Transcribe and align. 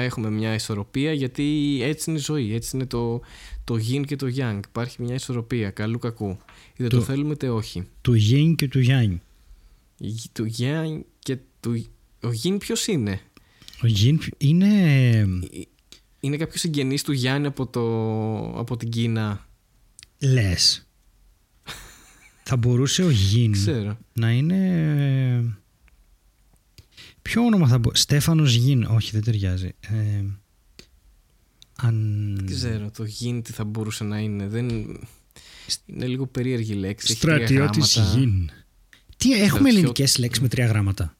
έχουμε 0.00 0.30
μια 0.30 0.54
ισορροπία 0.54 1.12
γιατί 1.12 1.78
έτσι 1.82 2.10
είναι 2.10 2.18
η 2.18 2.22
ζωή. 2.22 2.54
Έτσι 2.54 2.76
είναι 2.76 2.86
το, 2.86 3.20
το 3.64 3.74
yin 3.74 4.02
και 4.06 4.16
το 4.16 4.26
yang. 4.36 4.60
Υπάρχει 4.68 5.02
μια 5.02 5.14
ισορροπία 5.14 5.70
καλού 5.70 5.98
κακού. 5.98 6.38
Είτε 6.76 6.88
το, 6.88 6.96
Το- 6.96 7.02
θέλουμε 7.02 7.32
είτε 7.32 7.48
όχι. 7.48 7.82
Του 8.00 8.14
Yin 8.30 8.54
και 8.56 8.68
του 8.68 8.80
Yang. 8.86 9.16
Η- 9.98 10.14
Του 10.32 10.50
yang 10.58 11.00
και 11.18 11.36
του. 11.60 11.84
Ο 12.22 12.28
yin 12.44 12.56
ποιος 12.58 12.86
είναι; 12.86 13.20
Ο 13.84 13.86
Yin 13.86 14.18
είναι. 14.38 15.26
Είναι 16.20 16.36
κάποιος 16.36 16.60
συγγενής 16.60 17.02
του 17.02 17.12
Γιάννη 17.12 17.46
από, 17.46 17.66
το, 17.66 17.80
από 18.58 18.76
την 18.76 18.88
Κίνα; 18.88 19.46
Λες. 20.18 20.86
Θα 22.48 22.56
μπορούσε 22.56 23.02
ο 23.04 23.08
Yin 23.34 23.48
Ξέρω. 23.52 23.98
να 24.12 24.30
είναι. 24.32 25.58
Ποιο 27.28 27.42
όνομα 27.44 27.66
θα 27.68 27.78
μπορούσε. 27.78 28.02
Στέφανος 28.02 28.54
Γιν. 28.54 28.84
Όχι, 28.84 29.10
δεν 29.12 29.22
ταιριάζει. 29.24 29.70
Ε, 29.80 30.24
αν... 31.76 32.34
Δεν 32.36 32.46
ξέρω 32.46 32.90
το 32.90 33.04
yin 33.04 33.40
τι 33.44 33.52
θα 33.52 33.64
μπορούσε 33.64 34.04
να 34.04 34.18
είναι. 34.18 34.46
Δεν... 34.46 34.68
Είναι 35.86 36.06
λίγο 36.06 36.26
περίεργη 36.26 36.72
λέξη. 36.74 37.12
έχει 37.12 37.20
τρία 37.20 37.34
Στρατιώτης 37.36 37.94
γράμματα. 37.96 38.18
Γιν. 38.18 38.50
Τι 39.16 39.32
έχουμε 39.32 39.46
Στρατιώ- 39.48 39.76
ελληνικές 39.76 40.18
λέξεις 40.18 40.42
με 40.42 40.48
τρία 40.48 40.66
γράμματα; 40.66 41.16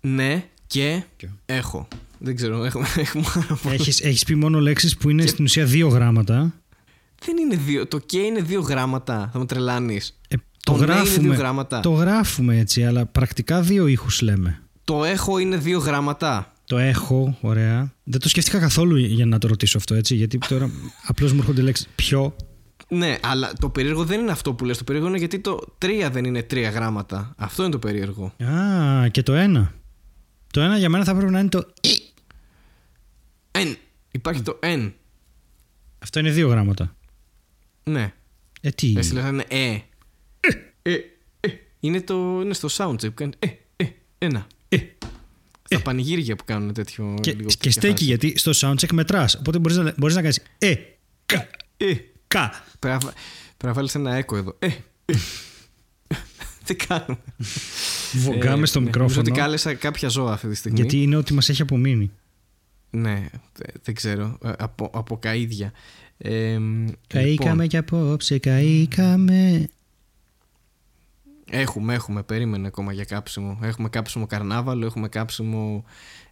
Ναι, 0.00 0.44
και 0.66 1.02
Και. 1.16 1.28
έχω. 1.46 1.88
Δεν 2.18 2.36
ξέρω, 2.36 2.64
έχουμε, 2.64 2.86
έχουμε 2.96 3.24
πάρα 3.34 3.58
πολλά. 3.62 3.74
έχεις, 3.74 4.00
έχεις 4.00 4.24
πει 4.24 4.34
μόνο 4.34 4.60
λέξεις 4.60 4.96
που 4.96 5.10
είναι 5.10 5.26
στην 5.26 5.44
ουσία 5.44 5.64
δύο 5.64 5.88
γράμματα; 5.88 6.62
Δεν 7.24 7.36
είναι 7.36 7.56
δύο. 7.56 7.86
Το 7.86 7.98
και 7.98 8.18
είναι 8.18 8.40
δύο 8.40 8.60
γράμματα. 8.60 9.30
Θα 9.32 9.38
με 9.38 9.46
τρελάνεις. 9.46 10.20
Ε, 10.28 10.36
το, 10.36 10.42
Το 10.72 10.72
ναι 10.72 10.84
είναι 10.84 10.92
γράφουμε, 10.92 11.28
δύο 11.28 11.32
γράμματα. 11.38 11.80
το 11.80 11.90
γράφουμε 11.90 12.58
έτσι, 12.58 12.84
αλλά 12.84 13.06
πρακτικά 13.06 13.60
δύο 13.62 13.86
ήχους 13.86 14.20
λέμε. 14.20 14.58
Το 14.84 15.04
έχω 15.04 15.38
είναι 15.38 15.56
δύο 15.56 15.78
γράμματα. 15.78 16.52
Το 16.66 16.78
έχω, 16.78 17.38
ωραία. 17.40 17.92
Δεν 18.04 18.20
το 18.20 18.28
σκέφτηκα 18.28 18.58
καθόλου 18.58 18.96
για 18.96 19.26
να 19.26 19.38
το 19.38 19.48
ρωτήσω 19.48 19.78
αυτό, 19.78 19.94
έτσι, 19.94 20.14
γιατί 20.14 20.38
τώρα 20.38 20.70
απλώς 21.06 21.32
μου 21.32 21.38
έρχονται 21.38 21.62
λέξεις 21.62 21.88
πιο. 21.94 22.36
Ναι, 22.88 23.18
αλλά 23.22 23.52
το 23.60 23.68
περίεργο 23.68 24.04
δεν 24.04 24.20
είναι 24.20 24.30
αυτό 24.30 24.54
που 24.54 24.64
λες. 24.64 24.78
Το 24.78 24.84
περίεργο 24.84 25.08
είναι 25.08 25.18
γιατί 25.18 25.38
το 25.38 25.74
τρία 25.78 26.10
δεν 26.10 26.24
είναι 26.24 26.42
τρία 26.42 26.70
γράμματα. 26.70 27.34
Αυτό 27.36 27.62
είναι 27.62 27.72
το 27.72 27.78
περίεργο. 27.78 28.32
Α, 28.44 29.08
και 29.08 29.22
το 29.22 29.32
ένα. 29.32 29.74
Το 30.52 30.60
ένα 30.60 30.78
για 30.78 30.88
μένα 30.88 31.04
θα 31.04 31.14
πρέπει 31.14 31.32
να 31.32 31.38
είναι 31.40 31.48
το 31.48 31.58
«ε». 31.58 31.88
Εν. 33.50 33.76
Υπάρχει 34.10 34.42
το 34.42 34.58
εν. 34.60 34.94
Αυτό 35.98 36.18
είναι 36.18 36.30
δύο 36.30 36.48
γράμματα. 36.48 36.96
Ναι. 37.84 38.12
Ε, 38.60 38.70
τι. 38.70 38.94
Εσύ 38.96 39.12
λες 39.12 39.22
να 39.22 39.28
είναι 39.28 39.44
ε. 39.48 39.78
Ε, 40.82 40.94
ε. 41.40 41.48
Είναι, 41.80 42.00
το, 42.00 42.40
είναι 42.42 42.54
στο 42.54 42.68
soundcheck 42.72 43.06
που 43.06 43.14
κάνει 43.14 43.32
ε, 43.38 43.46
ε, 43.76 43.86
ένα. 44.18 44.46
Ε. 45.74 45.78
Στα 45.80 45.84
πανηγύρια 45.84 46.36
που 46.36 46.44
κάνουν 46.44 46.72
τέτοιο. 46.72 47.14
Και, 47.20 47.32
λίγο 47.32 47.48
και 47.48 47.54
τέτοια 47.56 47.70
στέκει 47.70 47.92
φάση. 47.92 48.04
γιατί 48.04 48.34
στο 48.38 48.52
soundcheck 48.54 48.92
μετράς. 48.92 49.34
Οπότε 49.34 49.58
μπορείς 49.58 49.76
να, 49.76 49.94
μπορείς 49.96 50.14
να 50.14 50.20
κάνεις 50.22 50.40
ε, 50.58 50.74
κα, 51.26 51.48
Ε. 51.76 51.94
κα. 52.26 52.64
Πρέπει 52.78 52.94
να 53.04 53.08
βα- 53.08 53.14
πρέπει 53.56 53.66
να 53.66 53.72
βάλει 53.72 53.88
ένα 53.94 54.14
έκο 54.14 54.36
εδώ. 54.36 54.56
Ε. 54.58 54.66
ε. 55.04 55.14
Τι 56.64 56.74
κάνουμε; 56.74 57.18
Βογκάμε 58.12 58.62
Ε, 58.62 58.66
στο 58.66 58.80
ναι, 58.80 58.84
Νομίζω 58.84 58.84
μικρόφωνο. 58.84 59.20
ότι 59.20 59.30
κάλεσα 59.30 59.74
κάποια 59.74 60.08
ζώα 60.08 60.32
αυτή 60.32 60.48
τη 60.48 60.54
στιγμή. 60.54 60.80
Γιατί 60.80 61.02
είναι 61.02 61.16
ό,τι 61.16 61.34
μας 61.34 61.48
έχει 61.48 61.62
απομείνει. 61.62 62.10
Ναι, 62.90 63.26
θε- 63.52 63.74
δεν 63.82 63.94
ξέρω. 63.94 64.38
Ε, 64.44 64.52
Από, 64.58 64.90
από 64.94 65.18
καΐδια. 65.22 65.70
Ε, 66.18 66.58
Καήκαμε 67.06 67.24
λοιπόν, 67.24 67.66
κι 67.68 67.76
απόψε, 67.76 68.38
καήκαμε. 68.38 69.68
Έχουμε, 71.50 71.94
έχουμε. 71.94 72.22
Περίμενε 72.22 72.66
ακόμα 72.66 72.92
για 72.92 73.04
κάψιμο. 73.04 73.58
Έχουμε 73.62 73.88
κάψιμο 73.88 74.26
καρνάβαλο, 74.26 74.86
έχουμε 74.86 75.08
κάψιμο 75.08 75.84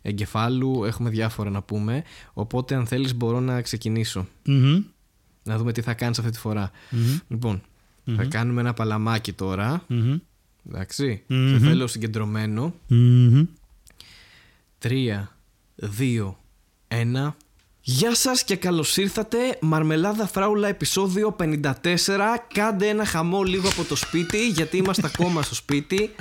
εγκεφάλου, 0.03 0.85
έχουμε 0.85 1.11
διάφορα 1.11 1.51
να 1.51 1.63
πούμε. 1.63 2.03
Οπότε, 2.33 2.75
αν 2.75 2.87
θέλεις, 2.87 3.15
μπορώ 3.15 3.41
να 3.41 3.63
ξεκινήσω. 3.63 4.27
Μμμ. 4.45 4.83
Να 5.43 5.59
δούμε 5.59 5.73
τι 5.73 5.81
θα 5.81 5.95
κάνεις 5.95 6.19
αυτή 6.19 6.31
τη 6.31 6.39
φορά. 6.39 6.71
Μμμ. 6.91 7.19
Λοιπόν, 7.29 7.63
θα 8.17 8.25
κάνουμε 8.25 8.61
ένα 8.61 8.73
παλαμάκι 8.73 9.33
τώρα. 9.33 9.85
Μμμ. 9.89 10.17
Εντάξει. 10.69 11.23
Μμμ. 11.27 11.49
Σε 11.49 11.59
θέλω 11.59 11.87
συγκεντρωμένο. 11.87 12.75
Μμμ. 12.87 13.45
3, 14.79 15.29
2, 15.77 16.37
1. 16.89 17.35
Γεια 17.85 18.15
σας 18.15 18.45
και 18.45 18.57
καλώς 18.57 18.97
ήρθατε. 18.97 19.39
Μαρμελάδα 19.61 20.27
Φράουλα 20.27 20.69
επεισόδιο 20.69 21.37
54 21.41 21.73
Κάντε 22.55 22.89
ένα 22.89 23.05
χαμό 23.05 23.43
λίγο 23.43 23.69
από 23.69 23.85
το 23.85 23.97
σπίτι 23.97 24.49
Γιατί 24.49 24.77
είμαστε 24.77 25.07
ακόμα 25.15 25.43
στο 25.43 25.55
σπίτι. 25.55 26.15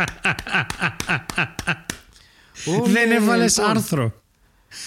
Ω, 2.65 2.85
Δεν 2.85 3.07
ναι, 3.07 3.15
έβαλες 3.15 3.57
λοιπόν, 3.57 3.71
άρθρο. 3.71 4.13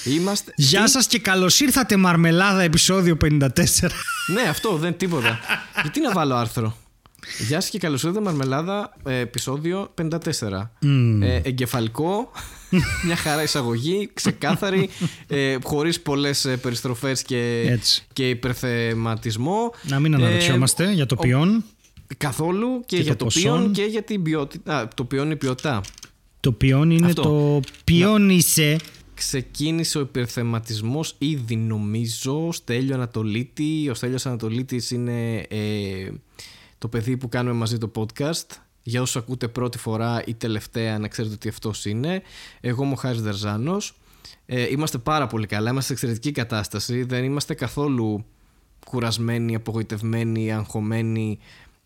Είμαστε... 0.04 0.52
Γεια 0.56 0.84
Τι; 0.84 0.90
σας 0.90 1.06
και 1.06 1.18
καλώς 1.18 1.60
ήρθατε 1.60 1.96
Μαρμελάδα 1.96 2.62
επεισόδιο 2.62 3.16
54. 3.24 3.48
Ναι 4.26 4.42
αυτό 4.48 4.76
δεν 4.76 4.96
τίποτα. 4.96 5.38
Γιατί 5.82 6.00
να 6.00 6.12
βάλω 6.12 6.34
άρθρο; 6.34 6.76
Γεια 7.48 7.60
σας 7.60 7.70
και 7.70 7.78
καλώς 7.78 8.02
ήρθατε 8.02 8.24
Μαρμελάδα 8.24 8.96
ε, 9.06 9.18
επεισόδιο 9.18 9.94
54 10.02 10.16
Μμμ. 10.80 11.22
ε, 11.22 11.36
Εγκεφαλικό 11.44 12.30
Μια 13.06 13.16
χαρά 13.16 13.42
εισαγωγή 13.42 14.10
Ξεκάθαρη 14.14 14.88
ε, 15.26 15.56
Χωρίς 15.62 16.00
πολλές 16.00 16.44
ε, 16.44 16.56
περιστροφές 16.56 17.22
και, 17.22 17.64
Έτσι. 17.68 18.04
και 18.12 18.28
υπερθεματισμό 18.28 19.72
Να 19.82 20.00
μην 20.00 20.12
Ε, 20.12 20.16
αναρωτιόμαστε 20.16 20.92
για 20.92 21.06
το 21.06 21.14
ο- 21.18 21.22
ποιόν. 21.22 21.64
Καθόλου 22.16 22.82
και, 22.86 22.96
Και 22.96 23.02
για 23.02 23.12
το 23.12 23.18
το, 23.18 23.24
ποσόν. 23.24 23.42
ποιόν 23.42 23.72
και 23.72 23.82
για 23.82 24.02
την 24.02 24.22
ποιότητα. 24.22 24.78
Α, 24.78 24.88
το 24.94 25.04
ποιόν 25.04 25.24
είναι 25.24 25.34
η 25.34 25.36
ποιότητα. 25.36 25.80
Το 26.40 26.52
ποιόν 26.52 26.90
είναι 26.90 27.06
Αυτό. 27.06 27.22
το 27.22 27.60
ποιόν 27.84 28.30
είσαι. 28.30 28.76
Ξεκίνησε 29.14 29.98
ο 29.98 30.00
υπερθεματισμός 30.00 31.14
ήδη 31.18 31.56
νομίζω 31.56 32.52
Στέλιο 32.52 32.94
Ανατολίτης. 32.94 33.88
Ο 33.90 33.94
Στέλιος 33.94 34.26
Ανατολίτης 34.26 34.90
είναι 34.90 35.36
ε, 35.48 36.08
το 36.84 36.90
παιδί 36.90 37.16
που 37.16 37.28
κάνουμε 37.28 37.56
μαζί 37.56 37.78
το 37.78 37.90
podcast. 37.94 38.46
Για 38.82 39.00
όσους 39.02 39.16
ακούτε 39.16 39.48
πρώτη 39.48 39.78
φορά 39.78 40.22
ή 40.26 40.34
τελευταία 40.34 40.98
να 40.98 41.08
ξέρετε 41.08 41.34
ότι 41.34 41.48
αυτός 41.48 41.84
είναι. 41.84 42.22
Εγώ 42.60 42.82
είμαι 42.84 42.92
ο 42.92 42.96
Χάρης 42.96 43.22
Δερζάνος. 43.22 43.94
Ε, 44.46 44.66
είμαστε 44.70 44.98
πάρα 44.98 45.26
πολύ 45.26 45.46
καλά, 45.46 45.70
είμαστε 45.70 45.86
σε 45.86 45.92
εξαιρετική 45.92 46.32
κατάσταση. 46.32 47.02
Δεν 47.02 47.24
είμαστε 47.24 47.54
καθόλου 47.54 48.24
κουρασμένοι, 48.86 49.54
απογοητευμένοι, 49.54 50.52
αγχωμένοι 50.52 51.38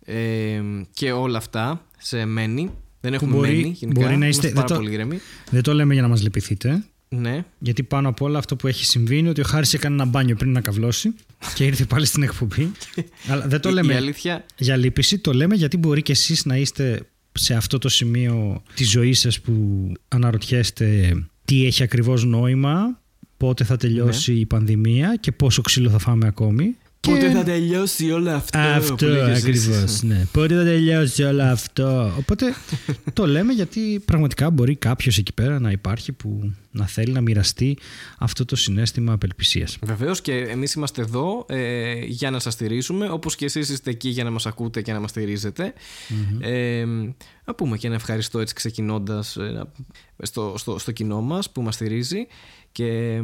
ε, 0.05 0.61
και 0.95 1.13
όλα 1.13 1.39
αυτά 1.39 1.85
σε 1.99 2.25
μένει. 2.25 2.71
Δεν 3.01 3.15
έχουμε 3.15 3.35
μπορεί- 3.35 3.51
μένει 3.51 3.69
γενικά. 3.69 4.01
μπορεί 4.01 4.17
να 4.17 4.25
Είμαστε 4.25 4.47
είστε- 4.47 4.55
πάρα 4.55 4.67
δεν 4.67 4.77
το- 4.77 4.83
πολύ 4.83 4.95
ηρεμοί. 4.95 5.19
Δεν 5.51 5.63
το 5.63 5.73
λέμε 5.75 5.93
για 5.93 6.03
να 6.03 6.09
μας 6.09 6.23
λυπηθείτε. 6.23 6.85
Ναι. 7.09 7.45
Γιατί 7.59 7.83
πάνω 7.83 8.09
απ' 8.09 8.21
όλα 8.23 8.39
αυτό 8.39 8.57
που 8.57 8.67
έχει 8.67 8.85
συμβεί 8.85 9.19
είναι 9.19 9.29
ότι 9.29 9.41
ο 9.41 9.45
Χάρης 9.45 9.75
έκανε 9.75 9.95
ένα 9.95 10.05
μπάνιο 10.05 10.37
πριν 10.37 10.53
να 10.53 10.61
καυλώσει 10.61 11.15
και 11.55 11.65
ήρθε 11.65 11.85
πάλι 11.85 12.07
στην 12.07 12.23
εκπομπή. 12.23 12.71
Αλλά 13.31 13.49
δεν 13.49 13.61
το 13.61 13.69
Η- 13.69 13.73
λέμε 13.73 13.93
Η 13.93 13.97
αλήθεια 13.97 14.45
για 14.57 14.77
λύπηση, 14.77 15.19
το 15.19 15.33
λέμε 15.33 15.55
γιατί 15.55 15.77
μπορεί 15.77 16.03
και 16.03 16.13
εσείς 16.13 16.45
να 16.45 16.57
είστε 16.57 17.01
σε 17.33 17.55
αυτό 17.55 17.79
το 17.79 17.89
σημείο 17.89 18.63
της 18.75 18.91
ζωής 18.91 19.19
σας 19.21 19.41
που 19.41 19.53
αναρωτιέστε 20.09 21.15
τι 21.45 21.67
έχει 21.67 21.83
ακριβώς 21.83 22.25
νόημα, 22.25 23.01
πότε 23.37 23.65
θα 23.65 23.77
τελειώσει 23.77 24.33
Ναι. 24.33 24.39
η 24.39 24.47
πανδημία 24.47 25.17
και 25.21 25.33
πόσο 25.33 25.63
ξύλο 25.63 25.91
θα 25.91 25.99
φάμε 25.99 26.27
ακόμη. 26.27 26.77
Πότε 27.09 27.27
Και- 27.29 27.35
θα 27.35 27.43
τελειώσει 27.43 28.11
όλο 28.11 28.31
αυτό. 28.31 28.59
που 28.59 28.65
Αυτό 28.65 29.07
λέγες 29.09 29.39
ακριβώς. 29.39 29.83
εσύ. 29.83 30.07
Ναι. 30.07 30.27
Πότε 30.33 30.55
θα 30.57 30.63
τελειώσει 30.65 31.23
όλο 31.23 31.43
αυτό; 31.43 32.13
Οπότε 32.19 32.55
το 33.13 33.27
λέμε 33.27 33.53
γιατί 33.53 34.03
πραγματικά 34.05 34.51
μπορεί 34.51 34.77
κάποιος 34.77 35.19
εκεί 35.19 35.33
πέρα 35.33 35.59
να 35.61 35.71
υπάρχει 35.71 36.13
που 36.13 36.53
να 36.71 36.87
θέλει 36.87 37.13
να 37.13 37.21
μοιραστεί 37.21 37.79
αυτό 38.19 38.45
το 38.45 38.57
συνέστημα 38.57 39.13
απελπισίας. 39.13 39.79
Βεβαίως 39.83 40.21
και 40.21 40.33
εμείς 40.35 40.73
είμαστε 40.73 41.03
εδώ 41.03 41.47
ε, 41.49 41.93
για 42.05 42.31
να 42.31 42.39
σας 42.39 42.53
στηρίζουμε, 42.53 43.09
όπως 43.11 43.37
και 43.37 43.45
εσείς 43.45 43.69
είστε 43.69 43.91
εκεί 43.91 44.09
για 44.09 44.25
να 44.25 44.31
μας 44.31 44.47
ακούτε 44.47 44.83
και 44.83 44.93
να 44.93 45.01
μας 45.01 45.11
στηριζετε 45.11 45.73
Ε, 46.41 46.85
να 47.45 47.55
πούμε 47.55 47.77
και 47.77 47.87
ένα 47.87 47.97
ευχαριστώ 47.97 48.39
έτσι 48.41 48.55
ξεκινώντας 48.55 49.37
στο, 50.23 50.55
στο, 50.57 50.79
στο 50.79 50.93
κοινό 50.93 51.21
μας 51.21 51.51
που 51.51 51.63
μας 51.63 51.75
στηρίζει. 51.75 52.27
Και, 52.79 53.23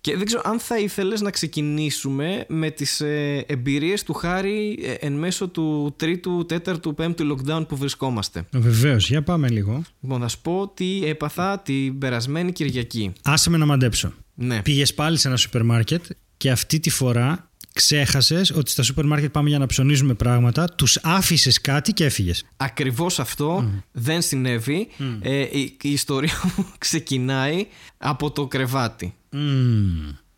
και 0.00 0.16
δεν 0.16 0.26
ξέρω 0.26 0.42
αν 0.44 0.58
θα 0.58 0.78
ήθελες 0.78 1.20
να 1.20 1.30
ξεκινήσουμε 1.30 2.44
με 2.48 2.70
τις 2.70 3.00
ε, 3.00 3.44
εμπειρίες 3.48 4.02
του 4.02 4.12
Χάρη 4.12 4.78
ε, 4.82 5.06
εν 5.06 5.12
μέσω 5.12 5.48
του 5.48 5.94
τρίτου, 5.96 6.46
τέταρτου, 6.46 6.94
πέμπτου 6.94 7.36
lockdown 7.36 7.64
που 7.68 7.76
βρισκόμαστε. 7.76 8.46
Βεβαίως, 8.52 9.08
για 9.08 9.22
πάμε 9.22 9.48
λίγο. 9.48 9.82
Λοιπόν, 10.00 10.20
θα 10.20 10.28
σου 10.28 10.40
πω 10.40 10.72
τι 10.74 11.04
έπαθα 11.04 11.58
την 11.58 11.98
περασμένη 11.98 12.52
Κυριακή. 12.52 13.12
Άσε 13.22 13.50
με 13.50 13.56
να 13.56 13.66
μαντέψω. 13.66 14.12
Ναι. 14.34 14.62
Πήγες 14.62 14.94
πάλι 14.94 15.16
σε 15.16 15.28
ένα 15.28 15.36
σούπερ 15.36 15.62
μάρκετ 15.62 16.04
και 16.36 16.50
αυτή 16.50 16.80
τη 16.80 16.90
φορά 16.90 17.47
ξέχασες 17.78 18.50
ότι 18.50 18.70
στα 18.70 18.82
σούπερ 18.82 19.04
μάρκετ 19.04 19.30
πάμε 19.30 19.48
για 19.48 19.58
να 19.58 19.66
ψωνίζουμε 19.66 20.14
πράγματα, 20.14 20.64
τους 20.64 20.98
άφησες 21.02 21.60
κάτι 21.60 21.92
και 21.92 22.04
έφυγες. 22.04 22.44
Ακριβώς 22.56 23.20
αυτό 23.20 23.70
δεν 23.92 24.22
συνέβη. 24.22 24.88
Ε, 25.20 25.40
η, 25.40 25.76
η 25.82 25.90
ιστορία 25.90 26.40
μου 26.56 26.66
ξεκινάει 26.78 27.66
από 27.98 28.30
το 28.30 28.46
κρεβάτι 28.46 29.14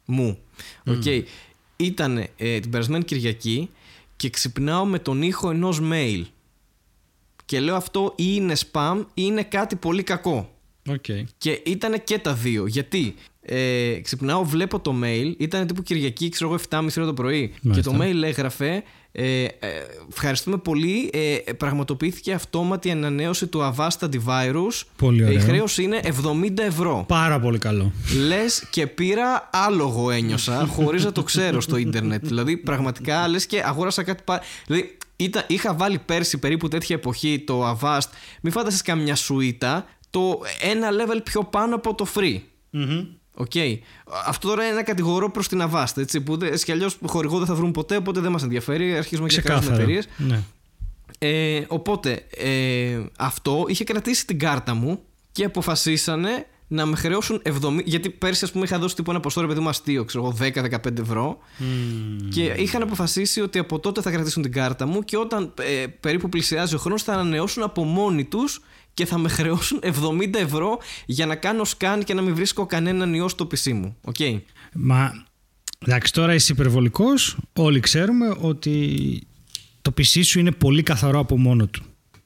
μου. 0.04 0.38
Οκ. 0.86 1.04
Ήταν 1.76 2.26
ε, 2.36 2.60
την 2.60 2.70
περασμένη 2.70 3.04
Κυριακή 3.04 3.70
και 4.16 4.30
ξυπνάω 4.30 4.84
με 4.84 4.98
τον 4.98 5.22
ήχο 5.22 5.50
ενός 5.50 5.80
mail. 5.82 6.22
Και 7.44 7.60
λέω 7.60 7.76
αυτό 7.76 8.12
ή 8.16 8.24
είναι 8.26 8.54
spam 8.70 8.98
ή 8.98 9.04
είναι 9.14 9.42
κάτι 9.42 9.76
πολύ 9.76 10.02
κακό. 10.02 10.54
Okay. 10.88 11.24
Και 11.38 11.62
ήταν 11.64 12.04
και 12.04 12.18
τα 12.18 12.34
δύο. 12.34 12.66
Γιατί; 12.66 13.14
Ε, 13.42 14.00
ξυπνάω, 14.02 14.44
βλέπω 14.44 14.80
το 14.80 14.94
mail. 15.04 15.34
Ήταν 15.38 15.66
τύπου 15.66 15.82
Κυριακή, 15.82 16.28
ξέρω 16.28 16.50
εγώ, 16.50 16.60
7.30 16.70 16.90
το 17.06 17.14
πρωί. 17.14 17.52
Μάλιστα. 17.62 17.90
Και 17.92 17.96
το 17.98 18.04
mail 18.04 18.22
έγραφε. 18.22 18.82
Ε, 19.12 19.42
ε, 19.44 19.48
ευχαριστούμε 20.12 20.56
πολύ. 20.56 21.10
Ε, 21.12 21.52
πραγματοποιήθηκε 21.52 22.32
αυτόματη 22.32 22.90
ανανέωση 22.90 23.46
του 23.46 23.74
Avast 23.76 23.88
Antivirus. 24.08 24.82
Πολύ 24.96 25.22
Ε, 25.22 25.26
η 25.26 25.28
ωραίο. 25.28 25.40
χρέωση 25.40 25.82
είναι 25.82 26.00
70 26.04 26.62
ευρώ. 26.62 27.04
Πάρα 27.08 27.40
πολύ 27.40 27.58
καλό. 27.58 27.92
Λες 28.26 28.64
και 28.70 28.86
πήρα 28.86 29.50
άλογο 29.52 30.10
ένιωσα 30.10 30.66
χωρίς 30.74 31.04
να 31.04 31.12
το 31.12 31.22
ξέρω 31.22 31.60
στο 31.60 31.76
ίντερνετ. 31.76 32.26
δηλαδή, 32.26 32.56
πραγματικά 32.56 33.28
λες 33.28 33.46
και 33.46 33.62
αγόρασα 33.64 34.02
κάτι. 34.02 34.22
πα- 34.24 34.40
Δηλαδή, 34.66 34.96
ήταν, 35.16 35.44
είχα 35.48 35.74
βάλει 35.74 35.98
πέρσι 35.98 36.38
περίπου 36.38 36.68
τέτοια 36.68 36.96
εποχή 36.96 37.42
το 37.46 37.70
Avast. 37.80 38.08
Μη 38.40 38.52
φανταστείς 38.52 38.82
καμιά 38.82 39.14
σουίτα. 39.16 39.86
Το 40.10 40.38
ένα 40.60 40.88
level 40.90 41.20
πιο 41.24 41.44
πάνω 41.44 41.74
από 41.74 41.94
το 41.94 42.06
free. 42.14 42.38
OK. 43.40 43.52
Αυτό 44.26 44.48
τώρα 44.48 44.62
είναι 44.62 44.72
ένα 44.72 44.82
κατηγορό 44.82 45.30
προς 45.30 45.48
την 45.48 45.62
Avast. 45.70 45.96
Έτσι, 45.96 46.20
που 46.20 46.36
δεν- 46.36 46.52
έτσι 46.52 46.64
κι 46.64 46.72
αλλιώς 46.72 46.98
χορηγό 47.06 47.38
δεν 47.38 47.46
θα 47.46 47.54
βρουν 47.54 47.70
ποτέ, 47.72 47.96
οπότε 47.96 48.20
δεν 48.20 48.32
μας 48.32 48.42
ενδιαφέρει. 48.42 48.96
Αρχίζουμε 48.96 49.28
και 49.28 49.40
κάνουμε 49.40 49.60
Ξεκάθαρα. 49.60 49.82
εταιρείες. 49.82 50.08
Ναι. 50.16 50.42
Ε, 51.18 51.64
οπότε 51.68 52.26
ε, 52.36 52.98
αυτό 53.18 53.64
είχε 53.68 53.84
κρατήσει 53.84 54.26
την 54.26 54.38
κάρτα 54.38 54.74
μου 54.74 55.00
και 55.32 55.44
αποφασίσανε 55.44 56.46
να 56.68 56.86
με 56.86 56.96
χρεώσουν 56.96 57.42
70. 57.44 57.82
Γιατί 57.84 58.10
πέρσι, 58.10 58.44
ας 58.44 58.52
πούμε, 58.52 58.64
είχα 58.64 58.78
δώσει 58.78 58.94
τύπου 58.94 59.10
ένα 59.10 59.20
ποσό 59.20 59.40
ρε 59.40 59.46
παιδί 59.46 59.60
μου 59.60 59.68
αστείο, 59.68 60.04
ξέρω 60.04 60.24
εγώ, 60.24 60.32
10-15 60.32 60.98
ευρώ. 61.00 61.38
Και 62.30 62.42
είχαν 62.42 62.82
αποφασίσει 62.82 63.40
ότι 63.40 63.58
από 63.58 63.78
τότε 63.78 64.00
θα 64.02 64.10
κρατήσουν 64.10 64.42
την 64.42 64.52
κάρτα 64.52 64.86
μου 64.86 65.02
και 65.04 65.16
όταν 65.16 65.52
ε, 65.60 65.86
περίπου 66.00 66.28
πλησιάζει 66.28 66.74
ο 66.74 66.78
χρόνος 66.78 67.02
θα 67.02 67.12
ανανεώσουν 67.12 67.62
από 67.62 67.84
μόνοι 67.84 68.24
τους 68.24 68.60
και 69.00 69.06
θα 69.06 69.18
με 69.18 69.28
χρεώσουν 69.28 69.80
70 69.82 70.34
ευρώ 70.34 70.78
για 71.06 71.26
να 71.26 71.34
κάνω 71.36 71.64
scan 71.64 72.04
και 72.04 72.14
να 72.14 72.22
μην 72.22 72.34
βρίσκω 72.34 72.66
κανέναν 72.66 73.14
ιός 73.14 73.30
στο 73.32 73.44
PC 73.50 73.72
μου. 73.72 73.96
Οκ; 74.04 74.16
Μα 74.74 75.24
εντάξει, 75.78 76.12
τώρα 76.12 76.34
είσαι 76.34 76.52
υπερβολικός. 76.52 77.36
Όλοι 77.52 77.80
ξέρουμε 77.80 78.34
ότι 78.40 79.22
το 79.82 79.92
PC 79.98 80.20
σου 80.24 80.38
είναι 80.38 80.50
πολύ 80.52 80.82
καθαρό 80.82 81.18
από 81.18 81.38
μόνο 81.38 81.66
του. 81.66 81.82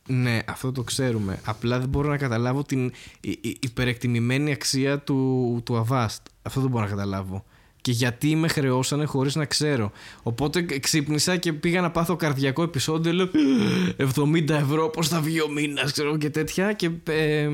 Ναι, 0.09 0.39
αυτό 0.47 0.73
το 0.73 0.83
ξέρουμε. 0.83 1.41
Απλά 1.45 1.79
δεν 1.79 1.89
μπορώ 1.89 2.09
να 2.09 2.17
καταλάβω 2.17 2.63
την 2.63 2.93
η- 3.21 3.39
η- 3.41 3.57
υπερεκτιμημένη 3.61 4.53
αξία 4.53 4.99
του, 4.99 5.61
του 5.65 5.87
Avast. 5.89 6.19
Αυτό 6.43 6.61
δεν 6.61 6.71
μπορώ 6.71 6.85
να 6.85 6.91
καταλάβω. 6.91 7.45
Και 7.85 7.93
γιατί 7.93 8.37
με 8.37 8.49
χρεώσανε 8.49 9.05
χωρίς 9.05 9.35
να 9.35 9.45
ξέρω. 9.45 9.93
Οπότε 10.23 10.63
ξύπνησα 10.63 11.37
και 11.37 11.53
πήγα 11.53 11.81
να 11.81 11.91
πάθω 11.91 12.17
καρδιακό 12.17 12.63
επεισόδιο. 12.63 13.13
Λέω 13.13 13.29
70 13.97 14.49
ευρώ, 14.49 14.89
πώς 14.89 15.09
θα 15.09 15.21
βγει 15.21 15.41
ο 15.41 15.49
μήνας, 15.49 15.93
ξέρω 15.93 16.17
και 16.17 16.31
τέτοια. 16.31 16.73
Και 16.73 16.91
ε, 17.09 17.49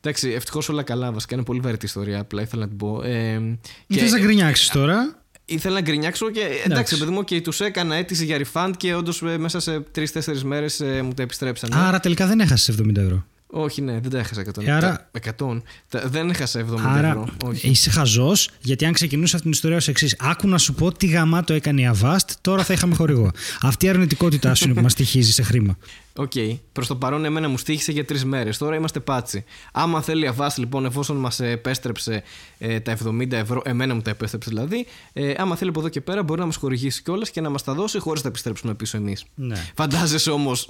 εντάξει, 0.00 0.30
ευτυχώς 0.30 0.68
όλα 0.68 0.82
καλά. 0.82 1.12
Βασικά 1.12 1.34
είναι 1.34 1.44
πολύ 1.44 1.60
βαρετή 1.60 1.86
ιστορία. 1.86 2.20
Απλά 2.20 2.42
ήθελα 2.42 2.62
να 2.62 2.68
την 2.68 2.76
πω. 2.76 3.02
Ε, 3.02 3.58
Και 3.86 3.98
θες 3.98 4.12
να 4.12 4.18
γκρινιάξεις 4.18 4.68
τώρα; 4.68 5.22
Ήθελα 5.44 5.74
να 5.74 5.80
γκρινιάξω 5.80 6.30
και 6.30 6.40
εντάξει, 6.40 6.62
Εντάξει. 6.64 6.98
παιδί 6.98 7.10
μου, 7.10 7.24
και 7.24 7.40
τους 7.40 7.60
έκανα 7.60 7.94
αίτηση 7.94 8.24
για 8.24 8.40
refund 8.52 8.72
και 8.76 8.94
όντως 8.94 9.22
μέσα 9.38 9.60
σε 9.60 9.82
3-4 9.94 10.42
μέρες 10.44 10.82
μου 11.02 11.12
τα 11.14 11.22
επιστρέψανε. 11.22 11.74
Άρα 11.76 12.00
τελικά 12.00 12.26
δεν 12.26 12.40
έχασες 12.40 12.76
70 12.80 12.96
ευρώ. 12.96 13.26
Όχι, 13.50 13.82
ναι, 13.82 13.92
δεν 14.00 14.10
τα 14.10 14.18
έχασα 14.18 14.40
100. 14.40 14.62
Ε, 14.66 14.70
άρα- 14.72 15.08
Τα 15.10 15.18
100. 15.18 15.62
Τα- 15.88 16.08
δεν 16.08 16.30
έχασα 16.30 16.58
70 16.58 16.88
Άρα 16.88 17.08
ευρώ. 17.08 17.28
Όχι. 17.44 17.68
είσαι 17.68 17.90
χαζό, 17.90 18.32
γιατί 18.60 18.84
αν 18.84 18.92
ξεκινούσε 18.92 19.30
αυτή 19.36 19.42
την 19.46 19.50
ιστορία 19.54 19.76
ως 19.76 19.88
εξής, 19.88 20.16
άκου 20.18 20.48
να 20.48 20.58
σου 20.58 20.74
πω 20.74 20.92
τι 20.92 21.06
γαμάτο 21.06 21.52
έκανε 21.54 21.80
η 21.80 21.90
Avast, 22.00 22.30
τώρα 22.40 22.64
θα 22.64 22.72
είχαμε 22.72 22.94
χορηγό. 22.94 23.30
Αυτή 23.62 23.86
η 23.86 23.88
αρνητικότητά 23.88 24.54
σου 24.54 24.64
είναι 24.64 24.74
που 24.74 24.80
μας 24.80 24.94
στοιχίζει 24.94 25.32
σε 25.32 25.42
χρήμα. 25.42 25.76
Οκ. 26.18 26.32
Προς 26.72 26.86
το 26.86 26.96
παρόν, 26.96 27.24
εμένα 27.24 27.48
μου 27.48 27.58
στοίχισε 27.58 27.92
για 27.92 28.04
τρεις 28.04 28.24
μέρες. 28.24 28.58
Τώρα 28.58 28.76
είμαστε 28.76 29.00
πάτσι. 29.00 29.44
Άμα 29.72 30.02
θέλει 30.02 30.26
η 30.26 30.30
Avast, 30.36 30.54
λοιπόν, 30.56 30.84
εφόσον 30.84 31.16
μας 31.16 31.40
επέστρεψε 31.40 32.22
ε, 32.58 32.80
τα 32.80 32.96
70 33.04 33.32
ευρώ, 33.32 33.62
εμένα 33.64 33.94
μου 33.94 34.02
τα 34.02 34.10
επέστρεψε 34.10 34.50
δηλαδή, 34.50 34.86
ε, 35.12 35.34
άμα 35.36 35.56
θέλει 35.56 35.70
από 35.70 35.80
εδώ 35.80 35.88
και 35.88 36.00
πέρα 36.00 36.22
μπορεί 36.22 36.40
να 36.40 36.46
μας 36.46 36.56
χορηγήσει 36.56 37.02
κιόλας 37.02 37.30
και 37.30 37.40
να 37.40 37.50
μας 37.50 37.62
τα 37.62 37.74
δώσει 37.74 37.98
χωρίς 37.98 38.18
να 38.18 38.22
τα 38.22 38.28
επιστρέψουμε 38.28 38.74
πίσω 38.74 38.96
εμείς. 38.96 39.24
Ναι. 39.34 39.56
Φαντάζεσαι 39.76 40.30
όμως 40.30 40.68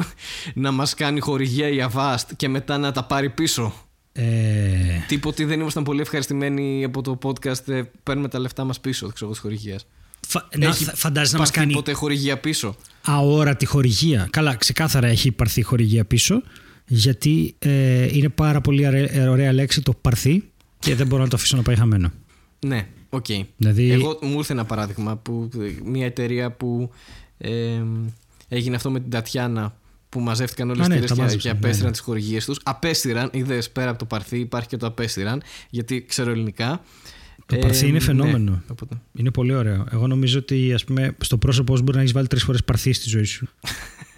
να 0.55 0.71
μας 0.71 0.95
κάνει 0.95 1.21
χορηγία 1.21 1.69
η 1.69 1.89
Avast 1.93 2.27
και 2.37 2.49
μετά 2.49 2.79
να 2.79 2.93
τα 2.93 3.05
πάρει 3.05 3.31
πίσω; 3.31 3.73
Ε, 4.13 4.25
Τύπου 5.09 5.29
ότι 5.29 5.45
δεν 5.45 5.61
ήμασταν 5.61 5.83
πολύ 5.85 6.01
ευχαριστημένοι 6.01 6.85
από 6.85 7.03
το 7.03 7.19
podcast, 7.23 7.69
ε, 7.69 7.83
παίρνουμε 8.03 8.29
τα 8.29 8.39
λεφτά 8.39 8.65
μας 8.65 8.81
πίσω, 8.81 9.11
ξέρω 9.15 9.31
της 9.31 9.41
χορηγίας. 9.41 9.87
Φα- 10.27 10.49
να, 10.57 10.67
Έχει 10.67 10.85
θα- 10.85 10.95
φαντάζεσαι 10.95 11.33
να 11.35 11.39
μας 11.41 11.49
Υπάρχει 11.49 11.65
κάνει 11.67 11.73
ποτέ 11.81 11.93
χορηγία 11.93 12.39
πίσω; 12.39 12.77
αόρατη 13.03 13.67
χορηγία. 13.67 14.29
Καλά, 14.31 14.55
ξεκάθαρα 14.57 15.07
έχει 15.07 15.29
παρθεί 15.29 15.63
χορηγία 15.63 16.05
πίσω, 16.05 16.43
γιατί 16.87 17.55
ε, 17.59 18.17
είναι 18.17 18.29
πάρα 18.29 18.61
πολύ 18.61 18.87
αρε- 18.87 19.29
ωραία 19.29 19.53
λέξη 19.53 19.83
το 19.83 19.93
παρθεί 20.01 20.45
και 20.79 20.95
δεν 20.95 21.07
μπορώ 21.07 21.23
να 21.23 21.29
το 21.29 21.37
αφήσω 21.37 21.57
να 21.57 21.63
πάει 21.63 21.77
χαμένο. 21.77 22.13
Ναι, 22.67 22.87
οκ. 23.09 23.27
Δηλαδή- 23.57 23.91
Εγώ 23.91 24.19
μου 24.23 24.39
ήρθε 24.39 24.53
ένα 24.53 24.65
παράδειγμα 24.65 25.17
που 25.17 25.49
μια 25.85 26.07
εταιρεία 26.07 26.51
που 26.53 26.91
ε, 27.39 27.51
έγινε 28.49 28.77
αυτό 28.77 28.91
με 28.91 29.01
την 29.01 29.11
Τατιάνα 29.11 29.77
που 30.09 30.21
μαζεύτηκαν 30.21 30.71
όλες 30.71 30.81
Α, 30.87 30.89
τις 30.89 30.89
ναι, 30.89 30.95
εταιρείες 30.95 31.11
τα 31.11 31.15
και, 31.17 31.23
μάζεψαν, 31.23 31.51
και 31.53 31.57
απέστηραν 31.59 31.81
ναι, 31.81 31.87
ναι. 31.87 31.93
τις 31.93 32.01
χορηγίες 32.01 32.45
τους. 32.45 32.59
Απέστηραν, 32.63 33.31
είδες 33.33 33.71
πέρα 33.71 33.91
από 33.91 33.99
το 33.99 34.05
παρθύ, 34.05 34.39
υπάρχει 34.39 34.69
και 34.69 34.77
το 34.77 34.87
απέστηραν, 34.87 35.43
γιατί 35.71 36.05
ξέρω 36.09 36.31
ελληνικά. 36.31 36.81
Το 37.49 37.57
παρθύ 37.57 37.85
είναι 37.85 37.93
ναι, 37.93 38.01
φαινόμενο. 38.01 38.63
οπότε. 38.71 39.01
Είναι 39.15 39.31
πολύ 39.31 39.55
ωραίο. 39.55 39.87
Εγώ 39.91 40.07
νομίζω 40.07 40.39
ότι 40.39 40.73
ας 40.75 40.85
πούμε, 40.85 41.17
στο 41.21 41.39
πρόσωπό 41.39 41.77
σου 41.77 41.83
μπορεί 41.83 41.97
να 41.97 42.03
έχεις 42.03 42.13
βάλει 42.15 42.27
τρεις 42.27 42.43
φορές 42.43 42.65
παρθύ 42.65 42.93
στη 42.93 43.09
ζωή 43.09 43.25
σου. 43.25 43.49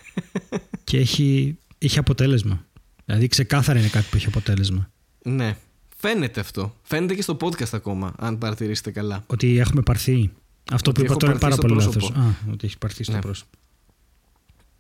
και 0.85 0.99
έχει, 0.99 1.59
έχει 1.79 1.99
αποτέλεσμα. 1.99 2.65
Δηλαδή 3.05 3.27
ξεκάθαρα 3.27 3.79
είναι 3.79 3.89
κάτι 3.89 4.07
που 4.11 4.17
έχει 4.17 4.27
αποτέλεσμα. 4.27 4.91
Ναι, 5.23 5.57
φαίνεται 5.97 6.41
αυτό. 6.41 6.75
Φαίνεται 6.83 7.15
και 7.15 7.23
στο 7.23 7.37
podcast 7.41 7.73
ακόμα, 7.73 8.15
αν 8.19 8.39
παρατηρήσετε 8.39 8.91
καλά. 8.91 9.25
Ότι 9.27 9.59
έχουμε 9.59 9.83
πάρθει. 9.83 10.31
Αυτό 10.73 10.91
Ότι 10.91 10.99
που 11.01 11.05
είπα 11.05 11.11
έχω 11.13 11.21
τώρα 11.21 11.33
είναι 11.33 11.41
πάρα 11.41 11.57
πάρθει 11.57 11.69
πολύ 11.75 11.81
στο 11.81 11.91
λάθος. 11.91 12.11
πρόσωπο. 12.13 12.49
Α, 12.51 12.53
ότι 12.53 12.67
έχει 12.67 12.79
πάρθει 12.79 13.03
στο 13.05 13.13
Ναι. 13.13 13.19
πρόσωπο. 13.21 13.51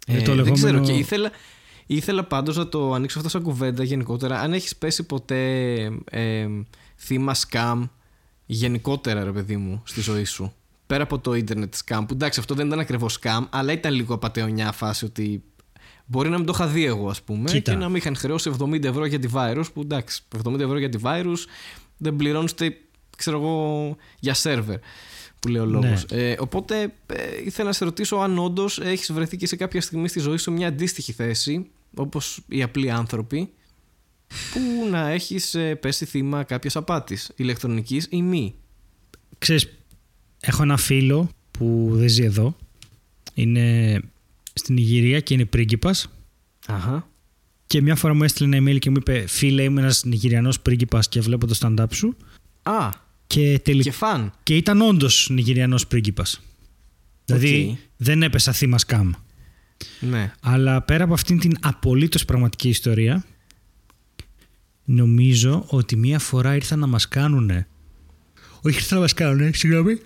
Ε, 0.06 0.12
Είναι 0.12 0.22
το 0.22 0.34
Δεν 0.34 0.44
λεγόμενο- 0.44 0.56
ξέρω 0.80 0.80
και 0.80 0.92
ήθελα, 0.92 1.30
ήθελα 1.86 2.24
πάντως 2.24 2.56
να 2.56 2.68
το 2.68 2.92
ανοίξω 2.94 3.18
αυτό 3.18 3.30
σαν 3.30 3.42
κουβέντα 3.42 3.84
γενικότερα. 3.84 4.40
Αν 4.40 4.52
έχεις 4.52 4.76
πέσει 4.76 5.02
ποτέ 5.02 5.74
ε, 6.10 6.46
θύμα 6.96 7.34
scam 7.34 7.82
γενικότερα 8.52 9.24
ρε 9.24 9.32
παιδί 9.32 9.56
μου 9.56 9.82
στη 9.84 10.00
ζωή 10.00 10.24
σου. 10.24 10.52
Πέρα 10.86 11.02
από 11.02 11.18
το 11.18 11.34
ίντερνετ 11.34 11.74
scam 11.84 12.04
που 12.08 12.14
εντάξει 12.14 12.40
αυτό 12.40 12.54
δεν 12.54 12.66
ήταν 12.66 12.78
ακριβώς 12.78 13.18
scam 13.22 13.46
αλλά 13.50 13.72
ήταν 13.72 13.92
λίγο 13.94 14.14
απαταιωνιά 14.14 14.72
φάση 14.72 15.04
ότι 15.04 15.42
μπορεί 16.06 16.28
να 16.28 16.36
μην 16.36 16.46
το 16.46 16.52
είχα 16.54 16.66
δει 16.66 16.84
εγώ 16.84 17.08
ας 17.08 17.22
πούμε 17.22 17.50
Κοίτα. 17.50 17.72
και 17.72 17.78
να 17.78 17.88
με 17.88 17.98
είχαν 17.98 18.16
χρεώσει 18.16 18.50
70 18.58 18.84
ευρώ 18.84 19.04
για 19.04 19.18
antivirus 19.22 19.64
που 19.74 19.80
εντάξει 19.80 20.22
70 20.44 20.60
ευρώ 20.60 20.78
για 20.78 20.88
antivirus 20.92 21.38
δεν 21.96 22.16
πληρώνεις 22.16 22.52
ούτε 22.52 22.76
ξέρω 23.16 23.36
εγώ 23.36 23.96
για 24.20 24.34
σερβερ 24.34 24.78
που 25.40 25.48
λέει 25.48 25.62
ο 25.62 25.66
λόγος. 25.66 26.04
Ε, 26.10 26.36
οπότε 26.38 26.92
ε, 27.06 27.44
ήθελα 27.44 27.68
να 27.68 27.74
σε 27.74 27.84
ρωτήσω 27.84 28.16
αν 28.16 28.38
όντως 28.38 28.78
έχεις 28.78 29.12
βρεθεί 29.12 29.36
και 29.36 29.46
σε 29.46 29.56
κάποια 29.56 29.80
στιγμή 29.80 30.08
στη 30.08 30.20
ζωή 30.20 30.36
σου 30.36 30.52
μια 30.52 30.68
αντίστοιχη 30.68 31.12
θέση, 31.12 31.70
όπως 31.96 32.40
οι 32.48 32.62
απλοί 32.62 32.90
άνθρωποι, 32.90 33.52
που 34.52 34.88
να 34.90 35.08
έχεις 35.08 35.56
πέσει 35.80 36.04
θύμα 36.04 36.42
κάποιας 36.44 36.76
απάτης, 36.76 37.30
ηλεκτρονικής 37.36 38.06
ή 38.10 38.22
μη; 38.22 38.54
Ξέρεις, 39.38 39.68
έχω 40.40 40.62
ένα 40.62 40.76
φίλο 40.76 41.30
που 41.50 41.88
δεν 41.92 42.08
ζει 42.08 42.22
εδώ. 42.24 42.56
Είναι 43.34 44.00
στην 44.52 44.76
Ιγυρία 44.76 45.20
και 45.20 45.34
είναι 45.34 45.44
πρίγκιπας. 45.44 46.08
Αχα. 46.66 47.08
Και 47.66 47.82
μια 47.82 47.96
φορά 47.96 48.14
μου 48.14 48.22
έστειλε 48.24 48.56
ένα 48.56 48.70
email 48.70 48.78
και 48.78 48.90
μου 48.90 48.96
είπε: 49.00 49.24
Φίλε, 49.26 49.62
είμαι 49.62 49.80
ένας 49.80 50.04
Νιγηριανός 50.04 50.60
πρίγκιπας 50.60 51.08
και 51.08 51.20
βλέπω 51.20 51.46
το 51.46 51.58
stand-up 51.60 51.86
σου. 51.92 52.16
Α, 52.62 52.88
Και, 53.26 53.58
τελι... 53.64 53.82
και 53.82 53.90
φαν. 53.90 54.32
και 54.42 54.56
ήταν 54.56 54.80
όντως 54.80 55.28
Νιγηριανός 55.30 55.86
πρίγκιπας. 55.86 56.40
Δηλαδή 57.24 57.68
Οκ. 57.70 57.78
δεν 57.96 58.22
έπεσα 58.22 58.52
θύμα 58.52 58.78
scam. 58.78 59.10
Ναι. 60.00 60.32
Αλλά 60.40 60.82
πέρα 60.82 61.04
από 61.04 61.12
αυτήν 61.12 61.38
την 61.38 61.56
απολύτως 61.60 62.24
πραγματική 62.24 62.68
ιστορία, 62.68 63.24
νομίζω 64.94 65.64
ότι 65.66 65.96
μία 65.96 66.18
φορά 66.18 66.54
ήρθαν 66.54 66.78
να 66.78 66.86
μας 66.86 67.08
κάνουνε. 67.08 67.66
Όχι 68.60 68.76
ήρθαν 68.76 68.96
να 68.96 69.00
μας 69.00 69.14
κάνουνε, 69.14 69.50
συγγνώμη. 69.54 69.98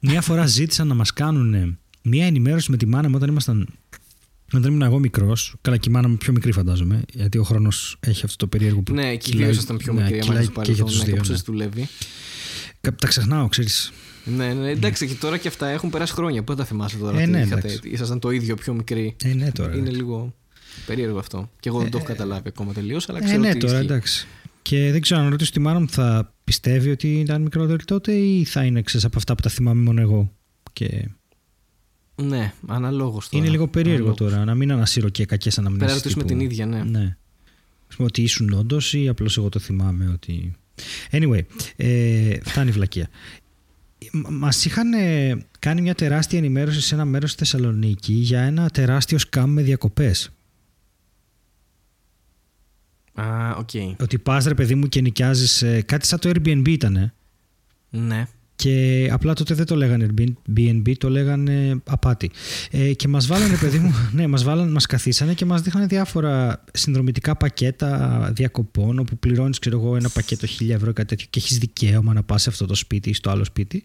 Μία 0.00 0.20
φορά 0.20 0.46
ζήτησαν 0.46 0.86
να 0.86 0.94
μας 0.94 1.12
κάνουνε 1.12 1.78
μία 2.02 2.26
ενημέρωση 2.26 2.70
με 2.70 2.76
τη 2.76 2.86
μάνα 2.86 3.08
μου 3.08 3.14
όταν 3.16 3.28
ήμασταν... 3.28 3.68
Όταν 4.52 4.70
ήμουν 4.70 4.82
εγώ 4.82 4.98
μικρός, 4.98 5.54
καλά 5.60 5.76
και 5.76 5.88
η 5.88 5.92
μάνα 5.92 6.08
μου 6.08 6.16
πιο 6.16 6.32
μικρή 6.32 6.52
φαντάζομαι, 6.52 7.02
γιατί 7.12 7.38
ο 7.38 7.42
χρόνος 7.42 7.96
έχει 8.00 8.24
αυτό 8.24 8.36
το 8.36 8.46
περίεργο 8.46 8.80
που. 8.80 8.92
Ναι, 8.94 9.02
και 9.02 9.12
οι 9.12 9.16
κυλάει- 9.18 9.42
δύο 9.42 9.50
ήσασταν 9.50 9.76
πιο 9.76 9.92
ναι, 9.92 10.02
μικροί. 10.02 10.18
κυλάει 10.18 10.46
άμα 10.54 10.62
και 10.62 10.72
για 10.72 10.84
τους 10.84 10.94
τους 10.94 11.04
δύο. 11.04 11.14
ναι. 11.16 11.28
ναι. 11.28 11.36
δουλεύει. 11.44 11.88
Κα- 12.80 12.94
Τα 12.94 13.06
ξεχνάω, 13.06 13.48
ξέρεις. 13.48 13.92
Ναι, 14.24 14.52
ναι, 14.54 14.70
εντάξει, 14.70 15.06
και 15.06 15.14
τώρα 15.14 15.36
και 15.36 15.48
αυτά 15.48 15.68
έχουν 15.68 15.90
περάσει 15.90 16.12
χρόνια. 16.12 16.42
Πού 16.42 16.54
τα 16.54 16.64
θυμάσαι 16.64 16.96
τώρα. 16.96 17.20
Ε, 17.20 17.24
τι 17.24 17.30
ναι, 17.30 17.38
είχατε, 17.40 17.68
εντάξει. 17.68 17.88
ήσασταν 17.90 18.18
το 18.18 18.30
ίδιο 18.30 18.54
πιο 18.54 18.74
μικροί; 18.74 19.16
Ε, 19.24 19.34
ναι, 19.34 19.52
τώρα. 19.52 19.76
Είναι 19.76 19.90
λίγο 19.90 20.34
περίεργο 20.86 21.18
αυτό. 21.18 21.50
Και 21.60 21.68
εγώ 21.68 21.80
δεν 21.80 21.90
το 21.90 21.96
έχω 21.96 22.06
καταλάβει 22.06 22.48
ακόμα 22.48 22.72
τελείως, 22.72 23.08
αλλά 23.08 23.18
Ε, 23.18 23.22
ξέρω 23.24 23.40
ναι, 23.40 23.48
ότι 23.48 23.58
τώρα 23.58 23.72
ισχύει. 23.72 23.86
εντάξει. 23.86 24.26
Και 24.62 24.90
δεν 24.92 25.00
ξέρω 25.00 25.20
αν 25.20 25.28
ρωτήσω 25.30 25.50
τη 25.52 25.60
μάνα 25.60 25.80
μου 25.80 25.88
θα 25.88 26.34
πιστεύει 26.44 26.90
ότι 26.90 27.20
ήταν 27.20 27.42
μικρότερη 27.42 27.84
τότε 27.84 28.12
ή 28.12 28.44
θα 28.44 28.64
είναι 28.64 28.82
ξέρεις, 28.82 29.04
από 29.06 29.18
αυτά 29.18 29.34
που 29.34 29.42
τα 29.42 29.48
θυμάμαι 29.50 29.82
μόνο 29.82 30.00
εγώ. 30.00 30.32
Και 30.72 31.08
Ναι, 32.22 32.52
αναλόγως 32.66 33.28
τώρα. 33.28 33.42
είναι 33.44 33.52
λίγο 33.52 33.68
περίεργο 33.68 34.02
Αναλόγως. 34.08 34.30
τώρα 34.32 34.44
να 34.44 34.54
μην 34.54 34.72
ανασύρω 34.72 35.08
και 35.08 35.24
κακές 35.24 35.58
αναμνήσεις. 35.58 35.86
Πρέπει 35.86 35.98
να 35.98 36.02
ρωτήσουμε 36.02 36.24
τύπου- 36.24 36.38
την 36.40 36.50
ίδια, 36.50 36.84
ναι. 36.84 36.98
Ναι. 36.98 37.16
Ας 37.88 37.94
πούμε 37.96 38.08
ότι 38.08 38.22
ήσουν 38.22 38.52
όντως 38.52 38.94
ή 38.94 39.08
απλώς 39.08 39.36
εγώ 39.38 39.48
το 39.48 39.58
θυμάμαι 39.58 40.10
ότι. 40.12 40.52
Anyway, 41.10 41.40
ε, 41.76 42.36
φτάνει 42.42 42.68
η 42.68 42.72
βλακεία. 42.72 43.08
Μας 44.30 44.64
είχαν 44.64 44.92
ε, 44.92 45.36
κάνει 45.58 45.80
μια 45.80 45.94
τεράστια 45.94 46.38
ενημέρωση 46.38 46.80
σε 46.80 46.94
ένα 46.94 47.04
μέρος 47.04 47.30
στη 47.30 47.38
Θεσσαλονίκη 47.38 48.12
για 48.12 48.40
ένα 48.40 48.70
τεράστιο 48.70 49.18
scam 49.18 49.50
με 49.52 49.62
διακοπές. 49.62 50.30
Α, 53.20 53.54
οκ. 53.58 53.70
Ότι 54.00 54.18
πας 54.18 54.44
ρε 54.44 54.54
παιδί 54.54 54.74
μου 54.74 54.86
και 54.86 55.00
νοικιάζεις. 55.00 55.64
κάτι 55.86 56.06
σαν 56.06 56.18
το 56.18 56.30
Airbnb 56.34 56.68
ήταν. 56.68 57.12
Ναι. 57.90 58.26
Και 58.58 59.08
απλά 59.12 59.34
τότε 59.34 59.54
δεν 59.54 59.66
το 59.66 59.76
λέγανε 59.76 60.08
Airbnb, 60.16 60.92
το 60.98 61.10
λέγανε 61.10 61.82
απάτη. 61.84 62.30
Ε, 62.70 62.92
και 62.92 63.08
μας 63.08 63.26
βάλανε, 63.26 63.56
παιδί 63.56 63.78
μου, 63.78 63.94
ναι, 64.16 64.26
μας, 64.26 64.44
βάλανε, 64.44 64.70
μας 64.70 64.86
καθίσανε 64.86 65.34
και 65.34 65.44
μας 65.44 65.62
δείχνανε 65.62 65.86
διάφορα 65.86 66.64
συνδρομητικά 66.72 67.36
πακέτα 67.36 68.30
διακοπών, 68.34 68.98
όπου 68.98 69.18
πληρώνεις, 69.18 69.58
ξέρω 69.58 69.78
εγώ, 69.78 69.96
ένα 69.96 70.08
πακέτο 70.08 70.46
1000 70.60 70.70
ευρώ 70.70 70.92
κάτι 70.92 71.08
τέτοιο 71.08 71.26
και 71.30 71.38
έχεις 71.38 71.58
δικαίωμα 71.58 72.12
να 72.12 72.22
πας 72.22 72.42
σε 72.42 72.48
αυτό 72.48 72.66
το 72.66 72.74
σπίτι 72.74 73.10
ή 73.10 73.14
στο 73.14 73.30
άλλο 73.30 73.44
σπίτι. 73.44 73.82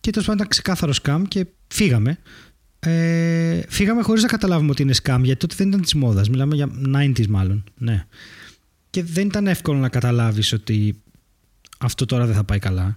Και 0.00 0.10
τέλος 0.10 0.26
πάντων 0.26 0.34
ήταν 0.34 0.48
ξεκάθαρο 0.48 0.92
σκάμ 0.92 1.22
και 1.22 1.46
φύγαμε. 1.68 2.18
Ε, 2.86 3.60
φύγαμε 3.68 4.02
χωρίς 4.02 4.22
να 4.22 4.28
καταλάβουμε 4.28 4.70
ότι 4.70 4.82
είναι 4.82 4.92
σκάμ, 4.92 5.24
γιατί 5.24 5.40
τότε 5.40 5.54
δεν 5.54 5.68
ήταν 5.68 5.80
της 5.80 5.94
μόδας. 5.94 6.28
Μιλάμε 6.28 6.54
για 6.54 6.68
90s 6.96 7.26
μάλλον. 7.26 7.64
Ναι. 7.78 8.06
Και 8.90 9.02
δεν 9.02 9.26
ήταν 9.26 9.46
εύκολο 9.46 9.78
να 9.78 9.88
καταλάβεις 9.88 10.52
ότι 10.52 11.02
αυτό 11.78 12.04
τώρα 12.04 12.26
δεν 12.26 12.34
θα 12.34 12.44
πάει 12.44 12.58
καλά. 12.58 12.96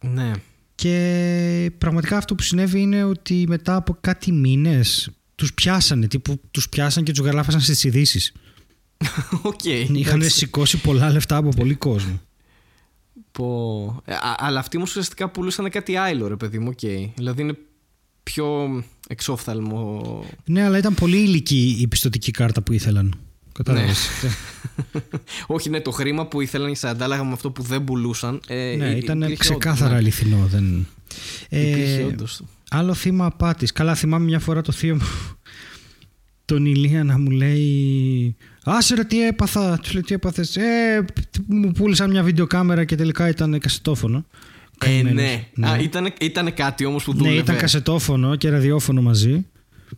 Ναι. 0.00 0.30
Και 0.74 1.70
πραγματικά 1.78 2.16
αυτό 2.16 2.34
που 2.34 2.42
συνέβη 2.42 2.80
είναι 2.80 3.04
ότι 3.04 3.44
μετά 3.48 3.76
από 3.76 3.96
κάτι 4.00 4.32
μήνες 4.32 5.10
τους 5.34 5.54
πιάσανε, 5.54 6.06
τύπου 6.06 6.40
τους 6.50 6.68
πιάσαν 6.68 7.04
και 7.04 7.12
τους 7.12 7.24
γαλάφασαν 7.24 7.60
στις 7.60 7.84
ειδήσει. 7.84 8.32
Okay, 9.42 9.86
Είχαν 9.92 10.22
σηκώσει 10.22 10.80
πολλά 10.80 11.10
λεφτά 11.10 11.36
από 11.36 11.48
πολύ 11.48 11.74
κόσμο. 11.74 12.20
Πω... 13.32 14.02
Ε, 14.04 14.14
αλλά 14.36 14.58
αυτοί 14.58 14.76
όμως 14.76 14.90
ουσιαστικά 14.90 15.28
πουλούσαν 15.28 15.70
κάτι 15.70 15.96
άλλο 15.96 16.28
ρε 16.28 16.36
παιδί 16.36 16.58
μου, 16.58 16.70
okay. 16.70 17.10
Δηλαδή 17.14 17.42
είναι 17.42 17.56
πιο 18.30 18.84
εξόφθαλμο. 19.08 20.24
Ναι, 20.44 20.62
αλλά 20.62 20.78
ήταν 20.78 20.94
πολύ 20.94 21.16
υλική 21.16 21.76
η 21.80 21.86
πιστοτική 21.86 22.30
κάρτα 22.30 22.62
που 22.62 22.72
ήθελαν. 22.72 23.14
Κατάλαβες. 23.52 24.08
Ναι. 24.22 25.00
Όχι, 25.56 25.70
ναι, 25.70 25.80
το 25.80 25.90
χρήμα 25.90 26.26
που 26.26 26.40
ήθελαν 26.40 26.74
σε 26.74 26.88
αντάλλαγα 26.88 27.24
με 27.24 27.32
αυτό 27.32 27.50
που 27.50 27.62
δεν 27.62 27.84
πουλούσαν. 27.84 28.40
Ε, 28.46 28.74
ναι, 28.78 28.90
ήταν 28.90 29.36
ξεκάθαρα 29.38 29.90
ναι. 29.90 29.96
αληθινό. 29.96 30.46
Δεν... 30.46 30.86
Ε, 31.48 32.06
άλλο 32.70 32.94
θύμα 32.94 33.26
απάτης. 33.26 33.72
Καλά, 33.72 33.94
θυμάμαι 33.94 34.24
μια 34.24 34.38
φορά 34.38 34.62
το 34.62 34.72
θείο 34.72 34.94
μου, 34.94 35.08
τον 36.44 36.66
Ηλία 36.66 37.04
να 37.04 37.18
μου 37.18 37.30
λέει 37.30 38.36
Άσε 38.68 38.94
ρε 38.94 39.04
τι 39.04 39.26
έπαθα, 39.26 39.78
του 39.78 39.92
λέει 39.92 40.02
τι 40.02 40.14
έπαθες, 40.14 40.56
ε, 40.56 41.04
μου 41.46 41.72
πούλησαν 41.72 42.10
μια 42.10 42.22
βιντεοκάμερα 42.22 42.84
και 42.84 42.96
τελικά 42.96 43.28
ήταν 43.28 43.58
κασετόφωνο. 43.58 44.24
Ε, 44.84 45.02
ναι. 45.02 45.46
ναι. 45.54 45.68
Α, 45.68 45.78
ήταν, 45.78 46.12
ήταν 46.20 46.54
κάτι 46.54 46.84
όμως 46.84 47.04
που 47.04 47.12
δούλευε. 47.12 47.34
Ναι, 47.34 47.40
ήταν 47.40 47.56
κασετόφωνο 47.56 48.36
και 48.36 48.48
ραδιόφωνο 48.48 49.02
μαζί. 49.02 49.46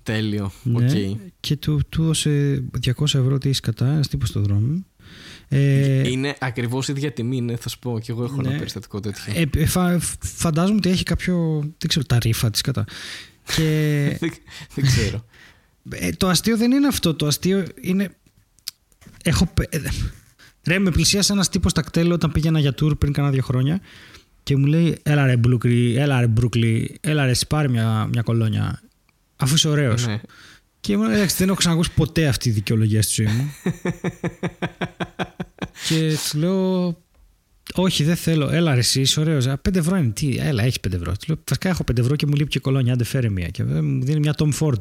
Τέλειο. 0.03 0.53
Ναι. 0.63 0.87
Okay. 0.93 1.17
Και 1.41 1.57
του, 1.57 1.81
του 1.89 2.03
έδωσε 2.03 2.65
200 2.87 3.03
ευρώ 3.03 3.39
τι 3.39 3.51
κατά, 3.51 3.87
ένας 3.87 4.09
τύπος 4.09 4.29
στο 4.29 4.41
δρόμο. 4.41 4.85
Ε, 5.49 6.09
είναι 6.09 6.37
ακριβώς 6.41 6.89
η 6.89 6.93
ίδια 6.93 7.13
τιμή, 7.13 7.41
ναι, 7.41 7.57
θα 7.57 7.69
σου 7.69 7.79
πω. 7.79 7.99
Και 7.99 8.13
εγώ 8.13 8.25
έχω 8.25 8.43
ναι. 8.43 8.49
ένα 8.49 8.59
περιστατικό 8.59 9.01
τέτοιο. 9.01 9.33
Ε, 9.37 9.45
ε, 9.57 9.67
φα, 9.67 9.99
φαντάζομαι 10.21 10.77
ότι 10.77 10.89
έχει 10.89 11.03
κάποιο. 11.03 11.59
Δεν 11.61 11.89
ξέρω, 11.89 12.05
τα 12.05 12.19
ρήφα 12.19 12.51
της 12.51 12.61
κατά. 12.61 12.85
Και... 13.57 14.19
δεν, 14.75 14.85
ξέρω. 14.85 15.25
Ε, 15.91 16.11
το 16.11 16.29
αστείο 16.29 16.57
δεν 16.57 16.73
είναι 16.73 16.87
αυτό. 16.87 17.15
Το 17.15 17.27
αστείο 17.27 17.65
είναι. 17.81 18.11
Έχω. 19.23 19.53
Ε, 19.69 19.79
ρε, 20.67 20.79
με 20.79 20.91
πλησίασε 20.91 21.33
ένας 21.33 21.49
τύπος 21.49 21.71
στα 21.71 21.83
κτέλ 21.83 22.13
όταν 22.13 22.33
πήγαινα 22.33 22.59
για 22.59 22.75
tour 22.81 22.99
πριν 22.99 23.13
κάνα 23.13 23.31
δύο 23.31 23.43
χρόνια 23.43 23.81
και 24.49 24.57
μου 24.57 24.67
λέει: 24.67 24.99
Έλα 25.03 25.27
ρε 25.27 25.37
Μπρούκλι, 25.37 25.97
έλα 25.97 26.21
ρε 26.21 26.27
Μπρούκλι, 26.27 26.99
έλα 27.01 27.25
ρε, 27.27 27.33
πάρει 27.49 27.71
μια, 27.71 28.09
μια 28.13 28.23
κολόνια. 28.23 28.83
Αφού 29.37 29.55
είσαι 29.55 29.69
ωραίος. 29.69 30.07
Ναι. 30.07 30.21
Και 30.81 30.97
μου 30.97 31.05
εντάξει, 31.05 31.37
δεν 31.37 31.49
έχω 31.49 31.57
ξανακούσει 31.57 31.91
ποτέ 31.95 32.27
αυτή 32.27 32.49
τη 32.49 32.51
δικαιολογία 32.51 33.03
στη 33.03 33.23
ζωή 33.23 33.33
μου. 33.35 33.53
και 35.89 36.17
του 36.31 36.39
λέω, 36.39 36.87
Όχι, 37.75 38.05
δεν 38.05 38.17
θέλω. 38.17 38.49
Έλα, 38.49 38.73
ρε, 38.73 38.79
εσύ 38.79 39.01
είσαι 39.01 39.21
ωραίος. 39.21 39.47
Πέντε 39.63 39.79
ευρώ 39.79 39.97
είναι. 39.97 40.11
Τι, 40.11 40.37
έλα, 40.39 40.63
έχει 40.63 40.81
πέντε 40.81 40.97
ευρώ. 40.97 41.13
Του 41.13 41.25
λέω, 41.27 41.39
Βασικά 41.49 41.69
έχω 41.69 41.85
πέντε 41.85 42.01
ευρώ 42.01 42.17
και 42.17 42.27
μου 42.27 42.35
λείπει 42.35 42.51
και 42.51 42.59
κολόνια. 42.59 42.93
Άντε, 42.93 43.05
φέρε 43.05 43.29
μία. 43.29 43.49
Και 43.49 43.65
μου 43.65 44.05
δίνει 44.05 44.19
μια 44.19 44.35
Tom 44.39 44.51
Ford. 44.59 44.81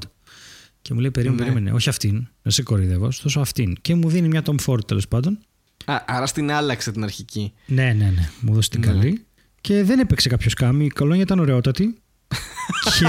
Και 0.81 0.93
μου 0.93 1.00
λέει, 1.00 1.12
περίμενε, 1.12 1.39
ναι. 1.39 1.50
περίμενε. 1.50 1.75
Όχι 1.75 1.89
αυτήν. 1.89 2.27
Να 2.41 2.51
σε 2.51 2.63
κοροϊδεύω. 2.63 3.09
Τόσο 3.24 3.39
αυτήν. 3.39 3.75
Και 3.81 3.95
μου 3.95 4.09
δίνει 4.09 4.27
μια 4.27 4.43
Tom 4.45 4.55
Ford 4.65 4.88
τέλος 4.88 5.07
πάντων. 5.07 5.39
Α, 5.86 6.03
άρα 6.07 6.25
στην 6.25 6.51
άλλαξε 6.51 6.91
την 6.91 7.03
αρχική. 7.03 7.53
Ναι, 7.65 7.83
ναι, 7.83 8.05
ναι. 8.15 8.29
Μου 8.41 8.53
δώσει 8.53 8.69
την 8.69 8.79
ναι. 8.79 8.86
καλή. 8.86 9.26
Και 9.67 9.83
δεν 9.83 10.00
έπαιξε 10.00 10.29
κάποιος 10.29 10.51
σκάμι. 10.51 10.86
Η 10.86 10.89
κολόνια 10.89 11.21
ήταν 11.21 11.39
ωραιότατη 11.39 11.83
και... 13.00 13.05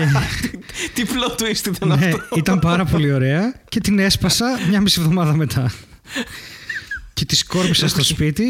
Τι 0.94 1.02
plot 1.06 1.42
twist 1.42 1.66
ήταν 1.74 1.88
ναι, 1.88 1.94
αυτό. 1.94 2.36
Ήταν 2.36 2.58
πάρα 2.58 2.84
πολύ 2.84 3.12
ωραία 3.12 3.54
και 3.68 3.80
την 3.80 3.98
έσπασα 3.98 4.58
μια 4.68 4.80
μισή 4.80 5.00
εβδομάδα 5.00 5.34
μετά. 5.34 5.72
και 7.12 7.24
τη 7.24 7.36
σκόρπισα 7.36 7.88
στο 7.88 8.04
σπίτι 8.04 8.44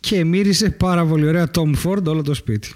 και 0.00 0.24
μύριζε 0.24 0.70
πάρα 0.70 1.06
πολύ 1.06 1.26
ωραία 1.26 1.50
Tom 1.54 1.72
Ford 1.84 2.04
όλο 2.04 2.22
το 2.22 2.34
σπίτι. 2.34 2.72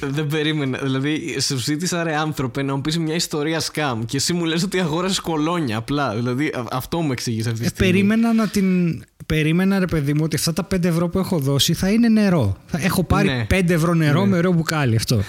Δεν 0.00 0.26
περίμενα. 0.26 0.78
Δηλαδή, 0.78 1.40
σου 1.40 1.56
ζήτησα 1.56 2.02
ρε 2.02 2.16
άνθρωπε 2.16 2.62
να 2.62 2.74
μου 2.74 2.80
πεις 2.80 2.98
μια 2.98 3.14
ιστορία 3.14 3.60
σκάμ 3.60 4.04
και 4.04 4.16
εσύ 4.16 4.32
μου 4.32 4.44
λες 4.44 4.62
ότι 4.62 4.80
αγόρασες 4.80 5.20
κολόνια 5.20 5.76
απλά. 5.76 6.14
Δηλαδή, 6.14 6.52
αυτό 6.70 7.00
μου 7.00 7.12
εξηγεί 7.12 7.40
αυτή 7.40 7.52
τη 7.52 7.64
ε, 7.64 7.68
στιγμή. 7.68 7.92
περίμενα 7.92 8.32
να 8.32 8.48
την. 8.48 8.98
Περίμενα 9.26 9.78
ρε 9.78 9.86
παιδί 9.86 10.14
μου 10.14 10.20
ότι 10.24 10.36
αυτά 10.36 10.52
τα 10.52 10.66
5 10.74 10.84
ευρώ 10.84 11.08
που 11.08 11.18
έχω 11.18 11.38
δώσει 11.38 11.74
θα 11.74 11.90
είναι 11.90 12.08
νερό. 12.08 12.56
Θα 12.66 12.78
έχω 12.78 13.04
πάρει 13.04 13.28
ναι. 13.28 13.46
5 13.50 13.70
ευρώ 13.70 13.94
νερό 13.94 14.20
ναι. 14.20 14.26
με 14.26 14.36
ωραίο 14.36 14.52
μπουκάλι 14.52 14.96
αυτό 14.96 15.22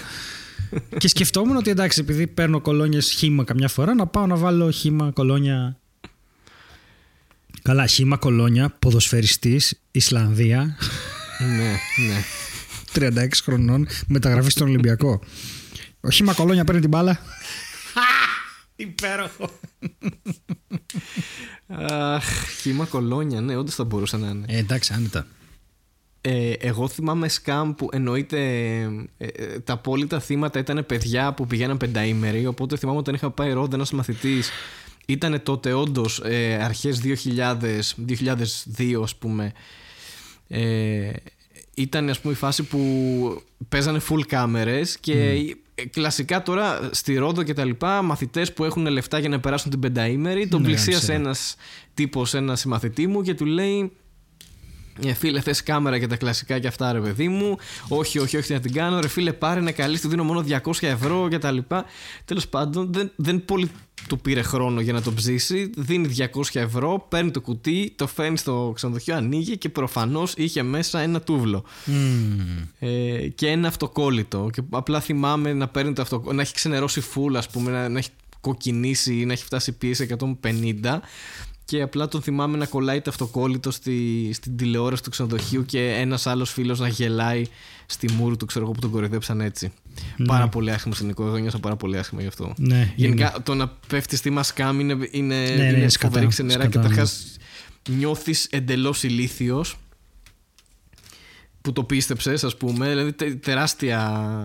και 0.98 1.08
σκεφτόμουν 1.08 1.56
ότι 1.56 1.70
εντάξει, 1.70 2.00
επειδή 2.00 2.26
παίρνω 2.26 2.60
κολόνια 2.60 3.00
χήμα 3.00 3.44
καμιά 3.44 3.68
φορά, 3.68 3.94
να 3.94 4.06
πάω 4.06 4.26
να 4.26 4.36
βάλω 4.36 4.70
χήμα 4.70 5.10
κολόνια. 5.10 5.78
Καλά, 7.62 7.86
χήμα 7.86 8.16
κολόνια, 8.16 8.76
ποδοσφαιριστής, 8.78 9.80
Ισλανδία. 9.90 10.76
ναι, 11.56 11.76
ναι. 12.06 12.24
36 12.94 13.28
χρονών, 13.42 13.86
μεταγραφή 14.06 14.50
στον 14.50 14.66
Ολυμπιακό. 14.68 15.20
Ο 16.00 16.10
χήμα 16.10 16.32
κολόνια 16.32 16.64
παίρνει 16.64 16.80
την 16.80 16.90
μπάλα. 16.90 17.18
Υπέροχο. 18.76 19.50
Αχ, 21.78 22.24
χήμα 22.60 22.84
κολόνια, 22.84 23.40
ναι, 23.40 23.56
όντως 23.56 23.74
θα 23.74 23.84
μπορούσε 23.84 24.16
να 24.16 24.28
είναι. 24.28 24.44
Ε, 24.48 24.58
εντάξει, 24.58 24.92
άνετα. 24.92 25.26
Ε, 26.26 26.52
εγώ 26.52 26.88
θυμάμαι 26.88 27.28
σκάμ 27.28 27.74
που 27.74 27.88
εννοείται 27.92 28.38
ε, 29.16 29.26
ε, 29.26 29.58
τα 29.58 29.72
απόλυτα 29.72 30.20
θύματα 30.20 30.58
ήταν 30.58 30.86
παιδιά 30.86 31.32
που 31.32 31.46
πηγαίναν 31.46 31.76
πενταήμεροι 31.76 32.46
οπότε 32.46 32.76
θυμάμαι 32.76 32.98
όταν 32.98 33.14
είχα 33.14 33.30
πάει 33.30 33.52
ρόντα 33.52 33.76
ένας 33.76 33.92
μαθητής 33.92 34.50
ήταν 35.06 35.42
τότε 35.42 35.72
όντως 35.72 36.20
ε, 36.24 36.58
αρχές 36.62 37.00
2000, 37.04 37.58
2002 38.78 39.02
ας 39.02 39.16
πούμε 39.16 39.52
ε, 40.48 41.10
ήταν 41.74 42.08
ας 42.08 42.20
πούμε 42.20 42.32
η 42.32 42.36
φάση 42.36 42.62
που 42.62 43.42
παίζανε 43.68 44.00
full 44.08 44.22
κάμερες 44.26 44.98
και 44.98 45.32
mm. 45.32 45.56
Κλασικά 45.90 46.42
τώρα 46.42 46.88
στη 46.92 47.14
Ρόδο 47.14 47.42
και 47.42 47.52
τα 47.52 47.64
λοιπά 47.64 48.02
μαθητές 48.02 48.52
που 48.52 48.64
έχουν 48.64 48.86
λεφτά 48.86 49.18
για 49.18 49.28
να 49.28 49.40
περάσουν 49.40 49.70
την 49.70 49.80
πενταήμερη 49.80 50.48
τον 50.48 50.60
ναι, 50.60 50.66
πλησίασε 50.66 51.12
ένας 51.12 51.56
τύπος 51.94 52.34
ένα 52.34 52.56
συμμαθητή 52.56 53.06
μου 53.06 53.22
και 53.22 53.34
του 53.34 53.44
λέει 53.44 53.80
ε, 53.80 54.03
φίλε, 55.14 55.40
θες 55.40 55.62
κάμερα 55.62 55.98
και 55.98 56.06
τα 56.06 56.16
κλασικά 56.16 56.58
και 56.58 56.66
αυτά, 56.66 56.92
ρε 56.92 57.00
παιδί 57.00 57.28
μου. 57.28 57.56
Όχι, 57.88 58.18
όχι, 58.18 58.36
όχι, 58.36 58.52
να 58.52 58.60
την 58.60 58.72
κάνω. 58.72 59.00
Ρε 59.00 59.08
φίλε, 59.08 59.32
πάρε 59.32 59.60
να 59.60 59.72
καλή, 59.72 60.00
του 60.00 60.08
δίνω 60.08 60.24
μόνο 60.24 60.44
200 60.48 60.72
ευρώ 60.80 61.28
και 61.28 61.38
τα 61.38 61.50
λοιπά. 61.50 61.84
Τέλος 62.24 62.48
πάντων, 62.48 62.92
δεν, 62.92 63.10
δεν 63.16 63.44
πολύ 63.44 63.70
του 64.08 64.18
πήρε 64.18 64.42
χρόνο 64.42 64.80
για 64.80 64.92
να 64.92 65.02
το 65.02 65.12
ψήσει. 65.12 65.70
Δίνει 65.76 66.14
200 66.18 66.26
ευρώ, 66.52 67.06
παίρνει 67.08 67.30
το 67.30 67.40
κουτί, 67.40 67.92
το 67.96 68.06
φέρνει 68.06 68.36
στο 68.36 68.72
ξενοδοχείο, 68.74 69.16
ανοίγει 69.16 69.58
και 69.58 69.68
προφανώς 69.68 70.32
είχε 70.36 70.62
μέσα 70.62 71.00
ένα 71.00 71.20
τούβλο. 71.20 71.64
Mm. 71.86 71.90
Ε, 72.78 73.28
και 73.28 73.48
ένα 73.48 73.68
αυτοκόλλητο. 73.68 74.48
Και 74.52 74.62
απλά 74.70 75.00
θυμάμαι 75.00 75.52
να 75.52 75.68
παίρνει 75.68 75.92
το 75.92 76.02
αυτοκόλλητο, 76.02 76.34
να 76.34 76.42
έχει 76.42 76.54
ξενερώσει 76.54 77.00
φούλα, 77.00 77.38
ας 77.38 77.48
πούμε, 77.48 77.70
να, 77.70 77.88
να 77.88 77.98
έχει 77.98 78.10
κοκκινήσει 78.40 79.20
ή 79.20 79.24
να 79.24 79.32
έχει 79.32 79.44
φτάσει 79.44 79.72
πίεση 79.72 80.16
150 80.42 80.98
και 81.64 81.82
απλά 81.82 82.08
τον 82.08 82.22
θυμάμαι 82.22 82.56
να 82.56 82.66
κολλάει 82.66 83.00
το 83.00 83.10
αυτοκόλλητο 83.10 83.70
στη, 83.70 84.30
στην 84.32 84.56
τηλεόραση 84.56 85.02
του 85.02 85.10
ξενοδοχείου 85.10 85.64
και 85.64 85.94
ένας 85.94 86.26
άλλος 86.26 86.52
φίλος 86.52 86.78
να 86.78 86.88
γελάει 86.88 87.44
στη 87.86 88.12
μούρη 88.12 88.36
του, 88.36 88.46
ξέρω 88.46 88.64
εγώ 88.64 88.74
που 88.74 88.80
τον 88.80 88.90
κοροϊδέψαν 88.90 89.40
έτσι. 89.40 89.72
Ναι. 90.16 90.26
Πάρα 90.26 90.48
πολύ 90.48 90.70
άσχημο 90.70 90.94
σκηνικό. 90.94 91.26
Εγώ 91.26 91.36
νιώσα 91.36 91.58
πάρα 91.58 91.76
πολύ 91.76 91.98
άσχημα 91.98 92.20
γι' 92.20 92.26
αυτό. 92.26 92.54
Ναι, 92.56 92.92
Γενικά 92.96 93.30
είναι. 93.34 93.42
το 93.42 93.54
να 93.54 93.68
πέφτεις 93.68 94.18
στη 94.18 94.30
μασκάμ 94.30 94.80
είναι, 94.80 95.08
είναι, 95.10 95.36
ναι, 95.36 95.54
ναι, 95.54 95.78
είναι 95.78 95.88
φοβερή 95.88 96.26
ξενέρα. 96.26 96.66
Καταρχά 96.66 97.02
ναι. 97.02 97.96
νιώθεις 97.96 98.46
εντελώς 98.50 99.02
ηλίθιος 99.02 99.78
που 101.60 101.72
το 101.72 101.84
πίστεψες, 101.84 102.44
ας 102.44 102.56
πούμε. 102.56 102.88
Δηλαδή 102.88 103.36
τεράστια. 103.36 104.44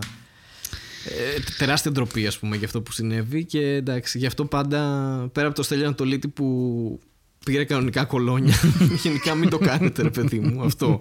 Ε, 1.06 1.40
τεράστια 1.58 1.92
ντροπή, 1.92 2.28
ας 2.28 2.40
πούμε, 2.40 2.56
για 2.56 2.66
αυτό 2.66 2.82
που 2.82 2.92
συνέβη. 2.92 3.46
Και 3.46 3.62
εντάξει, 3.62 4.18
γι' 4.18 4.26
αυτό 4.26 4.46
πάντα 4.46 4.80
πέρα 5.32 5.48
από 5.48 5.56
το 5.56 5.64
Στέλιο 5.64 5.86
Ανατολίτη 5.86 6.28
που 6.28 7.00
πήρε 7.46 7.63
κανονικά 7.63 8.05
κολόνια. 8.05 8.53
Γενικά 9.03 9.36
μην 9.36 9.50
το 9.50 9.58
κάνετε, 9.58 10.01
ρε 10.01 10.10
παιδί 10.10 10.39
μου, 10.39 10.63
αυτό. 10.63 11.00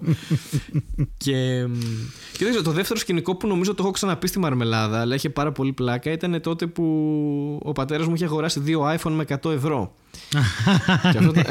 και, 1.17 1.67
και 2.33 2.45
δεν 2.45 2.49
ξέρω, 2.49 2.63
το 2.63 2.73
δεύτερο 2.73 2.99
σκηνικό 2.99 3.37
που 3.37 3.47
νομίζω 3.47 3.75
το 3.75 3.83
έχω 3.83 3.93
ξαναπεί 3.93 4.27
στη 4.27 4.39
Μαρμελάδα, 4.39 5.01
αλλά 5.01 5.15
είχε 5.15 5.31
πάρα 5.31 5.53
πολύ 5.53 5.73
πλάκα, 5.73 6.11
ήταν 6.11 6.41
τότε 6.41 6.67
που 6.67 6.85
ο 7.63 7.73
πατέρας 7.73 8.07
μου 8.07 8.15
είχε 8.15 8.25
αγοράσει 8.25 8.61
δύο 8.61 8.95
iPhone 8.95 9.11
με 9.11 9.25
100 9.43 9.51
ευρώ. 9.51 9.95
και 11.13 11.19
αυτό 11.19 11.33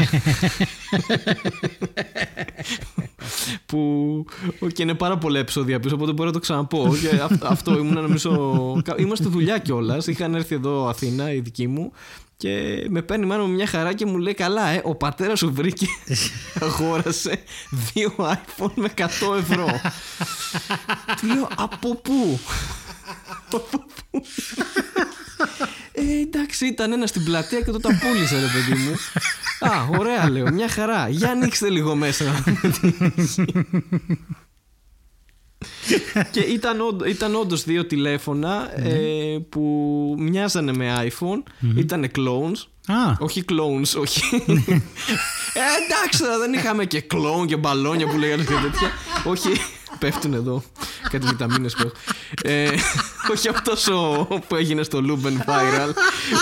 που 3.66 4.26
και 4.74 4.84
είναι 4.84 4.94
πάρα 4.94 5.18
πολλά 5.18 5.40
επεισόδια 5.40 5.80
πίσω, 5.80 5.96
οπότε 5.96 6.12
μπορώ 6.12 6.28
να 6.28 6.34
το 6.34 6.40
ξαναπώ. 6.40 6.96
Και 7.02 7.22
αυτό 7.42 7.78
ήμουν 7.78 7.94
νομίζω. 7.94 8.82
Είμαστε 8.98 9.30
δουλειά 9.30 9.58
κιόλας. 9.58 10.08
Είχαν 10.08 10.36
έρθει 10.36 10.56
εδώ 10.56 10.88
Αθήνα, 10.88 11.34
οι 11.34 11.40
δικοί 11.40 11.68
μου, 11.68 11.92
και 12.38 12.86
με 12.90 13.02
παίρνει 13.02 13.26
μάλλον 13.26 13.50
μια 13.50 13.68
χαρά 13.68 13.94
και 13.94 14.06
μου 14.06 14.18
λέει 14.18 14.34
καλά 14.34 14.68
ε, 14.68 14.82
ο 14.84 14.96
πατέρας 14.96 15.40
σου 15.40 15.54
βρήκε 15.54 15.88
αγόρασε 16.62 17.44
δύο 17.94 18.14
iPhone 18.18 18.72
με 18.76 18.94
100 18.98 19.04
ευρώ 19.38 19.82
του 21.20 21.28
λέω 21.28 21.48
από 21.56 21.96
πού; 21.96 22.40
Από 23.46 23.60
πού; 23.60 23.86
Ε, 25.92 26.22
εντάξει 26.22 26.68
ήταν 26.68 26.92
ένας 26.92 27.10
στην 27.10 27.24
πλατεία 27.24 27.62
και 27.62 27.72
το 27.72 27.80
τα 27.80 28.00
πούλησε 28.02 28.40
ρε 28.40 28.48
παιδί 28.48 28.82
μου. 28.82 28.96
Α 29.60 29.88
ωραία 30.00 30.30
λέω 30.30 30.52
μια 30.52 30.70
χαρά. 30.70 31.10
Για 31.10 31.30
ανοίξτε 31.30 31.70
λίγο 31.70 31.96
μέσα 31.96 32.26
και 36.32 36.40
ήταν, 36.40 36.80
ήταν 37.08 37.36
όντως 37.36 37.64
δύο 37.64 37.86
τηλέφωνα 37.86 38.74
ναι. 38.80 38.90
ε, 38.90 39.40
που 39.50 40.16
μοιάζανε 40.18 40.74
με 40.74 41.10
iPhone. 41.10 41.44
Ήταν 41.76 42.12
clones. 42.16 42.66
Όχι 43.20 43.44
clones, 43.50 44.00
όχι. 44.02 44.22
ε, 45.54 45.62
εντάξει, 45.86 46.24
δεν 46.40 46.54
είχαμε 46.54 46.86
και 46.86 47.04
clone 47.14 47.48
και 47.48 47.58
μπαλόνια 47.58 48.08
που 48.08 48.18
λέγανε 48.18 48.44
και 48.44 48.54
τέτοια. 48.62 48.92
όχι, 49.24 49.50
πέφτουν 50.00 50.34
εδώ. 50.34 50.64
Κάτι 51.10 51.28
βιταμίνες 51.28 51.76
που 51.76 51.92
ε, 52.44 52.70
Όχι 53.32 53.48
αυτός 53.48 53.88
που 54.48 54.56
έγινε 54.56 54.84
στο 54.84 55.02
Luben 55.08 55.50
Viral 55.50 55.92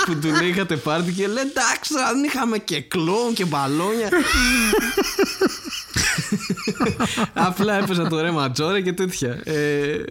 που 0.05 0.15
του 0.15 0.27
λέει 0.27 0.49
είχατε 0.49 0.75
πάρτι 0.75 1.11
και 1.11 1.27
λέει 1.27 1.43
εντάξει, 1.43 1.93
δεν 1.93 2.23
είχαμε 2.23 2.57
και 2.57 2.83
clone 2.95 3.33
και 3.33 3.45
μπαλόνια. 3.45 4.09
Απλά 7.33 7.77
έπαιζα 7.77 8.07
το 8.07 8.21
ρέμα 8.21 8.51
τζόρε 8.51 8.81
και 8.81 8.93
τέτοια. 8.93 9.41
Ε, 9.43 10.03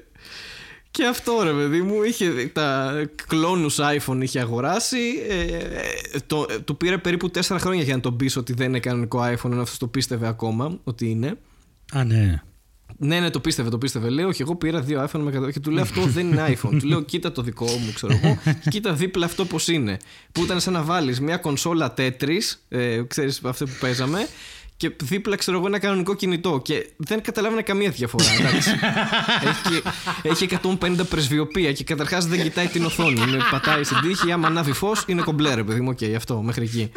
και 0.91 1.07
αυτό 1.07 1.41
ρε 1.43 1.53
παιδί 1.53 1.83
μου, 1.83 2.03
είχε 2.03 2.51
τα 2.53 2.93
κλόνους 3.27 3.79
iPhone 3.81 4.19
είχε 4.23 4.41
αγοράσει. 4.41 4.99
Ε, 5.29 6.19
το, 6.27 6.47
του 6.65 6.77
πήρε 6.77 6.99
περίπου 6.99 7.31
4 7.35 7.57
χρόνια 7.61 7.83
για 7.83 7.95
να 7.95 8.01
τον 8.01 8.17
πείσει 8.17 8.39
ότι 8.39 8.53
δεν 8.53 8.69
είναι 8.69 8.81
κανονικό 8.81 9.21
iPhone, 9.21 9.51
ενώ 9.51 9.63
αυτός 9.63 9.79
το 9.79 9.87
πίστευε 9.87 10.27
ακόμα 10.27 10.79
ότι 10.85 11.11
είναι. 11.11 11.39
Α, 11.93 12.05
ναι. 12.05 12.43
Ναι, 12.97 13.21
ναι, 13.21 13.31
το 13.31 13.41
πίστευε, 13.41 13.71
το 13.71 13.79
πίστευε. 13.79 14.09
Λέω, 14.09 14.29
όχι, 14.29 14.43
εγώ 14.43 14.57
πήρα 14.57 14.81
δύο 14.81 15.05
iPhone 15.05 15.21
με 15.21 15.51
και 15.53 15.61
του 15.61 15.71
λέω 15.71 15.83
αυτό 15.83 16.01
δεν 16.01 16.27
είναι 16.27 16.45
iPhone. 16.49 16.77
του 16.81 16.87
λέω, 16.87 17.03
κοίτα 17.03 17.33
το 17.33 17.43
δικό 17.43 17.65
μου, 17.65 17.93
ξέρω 17.95 18.21
εγώ, 18.23 18.39
και 18.45 18.71
κοίτα 18.71 18.93
δίπλα 18.93 19.27
αυτό 19.27 19.45
πώς 19.45 19.69
είναι. 19.69 19.97
Που 20.33 20.45
ήταν 20.45 20.61
σαν 20.61 20.73
να 20.73 20.83
βάλεις 20.83 21.21
μια 21.21 21.37
κονσόλα 21.37 21.95
Tetris, 21.97 22.57
ε, 22.69 23.03
ξέρεις 23.07 23.41
αυτό 23.45 23.65
που 23.65 23.73
παίζαμε, 23.81 24.29
και 24.77 24.93
δίπλα 25.03 25.37
ξέρω 25.37 25.57
εγώ 25.57 25.67
ένα 25.67 25.79
κανονικό 25.79 26.15
κινητό 26.15 26.61
και 26.65 26.87
δεν 26.97 27.23
καταλάβαινε 27.23 27.63
καμία 27.63 27.91
διαφορά. 27.91 28.25
έχει, 29.51 29.83
έχει 30.23 30.59
150 30.81 30.97
πρεσβυωπία 31.09 31.73
και 31.73 31.85
καταρχάς 31.85 32.27
δεν 32.27 32.43
κοιτάει 32.43 32.67
την 32.67 32.85
οθόνη. 32.85 33.21
Είναι, 33.21 33.39
πατάει 33.51 33.85
στην 33.85 34.01
τύχη, 34.01 34.33
άμα 34.33 34.47
ανάβει 34.47 34.73
φως 34.73 35.05
είναι 35.07 35.23
κομπλέ, 35.23 35.55
ρε 35.55 35.65
παιδί 35.65 35.81
μου. 35.81 35.89
Οκ, 35.91 36.15
αυτό 36.17 36.43
μέχρι 36.43 36.65
εκεί. 36.65 36.91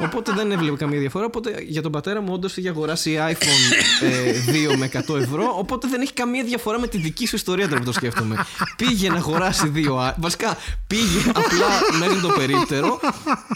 Οπότε 0.00 0.32
δεν 0.32 0.52
έβλεπε 0.52 0.76
καμία 0.76 0.98
διαφορά. 0.98 1.24
Οπότε 1.24 1.62
για 1.66 1.82
τον 1.82 1.92
πατέρα 1.92 2.20
μου 2.20 2.32
όντως 2.32 2.56
είχε 2.56 2.68
αγοράσει 2.68 3.18
iPhone 3.30 4.04
ε, 4.06 4.72
2 4.72 4.76
με 4.76 4.90
100 5.08 5.20
ευρώ. 5.20 5.54
Οπότε 5.58 5.88
δεν 5.88 6.00
έχει 6.00 6.12
καμία 6.12 6.44
διαφορά 6.44 6.80
με 6.80 6.86
τη 6.86 6.98
δική 6.98 7.26
σου 7.26 7.36
ιστορία 7.36 7.68
τώρα 7.68 7.78
που 7.78 7.86
το 7.86 7.92
σκέφτομαι. 7.92 8.44
Πήγε 8.76 9.08
να 9.08 9.16
αγοράσει 9.16 9.68
δύο. 9.68 10.14
Βασικά 10.16 10.56
πήγε 10.86 11.20
απλά 11.28 11.98
μέχρι 11.98 12.20
το 12.20 12.28
περίπτερο. 12.28 13.00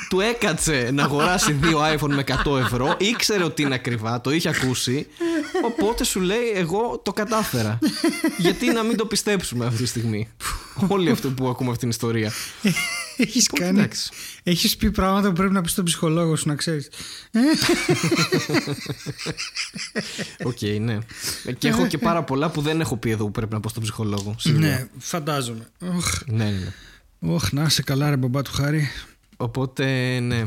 Του 0.08 0.20
έκατσε 0.20 0.90
να 0.92 1.02
αγοράσει 1.02 1.52
δύο 1.52 1.80
iPhone 1.94 2.08
με 2.08 2.24
100 2.44 2.58
ευρώ. 2.58 2.94
Ήξερε 2.98 3.44
ότι 3.44 3.61
είναι 3.62 3.74
ακριβά, 3.74 4.20
το 4.20 4.30
είχε 4.30 4.48
ακούσει. 4.48 5.06
Οπότε 5.64 6.04
σου 6.04 6.20
λέει, 6.20 6.52
Εγώ 6.54 7.00
το 7.04 7.12
κατάφερα. 7.12 7.78
Γιατί 8.38 8.72
να 8.72 8.82
μην 8.82 8.96
το 8.96 9.06
πιστέψουμε 9.06 9.66
αυτή 9.66 9.82
τη 9.82 9.88
στιγμή; 9.88 10.28
Όλοι 10.88 11.10
αυτό 11.10 11.30
που 11.30 11.48
ακούμε 11.48 11.70
αυτήν 11.70 11.88
την 11.88 11.88
ιστορία. 11.88 12.32
Έχεις 13.16 13.46
κάνει. 13.46 13.88
Έχεις 14.42 14.76
πει 14.76 14.90
πράγματα 14.90 15.28
που 15.28 15.34
πρέπει 15.34 15.52
να 15.52 15.60
πεις 15.60 15.70
στον 15.70 15.84
ψυχολόγο 15.84 16.36
σου, 16.36 16.48
να 16.48 16.54
ξέρεις. 16.54 16.88
Οκ, 20.44 20.60
ναι. 20.80 20.98
Και 21.58 21.68
έχω 21.68 21.86
και 21.86 21.98
πάρα 21.98 22.22
πολλά 22.22 22.50
που 22.50 22.60
δεν 22.60 22.80
έχω 22.80 22.96
πει 22.96 23.10
εδώ 23.10 23.24
που 23.24 23.30
πρέπει 23.30 23.52
να 23.52 23.60
πω 23.60 23.68
στον 23.68 23.82
ψυχολόγο. 23.82 24.34
Ναι, 24.44 24.88
φαντάζομαι. 24.98 25.68
Ναι, 25.78 26.44
ναι. 26.44 26.50
ναι. 26.50 26.72
Όχ, 27.34 27.52
να 27.52 27.62
είσαι 27.62 27.82
καλά, 27.82 28.10
ρε 28.10 28.16
μπαμπά 28.16 28.42
του 28.42 28.52
Χάρη. 28.52 28.90
Οπότε, 29.36 30.18
ναι. 30.20 30.44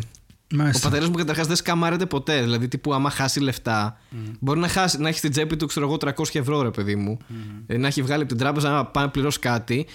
Μάλιστα. 0.54 0.88
Ο 0.88 0.90
πατέρας 0.90 1.10
μου 1.10 1.16
καταρχάς 1.16 1.48
δεν 1.48 1.56
σκαμάρεται 1.56 2.06
ποτέ. 2.06 2.42
Δηλαδή, 2.42 2.68
τύπου 2.68 2.94
άμα 2.94 3.10
χάσει 3.10 3.40
λεφτά, 3.40 3.98
mm. 4.12 4.16
μπορεί 4.40 4.60
να, 4.60 4.68
χάσει, 4.68 5.00
να 5.00 5.08
έχει 5.08 5.18
στην 5.18 5.32
τσέπη 5.32 5.56
του, 5.56 5.66
ξέρω 5.66 5.86
εγώ, 5.86 5.98
300 6.02 6.12
ευρώ, 6.34 6.62
ρε 6.62 6.72
παιδί 6.72 6.96
μου. 6.96 7.18
Mm. 7.30 7.78
να 7.78 7.88
έχει 7.88 8.02
βγάλει 8.02 8.22
από 8.22 8.32
την 8.32 8.42
τράπεζα 8.42 8.70
να 8.70 8.86
πάει 8.86 9.04
να 9.04 9.10
πληρώσει 9.10 9.40
κάτι. 9.40 9.86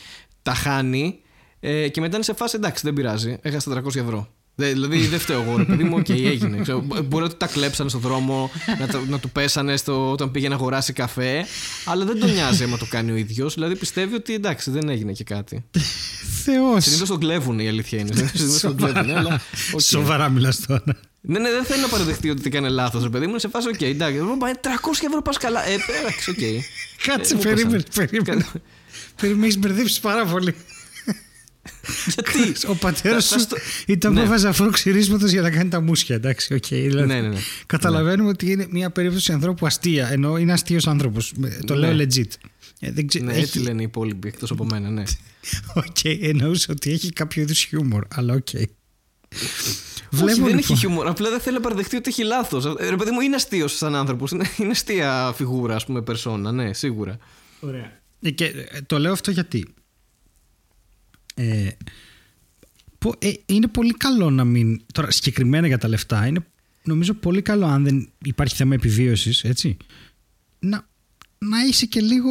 Τα 0.43 0.55
χάνει 0.55 1.21
ε, 1.61 1.89
και 1.89 2.01
μετά 2.01 2.15
είναι 2.15 2.25
σε 2.25 2.35
φάση 2.35 2.57
εντάξει, 2.57 2.83
δεν 2.85 2.95
πειράζει. 2.95 3.39
Έχασα 3.43 3.83
400 3.85 3.97
ευρώ. 3.97 4.29
Δηλαδή 4.67 5.07
δεν 5.07 5.19
φταίω 5.19 5.43
εγώ, 5.43 5.57
ρε 5.57 5.65
παιδί 5.65 5.85
μου, 5.85 5.97
OK, 5.99 6.07
okay, 6.09 6.25
έγινε. 6.25 6.63
Ξέρω, 6.63 6.85
μπορεί 7.05 7.25
να 7.25 7.31
τα 7.31 7.47
κλέψανε 7.47 7.89
στον 7.89 8.01
δρόμο, 8.01 8.51
να, 8.79 8.87
τα, 8.87 9.03
να 9.09 9.19
του 9.19 9.31
πέσανε 9.31 9.77
στο, 9.77 10.11
όταν 10.11 10.31
πήγε 10.31 10.49
να 10.49 10.55
αγοράσει 10.55 10.93
καφέ, 10.93 11.47
αλλά 11.85 12.05
δεν 12.05 12.19
τον 12.19 12.33
νοιάζει 12.33 12.65
άμα 12.65 12.79
το 12.79 12.87
κάνει 12.91 13.11
ο 13.11 13.17
ίδιος. 13.17 13.55
Δηλαδή 13.55 13.77
πιστεύει 13.77 14.15
ότι 14.15 14.35
εντάξει, 14.35 14.71
δεν 14.71 14.89
έγινε 14.89 15.13
και 15.13 15.25
κάτι. 15.25 15.65
Θεός. 16.45 16.85
Συνήθως 16.85 17.09
τον 17.09 17.19
κλέβουν 17.19 17.59
η 17.59 17.69
αλήθεια 17.69 17.99
είναι. 17.99 18.31
τον 18.61 18.77
κλέβουν, 18.77 19.11
αλλά, 19.11 19.41
okay. 19.73 19.83
Σοβαρά 19.83 20.29
μιλάς 20.29 20.61
τώρα. 20.67 20.83
Ναι, 21.23 21.39
ναι, 21.39 21.51
δεν 21.51 21.65
θέλει 21.65 21.81
να 21.81 21.89
παραδεχτεί 21.89 22.31
ότι 22.31 22.43
έκανε 22.45 22.69
λάθος, 22.69 23.03
ρε 23.03 23.09
παιδί 23.09 23.25
μου. 23.25 23.31
Είναι 23.31 23.41
σε 23.41 23.49
φάση, 23.49 23.69
OK, 23.69 23.75
okay, 23.75 23.85
εντάξει. 23.85 24.19
300 24.19 25.07
ευρώ 25.07 25.23
πας 25.23 25.37
καλά. 25.37 25.67
Ε, 25.69 25.77
εντάξει, 26.01 26.31
οκ. 26.31 26.37
Κάτσε, 27.07 27.35
περίμενε, 27.35 27.83
περίμενε. 27.95 28.47
Περίμενε, 29.21 29.47
έχεις 29.47 29.59
μπερδέψει 29.59 30.01
πάρα 30.01 30.25
πολύ. 30.25 30.55
Γιατί; 32.15 32.67
Ο 32.67 32.75
πατέρας 32.75 33.25
σου 33.25 33.47
ήταν 33.87 34.15
που 34.15 34.21
έβαζε 34.21 34.49
αφρό 34.49 34.71
ξυρίσματος 34.71 35.27
για 35.27 35.43
να 35.43 35.51
κάνει 35.51 35.69
τα 35.69 35.81
μούσια. 35.81 36.15
Εντάξει, 36.15 36.55
okay, 36.55 36.69
δηλαδή. 36.69 37.07
ναι, 37.07 37.21
ναι, 37.21 37.29
ναι. 37.29 37.39
Καταλαβαίνουμε 37.67 38.29
ότι 38.29 38.51
είναι 38.51 38.67
μια 38.71 38.91
περίπτωση 38.91 39.33
ανθρώπου 39.33 39.67
αστεία. 39.67 40.09
Ενώ 40.13 40.37
είναι 40.37 40.53
αστείος 40.53 40.87
άνθρωπος. 40.87 41.33
Το 41.67 41.75
λέω 41.75 41.93
ναι. 41.93 42.05
legit. 42.05 42.31
Ε, 42.81 42.93
δεν 42.93 43.07
ξε... 43.07 43.19
Ναι, 43.19 43.35
έτσι 43.35 43.59
λένε 43.59 43.81
οι 43.81 43.85
υπόλοιποι 43.85 44.29
εκτός 44.29 44.51
από 44.51 44.65
μένα, 44.65 44.91
ναι. 44.91 45.03
OK, 45.75 45.85
okay, 46.03 46.19
εννοούσα 46.23 46.67
ότι 46.71 46.91
έχει 46.91 47.13
κάποιο 47.13 47.43
είδους 47.43 47.65
χιούμορ, 47.65 48.05
αλλά 48.15 48.35
OK. 48.35 48.47
Okay. 48.53 48.65
Βλέπω, 50.11 50.31
Όχι, 50.31 50.41
δεν 50.41 50.59
έχει 50.59 50.61
λοιπόν. 50.61 50.77
χιούμορ. 50.77 51.07
Απλά 51.07 51.31
δεν 51.31 51.41
θέλει 51.41 51.57
να 51.57 51.63
παραδεχτεί 51.63 51.97
ότι 51.97 52.09
έχει 52.09 52.25
λάθος. 52.25 52.65
Ε, 52.65 52.89
ρε 52.89 52.97
παιδί 52.97 53.11
μου, 53.11 53.21
είναι 53.21 53.37
αστείος 53.37 53.77
σαν 53.77 53.95
άνθρωπος. 53.95 54.31
Είναι, 54.31 54.51
είναι 54.59 54.71
αστεία 54.71 55.33
φιγούρα, 55.37 55.75
ας 55.75 55.85
πούμε, 55.85 56.03
περσόνα. 56.03 56.53
Ναι, 56.53 56.73
σίγουρα. 56.73 57.19
Ωραία. 57.61 57.99
Ε, 58.23 58.31
και 58.31 58.53
το 58.87 58.99
λέω 58.99 59.13
αυτό 59.13 59.31
γιατί 59.31 59.75
ε, 61.41 61.77
ε, 63.19 63.33
είναι 63.47 63.69
πολύ 63.69 63.93
καλό 63.93 64.31
να 64.31 64.45
μην. 64.45 64.81
Τώρα, 64.93 65.11
συγκεκριμένα 65.11 65.67
για 65.67 65.79
τα 65.79 65.89
λεφτά, 65.89 66.27
είναι 66.27 66.47
νομίζω 66.83 67.15
πολύ 67.15 67.43
καλό 67.43 67.67
αν 67.67 67.85
δεν 67.85 68.09
υπάρχει 68.25 68.57
θέμα 68.57 68.75
επιβίωσης, 68.75 69.45
έτσι. 69.45 69.77
Να, 70.59 70.89
να 71.39 71.61
είσαι 71.69 71.87
και 71.87 72.01
λίγο. 72.01 72.31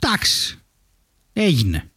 Εντάξει. 0.00 0.58
Έγινε. 1.32 1.90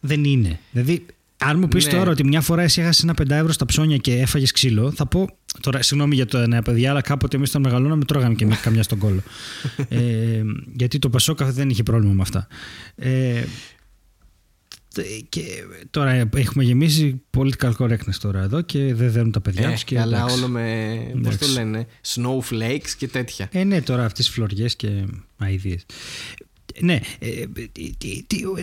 Δεν 0.00 0.24
είναι. 0.24 0.60
Δηλαδή, 0.70 1.06
αν 1.38 1.58
μου 1.58 1.68
πεις 1.68 1.86
ναι. 1.86 1.92
τώρα 1.92 2.10
ότι 2.10 2.24
μια 2.24 2.40
φορά 2.40 2.62
εσύ 2.62 2.80
έχασες 2.80 3.02
ένα 3.02 3.14
5 3.22 3.30
ευρώ 3.30 3.52
στα 3.52 3.64
ψώνια 3.64 3.96
και 3.96 4.14
έφαγες 4.14 4.52
ξύλο, 4.52 4.92
θα 4.92 5.06
πω. 5.06 5.38
Τώρα, 5.60 5.82
συγγνώμη 5.82 6.14
για 6.14 6.26
το 6.26 6.46
νέα 6.46 6.62
παιδιά, 6.62 6.90
αλλά 6.90 7.00
κάποτε 7.00 7.36
εμείς 7.36 7.48
όταν 7.48 7.62
μεγαλώναμε 7.62 8.04
τρώγαμε 8.04 8.34
και 8.34 8.46
καμιά 8.62 8.82
στον 8.82 8.98
κόλλο. 8.98 9.22
ε, 9.88 10.42
γιατί 10.76 10.98
το 10.98 11.10
Πασόκα 11.10 11.52
δεν 11.52 11.70
είχε 11.70 11.82
πρόβλημα 11.82 12.12
με 12.12 12.22
αυτά. 12.22 12.46
Ε, 12.94 13.42
και 15.28 15.42
τώρα 15.90 16.28
έχουμε 16.34 16.64
γεμίσει 16.64 17.22
political 17.36 17.72
correctness 17.78 18.16
τώρα 18.20 18.42
εδώ 18.42 18.60
και 18.60 18.94
δεν 18.94 19.10
δένουν 19.10 19.32
τα 19.32 19.40
παιδιά 19.40 19.68
ε, 19.68 19.78
Και 19.84 20.00
αλλά 20.00 20.24
όλο 20.24 20.48
με, 20.48 20.96
πώς 21.22 21.36
το 21.36 21.46
λένε, 21.46 21.86
snowflakes 22.14 22.90
και 22.98 23.08
τέτοια. 23.08 23.48
Ε, 23.52 23.64
ναι, 23.64 23.82
τώρα 23.82 24.04
αυτές 24.04 24.24
τις 24.24 24.34
φλωριές 24.34 24.76
και 24.76 25.04
αηδίες. 25.36 25.86
Ναι, 26.80 27.00
ε, 27.18 27.44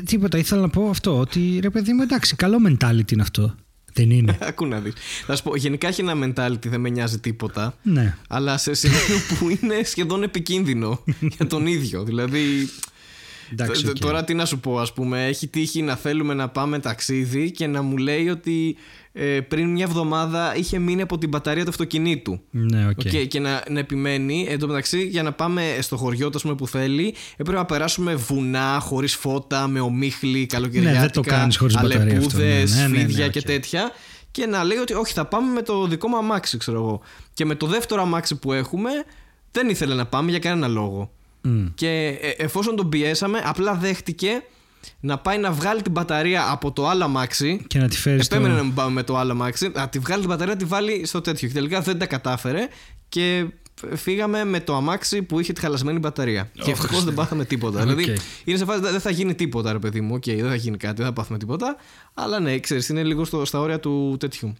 τίποτα. 0.05 0.37
Ήθελα 0.37 0.61
να 0.61 0.69
πω 0.69 0.89
αυτό, 0.89 1.19
ότι 1.19 1.59
ρε 1.61 1.69
παιδί 1.69 1.93
μου, 1.93 2.01
εντάξει, 2.01 2.35
καλό 2.35 2.57
mentality 2.67 3.11
είναι 3.11 3.21
αυτό. 3.21 3.55
Δεν 3.93 4.09
είναι. 4.09 4.37
Ακού 4.49 4.65
να 4.65 4.79
δεις. 4.79 4.93
Θα 5.25 5.35
σου 5.35 5.43
πω, 5.43 5.55
γενικά 5.55 5.87
έχει 5.87 6.01
ένα 6.01 6.13
mentality, 6.23 6.67
δεν 6.67 6.79
με 6.79 6.89
νοιάζει 6.89 7.19
τίποτα. 7.19 7.77
Ναι. 7.81 8.17
Αλλά 8.27 8.57
σε 8.57 8.73
σημείο 8.81 9.17
που 9.39 9.49
είναι 9.49 9.83
σχεδόν 9.83 10.23
επικίνδυνο 10.23 11.03
για 11.19 11.47
τον 11.47 11.67
ίδιο. 11.67 12.03
Δηλαδή, 12.03 12.69
Εντάξει, 13.51 13.83
Τ- 13.83 13.89
οκ. 13.89 13.97
Τώρα 13.97 14.23
τι 14.23 14.33
να 14.33 14.45
σου 14.45 14.59
πω, 14.59 14.79
ας 14.79 14.93
πούμε, 14.93 15.25
έχει 15.25 15.47
τύχει 15.47 15.81
να 15.81 15.95
θέλουμε 15.95 16.33
να 16.33 16.49
πάμε 16.49 16.79
ταξίδι 16.79 17.51
και 17.51 17.67
να 17.67 17.81
μου 17.81 17.97
λέει 17.97 18.29
ότι 18.29 18.75
ε, 19.13 19.39
πριν 19.39 19.69
μια 19.69 19.83
εβδομάδα 19.83 20.55
είχε 20.55 20.79
μείνει 20.79 21.01
από 21.01 21.17
την 21.17 21.29
μπαταρία 21.29 21.63
του 21.63 21.69
αυτοκινήτου. 21.69 22.39
Ναι, 22.51 22.87
OK. 22.87 22.99
OK, 22.99 23.27
και 23.27 23.39
να, 23.39 23.63
να 23.69 23.79
επιμένει. 23.79 24.45
Εν 24.49 24.59
τω 24.59 24.67
μεταξύ, 24.67 25.01
για 25.07 25.23
να 25.23 25.31
πάμε 25.31 25.77
στο 25.81 25.97
χωριό 25.97 26.29
του 26.29 26.37
ας 26.37 26.41
πούμε, 26.41 26.55
που 26.55 26.67
θέλει, 26.67 27.15
έπρεπε 27.37 27.57
να 27.57 27.65
περάσουμε 27.65 28.15
βουνά 28.15 28.79
χωρίς 28.79 29.15
φώτα, 29.15 29.67
με 29.67 29.79
ομίχλη, 29.79 30.45
καλοκαιριάτικα, 30.45 30.93
Ναι, 30.93 30.99
δεν 30.99 31.11
το 31.11 31.21
κάνεις 31.21 31.57
χωρίς 31.57 31.75
μπαταρία 31.75 31.97
αυτό, 31.97 32.09
αλεπούδες, 32.11 32.75
ναι. 32.75 32.81
Ναι, 32.81 32.87
ναι, 32.87 32.97
ναι, 32.97 33.05
φίδια 33.05 33.25
οκ. 33.25 33.31
και 33.31 33.41
τέτοια. 33.41 33.91
Και 34.31 34.45
να 34.45 34.63
λέει 34.63 34.77
ότι 34.77 34.93
όχι, 34.93 35.13
θα 35.13 35.25
πάμε 35.25 35.53
με 35.53 35.61
το 35.61 35.87
δικό 35.87 36.07
μου 36.07 36.17
αμάξι, 36.17 36.57
ξέρω 36.57 36.77
εγώ. 36.77 37.01
Και 37.33 37.45
με 37.45 37.55
το 37.55 37.67
δεύτερο 37.67 38.01
αμάξι 38.01 38.35
που 38.35 38.53
έχουμε, 38.53 38.89
δεν 39.51 39.69
ήθελε 39.69 39.93
να 39.93 40.05
πάμε 40.05 40.29
για 40.29 40.39
κανένα 40.39 40.67
λόγο. 40.67 41.11
Μμ. 41.41 41.65
Και 41.75 42.17
ε, 42.21 42.43
εφόσον 42.43 42.75
τον 42.75 42.89
πιέσαμε, 42.89 43.41
απλά 43.45 43.73
δέχτηκε 43.75 44.43
να 44.99 45.17
πάει 45.17 45.37
να 45.37 45.51
βγάλει 45.51 45.81
την 45.81 45.91
μπαταρία 45.91 46.51
από 46.51 46.71
το 46.71 46.87
άλλο 46.87 47.03
αμάξι. 47.03 47.65
Και 47.67 47.79
να 47.79 47.87
τη 47.87 47.97
φέρει. 47.97 48.21
Επέμενε 48.23 48.53
να 48.53 48.63
μην 48.63 48.73
πάμε 48.73 48.91
με 48.91 49.03
το 49.03 49.17
άλλο 49.17 49.31
αμάξι. 49.31 49.71
Να 49.73 49.89
τη 49.89 49.99
βγάλει 49.99 50.19
την 50.19 50.29
μπαταρία, 50.29 50.53
να 50.53 50.59
τη 50.59 50.65
βάλει 50.65 51.05
στο 51.05 51.21
τέτοιο. 51.21 51.47
Και 51.47 51.53
τελικά 51.53 51.81
δεν 51.81 51.97
τα 51.97 52.05
κατάφερε 52.05 52.67
και 53.09 53.45
φύγαμε 53.95 54.43
με 54.43 54.59
το 54.59 54.75
αμάξι 54.75 55.21
που 55.21 55.39
είχε 55.39 55.53
τη 55.53 55.61
χαλασμένη 55.61 55.99
μπαταρία. 55.99 56.51
και 56.63 56.71
ευτυχώς 56.71 57.03
δεν 57.03 57.13
πάθαμε 57.13 57.45
τίποτα. 57.45 57.81
Οκ. 57.81 57.87
Δηλαδή 57.87 58.17
είναι 58.43 58.57
σε 58.57 58.65
φάση 58.65 58.79
δεν 58.79 58.99
θα 58.99 59.09
γίνει 59.09 59.35
τίποτα, 59.35 59.71
ρε 59.71 59.79
παιδί 59.79 60.01
μου. 60.01 60.13
Οκ, 60.13 60.23
δεν 60.25 60.47
θα 60.47 60.55
γίνει 60.55 60.77
κάτι, 60.77 60.95
δεν 60.95 61.05
θα 61.05 61.13
πάθουμε 61.13 61.37
τίποτα. 61.37 61.75
Αλλά 62.13 62.39
ναι, 62.39 62.59
ξέρεις, 62.59 62.89
είναι 62.89 63.03
λίγο 63.03 63.25
στο, 63.25 63.45
στα 63.45 63.59
όρια 63.59 63.79
του 63.79 64.15
τέτοιου. 64.19 64.53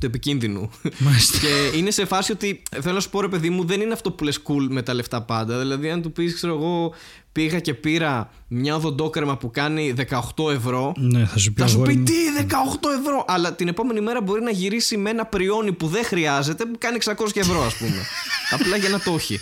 Του 0.00 0.06
επικίνδυνου. 0.06 0.70
Μάλιστα. 0.98 1.38
και 1.38 1.76
είναι 1.78 1.90
σε 1.90 2.04
φάση 2.04 2.32
ότι 2.32 2.62
θέλω 2.82 2.94
να 2.94 3.00
σου 3.00 3.10
πω 3.10 3.20
ρε 3.20 3.28
παιδί 3.28 3.50
μου, 3.50 3.64
δεν 3.64 3.80
είναι 3.80 3.92
αυτό 3.92 4.10
που 4.12 4.24
λες 4.24 4.38
cool 4.44 4.66
με 4.68 4.82
τα 4.82 4.94
λεφτά 4.94 5.22
πάντα. 5.22 5.58
Δηλαδή, 5.58 5.90
αν 5.90 6.02
του 6.02 6.12
πεις, 6.12 6.34
ξέρω 6.34 6.54
εγώ, 6.54 6.94
πήγα 7.32 7.60
και 7.60 7.74
πήρα 7.74 8.30
μια 8.48 8.74
οδοντόκρεμα 8.76 9.36
που 9.36 9.50
κάνει 9.50 9.94
18 10.36 10.50
ευρώ. 10.52 10.92
Ναι, 10.96 11.24
θα 11.24 11.38
σου 11.38 11.52
πει. 11.52 11.60
Θα 11.60 11.66
σου 11.68 11.74
αγόρι 11.74 11.92
πει 11.92 11.98
μου. 11.98 12.04
τι 12.04 12.12
18 12.48 12.52
ευρώ! 13.00 13.24
Αλλά 13.26 13.54
την 13.54 13.68
επόμενη 13.68 14.00
μέρα 14.00 14.20
μπορεί 14.20 14.42
να 14.42 14.50
γυρίσει 14.50 14.96
με 14.96 15.10
ένα 15.10 15.26
πριόνι 15.26 15.72
που 15.72 15.86
δεν 15.86 16.04
χρειάζεται 16.04 16.64
που 16.64 16.78
κάνει 16.78 16.98
600 17.04 17.12
ευρώ, 17.34 17.62
ας 17.64 17.74
πούμε. 17.76 18.02
Απλά 18.60 18.76
για 18.76 18.88
να 18.88 19.00
το 19.00 19.12
έχει. 19.14 19.40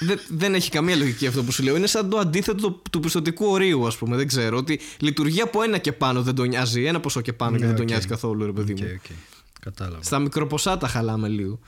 δεν, 0.00 0.20
δεν 0.28 0.54
έχει 0.54 0.70
καμία 0.70 0.96
λογική 0.96 1.26
αυτό 1.26 1.42
που 1.42 1.52
σου 1.52 1.62
λέω. 1.62 1.76
Είναι 1.76 1.86
σαν 1.86 2.08
το 2.08 2.18
αντίθετο 2.18 2.68
του, 2.70 2.82
του 2.90 3.00
πιστωτικού 3.00 3.46
ορίου, 3.46 3.86
ας 3.86 3.96
πούμε. 3.96 4.16
Δεν 4.16 4.26
ξέρω. 4.26 4.56
Ότι 4.56 4.80
λειτουργεί 5.00 5.40
από 5.40 5.62
ένα 5.62 5.78
και 5.78 5.92
πάνω 5.92 6.22
δεν 6.22 6.34
τον 6.34 6.48
νοιάζει. 6.48 6.84
Ένα 6.84 7.00
ποσό 7.00 7.20
και 7.20 7.32
πάνω 7.32 7.56
και 7.56 7.60
Ναι, 7.62 7.66
δεν 7.66 7.74
τον 7.76 7.84
οκ. 7.84 7.90
νοιάζει 7.90 8.06
καθόλου, 8.06 8.46
ρε 8.46 8.52
παιδί 8.52 8.72
Οκ, 8.72 8.78
μου. 8.80 8.86
οκ. 8.94 9.16
Κατάλαβα. 9.64 10.02
Στα 10.02 10.18
μικροποσά 10.18 10.78
τα 10.78 10.88
χαλάμε 10.88 11.28
λίγο. 11.28 11.58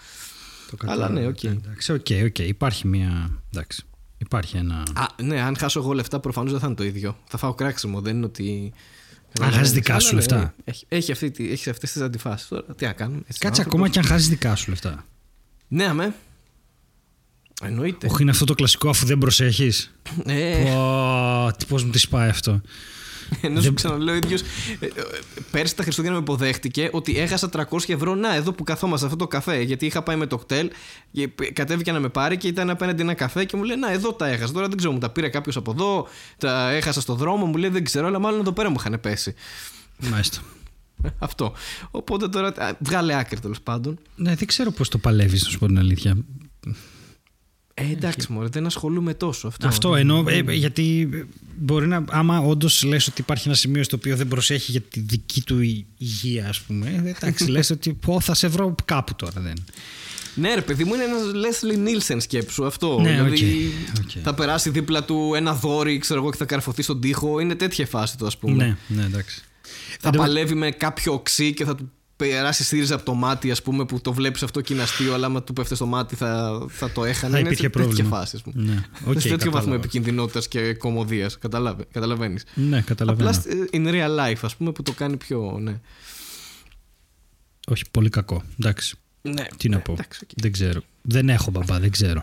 Το 0.71 0.77
Αλλά 0.81 0.93
κατάλαβα. 0.93 1.21
ναι, 1.21 1.27
οκ. 1.27 1.43
Εντάξει, 1.45 1.93
οκ, 1.93 2.07
οκ. 2.25 2.39
Υπάρχει 2.39 2.87
μια. 2.89 3.31
Εντάξει. 3.53 3.83
Υπάρχει 4.19 4.57
ένα. 4.57 4.83
Α, 4.95 5.07
ναι, 5.23 5.41
αν 5.41 5.57
χάσω 5.57 5.81
εγώ 5.81 5.93
λεφτά, 5.93 6.21
προφανώς 6.21 6.51
δεν 6.51 6.61
θα 6.61 6.67
είναι 6.67 6.75
το 6.77 6.85
ίδιο. 6.85 7.17
Θα 7.27 7.39
φάω 7.39 7.55
κράξιμο. 7.55 8.01
Δεν 8.01 8.17
είναι 8.17 8.25
ότι. 8.27 8.73
Αν 9.41 9.51
χάσεις 9.53 9.73
δικά 9.73 9.93
Αλλά 9.93 10.01
σου 10.03 10.09
ναι, 10.15 10.21
λεφτά. 10.21 10.55
Έχει, 10.65 10.85
έχει, 10.89 11.13
αυτή, 11.13 11.31
τη- 11.31 11.51
έχεις 11.51 11.69
αυτές 11.69 11.93
τις 11.93 12.03
αντιφάσεις 12.03 12.49
τώρα. 12.49 12.63
Τι 12.77 12.85
να 12.85 12.93
κάνουμε. 12.93 13.21
έτσι 13.27 13.39
Κάτσε 13.41 13.61
είναι 13.63 13.71
ο 13.71 13.73
ακόμα 13.75 13.89
και 13.89 13.99
αν 13.99 14.05
χάσεις 14.05 14.29
δικά 14.29 14.57
σου 14.57 14.71
λεφτά. 14.71 14.89
άνθρωπος. 14.89 15.11
Ναι, 15.69 15.85
αμέ. 15.85 16.15
Εννοείται. 17.63 18.07
Όχι, 18.11 18.23
είναι 18.23 18.31
αυτό 18.31 18.45
το 18.45 18.55
κλασικό 18.55 18.89
αφού 18.89 19.07
δεν 19.07 19.19
προσέχεις. 19.19 19.95
Ε, 20.27 20.65
Πώς 21.69 21.85
μου 21.85 21.91
τη 21.91 22.07
πάει 22.11 22.29
αυτό. 22.29 22.61
Ενώ 23.41 23.61
σου 23.61 23.75
ξαναλέω 23.75 24.15
ο 24.15 24.17
ίδιος, 24.17 24.41
ε, 24.81 24.87
ε, 24.87 24.91
πέρσι 25.51 25.77
τα 25.77 25.83
Χριστούγεννα 25.83 26.17
με 26.17 26.23
υποδέχτηκε 26.23 26.89
ότι 26.93 27.19
έχασα 27.19 27.49
300 27.53 27.62
ευρώ. 27.89 28.15
Να, 28.15 28.35
εδώ 28.35 28.53
που 28.53 28.62
καθόμαστε, 28.65 29.07
αυτό 29.07 29.19
το 29.19 29.27
καφέ. 29.27 29.61
Γιατί 29.62 29.87
είχα 29.87 30.03
πάει 30.03 30.17
με 30.17 30.27
το 30.27 30.39
κτέλ, 30.39 30.71
και 31.12 31.29
π- 31.29 31.53
κατέβηκε 31.53 31.93
να 31.93 32.01
με 32.01 32.09
πάρει 32.09 32.37
και 32.37 32.49
ήταν 32.49 32.71
απέναντι 32.71 33.03
ένα 33.03 33.15
καφέ 33.15 33.45
και 33.45 33.57
μου 33.57 33.62
λέει 33.62 33.77
Να, 33.77 33.93
εδώ 33.93 34.12
τα 34.12 34.27
έχασα. 34.27 34.53
Τώρα 34.53 34.69
δεν 34.69 34.77
ξέρω, 34.77 34.93
μου 34.93 34.99
τα 34.99 35.11
πήρε 35.11 35.29
κάποιος 35.29 35.57
από 35.57 35.71
εδώ, 35.71 36.09
τα 36.39 36.71
έχασα 36.71 37.01
στο 37.01 37.15
δρόμο, 37.15 37.47
μου 37.47 37.57
λέει 37.57 37.71
Δεν 37.71 37.85
ξέρω, 37.85 38.07
αλλά 38.07 38.19
μάλλον 38.19 38.41
εδώ 38.41 38.53
πέρα 38.53 38.71
μου 38.71 38.77
είχαν 38.79 39.01
πέσει. 39.01 39.35
Μάλιστα. 40.11 40.39
Αυτό. 41.19 41.53
Οπότε 41.91 42.29
τώρα 42.29 42.49
α, 42.49 42.73
βγάλε 42.79 43.19
άκρη 43.19 43.41
τέλος 43.41 43.61
πάντων. 43.61 43.99
Ναι, 44.17 44.35
δεν 44.35 44.47
ξέρω 44.47 44.71
πώς 44.71 44.89
το 44.89 44.99
παλεύεις, 44.99 45.43
να 45.45 45.49
σου 45.51 45.59
πω 45.59 45.67
την 45.67 45.79
αλήθεια. 45.79 46.17
Ε, 47.79 47.91
εντάξει, 47.93 48.33
μωρέ, 48.33 48.49
δεν 48.49 48.67
ασχολούμαι 48.67 49.15
τόσο. 49.15 49.47
Αυτό, 49.49 49.67
Αυτό 49.67 49.97
εννοώ, 49.97 50.25
ε, 50.29 50.43
γιατί 50.53 51.09
μπορεί 51.59 51.87
να, 51.87 52.05
άμα 52.11 52.39
όντως 52.41 52.83
λες 52.83 53.07
ότι 53.07 53.21
υπάρχει 53.21 53.49
ένα 53.49 53.57
σημείο 53.57 53.83
στο 53.83 53.97
οποίο 53.97 54.17
δεν 54.17 54.29
προσέχει 54.29 54.71
για 54.71 54.81
τη 54.81 55.01
δική 55.01 55.43
του 55.43 55.61
η- 55.61 55.87
υγεία, 55.99 56.49
ας 56.49 56.61
πούμε, 56.61 57.03
ε, 57.05 57.09
εντάξει, 57.11 57.47
λες 57.51 57.71
ότι 57.71 57.93
πω, 57.93 58.21
θα 58.21 58.35
σε 58.35 58.49
βρω 58.49 58.75
κάπου 58.85 59.15
τώρα. 59.15 59.41
Δεν. 59.41 59.65
Ναι, 60.35 60.55
ρε 60.55 60.61
παιδί 60.61 60.85
μου, 60.85 60.95
είναι 60.95 61.03
ένας 61.05 61.23
Leslie 61.23 61.89
Nielsen 62.12 62.17
σκέψου 62.21 62.67
αυτό. 62.67 63.01
Ναι, 63.01 63.11
δηλαδή 63.23 63.71
οκ, 63.99 64.05
οκ. 64.05 64.11
θα 64.23 64.35
περάσει 64.35 64.71
δίπλα 64.71 65.05
του 65.05 65.33
ένα 65.37 65.55
δόρυ, 65.55 65.99
ξέρω 65.99 66.21
εγώ, 66.21 66.31
και 66.31 66.37
θα 66.37 66.45
καρφωθεί 66.45 66.83
στον 66.83 67.01
τοίχο. 67.01 67.39
Είναι 67.41 67.55
τέτοια 67.55 67.85
η 67.85 67.89
φάση 67.89 68.19
του, 68.19 68.27
ας 68.27 68.39
πούμε. 68.39 68.65
Ναι, 68.65 68.77
ναι, 68.97 69.05
εντάξει. 69.05 69.43
Θα 70.01 70.11
παλεύει 70.11 70.55
με 70.55 70.71
κάποιο 70.71 71.12
οξύ 71.12 71.55
και 71.55 71.65
θα 71.65 71.75
του 71.75 71.91
περάσει 72.16 72.64
στη 72.64 72.77
ρίζα 72.77 72.95
από 72.94 73.05
το 73.05 73.14
μάτι, 73.14 73.50
ας 73.50 73.62
πούμε, 73.62 73.85
που 73.85 74.00
το 74.00 74.12
βλέπεις 74.12 74.42
αυτό 74.42 74.61
και 74.61 74.72
είναι 74.72 74.83
αστείο, 74.83 75.14
αλλά 75.14 75.26
άμα 75.26 75.42
του 75.42 75.52
πέφτει 75.52 75.74
στο 75.74 75.87
μάτι 75.87 76.14
θα, 76.16 76.61
θα 76.68 76.90
το 76.92 77.05
έχανε. 77.05 77.33
Θα 77.33 77.38
Είναι 77.38 77.48
υπήρχε 77.48 77.68
τέτοια 77.68 77.85
πρόβλημα. 77.85 78.09
φάση, 78.16 78.37
ας 78.37 78.42
πούμε. 78.42 78.62
Ναι, 78.64 78.72
οκ, 78.72 79.12
σε 79.12 79.12
τέτοιο 79.12 79.31
κατάλαβα. 79.31 79.50
βαθμό 79.59 79.74
επικινδυνότητας 79.76 80.48
και 80.48 80.74
κωμωδίας. 80.75 81.38
Καταλαβαίνεις. 81.92 82.44
Ναι, 82.55 82.81
καταλαβαίνω. 82.81 83.31
Απλά 83.31 83.42
ε, 83.72 83.79
in 83.83 83.87
real 83.94 84.31
life, 84.31 84.38
ας 84.42 84.57
πούμε, 84.57 84.72
που 84.72 84.83
το 84.83 84.92
κάνει 84.92 85.16
πιο. 85.16 85.59
Ναι. 85.61 85.81
Όχι, 87.68 87.85
πολύ 87.90 88.09
κακό. 88.09 88.42
Εντάξει. 88.61 88.96
ναι 89.22 89.44
Τι 89.57 89.68
να 89.68 89.76
ναι, 89.76 89.83
πω. 89.83 89.92
εντάξει, 89.92 90.20
οκ. 90.22 90.29
Δεν 90.35 90.52
ξέρω. 90.52 90.81
Δεν 91.02 91.29
έχω 91.29 91.50
μπαμπά, 91.50 91.79
δεν 91.81 91.90
ξέρω. 91.90 92.22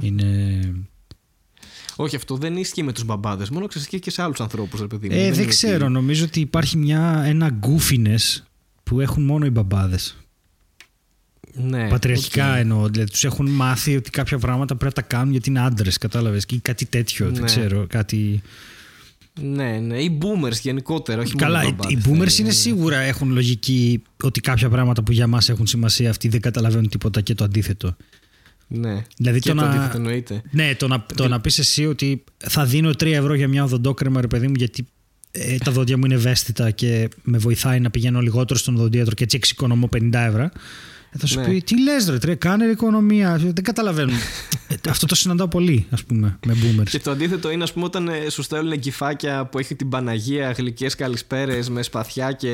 Είναι. 0.00 0.60
Όχι, 1.96 2.16
αυτό 2.16 2.36
δεν 2.36 2.56
ισχύει 2.56 2.82
με 2.82 2.92
τους 2.92 3.04
μπαμπάδες. 3.04 3.50
Μόνο 3.50 3.66
ξέρεις 3.66 3.88
και 3.88 4.10
σε 4.10 4.22
άλλους 4.22 4.40
ανθρώπους, 4.40 4.80
ρε 4.80 4.86
παιδί 4.86 5.08
μου. 5.08 5.14
Ε, 5.14 5.18
είναι 5.18 5.30
δεν 5.30 5.40
ότι- 5.40 5.48
ξέρω. 5.48 5.88
Νομίζω 5.88 6.24
ότι 6.24 6.40
υπάρχει 6.40 6.76
μια, 6.76 7.22
ένα 7.26 7.58
goofiness 7.66 8.40
που 8.90 9.00
έχουν 9.00 9.22
μόνο 9.24 9.46
οι 9.46 9.50
μπαμπάδες. 9.50 10.16
Ναι, 11.54 11.88
Πατριαρχικά 11.88 12.52
οκ. 12.52 12.58
εννοώ. 12.58 12.88
Δηλαδή 12.88 13.10
τους 13.10 13.24
έχουν 13.24 13.48
μάθει 13.50 13.96
ότι 13.96 14.10
κάποια 14.10 14.38
πράγματα 14.38 14.76
πρέπει 14.76 14.94
να 14.96 15.02
τα 15.02 15.08
κάνουν 15.16 15.30
γιατί 15.32 15.48
είναι 15.50 15.60
άντρες. 15.60 15.98
Κατάλαβες. 15.98 16.44
Ή 16.50 16.58
κάτι 16.60 16.86
τέτοιο. 16.86 17.26
Δεν 17.30 17.40
Ναι. 17.40 17.46
ξέρω. 17.46 17.86
Κάτι. 17.88 18.42
Ναι, 19.40 19.78
ναι. 19.78 20.02
Οι 20.02 20.18
boomers 20.22 20.60
γενικότερα, 20.62 21.20
όχι 21.22 21.34
Καλά, 21.34 21.56
μόνο 21.58 21.68
οι, 21.68 21.72
μπαμπάδες, 21.72 21.92
οι 21.92 22.00
θα 22.00 22.10
boomers 22.10 22.14
έλεγα, 22.20 22.34
είναι 22.38 22.48
ναι. 22.48 22.54
σίγουρα 22.54 22.98
έχουν 22.98 23.32
λογική 23.32 24.02
ότι 24.22 24.40
κάποια 24.40 24.68
πράγματα 24.68 25.02
που 25.02 25.12
για 25.12 25.26
μας 25.26 25.48
έχουν 25.48 25.66
σημασία 25.66 26.10
αυτοί 26.10 26.28
δεν 26.28 26.40
καταλαβαίνουν 26.40 26.88
τίποτα 26.88 27.20
και 27.20 27.34
το 27.34 27.44
αντίθετο. 27.44 27.96
Ναι. 28.68 29.02
Δηλαδή 29.16 29.38
και 29.38 29.48
το 29.48 29.54
το 29.54 29.60
να- 29.60 29.70
αντίθετο 29.70 29.96
εννοείται. 29.96 30.42
Ναι, 30.50 30.74
το 30.74 30.88
να, 30.88 31.06
το 31.14 31.28
να 31.28 31.40
πεις 31.40 31.58
εσύ 31.58 31.86
ότι 31.86 32.24
θα 32.36 32.64
δίνω 32.64 32.90
3 32.90 33.02
ευρώ 33.12 33.34
για 33.34 33.48
μια 33.48 33.64
οδοντόκρεμα, 33.64 34.20
ρε 34.20 34.26
παιδί 34.26 34.46
μου, 34.46 34.54
γιατί 34.56 34.86
ε, 35.38 35.56
τα 35.64 35.70
δόντια 35.70 35.96
μου 35.98 36.04
είναι 36.04 36.14
ευαίσθητα 36.14 36.70
και 36.70 37.08
με 37.22 37.38
βοηθάει 37.38 37.80
να 37.80 37.90
πηγαίνω 37.90 38.20
λιγότερο 38.20 38.58
στον 38.58 38.74
οδοντίατρο 38.76 39.14
και 39.14 39.24
έτσι 39.24 39.36
εξοικονομώ 39.36 39.88
50 39.96 40.10
ευρώ. 40.12 40.42
Ε, 41.10 41.18
θα 41.18 41.26
σου 41.26 41.38
Ναι. 41.40 41.46
πει, 41.46 41.62
τι 41.62 41.82
λες, 41.82 42.08
ρε, 42.08 42.18
τρε, 42.18 42.34
κάνε 42.34 42.64
ρε 42.64 42.70
οικονομία. 42.70 43.36
Δεν 43.38 43.62
καταλαβαίνουν. 43.62 44.14
Ε, 44.68 44.74
Αυτό 44.90 45.06
το 45.06 45.14
συναντάω 45.14 45.48
πολύ, 45.48 45.86
ας 45.90 46.04
πούμε, 46.04 46.38
με 46.46 46.54
boomers. 46.54 46.88
Και 46.90 46.98
το 46.98 47.10
αντίθετο 47.10 47.50
είναι, 47.50 47.62
ας 47.62 47.72
πούμε, 47.72 47.84
όταν 47.84 48.08
ε, 48.08 48.28
σου 48.30 48.42
στέλνουν 48.42 48.78
κυφάκια 48.78 49.44
που 49.46 49.58
έχει 49.58 49.74
την 49.74 49.88
Παναγία, 49.88 50.50
γλυκές 50.50 50.94
καλησπέρες 50.94 51.68
με 51.70 51.82
σπαθιά 51.82 52.32
και, 52.32 52.52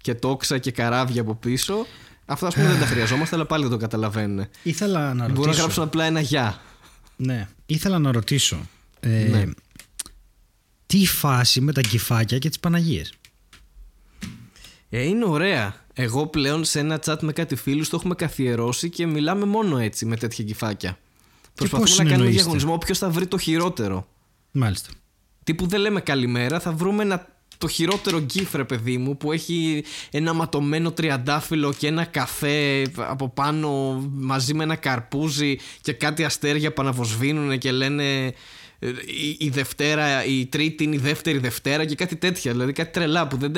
και 0.00 0.14
τόξα 0.14 0.58
και 0.58 0.70
καράβια 0.70 1.20
από 1.20 1.34
πίσω. 1.34 1.86
Αυτά, 2.26 2.46
ας 2.46 2.54
πούμε, 2.54 2.66
δεν 2.68 2.78
τα 2.80 2.86
χρειαζόμαστε, 2.86 3.34
αλλά 3.36 3.46
πάλι 3.46 3.62
δεν 3.62 3.72
το 3.72 3.76
καταλαβαίνουν. 3.78 4.46
Ήθελα 4.62 5.14
να 5.14 5.22
Μπορούν 5.22 5.34
να 5.36 5.44
ρωτήσω. 5.44 5.60
γράψουν 5.60 5.82
απλά 5.82 6.04
ένα 6.04 6.20
γεια. 6.20 6.60
Ναι, 7.16 7.48
ήθελα 7.66 7.98
να 7.98 8.12
ρωτήσω. 8.12 8.56
Ε, 9.00 9.08
Ναι. 9.08 9.44
Τι 10.86 10.98
η 11.00 11.06
φάση 11.06 11.60
με 11.60 11.72
τα 11.72 11.80
κυφάκια 11.80 12.38
και 12.38 12.48
τις 12.48 12.58
Παναγίες. 12.58 13.12
Ε, 14.88 15.02
είναι 15.02 15.24
ωραία. 15.24 15.74
Εγώ 15.94 16.26
πλέον 16.26 16.64
σε 16.64 16.78
ένα 16.78 17.00
chat 17.06 17.18
με 17.20 17.32
κάτι 17.32 17.56
φίλους 17.56 17.88
το 17.88 17.96
έχουμε 17.96 18.14
καθιερώσει 18.14 18.90
και 18.90 19.06
μιλάμε 19.06 19.44
μόνο 19.44 19.78
έτσι 19.78 20.06
με 20.06 20.16
τέτοια 20.16 20.44
κυφάκια. 20.44 20.98
Προσπαθούμε 21.54 21.88
πώς 21.88 21.98
να 21.98 22.04
κάνουμε 22.04 22.14
συνεννοείστε; 22.16 22.42
διαγωνισμό 22.42 22.78
ποιο 22.78 22.94
θα 22.94 23.10
βρει 23.10 23.26
το 23.26 23.38
χειρότερο. 23.38 24.08
Μάλιστα. 24.50 24.90
Τι 25.44 25.54
που 25.54 25.66
δεν 25.66 25.80
λέμε 25.80 26.00
καλημέρα, 26.00 26.60
θα 26.60 26.72
βρούμε 26.72 27.02
ένα, 27.02 27.26
το 27.58 27.68
χειρότερο 27.68 28.20
γκίφ, 28.20 28.54
ρε 28.54 28.64
παιδί 28.64 28.98
μου, 28.98 29.16
που 29.16 29.32
έχει 29.32 29.84
ένα 30.10 30.32
ματωμένο 30.32 30.92
τριαντάφυλλο 30.92 31.72
και 31.72 31.86
ένα 31.86 32.04
καφέ 32.04 32.86
από 32.96 33.28
πάνω 33.28 33.70
μαζί 34.12 34.54
με 34.54 34.62
ένα 34.62 34.76
καρπούζι 34.76 35.58
και 35.80 35.92
κάτι 35.92 36.24
αστέρια 36.24 36.72
που 36.72 36.82
αναβοσβήνουν 36.82 37.58
και 37.58 37.72
λένε 37.72 38.26
ε, 38.26 38.32
η, 38.78 39.36
η 39.38 39.48
Δευτέρα, 39.48 40.24
η 40.24 40.46
Τρίτη 40.46 40.84
είναι 40.84 40.94
η 40.94 40.98
δεύτερη 40.98 41.38
Δευτέρα 41.38 41.84
και 41.84 41.94
κάτι 41.94 42.16
τέτοια. 42.16 42.52
Δηλαδή 42.52 42.72
κάτι 42.72 42.90
τρελά 42.92 43.26
που, 43.26 43.36
δεν, 43.36 43.52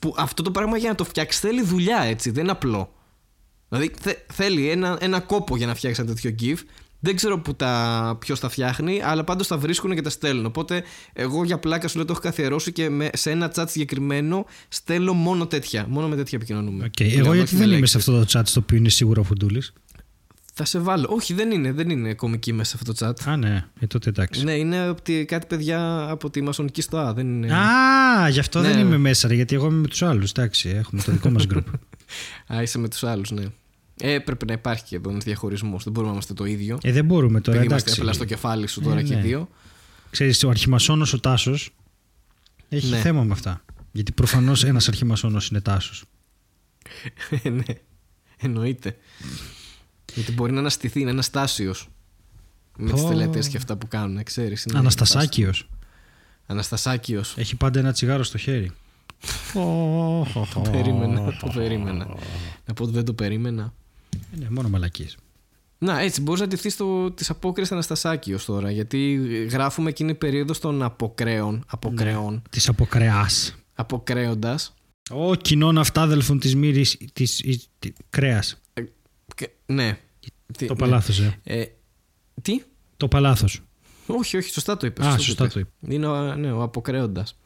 που 0.00 0.14
αυτό 0.18 0.42
το 0.42 0.50
πράγμα 0.50 0.76
για 0.76 0.88
να 0.88 0.94
το 0.94 1.04
φτιάξεις 1.04 1.40
θέλει 1.40 1.62
δουλειά 1.62 2.00
έτσι, 2.02 2.30
δεν 2.30 2.42
είναι 2.42 2.52
απλό. 2.52 2.92
Δηλαδή 3.68 3.90
θε- 4.00 4.18
θέλει 4.32 4.68
ένα, 4.68 4.98
ένα 5.00 5.20
κόπο 5.20 5.56
για 5.56 5.66
να 5.66 5.74
φτιάξει 5.74 6.00
ένα 6.00 6.14
τέτοιο 6.14 6.34
GIF. 6.40 6.58
Δεν 7.02 7.16
ξέρω 7.16 7.38
που 7.40 7.54
τα, 7.54 8.16
ποιος 8.20 8.40
τα 8.40 8.48
φτιάχνει, 8.48 9.02
αλλά 9.02 9.24
πάντως 9.24 9.46
τα 9.46 9.58
βρίσκουν 9.58 9.94
και 9.94 10.02
τα 10.02 10.10
στέλνουν. 10.10 10.46
Οπότε 10.46 10.82
εγώ 11.12 11.44
για 11.44 11.58
πλάκα 11.58 11.88
σου 11.88 11.96
λέω 11.96 12.06
το 12.06 12.12
έχω 12.12 12.20
καθιερώσει 12.22 12.72
και 12.72 12.88
με, 12.88 13.10
σε 13.12 13.30
ένα 13.30 13.52
chat 13.54 13.64
συγκεκριμένο 13.68 14.46
στέλνω 14.68 15.12
μόνο 15.12 15.46
τέτοια. 15.46 15.86
Μόνο 15.88 16.08
με 16.08 16.16
τέτοια 16.16 16.38
επικοινωνούμε. 16.38 16.84
Οκ. 16.84 16.92
Δηλαδή, 16.96 17.16
Εγώ 17.18 17.28
όχι 17.28 17.36
γιατί 17.36 17.52
με 17.52 17.58
δεν 17.58 17.68
είμαι 17.68 17.76
λέξεις. 17.78 17.90
σε 18.02 18.10
αυτό 18.10 18.24
το 18.24 18.38
chat 18.38 18.42
στο 18.46 18.60
οποίο 18.60 18.76
είναι 18.76 18.88
σίγουρο 18.88 19.20
ο 19.20 19.24
Φουντούλης; 19.24 19.72
Θα 20.62 20.68
σε 20.68 20.78
βάλω. 20.78 21.06
Όχι, 21.10 21.34
δεν 21.34 21.50
είναι, 21.50 21.72
δεν 21.72 21.90
είναι 21.90 22.14
κωμικοί 22.14 22.52
μέσα 22.52 22.76
σε 22.76 22.78
αυτό 22.80 23.04
το 23.04 23.08
chat. 23.26 23.30
Α, 23.32 23.36
ναι, 23.36 23.64
ε, 23.80 23.86
τότε 23.86 24.08
εντάξει. 24.08 24.44
Ναι, 24.44 24.52
είναι 24.52 24.78
από 24.80 25.02
τη- 25.02 25.24
κάτι 25.24 25.46
παιδιά 25.46 26.08
από 26.10 26.30
τη 26.30 26.42
μασονική 26.42 26.82
στοά. 26.82 27.14
Δεν 27.14 27.26
είναι... 27.26 27.54
Α, 27.54 28.28
γι' 28.28 28.38
αυτό 28.38 28.60
Ναι, 28.60 28.66
δεν 28.68 28.76
ναι. 28.76 28.82
είμαι 28.82 28.96
μέσα, 28.98 29.28
ρε, 29.28 29.34
γιατί 29.34 29.54
εγώ 29.54 29.66
είμαι 29.66 29.76
με 29.80 29.86
τους 29.88 30.02
άλλους. 30.02 30.30
Εντάξει, 30.30 30.68
έχουμε 30.68 31.02
το 31.02 31.12
δικό 31.12 31.30
μας 31.30 31.46
γκρουπ. 31.46 31.66
Α, 32.54 32.62
είσαι 32.62 32.78
με 32.78 32.88
τους 32.88 33.04
άλλους, 33.04 33.30
ναι. 33.30 33.44
Ε, 34.00 34.18
πρέπει 34.18 34.46
να 34.46 34.52
υπάρχει 34.52 34.84
και 34.84 34.96
εδώ 34.96 35.10
ένας 35.10 35.24
διαχωρισμός. 35.24 35.82
Δεν 35.84 35.92
μπορούμε 35.92 36.06
να 36.06 36.12
είμαστε 36.12 36.34
το 36.34 36.44
ίδιο. 36.44 36.78
ε, 36.82 36.92
δεν 36.92 37.04
μπορούμε 37.04 37.40
τώρα, 37.40 37.56
Επειδή 37.58 37.72
είμαστε 37.72 37.90
εντάξει. 37.90 38.00
απλά 38.00 38.12
στο 38.12 38.24
κεφάλι 38.34 38.66
σου 38.66 38.80
τώρα 38.80 38.98
Ε, 38.98 39.02
και 39.02 39.12
οι 39.12 39.16
ναι. 39.16 39.22
δύο. 39.22 39.48
Ξέρεις, 40.10 40.44
ο 40.44 40.48
αρχιμασόνος 40.48 41.12
ο 41.12 41.20
Τάσος 41.20 41.70
έχει 42.68 42.90
Ναι. 42.90 42.96
θέμα 42.98 43.22
με 43.24 43.32
αυτά. 43.32 43.64
Γιατί 43.92 44.12
προφανώς 44.12 44.64
ένας 44.64 44.88
αρχιμασόνος 44.88 45.48
είναι 45.48 45.60
Τάσος. 45.60 46.04
ναι, 47.42 47.62
εννοείται. 48.36 48.96
Γιατί 50.14 50.32
μπορεί 50.32 50.52
να 50.52 50.58
αναστηθεί, 50.58 51.00
είναι 51.00 51.10
αναστάσιο. 51.10 51.74
Με 52.76 52.92
τις 52.92 53.02
Πω. 53.02 53.08
τελετές 53.08 53.48
και 53.48 53.56
αυτά 53.56 53.76
που 53.76 53.88
κάνουν, 53.88 54.22
ξέρεις. 54.22 54.66
Αναστασάκιος. 54.74 55.68
Αναστασάκιος. 56.46 57.34
Έχει 57.36 57.56
πάντα 57.56 57.78
ένα 57.78 57.92
τσιγάρο 57.92 58.22
στο 58.22 58.38
χέρι. 58.38 58.70
Το 60.54 60.60
περίμενα, 60.70 61.36
το 61.40 61.50
περίμενα. 61.54 62.06
Να 62.66 62.74
πω 62.74 62.82
ότι 62.84 62.92
δεν 62.92 63.04
το 63.04 63.12
περίμενα. 63.12 63.72
Ναι, 64.38 64.46
μόνο 64.50 64.68
μαλακίες. 64.68 65.16
Να, 65.78 66.00
έτσι, 66.00 66.20
μπορείς 66.20 66.40
να 66.40 66.46
ντυθεί 66.46 66.70
τη 67.14 67.26
απόκριες 67.28 67.72
Αναστασάκιος 67.72 68.44
τώρα. 68.44 68.70
Γιατί 68.70 69.14
γράφουμε 69.50 69.88
εκείνη 69.90 70.10
η 70.10 70.14
περίοδος 70.14 70.58
των 70.58 70.82
αποκρέων. 70.82 71.64
Αποκρέων. 71.66 72.42
Της 72.50 72.68
αποκρεάς. 72.68 73.54
Αποκρέοντας. 73.74 74.74
Ο 75.10 75.34
κοινών 75.34 75.78
αυτάδελφων 75.78 76.38
της 76.38 76.54
μύρης 76.56 76.98
της 77.12 77.40
η- 77.40 77.62
τη- 77.78 77.92
κρέας. 78.10 78.59
Ναι. 79.66 79.98
Τι- 80.56 80.66
Το 80.66 80.72
ναι. 80.72 80.78
παλάθος, 80.78 81.20
ε. 81.20 81.38
Ε, 81.44 81.64
τι; 82.42 82.62
Το 82.96 83.08
παλάθος. 83.08 83.60
Όχι, 84.06 84.36
όχι, 84.36 84.50
σωστά 84.50 84.76
το 84.76 84.86
είπες. 84.86 85.06
Α, 85.06 85.18
σωστά 85.18 85.48
το 85.48 85.60
είπες. 85.60 85.72
Είναι 85.94 86.06
ο, 86.06 86.34
ναι, 86.36 86.52
ο 86.52 86.62
αποκρέοντας. 86.62 87.38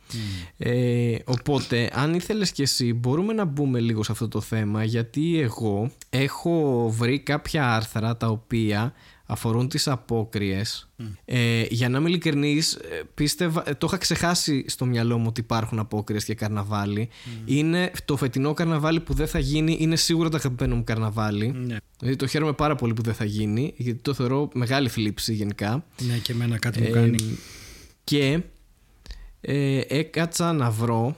Ε, 0.56 1.16
οπότε, 1.24 1.90
αν 1.94 2.14
ήθελες 2.14 2.52
και 2.52 2.62
εσύ, 2.62 2.94
μπορούμε 2.94 3.32
να 3.32 3.44
μπούμε 3.44 3.80
λίγο 3.80 4.02
σε 4.02 4.12
αυτό 4.12 4.28
το 4.28 4.40
θέμα, 4.40 4.84
γιατί 4.84 5.40
εγώ 5.40 5.90
έχω 6.10 6.88
βρει 6.90 7.20
κάποια 7.20 7.74
άρθρα 7.74 8.16
τα 8.16 8.26
οποία 8.28 8.92
αφορούν 9.26 9.68
τις 9.68 9.88
απόκριες. 9.88 10.88
Ε, 11.24 11.64
για 11.70 11.88
να 11.88 11.98
είμαι 11.98 12.08
ειλικρινής, 12.08 12.72
ε, 12.72 13.02
πίστευα, 13.14 13.62
ε, 13.66 13.74
το 13.74 13.86
είχα 13.86 13.96
ξεχάσει 13.96 14.64
στο 14.68 14.84
μυαλό 14.84 15.18
μου 15.18 15.24
ότι 15.28 15.40
υπάρχουν 15.40 15.78
απόκριες 15.78 16.24
και 16.24 16.34
καρναβάλι. 16.34 17.08
Είναι 17.44 17.90
το 18.04 18.16
φετινό 18.16 18.54
καρναβάλι 18.54 19.00
που 19.00 19.14
δεν 19.14 19.26
θα 19.26 19.38
γίνει, 19.38 19.76
είναι 19.80 19.96
σίγουρα 19.96 20.28
το 20.28 20.36
αγαπημένο 20.36 20.76
μου 20.76 20.84
καρναβάλι. 20.84 21.52
Ναι. 21.52 21.76
Δηλαδή 21.98 22.16
το 22.16 22.26
χαίρομαι 22.26 22.52
πάρα 22.52 22.74
πολύ 22.74 22.92
που 22.92 23.02
δεν 23.02 23.14
θα 23.14 23.24
γίνει, 23.24 23.74
γιατί 23.76 23.98
το 24.02 24.14
θεωρώ 24.14 24.48
μεγάλη 24.54 24.88
θλίψη 24.88 25.34
γενικά. 25.34 25.84
Ναι, 26.00 26.16
και 26.16 26.32
εμένα 26.32 26.58
κάτι 26.58 26.80
μου 26.80 26.86
Ε, 26.86 26.90
κάνει. 26.90 27.38
και 28.04 28.40
ε, 29.40 29.80
έκατσα 29.88 30.52
να 30.52 30.70
βρω 30.70 31.16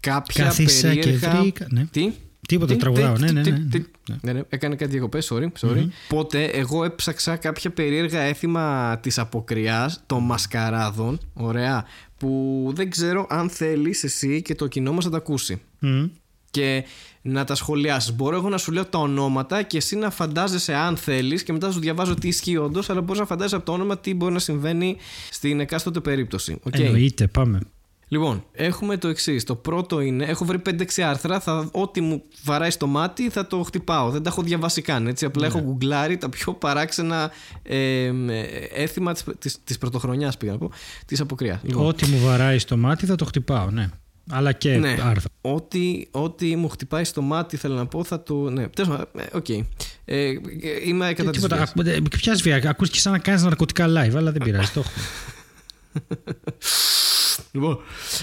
κάποια 0.00 0.44
Κάθισα 0.44 0.94
και 0.94 1.00
περίεργα... 1.00 1.40
βρήκα. 1.40 1.66
Ναι. 1.70 1.86
Τι; 1.90 2.12
Τίποτα, 2.48 2.72
Τι, 2.72 2.78
τραγουδάω. 2.78 3.14
τι, 3.14 3.20
Ναι, 3.20 3.30
ναι, 3.30 3.42
τι, 3.42 3.50
ναι. 3.50 3.58
τι, 3.58 3.78
ναι. 4.08 4.16
ναι, 4.22 4.32
ναι, 4.32 4.42
έκανε 4.48 4.76
κάτι 4.76 4.90
διακοπέ, 4.90 5.18
sorry. 5.28 5.46
sorry. 5.60 5.86
Οπότε 6.10 6.44
εγώ 6.44 6.84
έψαξα 6.84 7.36
κάποια 7.36 7.70
περίεργα 7.70 8.20
έθιμα 8.20 8.98
της 9.02 9.18
αποκριάς 9.18 10.02
των 10.06 10.22
μασκαράδων, 10.22 11.20
ωραία, 11.34 11.84
που 12.16 12.72
δεν 12.74 12.90
ξέρω 12.90 13.26
αν 13.28 13.50
θέλεις 13.50 14.04
εσύ 14.04 14.42
και 14.42 14.54
το 14.54 14.66
κοινό 14.66 14.92
μας 14.92 15.04
να 15.04 15.10
τα 15.10 15.16
ακούσει. 15.16 15.60
Μμ. 15.78 16.04
Και 16.50 16.84
να 17.22 17.44
τα 17.44 17.54
σχολιάσεις. 17.54 18.14
Μπορώ 18.14 18.36
εγώ 18.36 18.48
να 18.48 18.58
σου 18.58 18.72
λέω 18.72 18.84
τα 18.84 18.98
ονόματα 18.98 19.62
και 19.62 19.76
εσύ 19.76 19.96
να 19.96 20.10
φαντάζεσαι 20.10 20.74
αν 20.74 20.96
θέλεις 20.96 21.42
και 21.42 21.52
μετά 21.52 21.70
σου 21.70 21.80
διαβάζω 21.80 22.14
τι 22.14 22.28
ισχύει 22.28 22.56
όντως, 22.56 22.90
αλλά 22.90 23.00
μπορείς 23.00 23.20
να 23.20 23.26
φαντάζεσαι 23.26 23.56
από 23.56 23.64
το 23.64 23.72
όνομα 23.72 23.98
τι 23.98 24.14
μπορεί 24.14 24.32
να 24.32 24.38
συμβαίνει 24.38 24.96
στην 25.30 25.60
εκάστοτε 25.60 26.00
περίπτωση. 26.00 26.58
Οκ. 26.62 26.78
Εννοείται, 26.78 27.26
πάμε. 27.26 27.60
Λοιπόν, 28.08 28.44
έχουμε 28.52 28.96
το 28.96 29.08
εξής. 29.08 29.44
Το 29.44 29.54
πρώτο 29.54 30.00
είναι, 30.00 30.24
έχω 30.24 30.44
βρει 30.44 30.62
5-6 30.70 31.00
άρθρα. 31.02 31.40
Θα, 31.40 31.68
ό,τι 31.72 32.00
μου 32.00 32.22
βαράει 32.44 32.70
στο 32.70 32.86
μάτι 32.86 33.30
θα 33.30 33.46
το 33.46 33.62
χτυπάω. 33.62 34.10
Δεν 34.10 34.22
τα 34.22 34.30
έχω 34.30 34.42
διαβάσει 34.42 34.82
καν. 34.82 35.06
Έτσι, 35.06 35.24
απλά 35.24 35.46
έχω 35.46 35.60
γκουγκλάρει 35.60 36.16
τα 36.16 36.28
πιο 36.28 36.52
παράξενα 36.54 37.30
ε, 37.62 37.76
ε, 37.76 38.12
έθιμα 38.74 39.12
της, 39.12 39.24
της, 39.38 39.58
της 39.64 39.78
πρωτοχρονιάς 39.78 40.36
πήγα 40.36 40.52
να 40.52 40.58
πω, 40.58 40.70
της 41.06 41.20
αποκριάς. 41.20 41.58
Λοιπόν, 41.62 41.86
Ό,τι 41.86 42.06
μου 42.06 42.18
βαράει 42.18 42.58
στο 42.58 42.76
μάτι 42.76 43.06
θα 43.06 43.14
το 43.14 43.24
χτυπάω, 43.24 43.70
ναι. 43.70 43.88
Αλλά 44.30 44.52
και 44.52 44.76
ναι, 44.76 44.96
άρθρα. 45.02 45.30
ό,τι, 45.40 46.06
ό,τι 46.10 46.56
μου 46.56 46.68
χτυπάει 46.68 47.04
στο 47.04 47.22
μάτι 47.22 47.56
θέλω 47.56 47.74
να 47.74 47.86
πω 47.86 48.04
θα 48.04 48.22
το... 48.22 48.34
Ναι, 48.50 48.68
τέλος 48.68 48.90
πάντων, 48.90 49.06
ε, 49.16 49.36
οκ. 49.36 49.48
Ε, 49.48 49.64
ε, 50.04 50.34
είμαι 50.84 51.12
κατά 51.12 51.30
της 51.30 51.40
Τίποτα. 51.42 51.56
βίας. 51.56 51.70
ακού- 51.70 51.86
ε, 51.86 52.00
Ποια 52.16 52.34
βία, 52.34 52.62
ακούς 52.70 52.90
και 52.90 52.98
σαν 52.98 53.12
να 53.12 53.18
κάνεις 53.18 53.42
ναρκωτικά 53.42 53.86
live, 53.86 54.14
αλλά 54.16 54.32
δεν 54.32 54.42
πειράζει. 54.44 54.70
το 54.72 54.80
έχω. 54.80 54.90
Λοιπόν, 57.56 57.78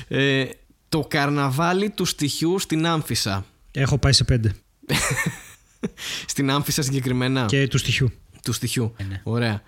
ε, 0.08 0.46
το 0.90 1.00
καρναβάλι 1.00 1.90
του 1.90 2.06
στοιχειού 2.06 2.60
στην 2.60 2.86
Άμφισα. 2.86 3.46
Έχω 3.72 3.98
πάει 3.98 4.14
σε 4.14 4.24
πέντε. 4.24 4.54
Στην 6.26 6.50
Άμφισα 6.50 6.82
συγκεκριμένα; 6.82 7.46
Και 7.46 7.68
του 7.68 7.78
στοιχείου. 7.78 8.12
Του 8.44 8.54
στοιχείου. 8.54 8.94
Ε, 8.98 9.04
ναι. 9.04 9.22
Ωραία. 9.24 9.62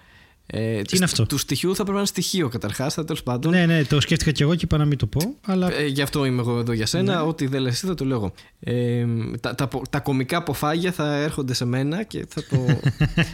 Ε, 0.48 0.82
Τι 0.82 0.96
είναι 0.96 1.06
αυτό; 1.06 1.26
Του 1.26 1.38
στοιχείου 1.38 1.70
θα 1.70 1.76
πρέπει 1.76 1.92
να 1.92 1.98
είναι 1.98 2.08
στοιχείο 2.08 2.50
καταρχάς, 2.50 2.94
θα 2.94 3.04
τέλος 3.06 3.24
πάντων. 3.24 3.52
Ναι, 3.52 3.66
ναι, 3.66 3.84
το 3.84 4.00
σκέφτηκα 4.02 4.32
και 4.32 4.44
εγώ 4.44 4.56
και 4.56 4.66
είπα 4.66 4.78
να 4.78 4.86
μην 4.86 4.98
το 4.98 5.06
πω. 5.06 5.36
Αλλά 5.46 5.74
Ε, 5.74 5.86
γι' 5.86 6.02
αυτό 6.02 6.26
είμαι 6.26 6.42
εγώ 6.42 6.60
εδώ 6.60 6.72
για 6.72 6.86
σένα. 6.86 7.16
Ναι. 7.16 7.22
Ό,τι 7.22 7.48
δεν 7.48 7.62
λες 7.62 7.74
εσύ 7.74 7.88
θα 7.88 7.94
το 7.94 8.06
λέω 8.06 8.18
εγώ. 8.18 8.34
Ε, 8.60 9.06
τα, 9.42 9.56
τα, 9.56 9.68
τα 9.90 10.00
κομικά 10.00 10.38
αποφάγια 10.38 10.92
θα 10.92 11.16
έρχονται 11.16 11.54
σε 11.54 11.66
μένα 11.66 12.04
και 12.04 12.26
θα, 12.30 12.44
το, 12.44 12.80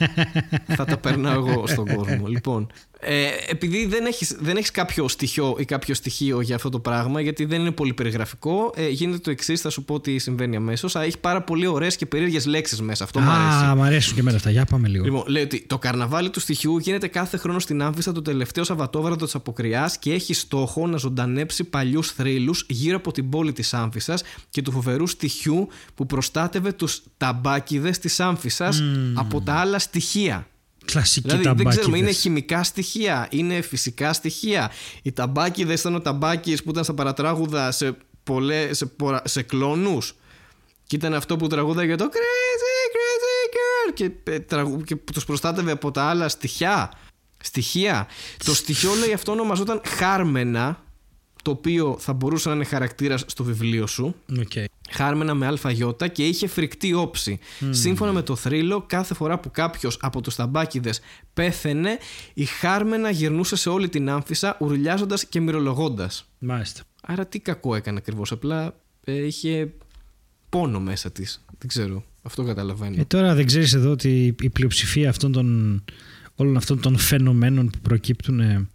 θα 0.77 0.85
τα 0.85 0.97
περνάω 0.97 1.33
εγώ 1.33 1.67
στον 1.67 1.95
κόσμο. 1.95 2.27
Λοιπόν, 2.27 2.71
ε, 3.03 3.27
επειδή 3.47 3.85
δεν 3.85 4.05
έχεις, 4.05 4.35
δεν 4.39 4.57
έχεις 4.57 4.71
κάποιο 4.71 5.07
στοιχείο 5.07 5.55
ή 5.59 5.65
κάποιο 5.65 5.95
στοιχείο 5.95 6.41
για 6.41 6.55
αυτό 6.55 6.69
το 6.69 6.79
πράγμα, 6.79 7.21
γιατί 7.21 7.45
δεν 7.45 7.59
είναι 7.59 7.71
πολύ 7.71 7.93
περιγραφικό, 7.93 8.73
ε, 8.75 8.87
γίνεται 8.87 9.17
το 9.17 9.31
εξής, 9.31 9.61
θα 9.61 9.69
σου 9.69 9.83
πω 9.83 9.99
τι 9.99 10.17
συμβαίνει 10.17 10.55
αμέσως. 10.55 10.95
Έχει 10.95 11.17
πάρα 11.17 11.41
πολύ 11.41 11.67
ωραίες 11.67 11.95
και 11.95 12.05
περίεργες 12.05 12.45
λέξεις 12.45 12.81
μέσα. 12.81 13.03
Αυτό 13.03 13.19
μου 13.19 13.29
αρέσει. 13.29 13.65
Α, 13.65 13.75
μ' 13.75 13.81
αρέσουν 13.81 14.13
και 14.13 14.19
εμένα 14.19 14.35
αυτά. 14.37 14.49
Για 14.49 14.65
πάμε 14.65 14.87
λίγο. 14.87 15.03
Λοιπόν, 15.03 15.23
λέει 15.27 15.43
ότι 15.43 15.65
το 15.67 15.77
καρναβάλι 15.77 16.29
του 16.29 16.39
στοιχείου 16.39 16.77
γίνεται 16.77 17.07
κάθε 17.07 17.37
χρόνο 17.37 17.59
στην 17.59 17.81
Άμφισσα 17.81 18.11
το 18.11 18.21
τελευταίο 18.21 18.63
Σαββατόβραδο 18.63 19.25
της 19.25 19.35
Αποκριάς 19.35 19.97
και 19.97 20.13
έχει 20.13 20.33
στόχο 20.33 20.87
να 20.87 20.97
ζωντανέψει 20.97 21.63
παλιούς 21.63 22.11
θρύλους 22.11 22.65
γύρω 22.69 22.97
από 22.97 23.11
την 23.11 23.29
πόλη 23.29 23.53
της 23.53 23.73
Άμφισσα 23.73 24.19
και 24.49 24.61
του 24.61 24.71
φοβερού 24.71 25.07
στοιχείου 25.07 25.67
που 25.95 26.05
προστάτευε 26.05 26.71
τους 26.71 27.01
ταμπάκιδες 27.17 27.99
της 27.99 28.19
Άμφισσα 28.19 28.69
από 29.13 29.41
τα 29.41 29.53
άλλα 29.53 29.79
στοιχεία. 29.79 30.45
Κλασική 30.85 31.27
Δηλαδή, 31.27 31.43
δεν 31.43 31.51
ταμπάκιδες. 31.57 31.75
ξέρουμε, 31.79 31.97
είναι 31.97 32.11
χημικά 32.11 32.63
στοιχεία, 32.63 33.27
είναι 33.31 33.61
φυσικά 33.61 34.13
στοιχεία. 34.13 34.71
Οι 35.01 35.11
ταμπάκιδες 35.11 35.79
ήταν 35.79 35.95
ο 35.95 36.01
ταμπάκης 36.01 36.63
που 36.63 36.69
ήταν 36.69 36.83
στα 36.83 36.93
παρατράγουδα 36.93 37.71
σε, 37.71 37.97
πολλέ, 38.23 38.73
σε, 38.73 38.85
πορα- 38.85 39.21
σε 39.25 39.41
κλόνους. 39.41 40.15
Και 40.87 40.95
ήταν 40.95 41.13
αυτό 41.13 41.37
που 41.37 41.47
τραγούδαγε 41.47 41.95
το 41.95 42.05
Crazy, 42.11 42.95
crazy 42.95 43.53
girl. 43.55 43.93
Και, 43.93 44.31
ε, 44.31 44.39
τραγου- 44.39 44.83
και 44.83 44.95
τους 44.95 45.25
προστάτευε 45.25 45.71
από 45.71 45.91
τα 45.91 46.03
άλλα 46.03 46.29
στοιχεία. 46.29 46.91
Στοιχεία. 47.43 48.07
Το 48.45 48.55
στοιχείο 48.55 48.93
λέει 48.93 49.13
αυτό 49.13 49.31
ονομαζόταν 49.31 49.81
Χάρμενα. 49.87 50.83
Το 51.41 51.51
οποίο 51.51 51.95
θα 51.99 52.13
μπορούσε 52.13 52.49
να 52.49 52.55
είναι 52.55 52.63
χαρακτήρας 52.63 53.23
στο 53.27 53.43
βιβλίο 53.43 53.87
σου. 53.87 54.15
Οκ. 54.39 54.51
Χάρμενα 54.89 55.33
με 55.33 55.45
αλφαγιώτα 55.45 56.07
και 56.07 56.27
είχε 56.27 56.47
φρικτή 56.47 56.93
όψη. 56.93 57.39
Σύμφωνα 57.69 58.11
με 58.11 58.21
το 58.21 58.35
θρύλο, 58.35 58.83
κάθε 58.87 59.13
φορά 59.13 59.39
που 59.39 59.51
κάποιος 59.51 59.97
από 60.01 60.21
τους 60.21 60.35
ταμπάκιδε 60.35 60.93
πέθαινε, 61.33 61.97
η 62.33 62.45
Χάρμενα 62.45 63.09
γυρνούσε 63.09 63.55
σε 63.55 63.69
όλη 63.69 63.89
την 63.89 64.09
Άμφισσα, 64.09 64.57
ουρλιάζοντας 64.59 65.25
και 65.25 65.39
μοιρολογώντας. 65.39 66.29
Μάλιστα. 66.39 66.81
Άρα 67.01 67.25
τι 67.25 67.39
κακό 67.39 67.75
έκανε 67.75 67.97
ακριβώς. 67.97 68.31
Απλά 68.31 68.75
ε, 69.03 69.25
είχε 69.25 69.73
πόνο 70.49 70.79
μέσα 70.79 71.11
της. 71.11 71.45
Δεν 71.57 71.67
ξέρω. 71.67 72.03
Αυτό 72.21 72.43
καταλαβαίνω. 72.43 72.95
Ε, 72.99 73.03
τώρα 73.03 73.35
δεν 73.35 73.45
ξέρεις 73.45 73.73
εδώ 73.73 73.91
ότι 73.91 74.35
η 74.41 74.49
πλειοψηφία 74.49 75.09
αυτών 75.09 75.31
των, 75.31 75.83
όλων 76.35 76.57
αυτών 76.57 76.81
των 76.81 76.97
φαινομένων 76.97 77.69
που 77.69 77.79
προκύπτουν 77.81 78.39
ε, 78.39 78.53
ε, 78.53 78.67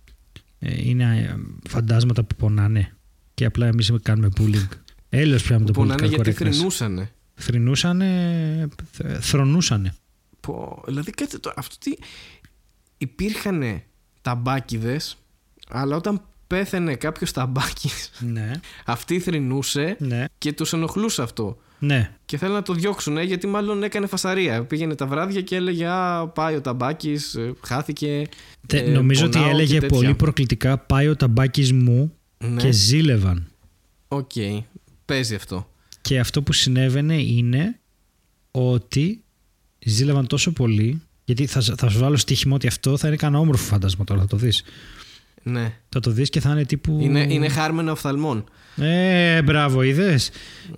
είναι 0.77 1.05
ε, 1.21 1.37
φαντάσματα 1.69 2.25
που 2.25 2.35
πονάνε 2.37 2.93
και 3.35 3.45
απλά 3.45 3.67
εμείς 3.67 3.93
κάνουμε 4.03 4.29
bullying. 4.39 4.69
Έλεος 5.09 5.43
πια 5.43 5.59
με 5.59 5.65
το 5.65 5.73
Πονάνε 5.73 6.01
πολιτικό 6.01 6.23
γιατί 6.23 6.45
correctness. 6.45 6.53
θρυνούσανε. 6.53 7.11
Θρυνούσανε, 7.35 8.69
θ- 8.93 9.19
θρονούσανε. 9.21 9.95
Πω, 10.41 10.83
δηλαδή 10.87 11.11
κάτσε 11.11 11.39
το, 11.39 11.53
αυτό 11.57 11.77
τι... 11.79 11.93
Υπήρχαν 12.99 13.83
ταμπάκιδες, 14.23 15.17
αλλά 15.69 15.97
όταν 15.97 16.23
πέθαινε 16.47 16.95
κάποιος 16.95 17.33
ταμπάκι, 17.33 17.91
Ναι. 18.21 18.51
αυτή 18.87 19.19
θρυνούσε 19.21 19.97
Ναι. 19.99 20.25
και 20.39 20.53
τους 20.53 20.73
ενοχλούσε 20.73 21.23
αυτό. 21.23 21.59
Ναι. 21.79 22.11
Και 22.25 22.37
θέλουν 22.37 22.55
να 22.55 22.63
το 22.63 22.73
διώξουν 22.73 23.19
γιατί 23.23 23.47
μάλλον 23.47 23.83
έκανε 23.83 24.07
φασαρία. 24.07 24.65
Πήγαινε 24.65 24.95
τα 24.95 25.07
βράδια 25.07 25.41
και 25.41 25.57
έλεγε 25.57 25.87
Α, 25.87 26.27
πάει 26.29 26.55
ο 26.55 26.61
ταμπάκης, 26.61 27.37
χάθηκε. 27.67 28.23
Τε- 28.67 28.87
ε, 28.89 28.91
νομίζω 28.91 29.25
ότι 29.27 29.37
πονάω» 29.37 29.51
έλεγε 29.53 29.75
και 29.75 29.81
τέτοια. 29.81 29.97
πολύ 29.97 30.15
προκλητικά 30.15 30.79
πάει 30.79 31.09
ο 31.09 31.17
ταμπάκης 31.17 31.73
μου 31.73 32.13
Ναι. 32.39 32.61
και 32.61 32.71
ζήλευαν. 32.71 33.47
Οκ, 34.09 34.31
παίζει 35.05 35.35
αυτό. 35.35 35.71
Και 36.01 36.19
αυτό 36.19 36.43
που 36.43 36.53
συνέβαινε 36.53 37.15
είναι 37.23 37.79
ότι 38.51 39.23
ζήλευαν 39.87 40.27
τόσο 40.27 40.53
πολύ 40.53 41.03
Γιατί 41.25 41.47
θα, 41.47 41.61
θα 41.61 41.89
σου 41.89 41.99
βάλω 41.99 42.17
στοίχημα 42.17 42.55
ότι 42.55 42.67
αυτό 42.67 42.97
θα 42.97 43.07
είναι 43.09 43.17
κανένα 43.17 43.41
όμορφο 43.43 43.65
φάντασμα 43.65 44.05
τώρα, 44.05 44.21
θα 44.21 44.27
το 44.27 44.37
δεις. 44.37 44.63
Ναι. 45.49 45.73
Θα 45.89 46.01
το 46.01 46.11
δεις 46.11 46.31
και 46.31 46.41
θα 46.41 46.51
είναι 46.51 46.65
τύπου. 46.65 46.99
Είναι, 47.01 47.27
είναι 47.31 47.49
χάρμενο 47.49 47.91
οφθαλμών. 47.91 48.45
Ε, 48.77 49.43
μπράβο, 49.43 49.83
είδες; 49.83 50.31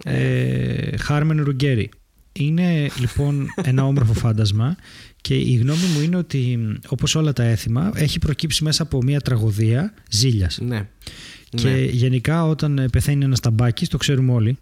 Ε, 0.04 0.96
Χάρμεν 0.96 1.42
Ρουγκέρι. 1.42 1.88
Είναι 2.32 2.88
λοιπόν 3.00 3.46
ένα 3.62 3.84
όμορφο 3.84 4.12
φάντασμα 4.12 4.76
και 5.20 5.34
η 5.34 5.54
γνώμη 5.54 5.84
μου 5.94 6.00
είναι 6.00 6.16
ότι 6.16 6.58
όπως 6.88 7.14
όλα 7.14 7.32
τα 7.32 7.42
έθιμα 7.42 7.90
έχει 7.94 8.18
προκύψει 8.18 8.64
μέσα 8.64 8.82
από 8.82 9.02
μια 9.02 9.20
τραγωδία 9.20 9.94
ζήλιας. 10.10 10.58
Ναι. 10.62 10.88
Και 11.50 11.68
ναι. 11.68 11.80
γενικά 11.80 12.44
όταν 12.44 12.78
ε, 12.78 12.88
πεθαίνει 12.88 13.24
ένας 13.24 13.40
ταμπάκι, 13.40 13.86
το 13.86 13.96
ξέρουμε 13.96 14.32
όλοι. 14.32 14.56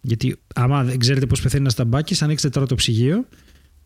Γιατί 0.00 0.36
άμα 0.54 0.84
δεν 0.84 0.98
ξέρετε 0.98 1.26
πώς 1.26 1.40
πεθαίνει 1.42 1.60
ένας 1.62 1.74
ταμπάκι, 1.74 2.16
ανοίξτε 2.24 2.48
τώρα 2.48 2.66
το 2.66 2.74
ψυγείο 2.74 3.28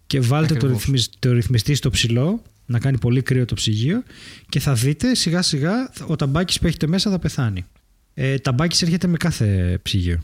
και 0.06 0.20
βάλτε 0.20 0.54
το, 0.54 0.54
Ακριβώς. 0.54 0.78
ρυθμισ- 0.78 1.12
το 1.18 1.32
ρυθμιστή 1.32 1.74
στο 1.74 1.90
ψηλό, 1.90 2.42
να 2.68 2.78
κάνει 2.78 2.98
πολύ 2.98 3.22
κρύο 3.22 3.44
το 3.44 3.54
ψυγείο 3.54 4.02
και 4.48 4.60
θα 4.60 4.74
δείτε 4.74 5.14
σιγά 5.14 5.42
σιγά 5.42 5.90
ο 6.06 6.16
ταμπάκης 6.16 6.58
που 6.58 6.66
έχετε 6.66 6.86
μέσα 6.86 7.10
θα 7.10 7.18
πεθάνει. 7.18 7.64
Ε, 8.14 8.38
ταμπάκης 8.38 8.82
έρχεται 8.82 9.06
με 9.06 9.16
κάθε 9.16 9.78
ψυγείο. 9.82 10.20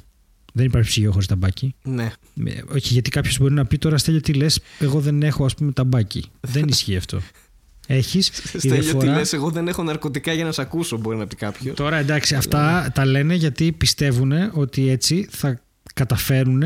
Δεν 0.52 0.66
υπάρχει 0.66 0.88
ψυγείο 0.88 1.10
χωρίς 1.12 1.26
ταμπάκι. 1.26 1.74
ναι. 1.82 2.12
Ε, 2.46 2.62
Όχι, 2.74 2.92
γιατί 2.92 3.10
κάποιος 3.10 3.38
μπορεί 3.38 3.54
να 3.54 3.64
πει 3.66 3.78
τώρα 3.78 3.98
Στέλιο 3.98 4.20
τι 4.20 4.32
λες, 4.32 4.60
εγώ 4.78 5.00
δεν 5.00 5.22
έχω 5.22 5.44
ας 5.44 5.54
πούμε 5.54 5.72
ταμπάκι. 5.72 6.24
δεν 6.40 6.64
ισχύει 6.68 6.96
αυτό. 6.96 7.20
Έχεις. 7.86 8.30
Στέλιο 8.56 8.96
τι 8.96 9.06
λες, 9.06 9.32
εγώ 9.32 9.50
δεν 9.50 9.68
έχω 9.68 9.82
ναρκωτικά 9.82 10.32
για 10.32 10.44
να 10.44 10.52
σε 10.52 10.60
ακούσω 10.62 10.96
μπορεί 10.98 11.16
να 11.16 11.26
πει 11.26 11.36
κάποιος. 11.36 11.76
Τώρα 11.76 11.96
εντάξει, 11.96 12.34
αυτά 12.34 12.90
τα 12.94 13.04
λένε 13.04 13.34
γιατί 13.34 13.72
πιστεύουν 13.72 14.32
ότι 14.52 14.88
έτσι 14.88 15.28
θα 15.30 15.60
καταφέρουν 15.94 16.62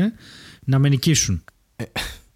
να 0.65 0.79
με 0.79 0.89
νικήσουν. 0.89 1.43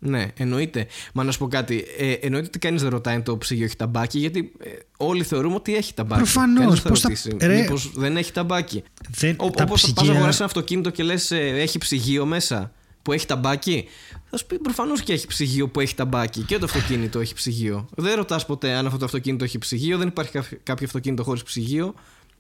Ναι, 0.06 0.28
εννοείται. 0.38 0.88
Μα 1.14 1.24
να 1.24 1.32
σου 1.32 1.40
πω 1.40 1.48
κάτι. 1.48 1.86
Ε, 1.98 2.12
εννοείται 2.12 2.48
ότι 2.48 2.60
κανείς 2.60 2.82
δεν 2.82 2.90
ρωτάει 2.92 3.16
αν 3.16 3.24
το 3.24 3.38
ψυγείο 3.38 3.66
έχει 3.66 3.76
ταμπάκι, 3.76 4.20
γιατί 4.20 4.52
ε, 4.64 4.70
όλοι 4.98 5.24
θεωρούμε 5.24 5.56
ότι 5.56 5.76
έχει 5.76 5.94
ταμπάκι. 5.94 6.22
Προφανώς, 6.22 6.60
Κανείς 6.60 6.74
δεν 6.74 6.82
θα 6.84 6.90
πώς 6.90 7.00
θα- 7.00 7.08
ρωτήσει 7.10 7.38
ρε- 7.40 7.62
μήπως 7.62 7.92
δεν 7.96 8.18
έχει 8.18 8.32
ταμπάκι. 8.32 8.84
Δεν, 9.10 9.36
Όπω 9.40 9.58
τα 9.58 9.66
πας 9.66 9.88
να 9.88 9.94
ψυγεία... 9.94 10.14
αγοράσεις 10.14 10.40
ένα 10.40 10.46
αυτοκίνητο 10.48 10.90
και 10.90 11.04
λες, 11.04 11.32
έχει 11.32 11.78
ψυγείο 11.78 12.26
μέσα 12.26 12.72
που 13.02 13.12
έχει 13.12 13.26
ταμπάκι. 13.26 13.86
Θα 14.30 14.38
σου 14.38 14.46
πει 14.46 14.60
προφανώς 14.60 15.02
και 15.02 15.14
έχει 15.14 15.28
ψυγείο 15.28 15.68
που 15.70 15.80
έχει 15.80 15.96
ταμπάκι. 15.96 16.42
Και 16.42 16.58
το 16.58 16.66
αυτοκίνητο 16.66 17.20
έχει 17.20 17.34
ψυγείο. 17.34 17.90
Δεν 17.96 18.16
ρωτάς 18.16 18.46
ποτέ 18.46 18.72
αν 18.74 18.86
αυτό 18.86 18.98
το 18.98 19.06
αυτοκίνητο 19.06 19.44
έχει 19.44 19.58
ψυγείο. 19.58 19.98
Δεν 19.98 20.08
υπάρχει 20.08 20.32
κάποιο- 20.32 20.58
κάποιο 20.64 20.86
αυτοκίνητο 20.86 21.24
χωρίς 21.24 21.44
ψυγείο. 21.44 21.94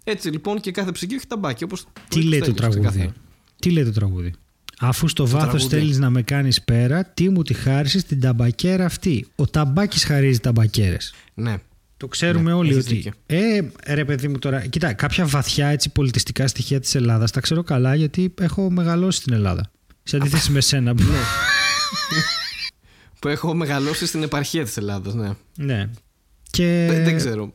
Έτσι 0.03 0.29
λοιπόν 0.29 0.59
και 0.59 0.71
κάθε 0.71 0.91
ψυγείο 0.91 1.15
έχει 1.15 1.27
ταμπάκι. 1.27 1.63
Όπως 1.63 1.85
Τι 2.09 2.21
λέει 2.21 2.39
το 2.39 2.45
Στέλιος, 2.45 2.55
τραγούδι; 2.59 2.79
ξεκάθαρα. 2.87 3.13
Τι 3.59 3.69
λέει 3.71 3.83
το 3.83 3.91
τραγούδι; 3.91 4.33
Αφού 4.83 5.07
στο 5.07 5.27
βάθος 5.27 5.67
τραγούδι. 5.67 5.75
θέλει 5.91 5.99
να 5.99 6.09
με 6.09 6.21
κάνεις 6.21 6.61
πέρα, 6.61 7.05
τι 7.05 7.29
μου 7.29 7.41
τη 7.41 7.53
χάρισες 7.53 8.03
την 8.03 8.19
ταμπακέρα 8.19 8.85
αυτή. 8.85 9.27
Ο 9.35 9.47
ταμπάκι 9.47 9.99
χαρίζει 9.99 10.39
ταμπακέρες. 10.39 11.13
Ναι. 11.33 11.55
Το 11.97 12.07
ξέρουμε 12.07 12.49
Ναι, 12.49 12.53
όλοι 12.57 12.71
έχεις 12.71 12.85
ότι. 12.85 12.95
δίκιο. 12.95 13.11
Ε, 13.25 13.59
ρε 13.87 14.05
παιδί 14.05 14.27
μου 14.27 14.39
τώρα. 14.39 14.65
Κοίτα, 14.67 14.93
κάποια 14.93 15.25
βαθιά 15.25 15.67
έτσι, 15.67 15.89
πολιτιστικά 15.89 16.47
στοιχεία 16.47 16.79
της 16.79 16.95
Ελλάδας 16.95 17.31
τα 17.31 17.39
ξέρω 17.39 17.63
καλά 17.63 17.95
γιατί 17.95 18.33
έχω 18.41 18.69
μεγαλώσει 18.71 19.19
στην 19.19 19.33
Ελλάδα. 19.33 19.71
Σε 20.03 20.15
αντίθεση 20.15 20.51
με 20.51 20.61
σένα. 20.61 20.95
που- 20.95 21.03
Που 23.19 23.27
έχω 23.27 23.53
μεγαλώσει 23.53 24.05
στην 24.05 24.23
επαρχία 24.23 24.63
της 24.63 24.77
Ελλάδας. 24.77 25.13
Ναι. 25.13 25.29
ναι. 25.57 25.89
Και 26.51 26.87
Δεν, 26.89 27.03
δεν 27.03 27.15
ξέρω. 27.17 27.53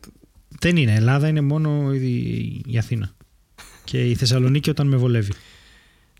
δεν 0.60 0.76
είναι. 0.76 0.94
Ελλάδα 0.94 1.28
είναι 1.28 1.40
μόνο 1.40 1.92
η, 1.94 2.16
η 2.66 2.78
Αθήνα. 2.78 3.10
Και 3.84 4.02
η 4.10 4.14
Θεσσαλονίκη 4.14 4.70
όταν 4.70 4.86
με 4.86 4.96
βολεύει. 4.96 5.32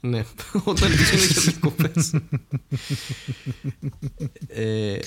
Ναι, 0.01 0.25
όταν 0.65 0.91
πηγαίνω 0.91 1.25
για 1.33 1.43
διακοπέ. 1.43 1.93
ε, 4.49 4.99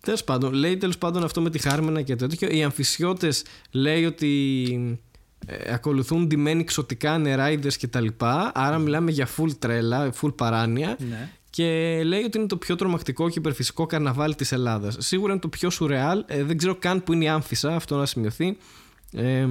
Τέλος 0.00 0.24
πάντων, 0.24 0.52
λέει 0.52 0.76
τέλος 0.76 0.98
πάντων 0.98 1.24
αυτό 1.24 1.40
με 1.40 1.50
τη 1.50 1.58
Χάρμενα 1.58 2.02
και 2.02 2.16
τέτοιο. 2.16 2.48
Οι 2.50 2.62
αμφισιώτες 2.62 3.44
λέει 3.70 4.04
ότι 4.04 5.00
ε, 5.46 5.72
ακολουθούν 5.74 6.26
ντυμένοι 6.26 6.64
ξωτικά 6.64 7.18
νεράιδες 7.18 7.76
και 7.76 7.86
τα 7.86 8.00
λοιπά. 8.00 8.52
Άρα 8.54 8.78
μιλάμε 8.78 9.10
για 9.10 9.28
full 9.36 9.50
τρέλα, 9.58 10.12
full 10.20 10.34
παράνοια. 10.34 10.96
Ναι. 11.08 11.30
Και 11.50 12.00
λέει 12.04 12.22
ότι 12.22 12.38
είναι 12.38 12.46
το 12.46 12.56
πιο 12.56 12.74
τρομακτικό 12.76 13.28
και 13.28 13.38
υπερφυσικό 13.38 13.86
καρναβάλι 13.86 14.34
της 14.34 14.52
Ελλάδας. 14.52 14.96
Σίγουρα 14.98 15.32
είναι 15.32 15.40
το 15.40 15.48
πιο 15.48 15.70
σουρεάλ. 15.70 16.24
Ε, 16.26 16.44
δεν 16.44 16.56
ξέρω 16.56 16.74
καν 16.74 17.02
που 17.02 17.12
είναι 17.12 17.24
η 17.24 17.28
άμφισα, 17.28 17.74
αυτό 17.74 17.96
να 17.96 18.06
σημειωθεί. 18.06 18.56
Ε, 19.12 19.46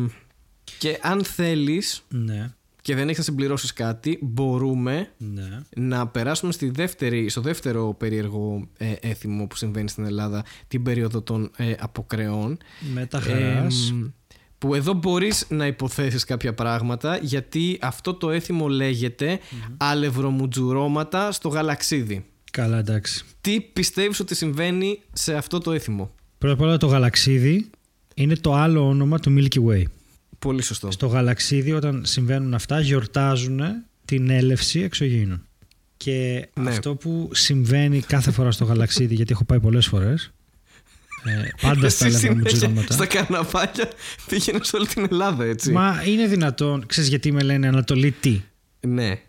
και 0.78 1.00
αν 1.02 1.24
θέλεις 1.24 2.04
Ναι. 2.10 2.52
Και 2.88 2.96
δεν 2.96 3.06
έχεις 3.06 3.18
να 3.18 3.24
συμπληρώσεις 3.24 3.74
κάτι, 3.74 4.20
μπορούμε 4.22 5.12
Ναι. 5.18 5.62
να 5.76 6.08
περάσουμε 6.08 6.52
στη 6.52 6.70
δεύτερη, 6.70 7.30
στο 7.30 7.42
δεύτερο 7.42 7.96
περίεργο 7.98 8.68
ε, 8.78 8.94
έθιμο 9.00 9.48
που 9.48 9.56
συμβαίνει 9.56 9.90
στην 9.90 10.06
Ελλάδα, 10.06 10.46
την 10.68 10.84
περίοδο 10.84 11.22
των 11.22 11.52
ε, 11.58 11.74
αποκρεών. 11.80 12.58
Με 12.94 13.06
τα 13.06 13.20
χαράς. 13.20 13.90
Εμ, 13.90 14.10
που 14.58 14.74
εδώ 14.74 14.94
μπορείς 14.94 15.46
να 15.50 15.66
υποθέσεις 15.68 16.24
κάποια 16.24 16.54
πράγματα 16.54 17.18
γιατί 17.22 17.78
αυτό 17.82 18.14
το 18.14 18.30
έθιμο 18.30 18.68
λέγεται 18.68 19.40
αλευρομουτζουρώματα 19.78 21.32
στο 21.32 21.50
γαλαξίδι. 21.50 22.26
Καλά, 22.52 22.78
εντάξει. 22.78 23.24
Τι 23.42 23.62
πιστεύεις 23.62 24.20
ότι 24.20 24.36
συμβαίνει 24.36 25.00
σε 25.14 25.36
αυτό 25.36 25.58
το 25.60 25.72
έθιμο; 25.72 26.12
Πρώτα 26.38 26.54
απ' 26.54 26.62
όλα 26.62 26.78
το 26.78 26.88
γαλαξίδι 26.88 27.70
είναι 28.16 28.36
το 28.36 28.54
άλλο 28.54 28.88
όνομα 28.88 29.20
του 29.20 29.36
Milky 29.38 29.66
Way. 29.70 29.84
Πολύ 30.40 30.62
σωστό. 30.62 30.92
Στο 30.92 31.08
γαλαξίδι 31.08 31.72
όταν 31.72 32.02
συμβαίνουν 32.06 32.54
αυτά 32.54 32.80
γιορτάζουν 32.80 33.62
την 34.06 34.30
έλευση 34.30 34.80
εξωγήινων. 34.80 35.42
Και 35.98 36.48
Ναι. 36.54 36.70
αυτό 36.70 36.96
που 36.96 37.30
συμβαίνει 37.34 38.00
κάθε 38.00 38.32
φορά 38.32 38.52
στο 38.52 38.66
γαλαξίδι, 38.66 39.16
γιατί 39.16 39.32
έχω 39.32 39.44
πάει 39.44 39.60
πολλές 39.60 39.88
φορές, 39.88 40.32
ε, 41.26 41.50
πάντα 41.62 41.90
στα 41.90 42.06
Εσύ 42.06 42.18
συνέχεια 42.20 42.30
αλευρομουτζουρώματα. 42.30 42.94
στα 42.94 43.06
καρναβάλια 43.06 43.90
πήγαινες 44.28 44.68
σε 44.68 44.76
όλη 44.76 44.88
την 44.88 45.08
Ελλάδα 45.12 45.44
έτσι. 45.44 45.72
Μα 45.72 46.04
είναι 46.06 46.28
δυνατόν, 46.28 46.86
ξέρεις 46.86 47.10
γιατί 47.10 47.32
με 47.32 47.42
λένε 47.42 47.68
Ανατολή 47.68 48.12
τι; 48.12 48.42
Ναι. 48.88 49.20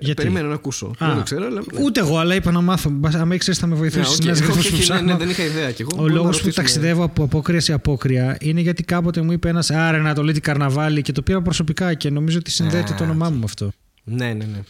Γιατί; 0.00 0.22
Περιμένω 0.22 0.48
να 0.48 0.54
ακούσω. 0.54 0.86
Α, 0.98 1.06
δεν 1.06 1.16
το 1.16 1.22
ξέρω, 1.22 1.46
αλλά. 1.46 1.62
ναι. 1.72 1.82
Ούτε 1.82 2.00
εγώ, 2.00 2.18
αλλά 2.18 2.34
είπα 2.34 2.50
να 2.50 2.60
μάθω. 2.60 2.90
Μπας, 2.90 3.14
Αν 3.14 3.30
ήξερες, 3.30 3.58
θα 3.58 3.66
με 3.66 3.72
Ναι, 3.74 3.78
βοηθήσει. 3.80 4.14
οκ. 4.14 4.24
να 4.24 4.30
Όχι, 4.30 4.40
γρήγορα 4.40 4.58
όχι, 4.60 4.70
που 4.70 4.76
ναι, 4.76 4.82
ψάχνω. 4.82 5.12
ναι, 5.12 5.16
δεν 5.18 5.28
είχα 5.30 5.44
ιδέα 5.44 5.70
κι 5.72 5.82
εγώ. 5.82 5.90
Ο 5.92 5.96
Μπορούμε 5.96 6.14
να 6.16 6.20
λόγος 6.22 6.36
που 6.40 6.44
ρωτήσουμε. 6.46 6.64
ταξιδεύω 6.66 7.02
από 7.04 7.22
απόκρια 7.24 7.60
σε 7.60 7.72
απόκρια 7.72 8.36
είναι 8.40 8.60
γιατί 8.60 8.82
κάποτε 8.82 9.20
μου 9.22 9.32
είπε 9.32 9.48
ένας 9.48 9.70
Άρα 9.70 9.98
Ανατολίτη 9.98 10.40
Καρναβάλι 10.40 11.02
και 11.02 11.12
το 11.12 11.22
πήρα 11.22 11.42
προσωπικά 11.42 11.94
και 11.94 12.10
νομίζω 12.10 12.38
ότι 12.38 12.50
συνδέεται 12.50 12.92
Α, 12.92 12.96
το 12.96 13.04
όνομά 13.04 13.30
μου 13.30 13.36
με 13.38 13.44
αυτό. 13.44 13.70
Ναι, 14.04 14.26
ναι, 14.32 14.44
ναι. 14.44 14.60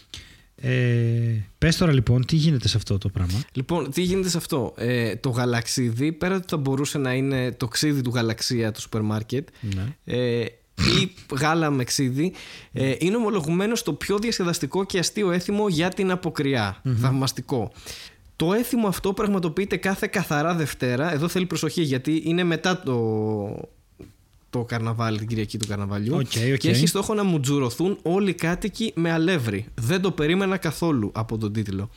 Ε, 0.61 1.45
πες 1.59 1.77
τώρα 1.77 1.93
λοιπόν, 1.93 2.25
τι 2.27 2.37
γίνεται 2.37 2.69
σε 2.69 2.77
αυτό 2.77 2.99
το 2.99 3.09
πράγμα; 3.09 3.39
Λοιπόν, 3.53 3.91
τι 3.91 4.03
γίνεται 4.03 4.29
σε 4.29 4.37
αυτό; 4.37 4.75
Ε, 4.77 5.17
το 5.17 5.29
Γαλαξίδι, 5.31 6.13
πέρα 6.13 6.35
ότι 6.37 6.45
θα 6.49 6.57
μπορούσε 6.57 6.99
να 6.99 7.13
είναι 7.13 7.53
το 7.53 7.69
ξύδι 7.69 8.01
του 8.03 8.11
γαλαξία 8.15 8.73
του 8.73 8.81
σούπερ 8.81 9.01
μάρκετ 9.03 9.49
Ναι. 9.75 9.83
ε, 10.17 10.45
ή 11.01 11.15
γάλα 11.35 11.71
με 11.71 11.85
ξύδι, 11.85 12.33
ε, 12.73 12.95
είναι 12.99 13.17
ομολογουμένως 13.17 13.75
το 13.75 13.93
πιο 13.93 14.19
διασκεδαστικό 14.19 14.85
και 14.85 14.99
αστείο 14.99 15.31
έθιμο 15.31 15.69
για 15.69 15.89
την 15.89 16.11
αποκριά. 16.11 16.83
Θαυμαστικό. 17.01 17.73
Το 18.37 18.53
έθιμο 18.53 18.89
αυτό 18.89 19.13
πραγματοποιείται 19.13 19.77
κάθε 19.77 20.07
καθαρά 20.07 20.55
Δευτέρα. 20.55 21.13
Εδώ 21.13 21.29
θέλει 21.29 21.47
προσοχή 21.47 21.83
γιατί 21.83 22.23
είναι 22.25 22.45
μετά 22.45 22.83
το, 22.83 23.69
το 24.51 24.65
καρναβάλι, 24.65 25.19
την 25.19 25.27
Κυριακή 25.27 25.59
του 25.59 25.67
καρναβαλιού. 25.67 26.15
Οκ, 26.15 26.21
οκ. 26.53 26.59
Και 26.59 26.71
έχει 26.71 26.87
στόχο 26.87 27.15
να 27.15 27.25
μουτζουρωθούν 27.25 27.99
όλοι 28.03 28.31
οι 28.31 28.35
κάτοικοι 28.35 28.93
με 28.95 29.13
αλεύρι. 29.13 29.67
Δεν 29.75 30.01
το 30.01 30.11
περίμενα 30.11 30.57
καθόλου 30.57 31.11
από 31.15 31.39
τον 31.39 31.53
τίτλο. 31.53 31.91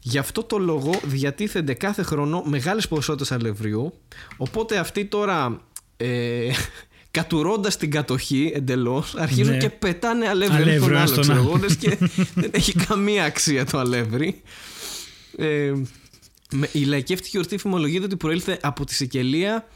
Γι' 0.00 0.18
αυτό 0.18 0.42
το 0.42 0.58
λόγο 0.58 0.90
διατίθενται 1.04 1.74
κάθε 1.74 2.02
χρόνο 2.02 2.42
μεγάλες 2.46 2.88
ποσότητες 2.88 3.32
αλευριού. 3.32 3.92
Οπότε 4.36 4.78
αυτοί 4.78 5.04
τώρα 5.04 5.60
ε, 5.96 6.50
κατουρώντας 7.12 7.76
την 7.76 7.90
κατοχή 7.90 8.52
εντελώς 8.54 9.14
αρχίζουν 9.16 9.52
Ναι. 9.52 9.58
και 9.58 9.70
πετάνε 9.70 10.28
αλεύρι 10.28 10.54
ένα 10.54 10.62
Αλεύρι 10.62 10.80
στον 10.82 10.90
ένας 10.96 11.00
άλλο. 11.12 11.22
στον 11.22 11.22
ξέρω 11.22 11.38
άλλο. 11.38 11.48
εγώ, 11.48 11.58
λες 11.58 11.76
και 11.76 11.98
δεν 12.42 12.50
έχει 12.52 12.72
καμία 12.72 13.24
αξία 13.24 13.64
το 13.66 13.78
αλεύρι. 13.78 14.40
Ε, 15.36 15.72
με- 16.52 16.68
η 16.72 16.84
λαϊκή 16.84 17.08
αυτή 17.08 17.28
γιορτή 17.28 17.56
φημολογείται 17.58 18.04
ότι 18.04 18.16
προήλθε 18.16 18.58
από 18.62 18.84
τη 18.84 18.94
Σικελία. 18.94 19.68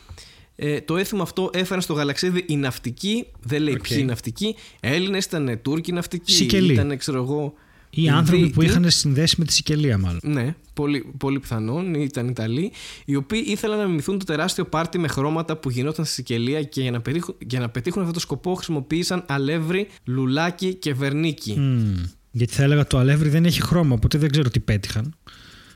Ε, 0.57 0.81
το 0.81 0.96
έθιμο 0.96 1.22
αυτό 1.22 1.51
έφεραν 1.55 1.83
στο 1.83 1.92
Γαλαξίδι 1.92 2.44
οι 2.49 2.57
ναυτικοί. 2.57 3.27
Δεν 3.40 3.62
λέει 3.62 3.75
Οκ. 3.75 3.88
ποιοι 3.88 4.05
ναυτικοί. 4.07 4.55
Έλληνες 4.81 5.25
ήταν, 5.25 5.59
Τούρκοι 5.62 5.92
ναυτικοί. 5.92 6.33
Σικελοί. 6.33 6.72
Ήταν, 6.72 6.96
ξέρω 6.99 7.22
εγώ. 7.22 7.55
Οι 7.96 8.02
Ινδοί, 8.02 8.16
άνθρωποι 8.18 8.50
που 8.50 8.61
τι; 8.61 8.66
είχαν 8.66 8.90
συνδέσει 8.90 9.35
με 9.38 9.44
τη 9.44 9.52
Σικελία, 9.52 9.98
μάλλον. 9.98 10.20
Ναι, 10.22 10.54
πολύ, 10.74 11.12
πολύ 11.18 11.40
πιθανόν 11.40 11.94
ήταν 11.94 12.28
Ιταλοί, 12.28 12.72
οι 13.05 13.16
οποίοι 13.16 13.44
ήθελαν 13.47 13.78
να 13.78 13.86
μιμηθούν 13.86 14.18
το 14.18 14.24
τεράστιο 14.24 14.64
πάρτι 14.64 14.99
με 14.99 15.09
χρώματα 15.09 15.57
που 15.57 15.70
γινόταν 15.70 16.05
στη 16.05 16.14
Σικελία 16.14 16.62
και 16.62 16.80
για 16.80 16.90
να, 16.90 17.01
πετύχουν, 17.01 17.34
για 17.47 17.61
να 17.61 17.68
πετύχουν 17.68 18.01
αυτό 18.01 18.14
το 18.14 18.20
σκοπό 18.20 18.55
χρησιμοποίησαν 18.55 19.24
αλεύρι, 19.28 19.88
λουλάκι 20.05 20.74
και 20.74 20.94
βερνίκι. 20.94 21.53
Μμμ. 21.59 21.94
Γιατί 22.30 22.53
θα 22.53 22.62
έλεγα 22.62 22.86
το 22.86 22.99
αλεύρι 22.99 23.28
δεν 23.28 23.44
έχει 23.44 23.62
χρώμα, 23.62 23.94
οπότε 23.94 24.18
δεν 24.18 24.30
ξέρω 24.30 24.51
τι 24.51 24.61
πέτυχαν. 24.61 25.14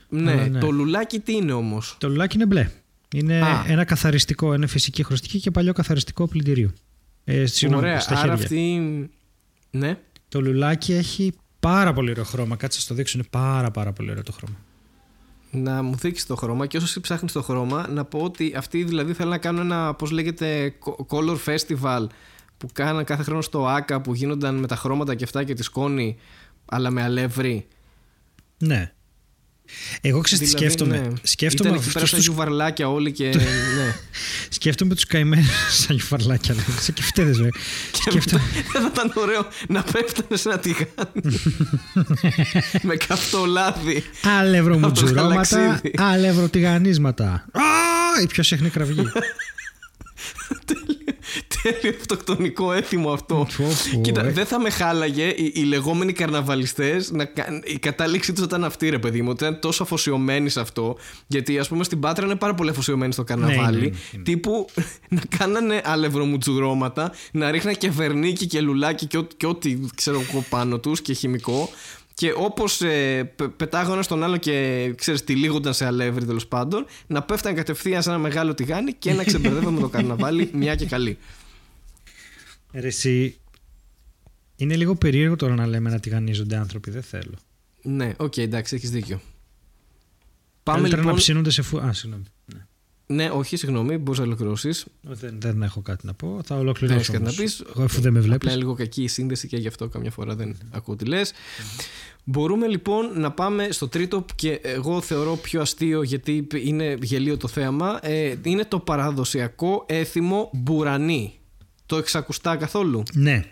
Ναι, 0.09 0.31
Αλλά 0.31 0.47
ναι. 0.47 0.59
το 0.59 0.71
λουλάκι 0.71 1.19
τι 1.19 1.33
είναι 1.33 1.53
όμως; 1.53 1.95
Το 1.99 2.09
λουλάκι 2.09 2.35
είναι 2.35 2.45
μπλε. 2.45 2.69
Είναι 3.15 3.41
Α. 3.41 3.65
ένα 3.67 3.83
καθαριστικό, 3.83 4.53
είναι 4.53 4.67
φυσική 4.67 5.03
χρωστική 5.03 5.39
και 5.39 5.51
παλιό 5.51 5.73
καθαριστικό 5.73 6.27
πλυντήριο. 6.27 6.73
Ε, 7.23 7.45
συγγνώμη, 7.45 7.83
Ωραία, 7.83 7.99
στα 7.99 8.11
άρα 8.11 8.19
χέρια. 8.19 8.33
αυτή. 8.33 9.09
Ναι. 9.71 9.97
Το 10.29 10.41
λουλάκι 10.41 10.93
έχει 10.93 11.33
πάρα 11.61 11.93
πολύ 11.93 12.09
ωραίο 12.09 12.23
χρώμα. 12.23 12.55
Κάτσε 12.55 12.77
να 12.77 12.83
στο 12.83 12.93
δείξω, 12.93 13.17
είναι 13.17 13.27
πάρα 13.29 13.71
πάρα 13.71 13.93
πολύ 13.93 14.11
ωραίο 14.11 14.23
το 14.23 14.31
χρώμα. 14.31 14.55
να 15.51 15.81
μου 15.81 15.95
δείξει 15.95 16.27
το 16.27 16.35
χρώμα 16.35 16.65
και 16.65 16.77
όσο 16.77 16.85
εσύ 16.85 17.01
ψάχνει 17.01 17.29
το 17.29 17.41
χρώμα, 17.41 17.87
να 17.89 18.05
πω 18.05 18.19
ότι 18.19 18.53
αυτοί 18.57 18.83
δηλαδή 18.83 19.13
θέλουν 19.13 19.31
να 19.31 19.37
κάνουν 19.37 19.61
ένα, 19.61 19.93
πώς 19.93 20.11
λέγεται, 20.11 20.73
color 21.07 21.37
festival 21.45 22.07
που 22.57 22.67
κάναν 22.73 23.03
κάθε 23.03 23.23
χρόνο 23.23 23.41
στο 23.41 23.67
ΆΚΑ 23.67 24.01
που 24.01 24.13
γίνονταν 24.13 24.55
με 24.55 24.67
τα 24.67 24.75
χρώματα 24.75 25.15
και 25.15 25.23
αυτά 25.23 25.43
και 25.43 25.53
τη 25.53 25.63
σκόνη, 25.63 26.17
αλλά 26.65 26.89
με 26.89 27.03
αλεύρι. 27.03 27.67
Ναι. 28.57 28.91
Εγώ 30.01 30.21
ξέρω 30.21 30.41
τι 30.41 30.47
Δηλαδή, 30.47 30.65
σκέφτομαι. 30.65 30.97
ναι. 30.97 31.07
Σκέφτομαι 31.23 31.69
Ήταν 31.69 31.71
εκεί 31.71 31.77
αυτούς 31.79 31.93
πέρα 31.93 32.05
σαν 32.05 32.17
τους- 32.17 32.27
γιουβαρλάκια 32.27 32.89
όλοι 32.89 33.11
και. 33.11 33.23
ναι. 33.27 33.95
Σκέφτομαι 34.49 34.93
τους 34.95 35.05
καημένους 35.05 35.47
σαν 35.81 35.95
γιουφαρλάκια. 35.95 36.53
λέει. 36.53 36.63
Σαν 36.79 36.93
κεφτέδες, 36.93 37.35
βέβαια. 37.37 37.51
Σκέφτομαι. 38.07 38.43
Δεν 38.71 38.81
θα 38.81 38.89
ήταν 38.93 39.11
ωραίο 39.15 39.47
να 39.67 39.83
πέφτανε 39.83 40.37
σε 40.37 40.49
ένα 40.49 40.59
τηγάνι 40.59 41.39
με 42.81 42.95
καυτό 42.95 43.45
λάδι. 43.45 44.03
Αλεύρο 44.39 44.73
Από 44.73 44.81
το 44.81 44.87
μουτζουρώματα, 44.87 45.57
γαλαξίδι. 45.57 45.93
αλεύρο 45.97 46.49
τηγανίσματα. 46.49 47.25
Α, 47.51 48.21
η 48.21 48.25
πιο 48.27 48.43
συχνή 48.43 48.69
κραυγή. 48.69 49.05
Τέλειο 51.63 51.97
αυτοκτονικό 51.99 52.73
έθιμο 52.73 53.11
αυτό. 53.11 53.35
Πω, 53.57 53.65
πω, 53.93 54.01
Κοίτα, 54.01 54.25
ε. 54.25 54.31
δεν 54.31 54.45
θα 54.45 54.59
με 54.59 54.69
χάλαγε 54.69 55.27
οι, 55.27 55.51
οι 55.55 55.61
λεγόμενοι 55.63 56.13
καρναβαλιστές 56.13 57.11
να 57.11 57.25
κα- 57.25 57.61
η 57.63 57.77
κατάληξή 57.79 58.33
τους 58.33 58.43
ήταν 58.43 58.63
αυτή, 58.63 58.89
ρε 58.89 58.99
παιδί 58.99 59.21
μου. 59.21 59.29
Ότι 59.29 59.43
ήταν 59.43 59.59
τόσο 59.59 59.83
αφοσιωμένοι 59.83 60.49
σε 60.49 60.59
αυτό. 60.59 60.97
Γιατί, 61.27 61.59
ας 61.59 61.67
πούμε, 61.67 61.83
στην 61.83 61.99
Πάτρα 61.99 62.25
είναι 62.25 62.35
πάρα 62.35 62.53
πολύ 62.55 62.69
αφοσιωμένοι 62.69 63.13
στο 63.13 63.23
καρναβάλι. 63.23 63.79
Ναι, 63.79 63.85
είναι, 63.85 63.95
είναι. 64.13 64.23
Τύπου 64.23 64.65
να 65.09 65.21
κάνανε 65.37 65.81
αλευρομουτζουρώματα, 65.85 67.11
να 67.31 67.51
ρίχναν 67.51 67.77
και 67.77 67.89
βερνίκι 67.89 68.45
και 68.47 68.61
λουλάκι 68.61 69.05
και, 69.05 69.17
ό- 69.17 69.27
και 69.37 69.45
ό,τι 69.45 69.77
ξέρω 69.95 70.23
εγώ 70.29 70.45
πάνω 70.49 70.79
τους 70.79 71.01
και 71.01 71.13
χημικό. 71.13 71.69
Και 72.21 72.33
όπως 72.37 72.81
ε, 72.81 73.23
πε- 73.35 73.49
πετάγανε 73.49 74.01
στον 74.01 74.23
άλλο 74.23 74.37
και 74.37 74.93
ξέρεις, 74.97 75.23
τυλίγονταν 75.23 75.73
σε 75.73 75.85
αλεύρι 75.85 76.25
τέλος 76.25 76.47
πάντων, 76.47 76.85
να 77.07 77.23
πέφτανε 77.23 77.55
κατευθείαν 77.55 78.01
σε 78.03 78.09
ένα 78.09 78.17
μεγάλο 78.17 78.53
τηγάνι 78.53 78.93
και 78.93 79.13
να 79.13 79.23
ξεμπερδεύαμε 79.23 79.79
το 79.79 79.89
καρναβάλι 79.89 80.49
μια 80.53 80.75
και 80.75 80.85
καλή. 80.85 81.17
Ρε 82.73 82.87
εσύ, 82.87 83.39
είναι 84.55 84.75
λίγο 84.75 84.95
περίεργο 84.95 85.35
τώρα 85.35 85.55
να 85.55 85.67
λέμε 85.67 85.89
να 85.89 85.99
τηγανίζονται 85.99 86.55
άνθρωποι. 86.57 86.91
Δεν 86.91 87.01
θέλω. 87.03 87.33
Ναι, 87.81 88.13
οκ, 88.17 88.37
εντάξει, 88.37 88.75
έχεις 88.75 88.91
δίκιο. 88.91 89.21
Πάμε 90.63 90.77
Καλύτερα 90.77 91.01
λοιπόν. 91.01 91.15
να 91.15 91.21
ψήνονται 91.21 91.49
σε 91.49 91.61
φου... 91.61 91.77
Α, 91.79 91.93
συγγνώμη. 91.93 92.23
Ναι. 92.53 92.65
Ναι, 93.15 93.29
όχι, 93.29 93.55
συγγνώμη, 93.57 93.97
μπορείς 93.97 94.19
να 94.19 94.25
ολοκληρώσεις. 94.25 94.85
Δεν, 95.01 95.35
δεν 95.41 95.61
έχω 95.61 95.81
κάτι 95.81 96.05
να 96.05 96.13
πω. 96.13 96.27
Θα 96.45 96.55
Δεν 96.55 96.63
ολοκληρώσω. 96.63 96.99
έχεις 96.99 97.09
κάτι 97.09 97.23
να 97.23 97.29
όμως. 97.29 97.41
πεις. 97.41 97.63
Εγώ 97.75 97.83
αφού 97.83 98.01
δεν 98.01 98.11
με 98.11 98.17
Απλά 98.19 98.29
βλέπεις. 98.29 98.47
είναι 98.49 98.57
λίγο 98.57 98.73
κακή 98.73 99.03
η 99.03 99.07
σύνδεση 99.07 99.47
και 99.47 99.57
γι' 99.57 99.67
αυτό 99.67 99.87
καμιά 99.87 100.11
φορά 100.11 100.35
δεν 100.35 100.57
ακούω 100.71 100.95
τι 100.95 101.05
λες. 101.05 101.31
Μπορούμε 102.23 102.67
λοιπόν 102.67 103.19
να 103.19 103.31
πάμε 103.31 103.67
στο 103.71 103.87
τρίτο 103.87 104.25
και 104.35 104.59
εγώ 104.63 105.01
θεωρώ 105.01 105.35
πιο 105.35 105.61
αστείο 105.61 106.03
γιατί 106.03 106.47
είναι 106.55 106.97
γελίο 107.01 107.37
το 107.37 107.47
θέαμα. 107.47 107.99
Ε, 108.01 108.35
είναι 108.43 108.65
το 108.65 108.79
παραδοσιακό 108.79 109.85
έθιμο 109.87 110.49
μπουρανί. 110.53 111.33
Το 111.85 111.97
'χεις 111.97 112.24
ακουστά 112.24 112.55
καθόλου; 112.55 113.03
Ναι. 113.13 113.43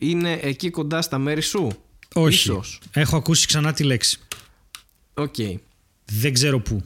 Είναι 0.00 0.32
εκεί 0.42 0.70
κοντά 0.70 1.02
στα 1.02 1.18
μέρη 1.18 1.40
σου; 1.40 1.70
Όχι. 2.14 2.34
Ίσως. 2.34 2.80
Έχω 2.92 3.16
ακούσει 3.16 3.46
ξανά 3.46 3.72
τη 3.72 3.84
λέξη. 3.84 4.18
Οκ. 5.14 5.34
Δεν 6.04 6.32
ξέρω 6.32 6.60
πού. 6.60 6.82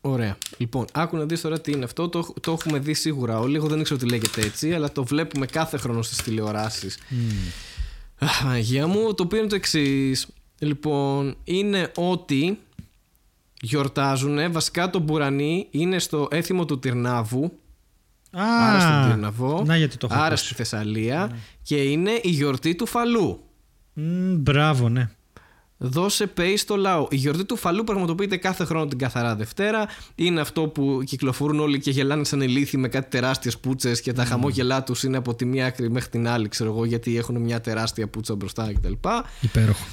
Ωραία. 0.00 0.38
Λοιπόν, 0.56 0.84
άκου 0.92 1.16
να 1.16 1.24
δεις 1.24 1.40
τώρα 1.40 1.60
τι 1.60 1.72
είναι 1.72 1.84
αυτό. 1.84 2.08
Το, 2.08 2.34
το 2.40 2.52
έχουμε 2.52 2.78
δει 2.78 2.94
σίγουρα 2.94 3.38
όλοι. 3.38 3.56
Εγώ 3.56 3.66
δεν 3.66 3.82
ξέρω 3.82 4.00
τι 4.00 4.06
λέγεται 4.06 4.40
έτσι, 4.40 4.72
αλλά 4.72 4.92
το 4.92 5.04
βλέπουμε 5.04 5.46
κάθε 5.46 5.76
χρόνο 5.76 6.02
στις 6.02 6.22
τηλεοράσεις. 6.22 6.98
Αχ, 8.18 8.42
Παναγία 8.42 8.86
μου, 8.86 9.14
το 9.14 9.22
οποίο 9.22 9.38
είναι 9.38 9.48
το 9.48 9.54
εξής. 9.54 10.26
Λοιπόν, 10.58 11.36
είναι 11.44 11.92
ότι 11.96 12.58
γιορτάζουν. 13.60 14.52
Βασικά 14.52 14.90
το 14.90 14.98
μπουρανί 14.98 15.66
είναι 15.70 15.98
στο 15.98 16.28
έθιμο 16.30 16.64
του 16.64 16.78
Τυρνάβου. 16.78 17.52
άρα 18.30 18.80
στον 18.80 19.10
Τυρναβό. 19.10 19.62
Να 19.66 19.76
γιατί 19.76 19.96
το 19.96 20.08
έχω 20.10 20.18
άρα 20.18 20.26
ακούσει. 20.26 20.44
στη 20.44 20.54
Θεσσαλία. 20.54 21.36
Και 21.62 21.76
είναι 21.82 22.10
η 22.22 22.28
γιορτή 22.28 22.74
του 22.74 22.86
φαλού. 22.86 23.40
Μμ, 23.92 24.34
μπράβο, 24.34 24.88
ναι. 24.88 25.10
Δώσε 25.78 26.32
pay 26.38 26.52
στο 26.56 26.76
λαό. 26.76 27.06
Η 27.10 27.16
γιορτή 27.16 27.44
του 27.44 27.56
φαλού 27.56 27.84
πραγματοποιείται 27.84 28.36
κάθε 28.36 28.64
χρόνο 28.64 28.86
την 28.86 28.98
καθαρά 28.98 29.36
Δευτέρα. 29.36 29.86
Είναι 30.14 30.40
αυτό 30.40 30.62
που 30.68 31.02
κυκλοφορούν 31.04 31.60
όλοι 31.60 31.78
και 31.80 31.90
γελάνε 31.90 32.24
σαν 32.24 32.40
ηλίθιοι 32.40 32.80
με 32.82 32.88
κάτι 32.88 33.10
τεράστιες 33.10 33.58
πούτσες 33.58 34.00
και 34.00 34.12
τα 34.12 34.24
χαμόγελά 34.24 34.82
τους 34.82 35.02
είναι 35.02 35.16
από 35.16 35.34
τη 35.34 35.44
μία 35.44 35.66
άκρη 35.66 35.90
μέχρι 35.90 36.10
την 36.10 36.28
άλλη, 36.28 36.48
ξέρω 36.48 36.70
εγώ, 36.70 36.84
γιατί 36.84 37.16
έχουν 37.18 37.40
μια 37.40 37.60
τεράστια 37.60 38.08
πούτσα 38.08 38.34
μπροστά 38.34 38.72
κτλ. 38.72 38.92
Υπέροχο. 39.40 39.84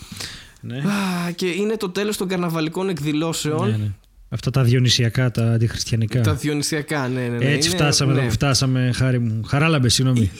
Ναι. 0.62 0.78
Α, 0.78 1.32
Και 1.36 1.48
είναι 1.48 1.78
το 1.78 1.90
τέλος 1.90 2.18
των 2.18 2.28
καρναβαλικών 2.28 2.90
εκδηλώσεων. 2.90 3.70
ναι, 3.70 3.78
ναι. 3.78 3.92
Αυτά 4.34 4.52
τα 4.52 4.64
διονυσιακά, 4.64 5.32
τα 5.32 5.52
αντιχριστιανικά. 5.52 6.22
Τα 6.22 6.34
διονυσιακά, 6.34 7.08
ναι, 7.08 7.22
ναι. 7.22 7.28
ναι. 7.38 7.46
Έτσι 7.52 7.68
Είναι- 7.68 7.78
φτάσαμε 7.78 8.12
ναι. 8.14 8.18
εδώ 8.20 8.28
που 8.28 8.34
φτάσαμε, 8.34 8.92
χάρη 8.96 9.20
μου. 9.20 9.44
Χαράλαμπε, 9.48 9.90
συγγνώμη. 9.90 10.32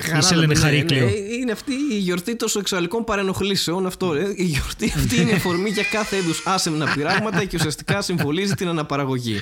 Χαρά, 0.00 0.18
Είσαι 0.18 0.34
λένε 0.34 0.46
ναι, 0.54 0.60
χαρίκλιο. 0.60 1.04
ναι, 1.04 1.10
είναι 1.40 1.52
αυτή 1.52 1.72
η 1.92 1.98
γιορτή 1.98 2.36
των 2.36 2.48
σεξουαλικών 2.48 3.04
παρενοχλήσεων. 3.04 3.86
Αυτό, 3.86 4.14
ε. 4.14 4.32
Η 4.36 4.44
γιορτή 4.44 4.92
αυτή 4.96 5.20
είναι 5.20 5.32
αφορμή 5.40 5.70
για 5.70 5.82
κάθε 5.92 6.16
είδους 6.16 6.42
άσεμνα 6.46 6.92
πειράγματα 6.94 7.44
και 7.44 7.56
ουσιαστικά 7.56 8.02
συμβολίζει 8.02 8.54
την 8.54 8.68
αναπαραγωγή. 8.68 9.40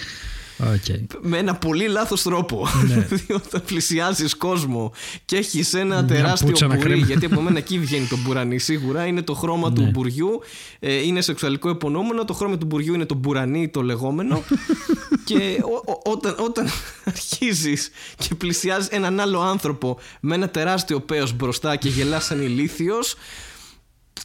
Οκ. 0.63 1.11
με 1.21 1.39
ένα 1.39 1.55
πολύ 1.55 1.87
λάθος 1.89 2.23
τρόπο. 2.23 2.67
Ναι. 2.87 2.95
Διότι 3.11 3.33
όταν 3.33 3.63
πλησιάζεις 3.67 4.37
κόσμο 4.37 4.93
και 5.25 5.37
έχεις 5.37 5.75
ένα 5.75 5.95
Μια 5.95 6.05
τεράστιο 6.05 6.49
πουτσα 6.49 6.67
να 6.67 6.75
μπουρί, 6.75 6.87
κρέμει. 6.87 7.03
γιατί 7.03 7.25
από 7.27 7.41
μένα 7.41 7.59
εκεί 7.59 7.79
βγαίνει 7.79 8.07
το 8.07 8.17
μπουρανί 8.17 8.59
σίγουρα, 8.59 9.07
είναι 9.07 9.23
το 9.23 9.35
χρώμα 9.35 9.73
του 9.73 9.89
μπουριού, 9.93 10.41
ε, 10.79 10.93
είναι 10.95 11.21
σεξουαλικό 11.21 11.69
επωνόμενο, 11.69 12.25
το 12.25 12.33
χρώμα 12.33 12.59
του 12.59 12.67
μπουριού 12.67 12.95
είναι 12.95 13.07
το 13.07 13.15
μπουρανί 13.15 13.69
το 13.69 13.83
λεγόμενο 13.83 14.43
και 15.25 15.63
ο- 15.65 15.93
ο- 15.93 16.11
όταν, 16.11 16.35
όταν 16.39 16.67
αρχίζεις 17.05 17.91
και 18.17 18.35
πλησιάζεις 18.35 18.89
έναν 18.89 19.21
άλλο 19.21 19.41
άνθρωπο 19.41 19.99
με 20.21 20.35
ένα 20.35 20.49
τεράστιο 20.49 21.01
πέος 21.01 21.33
μπροστά 21.37 21.77
και 21.77 21.89
γελάς 21.89 22.25
σαν 22.25 22.43
ηλίθιος, 22.43 23.15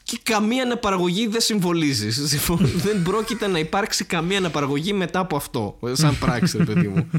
και 0.04 0.20
καμία 0.24 0.64
αναπαραγωγή 0.64 1.28
δεν 1.28 1.42
συμβολίζει. 1.42 2.10
δεν 2.86 3.04
πρόκειται 3.04 3.48
να 3.48 3.60
υπάρξει 3.60 4.06
καμία 4.06 4.38
αναπαραγωγή 4.38 4.94
μετά 4.94 5.20
από 5.20 5.36
αυτό. 5.36 5.80
Σαν 5.92 6.18
πράξη, 6.20 6.58
ρε 6.58 6.64
παιδί 6.64 6.88
μου. 6.88 7.10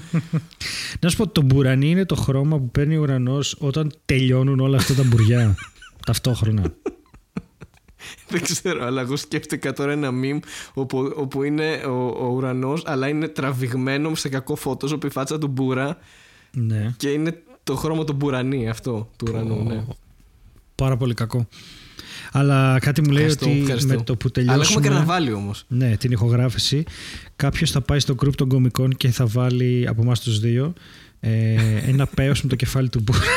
Να 1.00 1.08
σου 1.08 1.16
πω, 1.16 1.28
το 1.28 1.42
μπουρανί 1.42 1.90
είναι 1.90 2.04
το 2.04 2.14
χρώμα 2.14 2.58
που 2.58 2.70
παίρνει 2.70 2.96
ο 2.96 3.00
ουρανός 3.00 3.56
όταν 3.58 3.92
τελειώνουν 4.04 4.60
όλα 4.60 4.76
αυτά 4.76 4.94
τα 4.94 5.02
μπουριά. 5.02 5.54
ταυτόχρονα. 6.06 6.62
δεν 8.28 8.42
ξέρω, 8.42 8.84
αλλά 8.84 9.00
εγώ 9.00 9.16
σκέφτηκα 9.16 9.72
τώρα 9.72 9.92
ένα 9.92 10.10
meme 10.22 10.38
όπου, 10.74 11.12
όπου 11.16 11.42
είναι 11.42 11.82
ο, 11.86 12.24
ο 12.24 12.26
ουρανός, 12.26 12.82
αλλά 12.86 13.08
είναι 13.08 13.28
τραβηγμένο 13.28 14.14
σε 14.14 14.28
κακό 14.28 14.56
φώτος 14.56 14.92
από 14.92 15.06
η 15.06 15.10
φάτσα 15.10 15.38
του 15.38 15.46
μπούρα 15.46 15.98
ναι. 16.52 16.94
και 16.96 17.08
είναι 17.08 17.42
το 17.64 17.76
χρώμα 17.76 18.04
του 18.04 18.12
μπουρανί 18.12 18.68
αυτό 18.68 19.08
του 19.16 19.26
ουρανού. 19.30 19.64
Ναι. 19.64 19.84
Πάρα 20.74 20.96
πολύ 20.96 21.14
κακό. 21.14 21.48
Αλλά 22.38 22.78
κάτι 22.78 23.00
μου 23.00 23.10
λέει 23.10 23.24
Ευχαριστώ, 23.24 23.50
ότι 23.50 23.60
ευχαριστώ. 23.60 23.94
με 23.94 24.02
το 24.02 24.16
που 24.16 24.28
Αλλά 24.34 24.42
έχουμε 24.42 24.54
τελειώσουμε. 24.54 24.88
καρναβάλι 24.88 25.32
όμως. 25.32 25.64
Ναι, 25.68 25.96
την 25.96 26.12
ηχογράφηση. 26.12 26.84
Κάποιος 27.36 27.70
θα 27.70 27.80
πάει 27.80 27.98
στο 27.98 28.14
group 28.24 28.34
των 28.34 28.48
κομικών 28.48 28.96
και 28.96 29.10
θα 29.10 29.26
βάλει 29.26 29.86
από 29.88 30.02
εμάς 30.02 30.20
τους 30.20 30.40
δύο 30.40 30.72
ε, 31.20 31.54
ένα 31.86 32.06
πέος 32.16 32.42
με 32.42 32.48
το 32.48 32.56
κεφάλι 32.56 32.88
του 32.88 33.00
μπούρα. 33.02 33.20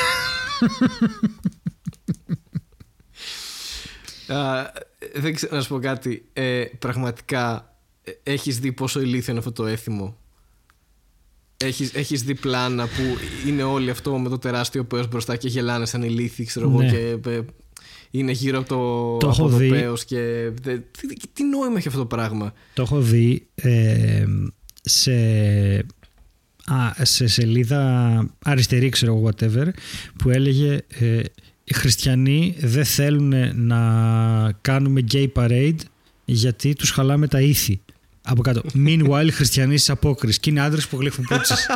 δεν 5.15 5.35
ξέρω 5.35 5.55
να 5.55 5.61
σου 5.61 5.69
πω 5.69 5.79
κάτι. 5.79 6.25
Ε, 6.33 6.63
πραγματικά 6.79 7.73
ε, 8.03 8.11
έχεις 8.23 8.59
δει 8.59 8.71
πόσο 8.71 9.01
ηλίθιο 9.01 9.29
είναι 9.31 9.39
αυτό 9.39 9.51
το 9.51 9.65
έθιμο; 9.65 10.17
Έχεις, 11.57 11.93
έχεις 11.93 12.23
δει 12.23 12.35
πλάνα 12.35 12.85
που 12.85 13.17
είναι 13.47 13.63
όλοι 13.63 13.89
αυτό 13.89 14.17
με 14.17 14.29
το 14.29 14.37
τεράστιο 14.37 14.85
πέος 14.85 15.07
μπροστά 15.07 15.35
και 15.35 15.47
γελάνε 15.47 15.85
σαν 15.85 16.03
ηλίθιοι, 16.03 16.45
ξέρω 16.45 16.69
εγώ, 16.69 16.81
Ναι. 16.81 16.89
και 16.89 17.17
ε, 17.29 17.39
είναι 18.11 18.31
γύρω 18.31 18.59
από 18.59 18.67
το, 18.67 19.17
Το 19.17 19.29
από 19.29 19.41
έχω 19.41 19.49
το 19.49 19.55
δει. 19.57 19.69
πέος 19.69 20.05
και 20.05 20.49
δε- 20.61 20.77
τι, 20.77 21.27
τι 21.33 21.43
νόημα 21.43 21.77
έχει 21.77 21.87
αυτό 21.87 21.99
το 21.99 22.05
πράγμα; 22.05 22.53
Το 22.73 22.81
έχω 22.81 22.99
δει 22.99 23.47
ε, 23.55 24.23
σε, 24.81 25.11
α, 26.65 26.91
σε 27.01 27.27
σελίδα 27.27 28.25
αριστερή, 28.43 28.89
ξέρω 28.89 29.15
εγώ, 29.15 29.29
whatever, 29.29 29.67
που 30.17 30.29
έλεγε 30.29 30.79
ε, 30.87 31.21
οι 31.63 31.73
χριστιανοί 31.73 32.55
δεν 32.59 32.85
θέλουν 32.85 33.33
να 33.65 33.79
κάνουμε 34.61 35.03
gay 35.11 35.27
parade 35.33 35.75
γιατί 36.25 36.73
τους 36.73 36.89
χαλάμε 36.91 37.27
τα 37.27 37.41
ήθη. 37.41 37.81
Από 38.21 38.41
κάτω. 38.41 38.61
Meanwhile, 38.85 39.25
οι 39.25 39.31
χριστιανοί 39.31 39.77
στις 39.77 39.89
απόκριση. 39.89 40.39
Και 40.39 40.49
είναι 40.49 40.61
άντρες 40.61 40.87
που 40.87 40.97
γλύφουν 40.99 41.25
πούτσες. 41.29 41.67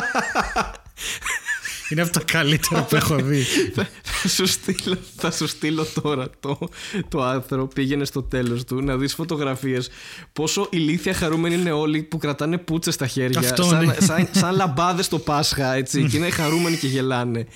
είναι 1.88 2.02
από 2.02 2.12
τα 2.12 2.20
καλύτερα 2.20 2.82
που 2.82 2.96
έχω 2.96 3.16
δει. 3.16 3.42
θα, 3.74 3.88
θα 4.02 4.28
σου 4.28 4.46
στείλω, 4.46 4.96
θα 5.16 5.30
σου 5.30 5.46
στείλω 5.46 5.86
τώρα 6.02 6.26
το, 6.40 6.58
το 7.08 7.22
άρθρο. 7.22 7.66
Πήγαινε 7.66 8.04
στο 8.04 8.22
τέλος 8.22 8.64
του 8.64 8.82
να 8.82 8.96
δεις 8.96 9.14
φωτογραφίες. 9.14 9.88
Πόσο 10.32 10.68
ηλίθια 10.70 11.14
χαρούμενοι 11.14 11.54
είναι 11.54 11.72
όλοι 11.72 12.02
που 12.02 12.18
κρατάνε 12.18 12.58
πούτσες 12.58 12.94
στα 12.94 13.06
χέρια. 13.06 13.38
Αυτό, 13.38 13.62
σαν, 13.62 13.84
ναι. 13.84 13.94
σαν, 13.98 14.28
σαν 14.30 14.54
λαμπάδες 14.54 15.04
στο 15.04 15.18
Πάσχα, 15.18 15.74
έτσι. 15.74 16.04
και 16.04 16.16
είναι 16.16 16.30
χαρούμενοι 16.30 16.76
και 16.76 16.86
γελάνε. 16.86 17.46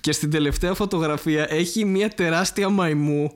Και 0.00 0.12
στην 0.12 0.30
τελευταία 0.30 0.74
φωτογραφία 0.74 1.46
έχει 1.48 1.84
μια 1.84 2.08
τεράστια 2.08 2.68
μαϊμού 2.68 3.32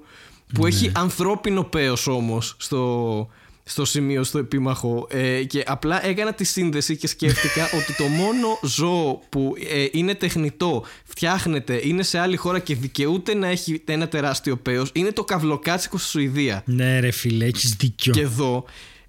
που 0.54 0.66
έχει 0.66 0.92
ανθρώπινο 0.94 1.62
πέος 1.62 2.06
όμως 2.06 2.54
στο, 2.58 3.28
στο 3.68 3.84
σημείο, 3.84 4.24
στο 4.24 4.38
επίμαχο 4.38 5.06
ε, 5.10 5.44
και 5.44 5.64
απλά 5.66 6.06
έκανα 6.06 6.32
τη 6.32 6.44
σύνδεση 6.44 6.96
και 6.96 7.06
σκέφτηκα 7.06 7.64
ότι 7.78 7.94
το 7.94 8.04
μόνο 8.04 8.58
ζώο 8.62 9.22
που 9.28 9.54
ε, 9.70 9.86
είναι 9.92 10.14
τεχνητό, 10.14 10.84
φτιάχνεται, 11.04 11.80
είναι 11.82 12.02
σε 12.02 12.18
άλλη 12.18 12.36
χώρα 12.36 12.58
και 12.58 12.74
δικαιούται 12.74 13.34
να 13.34 13.46
έχει 13.46 13.82
ένα 13.84 14.08
τεράστιο 14.08 14.56
πέος 14.56 14.90
είναι 14.92 15.12
το 15.12 15.24
καυλοκάτσικο 15.24 15.98
στη 15.98 16.08
Σουηδία. 16.08 16.62
Ναι 16.66 17.00
ρε 17.00 17.10
φίλε, 17.10 17.44
έχεις 17.44 17.74
δίκιο. 17.78 18.12
Και 18.12 18.20
εδώ 18.20 18.64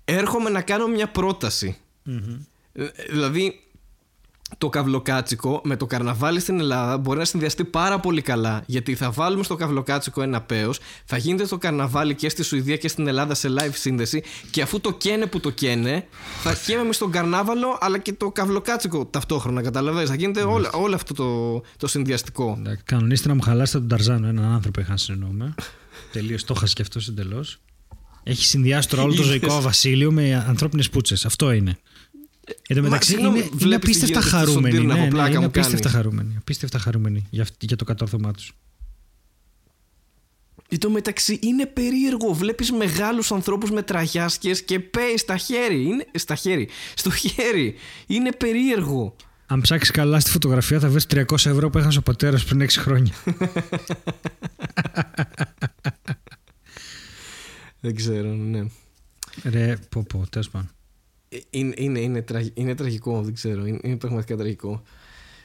έρχομαι 0.06 0.50
να 0.50 0.62
κάνω 0.62 0.88
μια 0.88 1.08
πρόταση. 1.08 1.78
Ε, 2.74 2.86
Δηλαδή 3.10 3.60
το 4.58 4.70
καυλοκάτσικο 4.70 5.62
με 5.64 5.76
το 5.76 5.86
καρναβάλι 5.86 6.40
στην 6.40 6.60
Ελλάδα 6.60 6.98
μπορεί 6.98 7.20
να 7.20 7.26
συνδυαστεί 7.26 7.64
πάρα 7.64 8.00
πολύ 8.00 8.22
καλά. 8.22 8.64
Γιατί 8.66 8.96
θα 8.96 9.12
βάλουμε 9.12 9.44
στο 9.44 9.56
καυλοκάτσικο 9.56 10.22
ένα 10.22 10.42
πέος, 10.42 10.80
θα 11.06 11.18
γίνεται 11.18 11.46
το 11.46 11.58
καρναβάλι 11.58 12.16
και 12.16 12.30
στη 12.30 12.44
Σουηδία 12.44 12.78
και 12.78 12.88
στην 12.88 13.08
Ελλάδα 13.08 13.34
σε 13.34 13.50
live 13.60 13.74
σύνδεση 13.74 14.24
και 14.52 14.62
αφού 14.62 14.82
το 14.82 14.92
καίνε 14.92 15.26
που 15.26 15.40
το 15.40 15.50
καίνε, 15.50 16.06
θα 16.42 16.54
καίμε 16.66 16.94
στον 16.94 17.12
καρνάβαλο 17.12 17.78
αλλά 17.80 17.98
και 17.98 18.14
το 18.14 18.32
καυλοκάτσικο 18.32 19.06
ταυτόχρονα. 19.06 19.62
Καταλαβαίνεις, 19.62 20.10
θα 20.10 20.16
γίνεται 20.16 20.42
όλο, 20.42 20.70
όλο 20.74 20.96
αυτό 20.96 21.14
το, 21.14 21.62
το 21.78 21.88
συνδυαστικό. 21.88 22.56
Εντάξει, 22.60 22.84
Κανονίστε 22.84 23.28
να 23.28 23.36
μου 23.36 23.42
χαλάσετε 23.42 23.80
τον 23.80 23.88
Ταρζάνο, 23.88 24.28
έναν 24.28 24.46
άνθρωπο 24.46 24.82
είχα 24.82 24.98
συνεννοούμε. 24.98 25.54
Τελείως 26.12 26.44
το 26.44 26.54
είχα 26.58 26.66
και 26.66 26.82
αυτό 26.82 27.00
εντελώς. 27.10 27.60
Έχει 28.24 28.46
συνδυάσει 28.46 28.90
τώρα 28.90 29.04
όλο 29.04 29.14
το 29.14 29.22
Είδες. 29.22 29.30
ζωικό 29.30 29.62
βασίλειο 29.62 30.12
με 30.12 30.46
ανθρώπινες 30.48 30.90
πούτσες. 30.90 31.26
Αυτό 31.26 31.52
είναι. 31.52 31.78
Εν 32.68 32.76
τω 32.76 32.82
Μα, 32.82 32.88
μεταξύ 32.88 33.10
συγγνώμη, 33.10 33.38
είναι, 33.38 33.48
είναι 33.48 33.56
βλέπεις 33.58 33.98
τι 33.98 34.04
απίστευτα 34.06 34.20
γίνεται 34.20 34.28
στον 34.28 34.40
χαρούμενοι. 34.40 34.76
Τύρναβο, 34.76 35.00
Ναι, 35.00 35.06
ναι, 35.06 35.12
πλάκα 35.12 35.30
είναι 35.30 35.40
μου 35.40 35.46
απίστευτα 35.46 35.80
κάνεις. 35.90 35.96
χαρούμενοι. 35.98 36.36
Απίστευτα 36.38 36.80
χαρούμενοι 36.80 37.28
για, 37.30 37.42
αυτ- 37.42 37.64
για 37.64 37.76
το 37.76 37.84
κατόρθωμά 37.84 38.32
τους. 38.32 38.54
Εν 40.72 40.80
τω 40.80 40.90
μεταξύ 40.90 41.40
είναι 41.42 41.66
περίεργο. 41.66 42.34
Βλέπεις 42.34 42.72
μεγάλους 42.72 43.32
ανθρώπους 43.32 43.72
με 43.72 43.82
τραγιάσκες 43.82 44.64
και 44.64 44.80
πέει 44.80 45.18
στα 45.18 45.38
χέρι. 45.38 45.84
Είναι, 45.86 46.06
στα 46.14 46.36
χέρι. 46.36 46.70
Στο 46.96 47.12
χέρι. 47.12 47.76
Είναι 48.08 48.32
περίεργο. 48.32 49.16
Αν 49.46 49.62
ψάξεις 49.62 49.92
καλά 49.92 50.20
στη 50.20 50.30
φωτογραφία, 50.30 50.80
θα 50.80 50.90
βρεις 50.90 51.06
300 51.10 51.50
ευρώ 51.50 51.70
που 51.70 51.78
έχασε 51.78 51.98
ο 51.98 52.02
πατέρας 52.02 52.44
πριν 52.46 52.62
6 52.62 52.68
χρόνια. 52.70 53.14
Δεν 57.82 57.96
ξέρω, 57.96 58.34
ναι. 58.34 58.64
Ρε, 59.44 59.76
πω, 59.90 60.04
πω, 60.10 60.24
τέλος 60.30 60.50
πάντων. 60.50 60.70
Ε, 61.30 61.38
Είναι, 61.50 61.74
είναι, 61.78 62.00
είναι, 62.00 62.22
τραγ- 62.22 62.52
είναι 62.54 62.76
τραγικό, 62.76 63.22
δεν 63.22 63.34
ξέρω. 63.34 63.66
Είναι, 63.66 63.80
είναι 63.84 63.96
πραγματικά 63.98 64.36
τραγικό. 64.38 64.84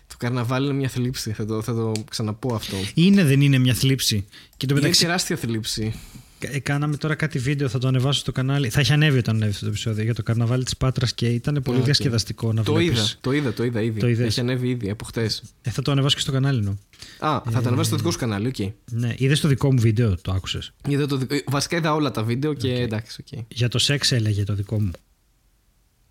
Το 0.06 0.14
καρναβάλι 0.18 0.66
είναι 0.66 0.74
μια 0.74 0.88
θλίψη. 0.88 1.32
Θα 1.32 1.46
το, 1.46 1.62
θα 1.62 1.74
το 1.74 1.92
ξαναπώ 2.10 2.54
αυτό. 2.54 2.76
Είναι, 2.94 3.24
δεν 3.24 3.40
είναι 3.40 3.58
μια 3.58 3.74
θλίψη. 3.74 4.24
Και 4.56 4.66
το 4.66 4.74
Είναι 4.74 4.74
μεταξύ, 4.74 5.00
τεράστια 5.04 5.36
θλίψη. 5.36 5.94
ε, 6.38 6.58
κάναμε 6.58 6.96
τώρα 6.96 7.14
κάτι 7.14 7.38
βίντεο, 7.38 7.68
θα 7.68 7.78
το 7.78 7.88
ανεβάσω 7.88 8.20
στο 8.20 8.32
κανάλι. 8.32 8.68
Θα 8.68 8.80
έχει 8.80 8.92
ανέβει 8.92 9.18
όταν 9.18 9.34
ανέβει 9.34 9.50
αυτό 9.50 9.64
το 9.64 9.70
επεισόδιο 9.70 10.04
για 10.04 10.14
το 10.14 10.22
καρναβάλι 10.22 10.64
της 10.64 10.76
Πάτρας 10.76 11.14
και 11.14 11.26
ήταν 11.26 11.60
πολύ 11.62 11.76
Α, 11.76 11.80
οκ. 11.80 11.84
διασκεδαστικό 11.84 12.52
να 12.52 12.62
Το 12.62 12.72
βλέπεις. 12.72 12.98
είδα, 12.98 13.08
το 13.20 13.32
είδα, 13.32 13.52
το 13.52 13.64
είδα 13.64 13.82
ήδη. 13.82 14.00
Το 14.00 14.08
είδες. 14.08 14.26
Έχει 14.26 14.40
ανέβει 14.40 14.68
ήδη 14.68 14.90
από 14.90 15.04
χτες. 15.04 15.42
Ε, 15.62 15.70
θα 15.70 15.82
το 15.82 15.90
ανεβάσω 15.90 16.14
και 16.14 16.20
στο 16.22 16.32
κανάλι 16.32 16.62
μου. 16.62 16.78
Α, 17.18 17.40
θα 17.50 17.60
το 17.62 17.68
ανεβάσει 17.68 17.88
στο 17.88 17.96
δικό 17.96 18.10
σου 18.10 18.18
κανάλι, 18.18 18.46
οκ. 18.46 18.58
Ναι, 18.90 19.14
είδες 19.16 19.40
το 19.40 19.48
δικό 19.48 19.72
μου 19.72 19.80
βίντεο, 19.80 20.14
το 20.22 20.32
άκουσες. 20.32 20.72
Είδα 20.88 21.06
το 21.06 21.16
δικό- 21.16 21.42
Βασικά 21.50 21.76
είδα 21.76 21.94
όλα 21.94 22.10
τα 22.10 22.22
βίντεο 22.22 22.54
και 22.54 22.72
εντάξει, 22.72 23.24
οκ. 23.32 23.40
Για 23.48 23.68
το 23.68 23.78
σεξ 23.78 24.12
έλεγε 24.12 24.44
το 24.44 24.54
δικό 24.54 24.80
μου. 24.80 24.90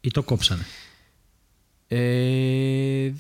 Ή 0.06 0.12
το 0.12 0.24
κόψανε; 0.24 0.66
Ε, 1.88 3.12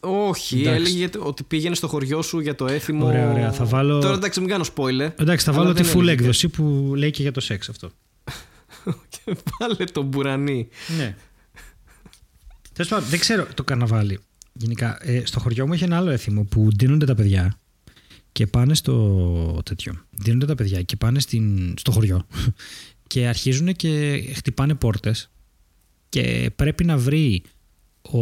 όχι, 0.00 0.60
Εντάξει. 0.60 0.80
έλεγε 0.80 1.08
ότι 1.18 1.42
πήγαινε 1.42 1.74
στο 1.74 1.88
χωριό 1.88 2.22
σου 2.22 2.40
για 2.40 2.54
το 2.54 2.66
έθιμο. 2.66 3.06
Ωραία, 3.06 3.30
ωραία. 3.30 3.52
Θα 3.52 3.64
βάλω- 3.64 4.00
Τώρα 4.02 4.14
εντάξει, 4.14 4.40
μην 4.40 4.48
κάνω 4.48 4.64
spoiler. 4.74 5.10
Εντάξει, 5.16 5.44
θα 5.44 5.50
Αλλά 5.52 5.60
βάλω 5.62 5.72
τη 5.74 5.82
δεν 5.82 5.92
full 5.92 6.00
έλεγε. 6.00 6.12
έκδοση 6.12 6.48
που 6.48 6.92
λέει 6.96 7.10
και 7.10 7.22
για 7.22 7.32
το 7.32 7.40
σεξ 7.40 7.68
αυτό. 7.68 7.90
Και 9.24 9.36
βάλε 9.58 9.84
τον 9.84 10.04
μπουρανί. 10.04 10.68
Ναι. 10.96 11.16
Τέλος 12.72 12.90
πάντων, 12.90 13.08
δεν 13.08 13.18
ξέρω 13.18 13.46
το 13.54 13.64
καρναβάλι. 13.64 14.18
Γενικά, 14.52 14.98
ε, 15.00 15.22
στο 15.24 15.40
χωριό 15.40 15.66
μου 15.66 15.72
έχει 15.72 15.84
ένα 15.84 15.96
άλλο 15.96 16.10
έθιμο 16.10 16.44
που 16.44 16.68
ντύνονται 16.76 17.06
τα 17.06 17.14
παιδιά 17.14 17.58
και 18.32 18.46
πάνε 18.46 18.74
στο 18.74 19.60
τέτοιο. 19.64 20.06
Ντύνονται 20.22 20.46
τα 20.46 20.54
παιδιά 20.54 20.82
και 20.82 20.96
πάνε 20.96 21.20
στην, 21.20 21.74
στο 21.78 21.90
χωριό 21.90 22.26
και 23.06 23.26
αρχίζουν 23.26 23.72
και 23.74 24.22
χτυπάνε 24.34 24.74
πόρτες 24.74 25.30
και 26.12 26.50
πρέπει 26.56 26.84
να 26.84 26.96
βρει 26.98 27.42
ο, 28.02 28.20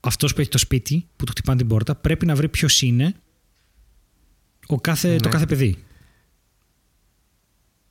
αυτός 0.00 0.34
που 0.34 0.40
έχει 0.40 0.50
το 0.50 0.58
σπίτι 0.58 1.06
που 1.16 1.24
του 1.24 1.30
χτυπάνε 1.30 1.58
την 1.58 1.68
πόρτα 1.68 1.94
πρέπει 1.94 2.26
να 2.26 2.34
βρει 2.34 2.48
ποιος 2.48 2.82
είναι 2.82 3.14
ο 4.66 4.76
κάθε, 4.80 5.16
το 5.16 5.24
Ναι. 5.24 5.30
κάθε 5.30 5.46
παιδί. 5.46 5.84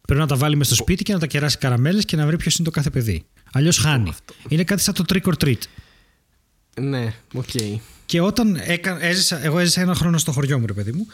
Πρέπει 0.01 0.21
να 0.21 0.27
τα 0.27 0.35
βάλει 0.35 0.55
μέσα 0.55 0.73
στο 0.73 0.83
σπίτι 0.83 1.03
και 1.03 1.13
να 1.13 1.19
τα 1.19 1.27
κεράσει 1.27 1.57
καραμέλες 1.57 2.05
και 2.05 2.15
να 2.15 2.25
βρει 2.25 2.37
ποιος 2.37 2.55
είναι 2.55 2.67
το 2.67 2.73
κάθε 2.73 2.89
παιδί. 2.89 3.25
Αλλιώς 3.51 3.77
χάνει. 3.77 4.13
Είναι 4.47 4.63
κάτι 4.63 4.81
σαν 4.81 4.93
το 4.93 5.03
trick 5.07 5.21
or 5.21 5.33
treat. 5.43 5.61
Ναι, 6.81 7.13
οκ. 7.33 7.49
Και 8.05 8.21
όταν 8.21 8.55
έκα, 8.63 9.01
έζησα, 9.03 9.43
εγώ 9.43 9.59
έζησα 9.59 9.81
ένα 9.81 9.95
χρόνο 9.95 10.17
στο 10.17 10.31
χωριό 10.31 10.59
μου, 10.59 10.65
ρε 10.65 10.73
παιδί 10.73 10.91
μου, 10.91 11.07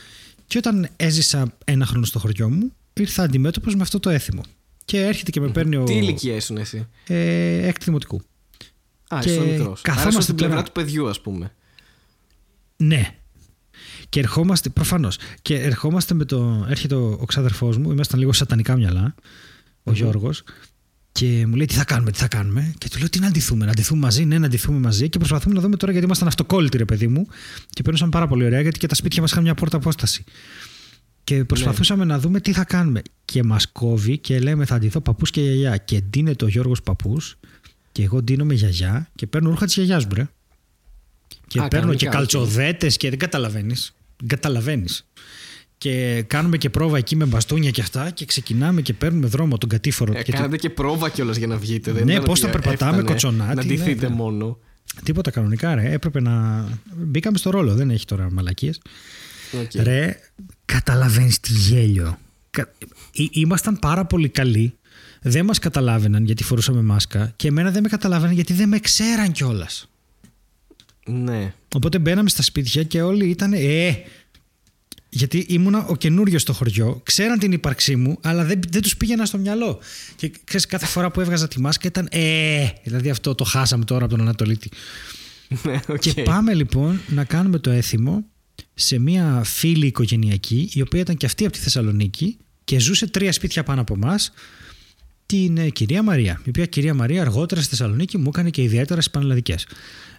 και 0.47 0.57
όταν 0.57 0.89
έζησα 0.95 1.53
ένα 1.65 1.85
χρόνο 1.85 2.05
στο 2.05 2.19
χωριό 2.19 2.49
μου, 2.49 2.71
ήρθα 2.93 3.23
αντιμέτωπος 3.23 3.75
με 3.75 3.81
αυτό 3.81 3.99
το 3.99 4.09
έθιμο. 4.09 4.41
Και 4.85 5.01
έρχεται 5.05 5.31
και 5.31 5.39
με 5.39 5.49
παίρνει 5.49 5.75
ο. 5.75 5.83
Τι 5.83 5.93
ηλικία 5.93 6.35
ήσουν 6.35 6.57
εσύ; 6.57 6.87
Ε, 7.07 7.67
έκτη 7.67 7.85
δημοτικού. 7.85 8.21
Α, 9.07 9.19
Και 9.21 9.31
ήσουν 9.31 9.43
μικρός. 9.49 9.81
καθόμαστε 9.81 10.09
Άρα 10.15 10.21
στην 10.21 10.35
πλευρά 10.35 10.55
τώρα- 10.55 10.67
του 10.67 10.71
παιδιού, 10.79 11.09
ας 11.09 11.21
πούμε. 11.21 11.51
Ναι. 12.75 13.15
Και 14.09 14.19
ερχόμαστε, 14.19 14.69
προφανώς. 14.69 15.17
Και 15.41 15.59
ερχόμαστε 15.59 16.13
με 16.13 16.25
το. 16.25 16.65
Έρχεται 16.69 16.95
ο, 16.95 17.17
ο 17.21 17.25
ξάδερφός 17.25 17.79
μου, 17.79 17.91
ήμασταν 17.91 18.19
λίγο 18.19 18.33
σατανικά 18.33 18.75
μυαλά, 18.75 19.15
ο 19.83 19.91
Γιώργος, 19.91 20.43
και 21.11 21.45
μου 21.47 21.55
λέει 21.55 21.65
τι 21.65 21.73
θα 21.73 21.83
κάνουμε, 21.83 22.11
τι 22.11 22.17
θα 22.17 22.27
κάνουμε; 22.27 22.73
Και 22.77 22.89
του 22.89 22.97
λέω 22.99 23.09
τι 23.09 23.19
να 23.19 23.27
ντυθούμε, 23.27 23.65
να 23.65 23.71
ντυθούμε 23.71 23.99
μαζί, 23.99 24.25
ναι, 24.25 24.37
να 24.39 24.45
ντυθούμε 24.45 24.79
μαζί. 24.79 25.09
Και 25.09 25.17
προσπαθούμε 25.17 25.55
να 25.55 25.61
δούμε 25.61 25.75
τώρα 25.75 25.91
γιατί 25.91 26.07
ήμασταν 26.07 26.27
αυτοκόλλητοι, 26.27 26.77
ρε 26.77 26.85
παιδί 26.85 27.07
μου. 27.07 27.27
Και 27.69 27.81
περνούσαμε 27.81 28.09
πάρα 28.09 28.27
πολύ 28.27 28.43
ωραία 28.45 28.61
γιατί 28.61 28.79
και 28.79 28.87
τα 28.87 28.95
σπίτια 28.95 29.21
μας 29.21 29.31
είχαν 29.31 29.43
μια 29.43 29.53
πόρτα 29.53 29.77
απόσταση. 29.77 30.23
Και 31.23 31.45
προσπαθούσαμε 31.45 32.05
να 32.05 32.19
δούμε 32.19 32.39
τι 32.39 32.51
θα 32.53 32.63
κάνουμε. 32.63 33.01
Και 33.25 33.43
μας 33.43 33.71
κόβει 33.71 34.17
και 34.17 34.39
λέμε 34.39 34.65
θα 34.65 34.75
ντυθώ 34.75 35.01
παππούς 35.01 35.31
και 35.31 35.41
γιαγιά. 35.41 35.77
Και 35.77 36.01
ντύνεται 36.01 36.45
ο 36.45 36.47
Γιώργος 36.47 36.81
παππούς 36.83 37.37
και 37.91 38.03
εγώ 38.03 38.21
ντύνομαι 38.21 38.53
γιαγιά 38.53 39.09
και 39.15 39.27
παίρνω 39.27 39.49
ρούχα 39.49 39.65
της 39.65 39.73
γιαγιάς 39.75 40.05
μου, 40.05 40.11
ρε. 40.13 40.27
Και 41.47 41.59
Α, 41.59 41.67
παίρνω 41.67 41.93
και 41.93 42.05
κανονικά, 42.05 42.07
οκ. 42.07 42.13
καλτσοδέτες 42.13 42.97
και 42.97 43.09
δεν 43.09 43.19
καταλαβαίνεις. 43.19 43.95
Δεν 44.17 44.27
καταλαβαίνεις. 44.27 45.07
Και 45.77 46.23
κάνουμε 46.27 46.57
και 46.57 46.69
πρόβα 46.69 46.97
εκεί 46.97 47.15
με 47.15 47.25
μπαστούνια 47.25 47.69
και 47.71 47.81
αυτά 47.81 48.09
και 48.09 48.25
ξεκινάμε 48.25 48.81
και 48.81 48.93
παίρνουμε 48.93 49.27
δρόμο 49.27 49.57
τον 49.57 49.69
κατήφορο. 49.69 50.11
Ε, 50.11 50.15
Γιατί 50.15 50.31
κάνατε 50.31 50.57
και 50.57 50.69
πρόβα 50.69 51.09
κιόλας 51.09 51.37
για 51.37 51.47
να 51.47 51.57
βγείτε. 51.57 51.91
Δεν 51.91 52.05
Ναι, 52.05 52.11
ήταν 52.11 52.23
πώς 52.23 52.43
ότι 52.43 52.51
θα 52.51 52.59
περπατάμε, 52.59 52.91
έφτανε 52.91 53.11
κοτσονάτοι, 53.11 53.55
Να 53.55 53.63
ναι, 53.63 53.69
ντυθείτε 53.73 54.09
ναι. 54.09 54.15
μόνο. 54.15 54.57
Τίποτα 55.03 55.31
κανονικά, 55.31 55.75
ρε. 55.75 55.91
Έπρεπε 55.91 56.21
να. 56.21 56.65
Μπήκαμε 56.95 57.37
στο 57.37 57.49
ρόλο, 57.49 57.73
δεν 57.75 57.89
έχει 57.89 58.05
τώρα 58.05 58.31
μαλακίες. 58.31 58.81
Οκ. 59.61 59.71
Ρε, 59.83 60.19
καταλαβαίνεις 60.77 61.39
τι 61.39 61.53
γέλιο. 61.53 62.17
Κα- 62.49 62.71
Ή- 63.11 63.29
Ήμασταν 63.31 63.79
πάρα 63.79 64.05
πολύ 64.05 64.29
καλοί. 64.29 64.73
Δεν 65.21 65.45
μας 65.45 65.59
καταλάβαιναν 65.59 66.25
γιατί 66.25 66.43
φορούσαμε 66.43 66.81
μάσκα 66.81 67.33
και 67.35 67.47
εμένα 67.47 67.71
δεν 67.71 67.81
με 67.83 67.89
καταλάβαιναν 67.89 68.33
γιατί 68.33 68.53
δεν 68.53 68.67
με 68.69 68.79
ξέραν 68.79 69.31
κιόλας. 69.31 69.89
Ναι. 71.05 71.53
Οπότε 71.75 71.99
μπαίναμε 71.99 72.29
στα 72.29 72.41
σπίτια 72.41 72.83
και 72.83 73.01
όλοι 73.01 73.29
ήταν 73.29 73.53
Ε! 73.53 73.97
Γιατί 75.09 75.37
ήμουνα 75.37 75.85
ο 75.85 75.95
καινούριος 75.95 76.39
στο 76.39 76.53
χωριό, 76.53 77.01
ξέραν 77.03 77.39
την 77.39 77.51
ύπαρξή 77.51 77.95
μου, 77.95 78.17
αλλά 78.21 78.43
δεν, 78.43 78.59
δεν 78.69 78.81
τους 78.81 78.97
πήγαινε 78.97 79.25
στο 79.25 79.37
μυαλό. 79.37 79.79
Και 80.15 80.31
ξέρεις, 80.43 80.65
κάθε 80.65 80.85
φορά 80.85 81.11
που 81.11 81.21
έβγαζα 81.21 81.47
τη 81.47 81.59
μάσκα 81.59 81.87
ήταν 81.87 82.07
Ε! 82.11 82.67
Δηλαδή 82.83 83.09
αυτό 83.09 83.35
το 83.35 83.43
χάσαμε 83.43 83.85
τώρα 83.85 84.05
από 84.05 84.13
τον 84.15 84.21
Ανατολίτη. 84.23 84.69
Ναι, 85.63 85.79
οκ. 85.87 85.99
Και 85.99 86.23
πάμε 86.23 86.53
λοιπόν 86.53 86.99
να 87.07 87.23
κάνουμε 87.23 87.59
το 87.59 87.69
έθιμο 87.71 88.23
σε 88.73 88.99
μια 88.99 89.41
φίλη 89.45 89.85
οικογενειακή, 89.85 90.69
η 90.73 90.81
οποία 90.81 90.99
ήταν 90.99 91.17
και 91.17 91.25
αυτή 91.25 91.45
από 91.45 91.53
τη 91.53 91.59
Θεσσαλονίκη 91.59 92.37
και 92.63 92.79
ζούσε 92.79 93.07
τρία 93.07 93.31
σπίτια 93.31 93.63
πάνω 93.63 93.81
από 93.81 93.93
εμάς, 93.93 94.31
την 95.25 95.57
ε, 95.57 95.69
κυρία 95.69 96.03
Μαρία. 96.03 96.41
Η 96.45 96.49
οποία 96.49 96.65
κυρία 96.65 96.93
Μαρία 96.93 97.21
αργότερα 97.21 97.61
στη 97.61 97.69
Θεσσαλονίκη 97.69 98.17
μου 98.17 98.27
έκανε 98.27 98.49
και 98.49 98.61
ιδιαίτερα 98.61 99.01
στις 99.01 99.13
πανελλαδικές. 99.13 99.67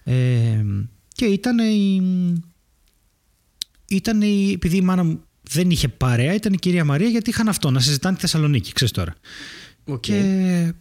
Ε, 0.05 0.64
και 1.09 1.24
ήταν 1.24 1.59
η. 1.59 2.02
Ήταν 3.88 4.22
η, 4.22 4.50
επειδή 4.52 4.76
η 4.76 4.80
μάνα 4.80 5.05
μου 5.05 5.24
δεν 5.42 5.70
είχε 5.70 5.88
παρέα, 5.88 6.34
ήταν 6.34 6.52
η 6.52 6.59
κυρία 6.59 6.84
Μαρία 6.84 7.09
γιατί 7.09 7.30
είχαν 7.30 7.48
αυτό, 7.48 7.70
να 7.70 7.80
συζητάνε 7.80 8.14
τη 8.14 8.20
Θεσσαλονίκη, 8.20 8.72
ξέρεις 8.72 8.92
τώρα. 8.92 9.14
Οκ. 9.84 10.00
Και 10.00 10.74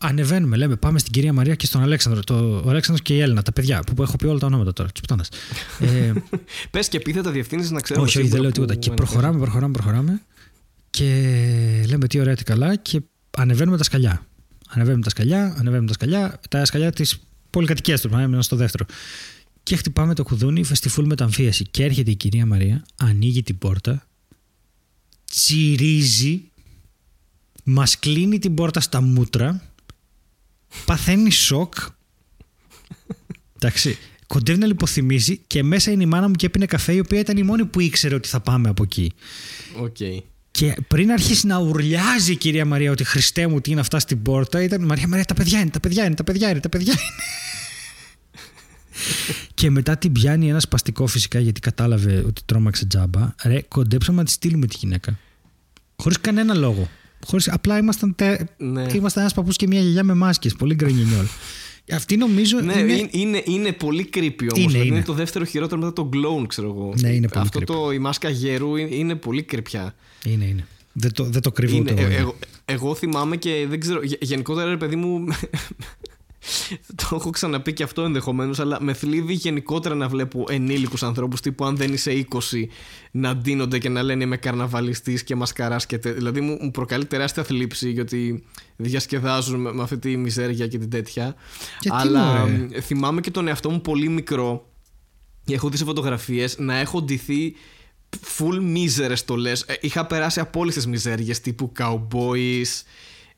ανεβαίνουμε, 0.00 0.56
λέμε, 0.56 0.76
πάμε 0.76 0.98
στην 0.98 1.12
κυρία 1.12 1.32
Μαρία 1.32 1.54
και 1.54 1.66
στον 1.66 1.82
Αλέξανδρο. 1.82 2.22
Το, 2.24 2.62
ο 2.64 2.70
Αλέξανδρος 2.70 3.06
και 3.06 3.14
η 3.14 3.20
Έλενα, 3.20 3.42
τα 3.42 3.52
παιδιά, 3.52 3.80
που, 3.80 3.94
που 3.94 4.02
έχω 4.02 4.16
πει 4.16 4.26
όλα 4.26 4.38
τα 4.38 4.46
ονόματα 4.46 4.72
τώρα, 4.72 4.90
τη 4.92 5.00
πουτάνα. 5.00 5.24
ε, 5.94 6.12
Πες 6.70 6.88
και 6.88 6.96
επίθετα 6.96 7.30
διευθύνσεις 7.30 7.70
να 7.70 7.80
ξέρω. 7.80 8.02
όχι, 8.02 8.18
όχι, 8.18 8.28
δεν 8.28 8.40
λέω 8.40 8.50
τίποτα. 8.50 8.74
Και 8.74 8.90
προχωράμε, 8.90 9.38
προχωράμε, 9.38 9.72
προχωράμε. 9.72 10.22
Και 10.90 11.04
λέμε 11.88 12.06
τι 12.06 12.20
ωραία, 12.20 12.34
τι 12.34 12.44
καλά. 12.44 12.76
Και 12.76 13.00
ανεβαίνουμε 13.36 13.76
τα 13.76 13.84
σκαλιά. 13.84 14.26
Ανεβαίνουμε 14.68 15.02
τα 15.02 15.10
σκαλιά, 15.10 15.54
ανεβαίνουμε 15.58 15.86
τα 15.86 15.92
σκαλιά. 15.92 16.40
Τα 16.50 16.64
σκαλιά 16.64 16.92
τη 16.92 17.10
πολυκατοικία 17.50 17.98
του, 17.98 18.08
έμενα 18.12 18.42
στο 18.42 18.56
δεύτερο. 18.56 18.84
Και 19.62 19.76
χτυπάμε 19.76 20.14
το 20.14 20.22
κουδούνι, 20.22 20.64
φεστιφούλ 20.64 21.06
μεταμφίεση. 21.06 21.64
Και 21.70 21.84
έρχεται 21.84 22.10
η 22.10 22.14
κυρία 22.14 22.46
Μαρία, 22.46 22.84
ανοίγει 22.96 23.42
την 23.42 23.58
πόρτα 23.58 24.08
τσιρίζει, 25.30 26.50
μας 27.64 27.98
κλείνει 27.98 28.38
την 28.38 28.54
πόρτα 28.54 28.80
στα 28.80 29.00
μούτρα, 29.00 29.62
παθαίνει 30.84 31.30
σοκ. 31.30 31.74
Εντάξει. 33.56 33.98
Κοντεύει 34.26 34.58
να 34.58 34.66
λιποθυμήσει 34.66 35.40
και 35.46 35.62
μέσα 35.62 35.90
είναι 35.90 36.02
η 36.02 36.06
μάνα 36.06 36.28
μου 36.28 36.34
και 36.34 36.46
έπινε 36.46 36.66
καφέ, 36.66 36.92
η 36.92 36.98
οποία 36.98 37.18
ήταν 37.18 37.36
η 37.36 37.42
μόνη 37.42 37.64
που 37.64 37.80
ήξερε 37.80 38.14
ότι 38.14 38.28
θα 38.28 38.40
πάμε 38.40 38.68
από 38.68 38.82
εκεί. 38.82 39.12
Okay. 39.82 40.22
Και 40.50 40.76
πριν 40.88 41.10
αρχίσει 41.10 41.46
να 41.46 41.58
ουρλιάζει 41.58 42.32
η 42.32 42.36
κυρία 42.36 42.64
Μαρία 42.64 42.90
ότι 42.90 43.04
Χριστέ 43.04 43.46
μου 43.46 43.60
τι 43.60 43.70
είναι 43.70 43.80
αυτά 43.80 43.98
στην 43.98 44.22
πόρτα, 44.22 44.62
ήταν 44.62 44.84
Μαρία 44.84 45.08
Μαρία 45.08 45.24
τα 45.24 45.34
παιδιά 45.34 45.60
είναι, 45.60 45.70
τα 45.70 45.80
παιδιά 45.80 46.04
είναι, 46.04 46.14
τα 46.14 46.24
παιδιά 46.24 46.50
είναι, 46.50 46.60
τα 46.60 46.68
παιδιά 46.68 46.92
είναι. 46.92 47.22
και 49.54 49.70
μετά 49.70 49.96
την 49.96 50.12
πιάνει 50.12 50.48
ένα 50.48 50.60
σπαστικό 50.60 51.06
φυσικά 51.06 51.38
γιατί 51.38 51.60
κατάλαβε 51.60 52.24
ότι 52.26 52.42
τρόμαξε 52.44 52.86
τζάμπα. 52.86 53.34
Ρε, 53.44 53.62
κοντέψαμε 53.68 54.18
να 54.18 54.24
τη 54.24 54.30
στείλουμε 54.30 54.66
τη 54.66 54.76
γυναίκα. 54.78 55.18
Χωρίς 55.96 56.20
κανένα 56.20 56.54
λόγο. 56.54 56.88
Χωρίς, 57.26 57.48
απλά 57.48 57.78
ήμασταν, 57.78 58.14
τε... 58.14 58.38
ναι. 58.56 58.86
ήμασταν 58.94 59.22
ένας 59.22 59.34
παππούς 59.34 59.56
και 59.56 59.66
μια 59.66 59.80
γιαγιά 59.80 60.04
με 60.04 60.14
μάσκες, 60.14 60.54
πολύ 60.54 60.74
γκρινιόλ. 60.74 61.26
Αυτή 61.92 62.16
νομίζω. 62.16 62.60
Ναι, 62.60 62.72
είναι, 62.72 63.08
είναι, 63.10 63.42
είναι 63.44 63.72
πολύ 63.72 64.10
creepy 64.14 64.46
όμως. 64.54 64.74
Είναι, 64.74 64.84
είναι. 64.84 64.94
είναι, 64.94 65.02
το 65.02 65.12
δεύτερο 65.12 65.44
χειρότερο 65.44 65.80
μετά 65.80 65.92
το 65.92 66.08
Glown, 66.12 66.46
ξέρω 66.46 66.68
εγώ. 66.68 66.94
Ναι, 67.00 67.08
είναι 67.08 67.28
πολύ 67.28 67.44
Αυτό 67.44 67.60
το, 67.60 67.92
η 67.92 67.98
μάσκα 67.98 68.28
γερού 68.28 68.76
είναι, 68.76 68.94
είναι 68.94 69.14
πολύ 69.14 69.42
κρυπιά. 69.42 69.94
Είναι, 70.24 70.44
είναι. 70.44 70.66
Δεν 70.92 71.12
το, 71.12 71.24
δεν 71.24 71.42
το 71.42 71.52
κρύβω 71.52 71.76
είναι, 71.76 71.90
ε, 71.90 72.16
εγώ, 72.16 72.34
εγώ 72.64 72.94
θυμάμαι 72.94 73.36
και 73.36 73.66
δεν 73.68 73.80
ξέρω. 73.80 74.00
Γενικότερα, 74.20 74.70
ρε 74.70 74.76
παιδί 74.76 74.96
μου, 74.96 75.24
το 77.00 77.08
έχω 77.12 77.30
ξαναπεί 77.30 77.72
και 77.72 77.82
αυτό 77.82 78.02
ενδεχομένως, 78.02 78.58
αλλά 78.58 78.78
με 78.80 78.92
θλίβει 78.92 79.32
γενικότερα 79.32 79.94
να 79.94 80.08
βλέπω 80.08 80.44
ενήλικους 80.48 81.02
ανθρώπους 81.02 81.40
τύπου 81.40 81.64
αν 81.64 81.76
δεν 81.76 81.92
είσαι 81.92 82.26
20 82.30 82.38
να 83.10 83.36
ντύνονται 83.36 83.78
και 83.78 83.88
να 83.88 84.02
λένε 84.02 84.24
Είμαι 84.24 84.36
καρναβαλιστής 84.36 85.22
και 85.22 85.34
μασκαράσκεται. 85.34 86.12
Δηλαδή 86.12 86.40
μου, 86.40 86.58
μου 86.60 86.70
προκαλεί 86.70 87.06
τεράστια 87.06 87.44
θλίψη 87.44 87.90
γιατί 87.90 88.44
διασκεδάζουν 88.76 89.60
με, 89.60 89.72
με 89.72 89.82
αυτή 89.82 89.98
τη 89.98 90.16
μιζέρια 90.16 90.66
και 90.66 90.78
την 90.78 90.90
τέτοια. 90.90 91.34
αλλά 91.88 92.46
θυμάμαι 92.82 93.20
και 93.20 93.30
τον 93.30 93.48
εαυτό 93.48 93.70
μου 93.70 93.80
πολύ 93.80 94.08
μικρό. 94.08 94.66
Έχω 95.46 95.68
δει 95.68 95.76
σε 95.76 95.84
φωτογραφίες 95.84 96.58
να 96.58 96.76
έχω 96.76 97.02
ντυθεί 97.02 97.54
full 98.36 98.58
μίζερες 98.60 99.18
στολέ. 99.18 99.50
Ε, 99.50 99.74
είχα 99.80 100.06
περάσει 100.06 100.40
από 100.40 100.60
όλε 100.60 100.72
τι 100.72 100.88
μιζέριες 100.88 101.40
τύπου 101.40 101.72
cowboys, 101.78 102.82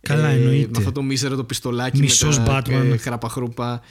Καλά, 0.00 0.28
ε, 0.28 0.34
εννοείται. 0.34 0.68
Με 0.72 0.78
αυτό 0.78 0.92
το 0.92 1.02
μίζερο 1.02 1.36
το 1.36 1.44
πιστολάκι 1.44 2.00
Μισός 2.00 2.38
με 2.38 2.44
τα 2.44 2.62
Batman. 2.66 2.94
χραπαχρούπα 2.98 3.82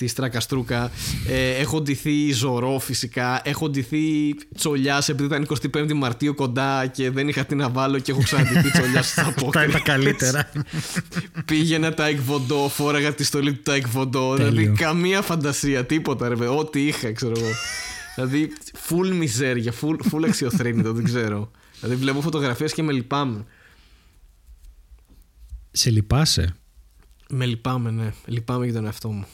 της 0.00 0.10
στρακαστρούκα. 0.10 0.90
Ε, 1.28 1.50
έχω 1.50 1.80
ντυθεί 1.80 2.32
ζωρό 2.32 2.78
φυσικά. 2.78 3.40
Έχω 3.44 3.68
ντυθεί 3.68 4.34
τσολιάς 4.54 5.08
επειδή 5.08 5.24
ήταν 5.24 5.46
25η 5.74 5.92
Μαρτίου 5.92 6.34
κοντά 6.34 6.86
και 6.86 7.10
δεν 7.10 7.28
είχα 7.28 7.44
τι 7.44 7.54
να 7.54 7.68
βάλω 7.68 7.98
και 7.98 8.10
έχω 8.10 8.22
ξαναντηθεί 8.22 8.70
τσολιάς 8.78 9.08
στα 9.10 9.34
Αυτά 9.46 9.62
είναι 9.64 9.72
τα 9.72 9.78
καλύτερα. 9.78 10.50
Πήγαινα 11.46 11.94
τα 11.94 12.06
εκβοντό, 12.06 12.68
φόραγα 12.68 13.14
τη 13.14 13.24
στολή 13.24 13.52
του 13.52 13.62
τα 13.62 13.74
εκβοντό. 13.74 14.34
Δηλαδή 14.34 14.66
καμία 14.68 15.22
φαντασία, 15.22 15.84
τίποτα 15.84 16.28
ρε 16.28 16.46
Ό,τι 16.48 16.86
είχα, 16.86 17.12
ξέρω 17.12 17.32
εγώ. 17.36 17.50
δηλαδή 18.14 18.52
full 18.88 19.08
μιζέρια, 19.14 19.72
full, 19.80 19.96
full 20.12 20.24
αξιοθρύνητο, 20.26 20.92
δεν 20.92 21.04
ξέρω. 21.04 21.50
Δηλαδή 21.80 22.00
βλέπω 22.00 22.20
φωτογραφίες 22.20 22.72
και 22.72 22.82
με 22.82 22.92
λυπάμαι. 22.92 23.44
Σε 25.70 25.90
λυπάσαι; 25.90 26.54
Με 27.28 27.46
λυπάμαι, 27.46 27.90
ναι. 27.90 28.12
Λυπάμαι 28.26 28.64
για 28.64 28.74
τον 28.74 28.84
εαυτό 28.84 29.08
μου. 29.08 29.26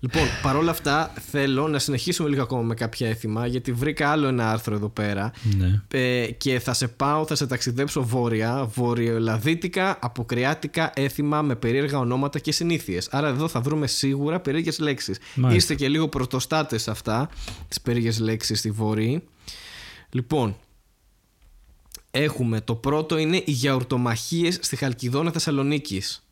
Λοιπόν, 0.00 0.22
παρόλα 0.42 0.70
αυτά 0.70 1.12
θέλω 1.30 1.68
να 1.68 1.78
συνεχίσουμε 1.78 2.28
λίγο 2.28 2.42
ακόμα 2.42 2.62
με 2.62 2.74
κάποια 2.74 3.08
έθιμα 3.08 3.46
γιατί 3.46 3.72
βρήκα 3.72 4.10
άλλο 4.10 4.26
ένα 4.26 4.50
άρθρο 4.50 4.74
εδώ 4.74 4.88
πέρα 4.88 5.32
ναι. 5.56 5.82
ε, 5.90 6.30
και 6.30 6.58
θα 6.58 6.72
σε 6.72 6.88
πάω, 6.88 7.26
θα 7.26 7.34
σε 7.34 7.46
ταξιδέψω 7.46 8.02
βόρεια, 8.02 8.64
βορειοελαδίτικα, 8.64 9.98
αποκριάτικα 10.00 10.92
έθιμα 10.94 11.42
με 11.42 11.54
περίεργα 11.56 11.98
ονόματα 11.98 12.38
και 12.38 12.52
συνήθειες. 12.52 13.08
Άρα 13.10 13.28
εδώ 13.28 13.48
θα 13.48 13.60
βρούμε 13.60 13.86
σίγουρα 13.86 14.40
περίεργες 14.40 14.78
λέξεις. 14.78 15.18
Είστε 15.50 15.74
και 15.74 15.88
λίγο 15.88 16.08
πρωτοστάτες 16.08 16.88
αυτά, 16.88 17.28
τις 17.68 17.80
περίεργες 17.80 18.18
λέξεις 18.18 18.58
στη 18.58 18.70
βόρεια. 18.70 19.22
Λοιπόν, 20.10 20.56
έχουμε 22.16 22.60
το 22.60 22.74
πρώτο 22.74 23.18
είναι 23.18 23.36
οι 23.36 23.50
γιαουρτομαχίες 23.50 24.58
στη 24.62 24.76
Χαλκιδόνα 24.76 25.30
Θεσσαλονίκης. 25.30 26.26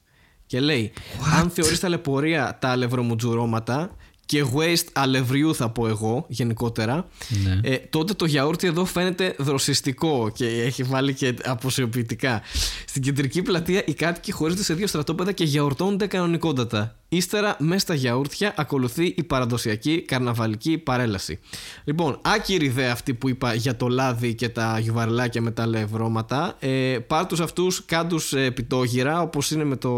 Και 0.46 0.60
λέει, 0.60 0.92
αν 1.38 1.50
θεωρείς 1.50 1.80
ταλαιπωρία 1.80 2.58
τα 2.60 2.68
αλευρομουτζουρώματα 2.68 3.96
και 4.26 4.44
waste 4.54 4.86
αλευριού 4.92 5.54
θα 5.54 5.68
πω 5.70 5.88
εγώ 5.88 6.24
γενικότερα. 6.28 7.08
Ναι. 7.28 7.60
ε, 7.62 7.76
τότε 7.76 8.14
το 8.14 8.24
γιαούρτι 8.24 8.66
εδώ 8.66 8.84
φαίνεται 8.84 9.34
δροσιστικό 9.38 10.30
και 10.34 10.46
έχει 10.46 10.82
βάλει 10.82 11.14
και 11.14 11.34
αποσιοποιητικά. 11.44 12.42
Στην 12.86 13.02
κεντρική 13.02 13.42
πλατεία 13.42 13.82
οι 13.86 13.94
κάτοικοι 13.94 14.32
χωρίζονται 14.32 14.62
σε 14.64 14.74
δύο 14.74 14.86
στρατόπεδα 14.86 15.32
και 15.32 15.44
γιαουρτώνονται 15.44 16.06
κανονικότατα. 16.06 16.96
Ύστερα 17.08 17.56
μέσα 17.58 17.78
στα 17.78 17.94
γιαούρτια 17.94 18.54
ακολουθεί 18.56 19.14
η 19.16 19.22
παραδοσιακή 19.22 20.02
καρναβαλική 20.02 20.78
παρέλαση. 20.78 21.38
Λοιπόν 21.84 22.18
άκυρη 22.22 22.64
ιδέα 22.64 22.92
αυτή 22.92 23.14
που 23.14 23.28
είπα 23.28 23.54
για 23.54 23.76
το 23.76 23.88
λάδι 23.88 24.34
και 24.34 24.48
τα 24.48 24.78
γιουβαρλάκια 24.78 25.40
με 25.42 25.50
τα 25.50 25.66
λευρώματα 25.66 26.56
ε, 26.58 26.98
πάρ 27.06 27.26
τους 27.26 27.40
αυτούς 27.40 27.84
κάντους 27.86 28.32
ε, 28.32 28.50
πιτόγυρα 28.50 29.20
όπως 29.20 29.50
είναι 29.50 29.64
με 29.64 29.76
το 29.76 29.90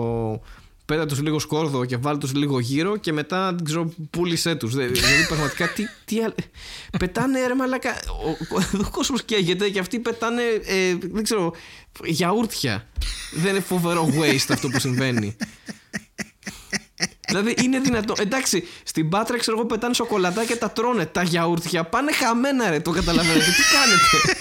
πέτα 0.87 1.07
τους 1.07 1.20
λίγο 1.20 1.39
σκόρδο 1.39 1.84
και 1.84 1.97
βάλει 1.97 2.18
τους 2.18 2.34
λίγο 2.34 2.59
γύρω 2.59 2.97
και 2.97 3.12
μετά 3.12 3.53
δεν 3.53 3.64
ξέρω, 3.64 3.93
πούλησέ 4.11 4.55
τους. 4.55 4.74
Δηλαδή 4.74 5.26
πραγματικά 5.28 5.68
τι. 5.68 5.84
τι 6.05 6.16
πετάνε 6.99 7.47
ρε 7.47 7.55
μαλακα. 7.55 7.91
Ο, 8.24 8.28
ο, 8.57 8.78
ο 8.87 8.91
κόσμος 8.91 9.22
καίγεται 9.22 9.68
και 9.68 9.78
αυτοί 9.78 9.99
πετάνε. 9.99 10.43
Ε, 10.64 10.97
δεν 11.01 11.22
ξέρω. 11.22 11.53
Γιαούρτια. 12.05 12.87
δεν 13.32 13.51
είναι 13.51 13.61
φοβερό 13.61 14.09
waste 14.18 14.49
αυτό 14.51 14.68
που 14.68 14.80
συμβαίνει. 14.80 15.37
Δηλαδή 17.26 17.55
είναι 17.62 17.78
δυνατό. 17.78 18.14
Εντάξει, 18.18 18.64
στην 18.82 19.09
Πάτρα 19.09 19.39
ξέρω 19.39 19.57
εγώ 19.59 19.66
πετάνε 19.66 19.95
σοκολατά 19.95 20.45
και 20.45 20.57
τα 20.57 20.70
τρώνε. 20.70 21.07
Τα 21.07 21.22
γιαούρτια 21.22 21.84
πάνε 21.84 22.12
χαμένα, 22.12 22.70
ρε. 22.70 22.80
Το 22.80 22.91
καταλαβαίνετε. 22.91 23.45
Τι 23.45 23.62
κάνετε; 23.76 24.41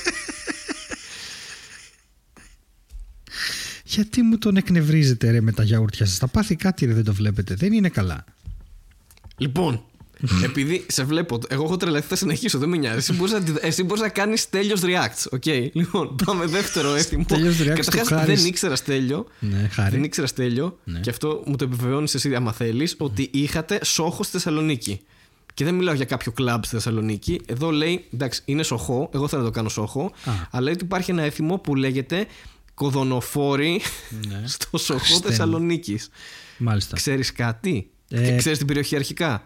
Γιατί 3.95 4.21
μου 4.21 4.37
τον 4.37 4.57
εκνευρίζετε 4.57 5.31
ρε 5.31 5.41
με 5.41 5.51
τα 5.51 5.63
γιαούρτια 5.63 6.05
σας; 6.05 6.17
Θα 6.17 6.27
πάθει 6.27 6.55
κάτι 6.55 6.85
ρε 6.85 6.93
δεν 6.93 7.03
το 7.03 7.13
βλέπετε. 7.13 7.55
Δεν 7.55 7.73
είναι 7.73 7.89
καλά. 7.89 8.25
Λοιπόν, 9.37 9.83
επειδή 10.43 10.85
σε 10.87 11.03
βλέπω, 11.03 11.39
εγώ 11.47 11.63
έχω 11.63 11.77
τρελαθεί, 11.77 12.07
θα 12.07 12.15
συνεχίσω, 12.15 12.59
δεν 12.59 12.69
με 12.69 12.77
νοιάζει. 12.77 12.97
Εσύ 12.97 13.13
μπορείς 13.13 13.33
να, 13.33 13.43
εσύ 13.61 13.85
να 13.99 14.09
κάνεις 14.09 14.49
τέλειος 14.49 14.81
reacts. 14.83 15.37
Okay. 15.39 15.69
Λοιπόν, 15.73 16.15
πάμε 16.25 16.45
δεύτερο 16.45 16.93
έθιμο. 16.95 17.25
Καταρχάς, 17.75 18.25
δεν 18.25 18.45
ήξερα 18.45 18.77
τέλειο. 18.77 19.25
Ναι, 19.39 19.67
χάρη. 19.71 19.91
Δεν 19.91 20.03
ήξερα 20.03 20.27
τέλειο. 20.27 20.79
Ναι. 20.83 20.99
Και 20.99 21.09
αυτό 21.09 21.43
μου 21.45 21.55
το 21.55 21.63
επιβεβαιώνεις 21.63 22.15
εσύ, 22.15 22.35
άμα 22.35 22.51
θέλεις, 22.51 22.95
ότι 22.97 23.29
είχατε 23.33 23.79
σόχο 23.83 24.23
στη 24.23 24.31
Θεσσαλονίκη. 24.31 25.01
Και 25.53 25.63
δεν 25.63 25.75
μιλάω 25.75 25.93
για 25.93 26.05
κάποιο 26.05 26.31
κλαμπ 26.31 26.63
στη 26.63 26.75
Θεσσαλονίκη. 26.75 27.41
Εδώ 27.45 27.71
λέει, 27.71 28.05
εντάξει, 28.13 28.41
είναι 28.45 28.63
σοχό. 28.63 29.09
Εγώ 29.13 29.27
θέλω 29.27 29.41
να 29.41 29.47
το 29.47 29.53
κάνω 29.53 29.69
σόχο. 29.69 30.11
Αλλά 30.51 30.63
λέει 30.63 30.73
ότι 30.73 30.83
υπάρχει 30.83 31.11
ένα 31.11 31.21
έθιμο 31.21 31.57
που 31.57 31.75
λέγεται 31.75 32.27
κοδονοφόροι 32.75 33.81
ναι. 34.27 34.43
στο 34.47 34.77
Σοχό 34.77 35.19
Θεσσαλονίκης. 35.23 36.09
Μάλιστα. 36.57 36.95
Ξέρεις 36.95 37.31
κάτι; 37.31 37.89
Ε... 38.09 38.35
Ξέρεις 38.35 38.57
την 38.57 38.67
περιοχή 38.67 38.95
αρχικά; 38.95 39.43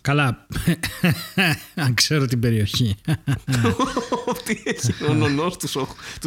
Καλά. 0.00 0.46
Αν 1.84 1.94
ξέρω 1.94 2.26
την 2.26 2.40
περιοχή. 2.40 2.96
Τι 4.44 4.62
έχει 4.64 5.04
ο 5.08 5.12
νονός 5.12 5.56
του 5.56 5.68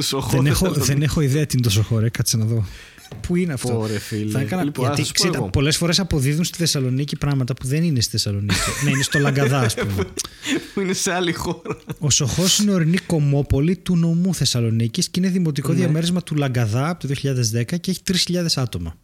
Σοχό. 0.02 0.30
Δεν 0.30 0.46
έχω, 0.46 0.72
δεν 0.72 1.02
έχω 1.02 1.22
ιδέα 1.22 1.46
τι 1.46 1.54
είναι 1.54 1.64
το 1.64 1.70
Σοχό, 1.70 2.00
ρε. 2.00 2.10
Κάτσε 2.10 2.38
να 2.38 2.46
δω. 2.46 2.66
Πού 3.22 3.36
είναι 3.36 3.54
αυτό; 3.54 3.80
Ωραία, 3.80 4.00
φίλε. 4.00 4.32
Θα 4.32 4.40
έκανα, 4.40 4.64
λοιπόν, 4.64 4.86
γιατί 4.86 5.12
ξέρετε, 5.12 5.50
πολλές 5.52 5.78
φορές 5.78 6.00
αποδίδουν 6.00 6.44
στη 6.44 6.58
Θεσσαλονίκη 6.58 7.16
πράγματα 7.16 7.54
που 7.54 7.68
δεν 7.68 7.84
είναι 7.84 8.02
στη 8.02 8.12
Θεσσαλονίκη. 8.12 8.56
ναι, 8.84 8.90
είναι 8.90 9.04
στο 9.04 9.20
Λαγκαδά, 9.20 9.60
ας 9.60 9.74
πούμε. 9.74 10.08
που 10.74 10.82
είναι 10.82 10.94
σε 10.94 11.14
άλλη 11.14 11.34
χώρα. 11.34 11.78
Ο 12.00 12.10
Σοχός 12.10 12.60
είναι 12.60 12.72
ορεινή 12.72 12.98
κομμόπολη 12.98 13.76
του 13.78 13.98
νομού 13.98 14.34
Θεσσαλονίκης 14.34 15.10
και 15.10 15.20
είναι 15.20 15.30
δημοτικό 15.30 15.72
ναι. 15.72 15.78
διαμέρισμα 15.78 16.24
του 16.24 16.36
Λαγκαδά 16.36 16.90
από 16.90 17.08
το 17.08 17.14
2010 17.24 17.80
και 17.80 17.92
έχει 17.92 18.02
3.000 18.32 18.46
άτομα. 18.56 18.98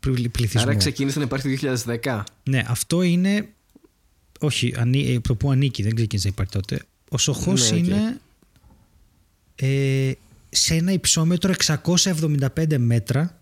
Πληθυσμό. 0.00 0.62
Άρα 0.62 0.74
ξεκίνησε 0.74 1.18
να 1.18 1.24
υπάρχει 1.24 1.56
το 1.56 1.78
2010. 2.02 2.22
Ναι, 2.42 2.62
αυτό 2.66 3.02
είναι. 3.02 3.48
Όχι, 4.40 4.74
ανή... 4.76 5.20
το 5.20 5.34
που 5.34 5.50
ανήκει, 5.50 5.82
δεν 5.82 5.94
ξεκίνησε 5.94 6.26
να 6.26 6.32
υπάρχει 6.34 6.52
τότε. 6.52 6.82
Ο 7.10 7.18
Σοχός 7.18 7.70
ναι, 7.70 7.78
είναι. 7.78 8.20
Ε, 9.54 10.12
σε 10.48 10.74
ένα 10.74 10.92
υψόμετρο 10.92 11.54
675 11.64 12.76
μέτρα 12.78 13.37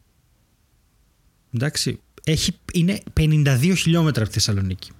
Εντάξει, 1.57 2.01
έχει, 2.25 2.53
είναι 2.73 2.99
52 3.21 3.73
χιλιόμετρα 3.77 4.23
από 4.23 4.33
τη 4.33 4.39
Θεσσαλονίκη. 4.39 4.91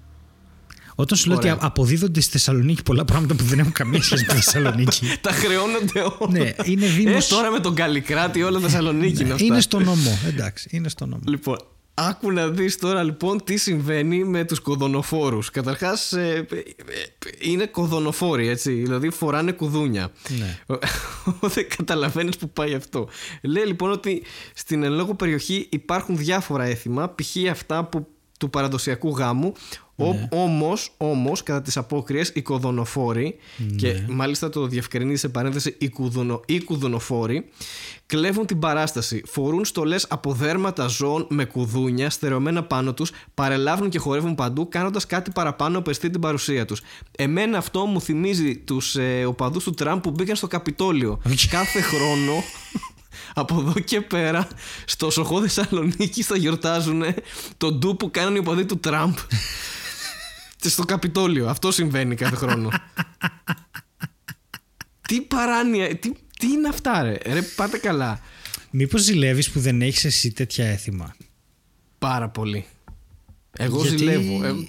Όταν 0.99 1.19
σου 1.19 1.29
λέω 1.29 1.37
ότι 1.37 1.49
αποδίδονται 1.59 2.21
στη 2.21 2.31
Θεσσαλονίκη 2.31 2.83
πολλά 2.83 3.05
πράγματα 3.05 3.35
που 3.35 3.45
δεν 3.45 3.59
έχουν 3.59 3.73
καμία 3.73 4.03
σχέση 4.03 4.25
με 4.29 4.35
τη 4.35 4.41
Θεσσαλονίκη. 4.41 5.07
Τα 5.21 5.31
χρεώνονται 5.31 6.01
όλα. 6.19 6.39
Ναι, 6.39 6.53
είναι 6.65 6.87
δήμος... 6.87 7.31
Ε, 7.31 7.35
τώρα 7.35 7.51
με 7.51 7.61
τον 7.61 7.75
Καλλικράτη, 7.75 8.43
όλα 8.43 8.61
Θεσσαλονίκη 8.61 9.15
ναι, 9.15 9.25
είναι 9.25 9.33
αυτά. 9.33 9.45
Είναι 9.45 9.61
στο 9.61 9.81
νόμο. 9.81 10.19
Εντάξει, 10.27 10.69
είναι 10.73 10.89
στο 10.89 11.07
νόμο. 11.07 11.23
Λοιπόν, 11.27 11.59
Άκου 11.99 12.33
να 12.33 12.49
δεις 12.49 12.79
τώρα 12.79 13.03
λοιπόν 13.03 13.45
τι 13.45 13.57
συμβαίνει 13.57 14.25
με 14.25 14.45
τους 14.45 14.61
κοδονοφόρους. 14.61 15.51
Καταρχάς 15.51 16.13
ε, 16.13 16.47
ε, 16.51 16.61
είναι 17.41 17.67
κοδονοφόροι 17.67 18.49
έτσι, 18.49 18.73
δηλαδή 18.73 19.11
φοράνε 19.11 19.53
κουδούνια. 19.53 20.13
Ναι. 20.39 20.59
Δεν 21.55 21.69
καταλαβαίνεις 21.77 22.37
που 22.37 22.51
πάει 22.51 22.75
αυτό. 22.75 23.09
Λέει 23.43 23.65
λοιπόν 23.65 23.91
ότι 23.91 24.23
στην 24.55 24.83
εν 24.83 24.93
λόγω 24.93 25.15
περιοχή 25.15 25.69
υπάρχουν 25.71 26.17
διάφορα 26.17 26.65
έθιμα, 26.65 27.15
π.χ. 27.15 27.51
αυτά 27.51 27.85
που, 27.85 28.07
του 28.39 28.51
παραδοσιακού 28.51 29.09
γάμου, 29.09 29.53
ναι. 29.97 30.29
Όμως, 30.31 30.93
όμως, 30.97 31.43
κατά 31.43 31.63
τις 31.63 31.77
απόκριες, 31.77 32.31
οι 32.35 32.43
κοδονοφόροι, 32.43 33.37
και 33.77 34.03
μάλιστα 34.09 34.49
το 34.49 34.67
διευκρινίζει 34.67 35.21
σε 35.21 35.29
παρένθεση 35.29 35.77
οι, 35.79 35.89
κουδουνο, 35.89 36.41
οι 36.47 36.65
κουδονοφόροι, 36.65 37.49
κλέβουν 38.07 38.47
την 38.47 38.59
παράσταση, 38.59 39.23
φορούν 39.27 39.65
στολές 39.65 40.07
από 40.09 40.33
δέρματα 40.33 40.87
ζώων 40.87 41.27
με 41.31 41.45
κουδούνια 41.45 42.11
στερεωμένα 42.11 42.63
πάνω 42.63 42.95
τους, 42.95 43.11
παρελάβουν 43.35 43.89
και 43.89 43.99
χορεύουν 43.99 44.35
παντού, 44.35 44.69
κάνοντας 44.69 45.07
κάτι 45.07 45.31
παραπάνω 45.31 45.79
από 45.79 45.91
την 45.91 46.21
παρουσία 46.21 46.65
τους. 46.65 46.81
Εμένα 47.17 47.59
αυτό 47.59 47.87
μου 47.87 48.01
θυμίζει 48.01 48.57
τους 48.57 48.97
ε, 48.97 49.25
οπαδούς 49.25 49.65
του 49.65 49.73
Τραμπ 49.75 50.01
που 50.01 50.11
μπήκαν 50.11 50.37
στο 50.37 50.47
Καπιτόλιο. 50.47 51.21
Κάθε 51.51 51.81
χρόνο 51.81 52.33
από 53.35 53.61
εδώ 53.61 53.81
και 53.81 54.01
πέρα 54.01 54.49
στο 54.85 55.11
Σοχό 55.11 55.41
Θεσσαλονίκη 55.41 56.23
θα 56.23 56.37
γιορτάζουν 56.37 57.03
τον 57.57 57.79
ντου 57.79 57.97
που 57.97 58.11
κάνουν 58.11 58.35
οι 58.35 58.39
οπαδοί 58.39 58.65
του 58.65 58.79
Τραμπ 58.79 59.15
στο 60.69 60.85
Καπιτόλιο. 60.85 61.49
Αυτό 61.49 61.73
συμβαίνει 61.73 62.15
κάθε 62.15 62.37
χρόνο. 62.37 62.71
τι 65.09 65.21
παράνοια, 65.21 65.97
τι, 65.97 66.13
τι 66.39 66.47
είναι 66.47 66.69
αυτά 66.69 67.03
ρε, 67.03 67.17
ρε 67.33 67.43
πάτε 67.43 67.79
καλά. 67.79 68.21
Μήπως 68.71 69.03
ζηλεύεις 69.03 69.51
που 69.51 69.61
δεν 69.61 69.83
έχεις 69.83 70.05
εσύ 70.05 70.33
τέτοια 70.33 70.67
έθιμα; 70.67 71.17
Πάρα 71.99 72.29
πολύ. 72.29 72.67
Εγώ 73.59 73.81
Γιατί... 73.81 73.97
ζηλεύω. 73.97 74.45
Εγώ, 74.45 74.65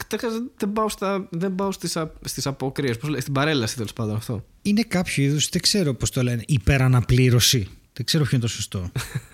δεν 0.57 0.73
πάω, 0.73 0.89
στα, 0.89 1.27
δεν 1.29 1.55
πάω 1.55 1.71
στις, 1.71 1.97
στις 2.21 2.47
αποκρίες, 2.47 2.97
πώς 2.97 3.09
λέει, 3.09 3.21
στην 3.21 3.33
παρέλαση 3.33 3.75
τέλος 3.75 3.93
πάντων 3.93 4.15
αυτό. 4.15 4.45
Είναι 4.61 4.81
κάποιο 4.81 5.23
είδους, 5.23 5.49
δεν 5.49 5.61
ξέρω 5.61 5.93
πώς 5.93 6.11
το 6.11 6.23
λένε, 6.23 6.43
υπεραναπλήρωση. 6.47 7.67
Δεν 7.97 8.05
ξέρω 8.05 8.23
ποιο 8.23 8.37
είναι 8.37 8.45
το 8.45 8.51
σωστό. 8.51 8.91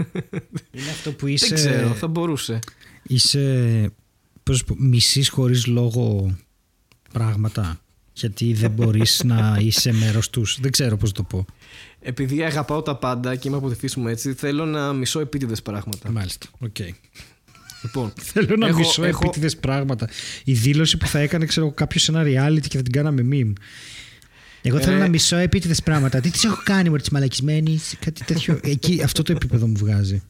είναι 0.78 0.90
αυτό 0.90 1.12
που 1.12 1.28
είσαι... 1.28 1.48
Δεν 1.48 1.56
ξέρω, 1.56 1.94
θα 1.94 2.08
μπορούσε. 2.08 2.60
Είσαι, 3.04 3.92
πώς 4.44 4.64
πω, 4.64 4.76
μισείς 4.78 5.30
χωρίς 5.30 5.66
λόγο 5.66 6.36
πράγματα 7.12 7.82
γιατί 8.14 8.54
δεν 8.54 8.72
μπορείς 8.72 9.24
να 9.24 9.56
είσαι 9.62 9.94
μέρος 9.94 10.30
τους. 10.30 10.58
Δεν 10.62 10.72
ξέρω 10.72 10.98
πώς 10.98 11.12
το 11.12 11.24
πω. 11.24 11.46
Επειδή 12.00 12.44
αγαπάω 12.44 12.82
τα 12.82 12.96
πάντα 12.96 13.36
και 13.36 13.48
είμαι 13.48 13.58
από 13.58 13.70
τη 13.70 13.76
φύση 13.76 14.00
μου 14.00 14.08
έτσι, 14.08 14.34
θέλω 14.34 14.66
να 14.66 14.94
μισώ 14.94 15.20
επίτηδες 15.20 15.62
πράγματα. 15.62 16.12
Μάλιστα, 16.12 16.48
ok. 16.60 16.76
Okay. 16.80 16.92
Λοιπόν, 17.84 18.14
θέλω 18.34 18.56
να 18.56 18.68
έχω, 18.68 18.78
μισώ 18.78 19.04
έχω... 19.04 19.22
επίτηδες 19.24 19.58
πράγματα. 19.58 20.10
Η 20.44 20.54
δήλωση 20.54 20.98
που 20.98 21.08
θα 21.08 21.20
έκανε 21.20 21.46
ξέρω, 21.46 21.72
κάποιο 21.72 22.00
σε 22.00 22.12
ένα 22.12 22.24
reality 22.24 22.68
και 22.68 22.78
θα 22.78 22.84
την 22.84 22.92
κάναμε 22.92 23.28
meme. 23.32 23.54
Εγώ 24.64 24.80
θέλω 24.80 24.96
ε... 24.96 25.00
να 25.00 25.08
μισώ 25.08 25.36
επίτηδες 25.36 25.82
πράγματα. 25.82 26.20
Τι 26.20 26.30
τις 26.30 26.44
έχω 26.44 26.62
κάνει 26.64 26.90
με 26.90 27.00
τη 27.00 27.14
μαλακισμένη, 27.14 27.80
κάτι 28.00 28.24
τέτοιο. 28.24 28.60
Εκεί 28.74 29.02
αυτό 29.04 29.24
το 29.24 29.32
επίπεδο 29.32 29.68
μου 29.68 29.78
βγάζει. 29.78 30.22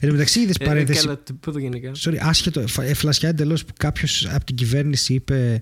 Εν 0.00 0.08
τω 0.08 0.14
μεταξύ, 0.14 0.40
είδες 0.40 0.56
ε, 0.58 0.64
παρένθεση. 0.64 1.06
Καλά, 1.40 1.60
γενικά; 1.60 1.92
Sorry, 1.96 2.16
άσχετο. 2.20 2.64
Φλασιά 2.94 3.28
εντελώς 3.28 3.64
που 3.64 3.72
κάποιος 3.76 4.28
από 4.32 4.44
την 4.44 4.56
κυβέρνηση 4.56 5.14
είπε 5.14 5.60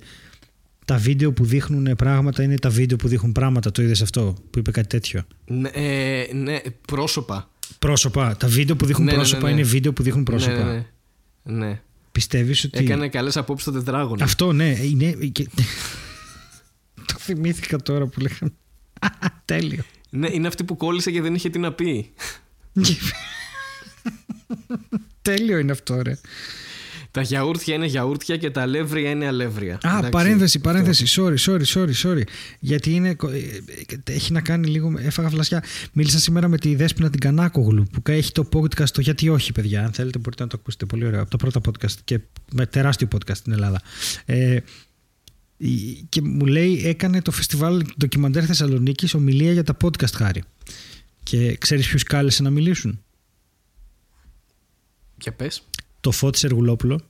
τα 0.85 0.97
βίντεο 0.97 1.33
που 1.33 1.45
δείχνουν 1.45 1.97
πράγματα 1.97 2.43
είναι 2.43 2.59
τα 2.59 2.71
βίντεο 2.71 2.97
που 2.97 3.09
δείχνουν 3.09 3.33
πράγματα. 3.33 3.71
Το 3.71 3.83
είδες 3.83 4.03
αυτό 4.03 4.35
που 4.51 4.59
είπε 4.59 4.71
κάτι 4.71 4.87
τέτοιο; 4.87 5.23
Ναι, 5.47 5.69
ε, 5.69 6.27
ναι 6.35 6.59
πρόσωπα. 6.87 7.51
Πρόσωπα. 7.79 8.37
Τα 8.37 8.49
βίντεο 8.49 8.77
που 8.77 8.87
δείχνουν 8.87 9.05
ναι, 9.05 9.13
ναι 9.13 9.17
πρόσωπα 9.17 9.43
ναι, 9.43 9.55
ναι, 9.55 9.61
είναι 9.61 9.69
βίντεο 9.69 9.93
που 9.93 10.03
δείχνουν 10.03 10.25
πρόσωπα. 10.25 10.65
Ναι, 10.65 10.85
ναι. 11.43 11.67
ναι. 11.67 11.81
Πιστεύεις 12.13 12.65
ότι. 12.65 12.79
Έκανε 12.79 13.09
καλές 13.09 13.37
απόψεις 13.37 13.69
στο 13.69 13.79
τετράγωνο. 13.79 14.25
Αυτό 14.25 14.53
ναι. 14.53 14.77
Είναι... 14.83 15.17
το 17.27 17.35
θυμήθηκα 17.35 17.77
τώρα 17.77 18.07
που 18.07 18.21
λέγαμε. 18.21 18.53
Τέλειο. 19.45 19.83
Ναι, 20.11 20.29
είναι 20.33 20.47
αυτή 20.47 20.65
που 20.65 20.77
κόλλησε 20.77 21.11
και 21.11 21.21
δεν 21.21 21.35
είχε 21.35 21.51
τι 21.51 21.59
να 21.59 21.73
πει. 21.73 22.13
Τέλειο 25.23 25.59
είναι 25.59 25.73
αυτό, 25.73 26.03
ρε. 26.03 26.19
Τα 27.11 27.23
γιαούρτια 27.23 27.75
είναι 27.75 27.87
γιαούρτια 27.87 28.37
και 28.37 28.51
τα 28.51 28.63
αλεύρια 28.63 29.11
είναι 29.11 29.27
αλεύρια. 29.27 29.75
Α, 29.75 29.91
Εντάξει, 29.91 30.11
παρένθεση, 30.11 30.59
παρένθεση. 30.59 31.05
Sorry, 31.21 31.37
sorry, 31.37 31.65
sorry, 31.75 31.93
sorry. 32.03 32.23
Γιατί 32.61 32.95
είναι, 32.95 33.09
ε, 33.09 34.13
έχει 34.13 34.33
να 34.33 34.41
κάνει 34.41 34.67
λίγο. 34.67 34.95
Έφαγα 34.99 35.29
φλασιά. 35.29 35.65
Μίλησα 35.93 36.19
σήμερα 36.19 36.49
με 36.49 36.59
τη 36.59 36.75
Δέσποινα 36.75 37.11
την 37.11 37.21
Κανάκογλου 37.21 37.87
που 37.93 38.03
έχει 38.11 38.33
το 38.33 38.49
podcast 38.53 38.89
το 38.89 39.01
Γιατί 39.01 39.29
Όχι, 39.29 39.53
παιδιά. 39.53 39.85
Αν 39.85 39.93
θέλετε, 39.93 40.19
μπορείτε 40.19 40.43
να 40.43 40.49
το 40.49 40.57
ακούσετε. 40.61 40.87
Πολύ 40.87 41.07
ωραίο. 41.07 41.21
Από 41.21 41.31
τα 41.31 41.37
πρώτα 41.37 41.61
podcast 41.69 41.95
και 42.05 42.21
με 42.53 42.67
τεράστιο 42.67 43.09
podcast 43.15 43.37
στην 43.37 43.53
Ελλάδα. 43.53 43.83
Ε, 44.25 44.59
και 46.09 46.23
μου 46.23 46.47
λέει 46.47 46.87
έκανε 46.87 47.23
το 47.23 47.31
φεστιβάλ 47.31 47.85
ντοκιμαντέρ 47.99 48.45
Θεσσαλονίκης 48.47 49.15
ομιλία 49.15 49.53
για 49.53 49.63
τα 49.65 49.77
podcast 49.83 50.13
χάρη. 50.13 50.43
Και 51.23 51.57
ξέρεις 51.57 51.89
ποιους 51.89 52.03
κάλεσε 52.03 52.43
να 52.43 52.51
μιλήσουν; 52.51 53.05
Και 55.19 55.33
πες 55.33 55.63
το 56.01 56.11
Φώτης 56.11 56.41
Σεργουλόπουλο. 56.41 57.01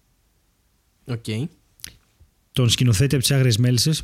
Okay. 1.06 1.44
Τον 2.52 2.70
σκηνοθέτη 2.70 3.14
από 3.14 3.24
τις 3.24 3.32
Άγριες 3.32 3.56
Μέλισσες. 3.56 4.02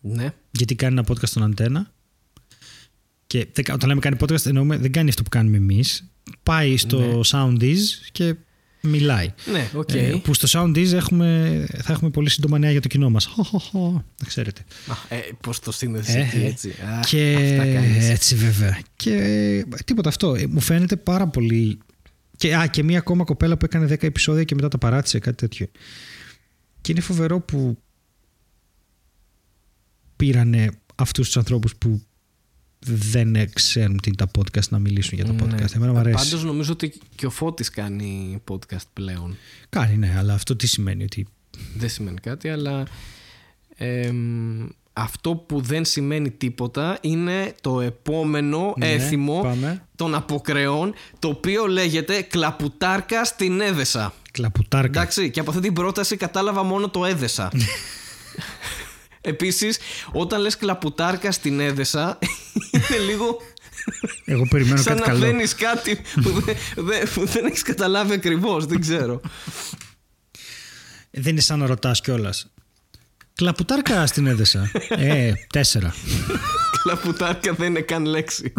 Ναι. 0.00 0.34
Γιατί 0.50 0.74
κάνει 0.74 0.98
ένα 0.98 1.06
podcast 1.08 1.26
στον 1.28 1.42
Αντένα. 1.42 1.92
Και 3.26 3.48
όταν 3.72 3.88
λέμε 3.88 4.00
κάνει 4.00 4.16
podcast, 4.20 4.46
εννοούμε 4.46 4.76
δεν 4.76 4.92
κάνει 4.92 5.08
αυτό 5.08 5.22
που 5.22 5.28
κάνουμε 5.28 5.56
εμείς. 5.56 6.10
Πάει 6.42 6.76
στο 6.76 6.98
ναι. 6.98 7.20
Soundies 7.24 7.78
και 8.12 8.34
μιλάει. 8.80 9.32
Ναι, 9.52 9.70
okay. 9.74 9.94
ε, 9.94 10.14
που 10.22 10.34
στο 10.34 10.48
Soundies 10.50 10.92
έχουμε, 10.92 11.66
θα 11.82 11.92
έχουμε 11.92 12.10
πολύ 12.10 12.30
σύντομα 12.30 12.58
νέα 12.58 12.70
για 12.70 12.80
το 12.80 12.88
κοινό 12.88 13.10
μας. 13.10 13.28
Να 14.20 14.26
ξέρετε. 14.26 14.64
Ε, 15.08 15.16
Πώς 15.40 15.60
το 15.60 15.72
σύνδεσαι 15.72 16.30
ε, 16.34 16.46
έτσι. 16.46 16.74
και 17.06 17.34
έτσι 18.10 18.34
βέβαια. 18.34 18.78
Και 18.96 19.66
τίποτα 19.84 20.08
αυτό. 20.08 20.34
Ε, 20.34 20.46
μου 20.46 20.60
φαίνεται 20.60 20.96
πάρα 20.96 21.28
πολύ 21.28 21.78
και, 22.36 22.56
α, 22.56 22.66
και 22.66 22.82
μία 22.82 22.98
ακόμα 22.98 23.24
κοπέλα 23.24 23.56
που 23.56 23.64
έκανε 23.64 23.86
10 23.86 24.02
επεισόδια 24.02 24.44
και 24.44 24.54
μετά 24.54 24.68
τα 24.68 24.78
παράτησε, 24.78 25.18
κάτι 25.18 25.36
τέτοιο. 25.36 25.66
Και 26.80 26.92
είναι 26.92 27.00
φοβερό 27.00 27.40
που 27.40 27.78
πήρανε 30.16 30.70
αυτούς 30.94 31.26
τους 31.26 31.36
ανθρώπους 31.36 31.76
που 31.76 32.02
δεν 32.78 33.52
ξέρουν 33.52 34.00
τι 34.00 34.14
τα 34.14 34.30
podcast 34.38 34.68
να 34.68 34.78
μιλήσουν 34.78 35.12
για 35.14 35.24
τα 35.24 35.32
ναι. 35.32 35.42
podcast. 35.42 35.74
Εμένα 35.74 35.92
μου 35.92 35.98
αρέσει. 35.98 36.24
Πάντως 36.24 36.44
νομίζω 36.44 36.72
ότι 36.72 36.92
και 37.14 37.26
ο 37.26 37.30
Φώτης 37.30 37.70
κάνει 37.70 38.42
podcast 38.50 38.86
πλέον. 38.92 39.36
Κάνει, 39.68 39.96
ναι, 39.96 40.14
αλλά 40.18 40.34
αυτό 40.34 40.56
τι 40.56 40.66
σημαίνει 40.66 41.04
ότι... 41.04 41.26
Δεν 41.76 41.88
σημαίνει 41.88 42.18
κάτι, 42.20 42.48
αλλά 42.48 42.86
αυτό 44.92 45.34
που 45.34 45.60
δεν 45.60 45.84
σημαίνει 45.84 46.30
τίποτα 46.30 46.98
είναι 47.00 47.54
το 47.60 47.80
επόμενο 47.80 48.74
ναι, 48.76 48.92
έθιμο 48.92 49.56
των 49.96 50.14
αποκρεών 50.14 50.94
το 51.18 51.28
οποίο 51.28 51.66
λέγεται 51.66 52.22
κλαπουτάρκα 52.22 53.24
στην 53.24 53.60
έδεσα. 53.60 54.14
Κλαπουτάρκα. 54.30 55.00
Εντάξει, 55.00 55.30
και 55.30 55.40
από 55.40 55.50
αυτή 55.50 55.62
την 55.62 55.72
πρόταση 55.72 56.16
κατάλαβα 56.16 56.62
μόνο 56.62 56.88
το 56.88 57.04
έδεσα. 57.04 57.50
Επίσης, 59.28 59.78
όταν 60.12 60.40
λες 60.40 60.56
κλαπουτάρκα 60.56 61.32
στην 61.32 61.60
έδεσα 61.60 62.18
είναι 62.72 62.98
λίγο... 63.06 63.40
Εγώ 64.24 64.46
περιμένω 64.50 64.76
Σαν 64.76 64.96
κάτι 64.96 65.20
να 65.20 65.28
καλό. 65.28 65.42
κάτι 65.56 66.00
που 66.22 66.30
δεν, 66.30 66.56
δεν, 66.76 67.26
δεν 67.26 67.44
έχεις 67.46 67.62
καταλάβει 67.62 68.12
ακριβώς, 68.12 68.66
δεν 68.66 68.80
ξέρω. 68.80 69.20
Δεν 71.10 71.32
είναι 71.32 71.40
σαν 71.40 71.58
να 71.58 71.66
ρωτάς 71.66 72.00
κιόλας. 72.00 72.50
Κλαπουτάρκα 73.34 74.06
στην 74.06 74.26
έδεσα. 74.26 74.70
ε, 74.88 75.32
τέσσερα. 75.52 75.94
Κλαπουτάρκα 76.82 77.52
δεν 77.52 77.66
είναι 77.66 77.80
καν 77.80 78.04
λέξη. 78.04 78.52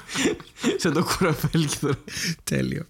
Σε 0.76 0.90
το 0.90 1.04
κουραφέλκυθρο. 1.04 1.92
Τέλειο. 2.44 2.86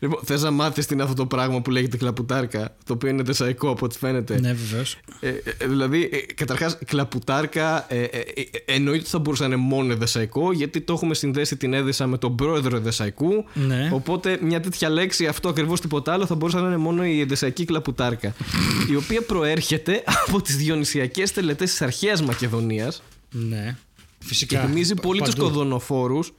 Λοιπόν, 0.00 0.20
θες 0.24 0.42
να 0.42 0.50
μάθεις 0.50 0.86
τι 0.86 0.94
είναι 0.94 1.02
αυτό 1.02 1.14
το 1.14 1.26
πράγμα 1.26 1.60
που 1.60 1.70
λέγεται 1.70 1.96
κλαπουτάρκα, 1.96 2.76
το 2.84 2.92
οποίο 2.92 3.08
είναι 3.08 3.22
τεσσαϊκό 3.22 3.70
από 3.70 3.84
ό,τι 3.84 3.98
φαίνεται. 3.98 4.40
Ναι, 4.40 4.52
βεβαίως. 4.52 4.98
Ε, 5.20 5.28
ε, 5.28 5.66
δηλαδή, 5.66 6.08
ε, 6.12 6.32
καταρχάς, 6.34 6.78
κλαπουτάρκα 6.84 7.92
ε, 7.94 8.02
ε, 8.02 8.18
ε, 8.34 8.44
εννοείται 8.64 9.00
ότι 9.00 9.10
θα 9.10 9.18
μπορούσε 9.18 9.42
να 9.42 9.48
είναι 9.48 9.56
μόνο 9.56 9.92
εδεσαϊκό, 9.92 10.52
γιατί 10.52 10.80
το 10.80 10.92
έχουμε 10.92 11.14
συνδέσει 11.14 11.56
την 11.56 11.72
έδεσα 11.72 12.06
με 12.06 12.18
τον 12.18 12.36
πρόεδρο 12.36 12.76
εδεσαϊκού. 12.76 13.44
Ναι. 13.54 13.90
Οπότε 13.92 14.38
μια 14.42 14.60
τέτοια 14.60 14.88
λέξη, 14.88 15.26
αυτό 15.26 15.48
ακριβώς 15.48 15.80
τίποτα 15.80 16.12
άλλο, 16.12 16.26
θα 16.26 16.34
μπορούσε 16.34 16.58
να 16.58 16.66
είναι 16.66 16.76
μόνο 16.76 17.04
η 17.04 17.20
εδεσσαϊκή 17.20 17.64
κλαπουτάρκα. 17.64 18.34
η 18.92 18.96
οποία 18.96 19.22
προέρχεται 19.22 20.02
από 20.26 20.42
τις 20.42 20.56
διονυσιακές 20.56 21.32
τελετές 21.32 21.70
της 21.70 21.82
αρχαίας 21.82 22.22
Μακεδονίας. 22.22 23.02
Ναι. 23.30 23.76
Φυσικά. 24.18 24.60
Και 24.60 24.66
θυμίζει 24.66 24.94
πολύ 24.94 25.20
τους 25.20 25.34
κωδωνοφόρους, 25.34 26.32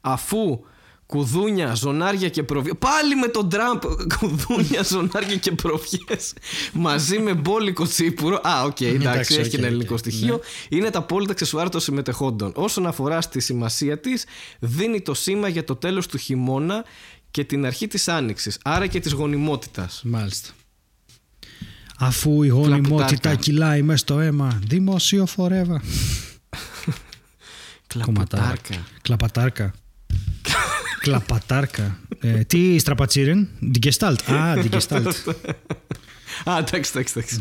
αφού 0.00 0.60
Κουδούνια, 1.08 1.74
ζωνάρια 1.74 2.28
και 2.28 2.42
προβιές. 2.42 2.74
Πάλι 2.78 3.14
με 3.16 3.28
τον 3.28 3.48
Τραμπ. 3.48 3.80
Κουδούνια, 4.18 4.82
ζωνάρια 4.82 5.36
και 5.36 5.52
προβιές. 5.52 6.32
Μαζί 6.72 7.18
με 7.18 7.34
μπόλικο 7.34 7.86
τσίπουρο. 7.86 8.40
Α, 8.42 8.62
ok, 8.64 8.76
okay, 8.76 8.84
εντάξει, 8.84 9.34
έχει 9.34 9.50
okay, 9.52 9.58
ένα 9.58 9.66
ελληνικό 9.66 9.94
okay, 9.94 9.98
στοιχείο. 9.98 10.40
Ναι. 10.68 10.76
Είναι 10.78 10.90
τα 10.90 10.98
απόλυτα 10.98 11.32
αξεσουάρ 11.32 11.68
των 11.68 11.80
συμμετεχόντων. 11.80 12.52
Όσον 12.54 12.86
αφορά 12.86 13.20
στη 13.20 13.40
σημασία 13.40 13.98
της, 13.98 14.24
δίνει 14.58 15.00
το 15.00 15.14
σήμα 15.14 15.48
για 15.48 15.64
το 15.64 15.76
τέλος 15.76 16.06
του 16.06 16.18
χειμώνα 16.18 16.84
και 17.30 17.44
την 17.44 17.66
αρχή 17.66 17.86
της 17.86 18.08
άνοιξης, 18.08 18.58
άρα 18.64 18.86
και 18.86 19.00
της 19.00 19.12
γονιμότητας. 19.12 20.02
Μάλιστα. 20.04 20.50
Αφού 21.98 22.42
η 22.42 22.48
γονιμότητα 22.48 22.96
Κλαπουτάρκα. 22.96 23.40
κυλάει 23.40 23.82
μέσα 23.82 23.98
στο 23.98 24.20
αίμα, 24.20 24.60
δημόσιο 24.66 25.26
φορεύα. 25.26 25.82
Κλαποτάρκα. 27.86 28.86
Κλαπατάρκα. 29.02 29.74
Κλαπατάρκα. 31.00 31.98
Ε, 32.20 32.44
τι 32.44 32.78
στραπατσίρεν, 32.78 33.48
Διγκεστάλτ. 33.60 34.30
Α, 34.30 34.54
Διγκεστάλτ. 34.54 35.06
Α, 36.44 36.58
εντάξει, 36.58 36.90
εντάξει, 36.94 37.14
εντάξει. 37.16 37.40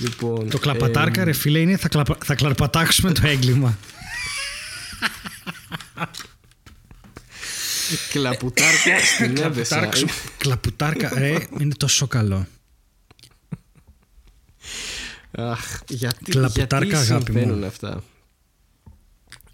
λοιπόν, 0.00 0.50
Το 0.50 0.58
κλαπατάρκα, 0.58 1.20
ε, 1.20 1.24
ρε 1.24 1.32
φίλε, 1.32 1.58
είναι 1.58 1.76
θα, 1.76 1.88
κλαπα, 1.88 2.16
θα 2.24 2.34
κλαρπατάξουμε 2.34 3.12
το 3.12 3.20
έγκλημα. 3.26 3.78
Κλαπουτάρκα 8.10 8.98
στην 9.14 9.36
Εύεσα. 9.36 9.76
Κλαπουτάρξουμε. 9.76 10.10
Κλαπουτάρκα, 10.38 11.12
ρε, 11.18 11.36
είναι 11.60 11.74
τόσο 11.74 12.06
καλό. 12.06 12.46
Αχ, 15.30 15.78
γιατί, 15.88 16.30
Κλαπουτάρκα, 16.30 16.86
γιατί 16.86 17.12
αγάπη 17.12 17.32
μου. 17.32 17.38
συμβαίνουν 17.38 17.64
αυτά; 17.64 18.02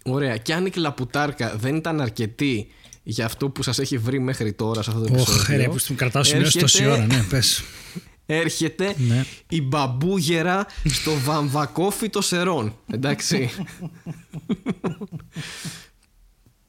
Ωραία. 0.03 0.37
Και 0.37 0.53
αν 0.53 0.65
η 0.65 0.69
κλαπουτάρκα 0.69 1.55
δεν 1.57 1.75
ήταν 1.75 2.01
αρκετή 2.01 2.67
για 3.03 3.25
αυτό 3.25 3.49
που 3.49 3.63
σας 3.63 3.79
έχει 3.79 3.97
βρει 3.97 4.19
μέχρι 4.19 4.53
τώρα 4.53 4.81
σε 4.83 4.89
αυτό 4.89 5.01
το 5.05 5.13
Ωχ, 5.13 5.29
επεισόδιο. 5.29 5.57
ρε, 5.57 5.67
που 5.67 5.77
στην 5.77 5.95
κρατάω 5.95 6.23
σημειώσει 6.23 6.59
τόση 6.59 6.83
έρχεται- 6.83 7.03
ώρα, 7.07 7.15
ναι, 7.17 7.23
πες. 7.29 7.61
Έρχεται 8.25 8.95
Ναι. 9.07 9.25
η 9.49 9.61
μπαμπούγερα 9.61 10.65
στο 10.85 11.11
βαμβακόφιτο 11.23 12.21
σερών. 12.21 12.77
Εντάξει. 12.93 13.49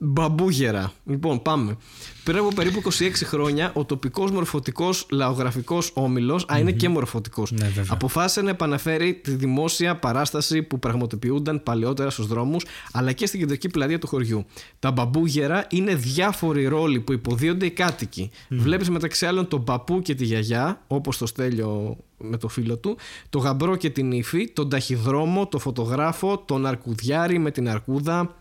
Μπαμπούγερα. 0.06 0.92
Λοιπόν, 1.06 1.42
πάμε. 1.42 1.76
Πριν 2.24 2.38
από 2.38 2.48
περίπου 2.54 2.82
26 2.98 3.10
χρόνια, 3.24 3.70
ο 3.74 3.84
τοπικός 3.84 4.30
μορφωτικός 4.30 5.06
λαογραφικός 5.10 5.90
όμιλος, 5.94 6.46
α, 6.52 6.58
είναι 6.58 6.72
και 6.72 6.88
μορφωτικός, 6.88 7.52
Ναι, 7.52 7.64
βέβαια. 7.66 7.84
αποφάσισε 7.88 8.40
να 8.42 8.50
επαναφέρει 8.50 9.14
τη 9.14 9.30
δημόσια 9.30 9.96
παράσταση 9.96 10.62
που 10.62 10.78
πραγματοποιούνταν 10.78 11.62
παλαιότερα 11.62 12.10
στους 12.10 12.26
δρόμους, 12.26 12.64
αλλά 12.92 13.12
και 13.12 13.26
στην 13.26 13.40
κεντρική 13.40 13.68
πλατεία 13.68 13.98
του 13.98 14.06
χωριού. 14.06 14.44
Τα 14.78 14.90
μπαμπούγερα 14.90 15.66
είναι 15.70 15.94
διάφοροι 15.94 16.66
ρόλοι 16.66 17.00
που 17.00 17.12
υποδίονται 17.12 17.66
οι 17.66 17.70
κάτοικοι. 17.70 18.30
Βλέπεις 18.48 18.90
μεταξύ 18.90 19.26
άλλων 19.26 19.48
τον 19.48 19.64
παππού 19.64 20.00
και 20.02 20.14
τη 20.14 20.24
γιαγιά, 20.24 20.80
όπως 20.86 21.18
το 21.18 21.26
στέλιο 21.26 21.96
με 22.18 22.36
το 22.36 22.48
φίλο 22.48 22.76
του, 22.76 22.96
το 23.30 23.38
γαμπρό 23.38 23.76
και 23.76 23.90
την 23.90 24.12
ύφη, 24.12 24.48
τον 24.48 24.68
ταχυδρόμο, 24.68 25.46
το 25.46 25.58
φωτογράφο, 25.58 26.38
τον 26.46 26.66
αρκουδιάρη 26.66 27.38
με 27.38 27.50
την 27.50 27.68
αρκούδα, 27.68 28.34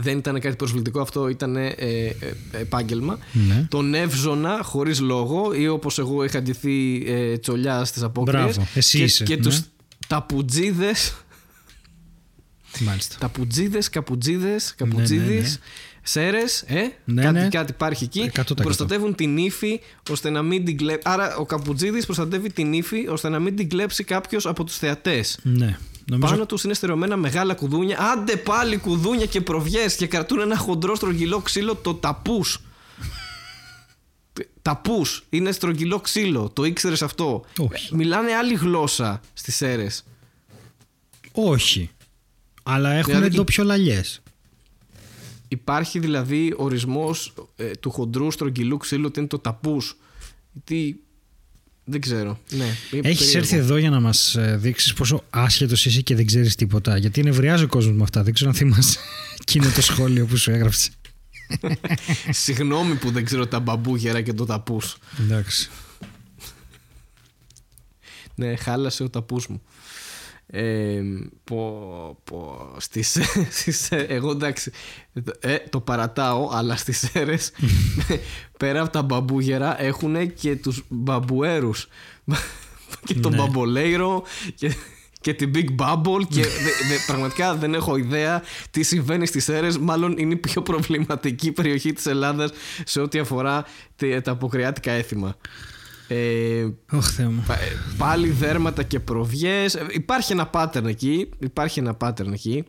δεν 0.00 0.18
ήταν 0.18 0.40
κάτι 0.40 0.56
προσβλητικό 0.56 1.00
αυτό, 1.00 1.28
ήταν 1.28 1.56
ε, 1.56 1.66
ε, 1.66 2.12
επάγγελμα. 2.52 3.18
Ναι. 3.32 3.66
Τον 3.70 3.94
Εύζωνα 3.94 4.60
χωρίς 4.62 5.00
λόγο 5.00 5.52
ή 5.54 5.68
όπως 5.68 5.98
εγώ 5.98 6.24
είχα 6.24 6.42
ντυθεί 6.42 7.04
ε, 7.06 7.38
τσολιά 7.38 7.84
στις 7.84 8.02
απόκριες. 8.02 8.42
Μπράβο, 8.42 8.66
εσύ 8.74 8.98
και, 8.98 9.04
είσαι, 9.04 9.24
Και 9.24 9.36
ναι. 9.36 9.42
τους 9.42 9.60
ταπουτζίδες, 10.06 11.14
Μάλιστα. 12.80 13.16
ταπουτζίδες, 13.18 13.88
καπουτζίδες, 13.88 14.74
καπουτζίδες, 14.76 15.58
σέρες, 16.02 16.62
ε, 16.66 16.92
Ναι, 17.04 17.22
κάτι, 17.22 17.34
ναι. 17.38 17.48
κάτι 17.48 17.72
υπάρχει 17.72 18.04
εκεί, 18.04 18.30
100%. 18.34 18.42
που 18.46 18.54
προστατεύουν 18.54 19.14
την 19.14 19.36
ύφη 19.36 19.80
ώστε 20.10 20.30
να 20.30 20.42
μην 20.42 20.64
την 20.64 20.76
κλέψει. 20.76 21.02
Άρα 21.04 21.36
ο 21.36 21.44
καπουτζίδης 21.46 22.04
προστατεύει 22.04 22.52
την 22.52 22.72
ύφη 22.72 23.06
ώστε 23.08 23.28
να 23.28 23.38
μην 23.38 23.56
την 23.56 23.68
κλέψει 23.68 24.04
κάποιος 24.04 24.46
από 24.46 24.64
τους 24.64 24.76
θεατές. 24.76 25.38
Ναι. 25.42 25.78
Νομίζω 26.10 26.32
Πάνω 26.32 26.46
τους 26.46 26.64
είναι 26.64 26.74
στερεωμένα 26.74 27.16
μεγάλα 27.16 27.54
κουδούνια. 27.54 27.98
Άντε 28.00 28.36
πάλι 28.36 28.76
κουδούνια 28.78 29.26
και 29.26 29.40
προβιές 29.40 29.96
και 29.96 30.06
κρατούν 30.06 30.40
ένα 30.40 30.56
χοντρό 30.56 30.94
στρογγυλό 30.94 31.40
ξύλο, 31.40 31.74
το 31.74 31.94
ταπούς. 31.94 32.58
Ταπούς. 34.62 35.24
Είναι 35.30 35.52
στρογγυλό 35.52 36.00
ξύλο. 36.00 36.48
Το 36.50 36.64
ήξερες 36.64 37.02
αυτό; 37.02 37.44
Όχι. 37.58 37.94
Μιλάνε 37.94 38.32
άλλη 38.34 38.54
γλώσσα 38.54 39.20
στις 39.32 39.60
αίρες. 39.60 40.04
όχι. 41.32 41.90
Αλλά 42.62 42.90
έχουν 42.92 43.12
Δηλαδή- 43.14 43.36
ντόπιο 43.36 43.64
λαλιές. 43.64 44.20
Υπάρχει 45.48 45.98
δηλαδή 45.98 46.54
ορισμός 46.56 47.34
του 47.80 47.90
χοντρού 47.90 48.30
στρογγυλού 48.30 48.76
ξύλου 48.76 49.04
ότι 49.06 49.18
είναι 49.18 49.28
το 49.28 49.38
ταπούς. 49.38 49.96
Τι. 50.64 50.94
Δεν 51.90 52.00
ξέρω. 52.00 52.38
Ναι, 52.50 52.64
είναι 52.90 53.08
Έχεις 53.08 53.18
περίεργο. 53.18 53.38
έρθει 53.38 53.56
εδώ 53.56 53.76
για 53.76 53.90
να 53.90 54.00
μας 54.00 54.36
δείξεις 54.56 54.92
πόσο 54.92 55.24
άσχετος 55.30 55.86
είσαι 55.86 56.00
και 56.00 56.14
δεν 56.14 56.26
ξέρεις 56.26 56.54
τίποτα. 56.54 56.96
Γιατί 56.96 57.22
νευριάζει 57.22 57.64
ο 57.64 57.68
κόσμος 57.68 57.96
με 57.96 58.02
αυτά. 58.02 58.22
Δεν 58.22 58.34
ξέρω 58.34 58.50
αν 58.50 58.56
θυμάσαι 58.56 58.98
εκείνο 59.40 59.70
το 59.74 59.82
σχόλιο 59.82 60.26
που 60.26 60.36
σου 60.36 60.50
έγραψε. 60.50 60.90
Συγγνώμη 62.30 62.94
που 62.94 63.10
δεν 63.10 63.24
ξέρω 63.24 63.46
τα 63.46 63.60
μπαμπούγερα 63.60 64.20
και 64.20 64.32
το 64.32 64.44
ταπούς. 64.44 64.96
Εντάξει. 65.20 65.70
Ναι, 68.34 68.56
χάλασε 68.56 69.02
ο 69.02 69.10
ταπούς 69.10 69.46
μου. 69.46 69.62
Ε, 70.50 71.00
πω, 71.44 72.18
πω, 72.24 72.68
στις, 72.78 73.18
στις, 73.50 73.88
εγώ 73.90 74.30
εντάξει 74.30 74.70
ε, 75.40 75.56
το 75.70 75.80
παρατάω 75.80 76.48
αλλά 76.52 76.76
στις 76.76 77.14
αίρες 77.14 77.52
πέρα 78.58 78.80
από 78.80 78.90
τα 78.90 79.02
μπαμπούγερα 79.02 79.82
έχουν 79.82 80.34
και 80.34 80.56
τους 80.56 80.84
μπαμπουέρους. 80.88 81.88
Και 83.04 83.14
τον 83.14 83.30
Ναι. 83.32 83.36
μπαμπολέιρο 83.38 84.22
και, 84.54 84.74
και 85.20 85.34
την 85.34 85.50
Big 85.54 85.66
Bubble 85.78 86.20
και 86.28 86.40
δε- 86.42 86.86
δε- 86.88 86.98
πραγματικά 87.06 87.54
δεν 87.54 87.74
έχω 87.74 87.96
ιδέα 87.96 88.42
τι 88.70 88.82
συμβαίνει 88.82 89.26
στις 89.26 89.48
αίρες 89.48 89.78
μάλλον 89.78 90.14
είναι 90.18 90.32
η 90.32 90.36
πιο 90.36 90.62
προβληματική 90.62 91.52
περιοχή 91.52 91.92
της 91.92 92.06
Ελλάδας 92.06 92.50
σε 92.84 93.00
ό,τι 93.00 93.18
αφορά 93.18 93.64
τε- 93.96 94.22
τα 94.24 94.30
αποκριάτικα 94.30 94.90
έθιμα 94.92 95.36
ε, 96.08 96.66
Ωχ, 96.92 97.06
Θεέ 97.10 97.26
μου. 97.26 97.44
Πα- 97.46 97.54
ε, 97.60 97.76
Πάλι 97.98 98.28
δέρματα 98.28 98.82
και 98.82 99.00
προβιές 99.00 99.74
Ε, 99.74 99.86
Υπάρχει 99.90 100.32
ένα 100.32 100.50
pattern 100.52 100.84
εκεί 100.84 101.28
Υπάρχει 101.38 101.78
ένα 101.78 101.96
pattern 102.00 102.32
εκεί 102.32 102.64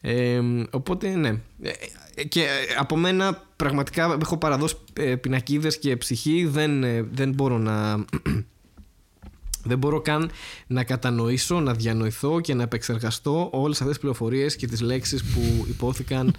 ε, 0.00 0.40
Οπότε 0.70 1.08
ναι 1.16 1.28
Ε, 1.62 1.70
ε, 2.14 2.24
Και 2.24 2.40
ε, 2.42 2.46
από 2.78 2.96
μένα 2.96 3.42
πραγματικά 3.56 4.16
έχω 4.20 4.36
παραδώσει 4.38 4.76
ε, 4.92 5.14
πινακίδες 5.16 5.78
και 5.78 5.96
ψυχή 5.96 6.46
δεν, 6.46 6.84
ε, 6.84 7.02
δεν 7.02 7.32
μπορώ 7.32 7.58
να 7.58 7.94
δεν 9.64 9.78
μπορώ 9.78 10.00
καν 10.00 10.30
να 10.66 10.84
κατανοήσω, 10.84 11.60
να 11.60 11.74
διανοηθώ 11.74 12.40
και 12.40 12.54
να 12.54 12.62
επεξεργαστώ 12.62 13.48
όλες 13.52 13.76
αυτές 13.76 13.88
τις 13.92 13.98
πληροφορίες 13.98 14.56
και 14.56 14.66
τις 14.66 14.80
λέξεις 14.80 15.24
που 15.24 15.66
υπόθηκαν 15.68 16.34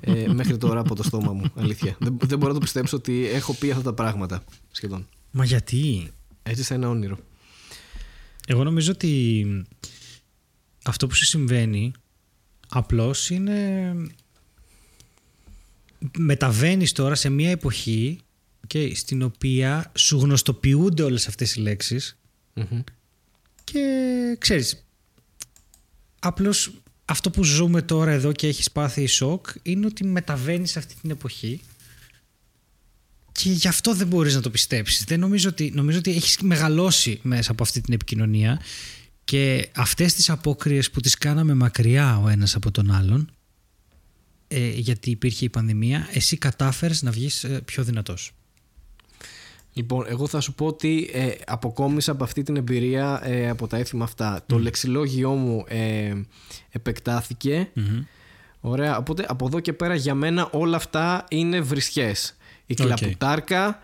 ε, 0.00 0.24
μέχρι 0.32 0.56
τώρα 0.56 0.80
από 0.80 0.94
το 0.94 1.02
στόμα 1.02 1.32
μου. 1.32 1.44
Αλήθεια. 1.58 1.96
Δεν, 1.98 2.16
δεν 2.24 2.38
μπορώ 2.38 2.48
να 2.52 2.58
το 2.58 2.64
πιστέψω 2.64 2.96
ότι 2.96 3.26
έχω 3.32 3.54
πει 3.54 3.70
αυτά 3.70 3.82
τα 3.82 3.92
πράγματα 3.92 4.44
σχεδόν. 4.70 5.06
Μα 5.32 5.44
γιατί; 5.44 6.10
Έτσι 6.42 6.62
σαν 6.62 6.76
ένα 6.82 6.90
όνειρο. 6.90 7.18
Εγώ 8.46 8.64
νομίζω 8.64 8.92
ότι 8.92 9.46
αυτό 10.84 11.06
που 11.06 11.14
σου 11.14 11.24
συμβαίνει 11.24 11.92
απλώς 12.68 13.30
είναι 13.30 13.92
μεταβαίνεις 16.18 16.92
τώρα 16.92 17.14
σε 17.14 17.28
μια 17.28 17.50
εποχή 17.50 18.18
και 18.66 18.94
στην 18.94 19.22
οποία 19.22 19.92
σου 19.96 20.18
γνωστοποιούνται 20.18 21.02
όλες 21.02 21.28
αυτές 21.28 21.54
οι 21.54 21.60
λέξεις 21.60 22.18
Μμμ. 22.54 22.82
και 23.64 23.86
ξέρεις 24.38 24.86
απλώς 26.18 26.72
αυτό 27.04 27.30
που 27.30 27.44
ζούμε 27.44 27.82
τώρα 27.82 28.10
εδώ 28.10 28.32
και 28.32 28.46
έχεις 28.46 28.70
πάθει 28.70 29.06
σοκ 29.06 29.46
είναι 29.62 29.86
ότι 29.86 30.04
μεταβαίνεις 30.04 30.70
σε 30.70 30.78
αυτή 30.78 30.94
την 31.00 31.10
εποχή 31.10 31.60
και 33.32 33.50
γι' 33.50 33.68
αυτό 33.68 33.94
δεν 33.94 34.06
μπορείς 34.06 34.34
να 34.34 34.40
το 34.40 34.50
πιστέψεις. 34.50 35.04
Δεν 35.04 35.20
νομίζω 35.20 35.48
ότι, 35.48 35.72
νομίζω 35.74 35.98
ότι 35.98 36.10
έχεις 36.10 36.38
μεγαλώσει 36.40 37.20
μέσα 37.22 37.52
από 37.52 37.62
αυτή 37.62 37.80
την 37.80 37.94
επικοινωνία 37.94 38.60
και 39.24 39.68
αυτές 39.76 40.14
τις 40.14 40.30
απόκριες 40.30 40.90
που 40.90 41.00
τις 41.00 41.18
κάναμε 41.18 41.54
μακριά 41.54 42.18
ο 42.18 42.28
ένας 42.28 42.54
από 42.54 42.70
τον 42.70 42.90
άλλον 42.90 43.30
ε, 44.48 44.68
γιατί 44.68 45.10
υπήρχε 45.10 45.44
η 45.44 45.48
πανδημία, 45.48 46.08
εσύ 46.12 46.36
κατάφερες 46.36 47.02
να 47.02 47.10
βγεις 47.10 47.44
ε, 47.44 47.60
πιο 47.64 47.84
δυνατός. 47.84 48.32
Λοιπόν, 49.72 50.04
εγώ 50.08 50.26
θα 50.26 50.40
σου 50.40 50.54
πω 50.54 50.66
ότι 50.66 51.10
ε, 51.12 51.30
αποκόμισα 51.46 52.12
από 52.12 52.24
αυτή 52.24 52.42
την 52.42 52.56
εμπειρία 52.56 53.20
ε, 53.24 53.48
από 53.48 53.66
τα 53.66 53.76
έθιμα 53.76 54.04
αυτά. 54.04 54.42
Το 54.46 54.58
λεξιλόγιό 54.58 55.30
μου 55.30 55.64
ε, 55.68 56.12
επεκτάθηκε. 56.70 57.70
Ωραία, 58.60 58.96
οπότε 58.96 59.24
από 59.28 59.46
εδώ 59.46 59.60
και 59.60 59.72
πέρα 59.72 59.94
για 59.94 60.14
μένα 60.14 60.48
όλα 60.52 60.76
αυτά 60.76 61.24
είναι 61.30 61.60
βρισιές. 61.60 62.36
Η 62.66 62.74
Οκ. 62.80 62.86
κλαπουτάρκα, 62.86 63.78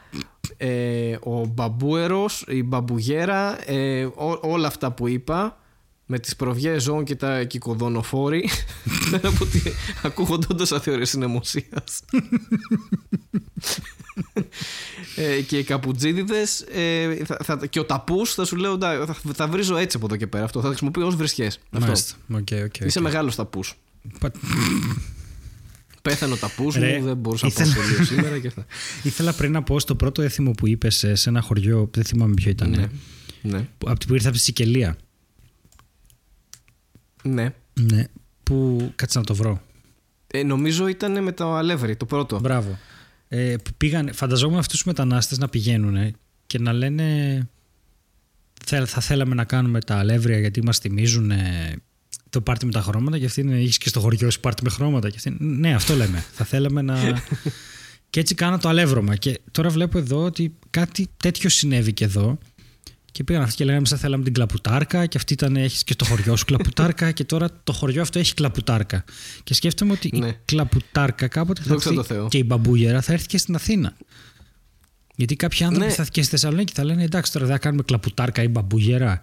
ε, 0.57 1.17
ο 1.23 1.47
μπαμπούερος, 1.47 2.45
η 2.49 2.63
μπαμπουγέρα, 2.63 3.71
ε, 3.71 4.05
ό- 4.05 4.39
όλα 4.43 4.67
αυτά 4.67 4.93
που 4.93 5.09
είπα 5.09 5.59
με 6.11 6.19
τις 6.19 6.37
προβιές 6.37 6.83
ζώων 6.83 7.05
και 7.05 7.15
τα 7.17 7.45
κυκοδονοφόροι 7.45 8.49
πέρα 9.11 9.29
από 9.29 9.45
ότι 9.45 9.63
ακούγονται 10.03 10.47
όντως 10.51 10.73
αθεωρίες 10.73 11.09
συναιμοσίας 11.09 12.03
ε, 15.17 15.41
και 15.41 15.59
οι 15.59 15.65
καπουτζίδιδες 15.65 16.61
ε, 16.61 17.17
θα, 17.25 17.37
θα, 17.45 17.67
και 17.67 17.81
ο 17.81 17.85
ταπούς 17.85 18.35
θα 18.35 18.45
σου 18.45 18.57
λέω 18.57 18.77
«Ντά, 18.77 19.07
θα, 19.07 19.17
θα 19.35 19.47
βρίζω 19.49 19.77
έτσι 19.77 19.97
από 19.97 20.07
εδώ 20.07 20.17
και 20.17 20.27
πέρα 20.27 20.45
αυτό 20.45 20.61
θα 20.61 20.67
χρησιμοποιώ 20.69 21.07
ως 21.07 21.17
βρισιές 21.17 21.59
αυτό. 21.71 21.85
Μάλιστα. 21.87 22.15
Οκ, 22.33 22.49
οκ, 22.65 22.77
Είσαι 22.87 22.99
οκ. 22.99 23.05
μεγάλος 23.05 23.35
ταπούς 23.35 23.75
Πα- 24.21 24.33
Πέθανε 26.03 26.33
ο 26.33 26.37
ταπούς 26.37 26.75
Ρε, 26.75 26.99
μου, 26.99 27.05
δεν 27.05 27.17
μπορούσα 27.17 27.47
να 27.47 27.53
ήθελα- 27.53 27.75
πάω 27.75 27.83
σχολείο 27.85 28.05
σήμερα 28.05 28.39
και 28.39 28.47
αυτά. 28.47 28.67
Ήθελα 29.09 29.33
πριν 29.33 29.53
να 29.53 29.63
πω 29.63 29.79
στο 29.81 29.95
πρώτο 29.95 30.23
έθιμο 30.23 30.51
που 30.51 30.67
είπες 30.69 31.05
σε 31.13 31.29
ένα 31.29 31.41
χωριό, 31.41 31.89
δεν 31.93 32.05
θυμάμαι 32.05 32.35
ποιο 32.35 32.51
ήταν. 32.51 32.71
ναι. 32.71 32.87
ναι. 33.43 33.69
Από 33.87 33.99
την 33.99 34.09
που 34.09 34.15
ήρθα 34.15 34.29
από 34.29 34.37
τη 34.37 34.43
Σικελία. 34.43 34.97
ναι. 37.25 37.55
Ναι. 37.81 38.05
Που. 38.43 38.91
Κάτσε 38.97 39.19
να 39.19 39.25
το 39.25 39.35
βρω. 39.35 39.63
Ε, 40.27 40.43
νομίζω 40.43 40.87
ήταν 40.89 41.23
με 41.23 41.33
το 41.33 41.55
Αλεύρι, 41.55 41.97
το 41.97 42.07
πρώτο. 42.07 42.41
Μπράβο. 42.41 42.79
Ε, 43.29 43.57
που 43.65 43.71
πήγαν, 43.77 44.11
φανταζόμουν 44.15 44.59
αυτούς 44.59 44.77
τους 44.77 44.85
μετανάστες 44.87 45.39
να 45.39 45.49
πηγαίνουν 45.49 46.17
και 46.47 46.59
να 46.59 46.73
λένε. 46.73 47.49
«Θέλ- 48.67 48.87
Θα 48.89 49.01
θέλαμε 49.01 49.35
να 49.35 49.45
κάνουμε 49.45 49.81
τα 49.81 49.97
αλεύρια 49.99 50.39
γιατί 50.39 50.63
μας 50.63 50.79
θυμίζουν 50.79 51.31
ε, 51.31 51.77
το 52.31 52.41
πάρτι 52.41 52.67
με 52.67 52.73
τα 52.73 52.81
χρώματα 52.83 53.19
και 53.19 53.25
αυτή 53.25 53.41
είναι. 53.41 53.57
Έχεις 53.57 53.79
και 53.79 53.89
στο 53.89 54.01
χωριό 54.01 54.31
σου 54.31 54.41
πάρτι 54.41 54.63
με 54.65 54.71
χρώματα. 54.71 55.09
Και 55.11 55.17
αυτή, 55.17 55.29
είναι, 55.41 55.55
ναι, 55.69 55.75
αυτό 55.75 55.95
λέμε. 55.95 56.25
θα 56.33 56.45
θέλαμε 56.45 56.83
να. 56.83 57.23
και 58.11 58.21
έτσι 58.21 58.35
κάνα 58.35 58.59
το 58.59 58.69
αλεύρωμα. 58.69 59.17
Και 59.17 59.41
τώρα 59.51 59.69
βλέπω 59.69 59.99
εδώ 59.99 60.23
ότι 60.25 60.55
κάτι 60.71 61.09
τέτοιο 61.17 61.49
συνέβη 61.51 61.93
και 61.93 62.05
εδώ. 62.05 62.39
Και 63.13 63.25
πήγαν 63.25 63.43
αυτοί 63.43 63.57
και 63.57 63.65
λέγανε 63.65 63.87
θα 63.87 63.97
θέλαμε 63.97 64.25
την 64.25 64.33
κλαπουτάρκα 64.33 65.07
και 65.07 65.17
αυτή 65.17 65.33
ήταν 65.33 65.57
έχεις 65.57 65.85
και 65.85 65.93
στο 65.93 66.05
χωριό 66.05 66.37
σου 66.37 66.45
κλαπουτάρκα 66.45 67.11
και 67.13 67.25
τώρα 67.25 67.49
το 67.65 67.73
χωριό 67.73 68.03
αυτό 68.03 68.19
έχει 68.19 68.35
κλαπουτάρκα. 68.35 69.05
Και 69.45 69.55
σκέφτομαι 69.55 69.93
ότι 69.93 70.09
η 70.13 70.19
Ναι. 70.19 70.33
κλαπουτάρκα 70.45 71.29
κάποτε 71.29 71.63
θα 71.63 71.69
Δόξα 71.69 71.89
έρθει 71.89 72.01
τω 72.09 72.15
Θεώ. 72.15 72.29
και 72.29 72.39
η 72.39 72.43
μπαμπούγερα 72.47 73.01
θα 73.03 73.13
έρθει 73.13 73.27
και 73.27 73.39
στην 73.39 73.55
Αθήνα. 73.55 73.97
Γιατί 75.17 75.37
κάποιοι 75.37 75.65
άνθρωποι 75.65 75.87
Ναι. 75.87 75.93
θα 75.93 76.01
έρθει 76.01 76.13
και 76.13 76.23
στη 76.23 76.31
Θεσσαλονίκη 76.31 76.73
θα 76.73 76.85
λένε 76.85 77.03
εντάξει 77.03 77.33
τώρα 77.33 77.45
δεν 77.47 77.55
θα 77.55 77.61
κάνουμε 77.61 77.83
κλαπουτάρκα 77.83 78.43
ή 78.43 78.49
μπαμπούγερα. 78.49 79.23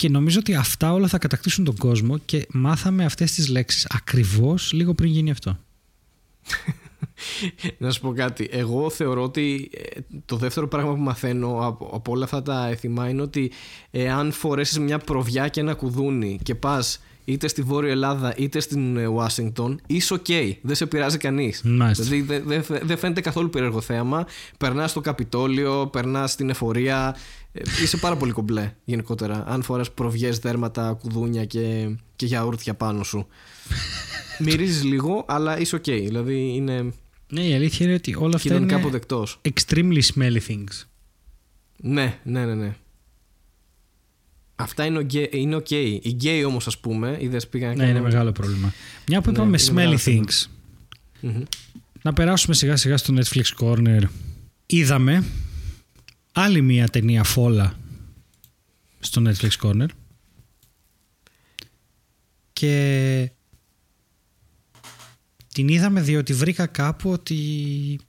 Και 0.00 0.08
νομίζω 0.08 0.38
ότι 0.38 0.54
αυτά 0.54 0.92
όλα 0.92 1.08
θα 1.08 1.18
κατακτήσουν 1.18 1.64
τον 1.64 1.76
κόσμο 1.76 2.18
και 2.18 2.46
μάθαμε 2.52 3.04
αυτές 3.04 3.32
τις 3.32 3.48
λέξεις 3.48 3.86
ακριβώς 3.90 4.72
λίγο 4.72 4.94
πριν 4.94 5.10
γίνει 5.10 5.30
αυτό. 5.30 5.56
Να 7.78 7.90
σου 7.90 8.00
πω 8.00 8.12
κάτι. 8.12 8.48
Εγώ 8.52 8.90
θεωρώ 8.90 9.22
ότι 9.22 9.70
ε, 9.94 10.00
το 10.26 10.36
δεύτερο 10.36 10.68
πράγμα 10.68 10.94
που 10.94 11.00
μαθαίνω 11.00 11.66
από, 11.66 11.90
από 11.92 12.12
όλα 12.12 12.24
αυτά 12.24 12.42
τα 12.42 12.68
έθιμα 12.68 13.08
είναι 13.08 13.22
ότι 13.22 13.50
εάν 13.90 14.32
φορέσεις 14.32 14.78
μια 14.78 14.98
προβιά 14.98 15.48
και 15.48 15.60
ένα 15.60 15.74
κουδούνι 15.74 16.38
και 16.42 16.54
πας 16.54 17.00
είτε 17.24 17.48
στη 17.48 17.62
Βόρεια 17.62 17.90
Ελλάδα 17.90 18.34
είτε 18.36 18.60
στην 18.60 18.96
ε, 18.96 19.06
Ουάσιγκτον, 19.06 19.80
είσαι 19.86 20.14
οκ. 20.14 20.26
Δεν 20.62 20.74
σε 20.74 20.86
πειράζει 20.86 21.16
κανείς. 21.16 21.62
Μάλιστα. 21.64 22.04
Δηλαδή 22.04 22.22
δεν 22.22 22.42
δεν- 22.46 22.64
δεν 22.82 22.98
φαίνεται 22.98 23.20
καθόλου 23.20 23.50
περίεργο 23.50 23.80
θέαμα. 23.80 24.26
Περνάς 24.58 24.90
στο 24.90 25.00
Καπιτόλιο, 25.00 25.88
περνάς 25.92 26.32
στην 26.32 26.50
εφορία. 26.50 27.16
Ε, 27.52 27.62
Είσαι 27.82 27.96
πάρα 27.96 28.16
πολύ 28.16 28.32
κομπλέ 28.32 28.72
γενικότερα. 28.84 29.44
Αν 29.46 29.62
φοράς 29.62 29.90
προβιές, 29.92 30.38
δέρματα, 30.38 30.92
κουδούνια 31.02 31.44
και, 31.44 31.90
και 32.16 32.26
γιαούρτια 32.26 32.74
πάνω 32.74 33.02
σου. 33.02 33.26
Μυρίζεις 34.44 34.84
λίγο, 34.84 35.24
αλλά 35.28 35.58
είσαι 35.58 35.76
οκ. 35.76 35.82
Δηλαδή 35.84 36.52
είναι 36.54 36.92
Ναι, 37.28 37.40
η 37.46 37.54
αλήθεια 37.54 37.86
είναι 37.86 37.94
ότι 37.94 38.14
όλα 38.18 38.36
αυτά 38.36 38.48
κοινωνικά 38.48 38.72
είναι 38.74 38.82
αποδεκτά. 38.82 39.40
extremely 39.54 40.00
smelly 40.14 40.38
things. 40.48 40.84
Ναι, 41.76 42.18
ναι, 42.24 42.44
ναι, 42.44 42.54
ναι. 42.54 42.74
Αυτά 44.56 44.84
είναι, 44.84 44.98
ο 44.98 45.02
γκέ- 45.02 45.34
είναι 45.34 45.54
οκ. 45.56 45.70
Οι 45.70 46.00
γκέι 46.06 46.44
όμως 46.44 46.66
ας 46.66 46.78
πούμε, 46.78 47.16
είδες 47.20 47.48
πήγαν 47.48 47.76
Ναι, 47.76 47.86
είναι 47.88 48.00
μεγάλο 48.00 48.32
πρόβλημα. 48.32 48.72
Μια 49.08 49.20
που 49.20 49.30
Ναι, 49.30 49.36
είπαμε 49.36 49.56
είναι 49.60 49.66
smelly 49.68 49.74
μεγάλο 49.74 49.98
θέμα. 49.98 50.24
things, 50.26 50.46
να 52.02 52.12
περάσουμε 52.12 52.54
σιγά 52.54 52.76
σιγά 52.76 52.96
στο 52.96 53.14
Netflix 53.16 53.42
Corner. 53.64 54.02
Είδαμε 54.66 55.24
άλλη 56.32 56.62
μια 56.62 56.88
ταινία 56.88 57.24
φόλα 57.24 57.78
στο 59.00 59.22
Netflix 59.26 59.50
Corner 59.62 59.88
και 62.52 63.32
την 65.52 65.68
είδαμε 65.68 66.00
διότι 66.00 66.32
βρήκα 66.32 66.66
κάπου 66.66 67.10
ότι 67.10 68.00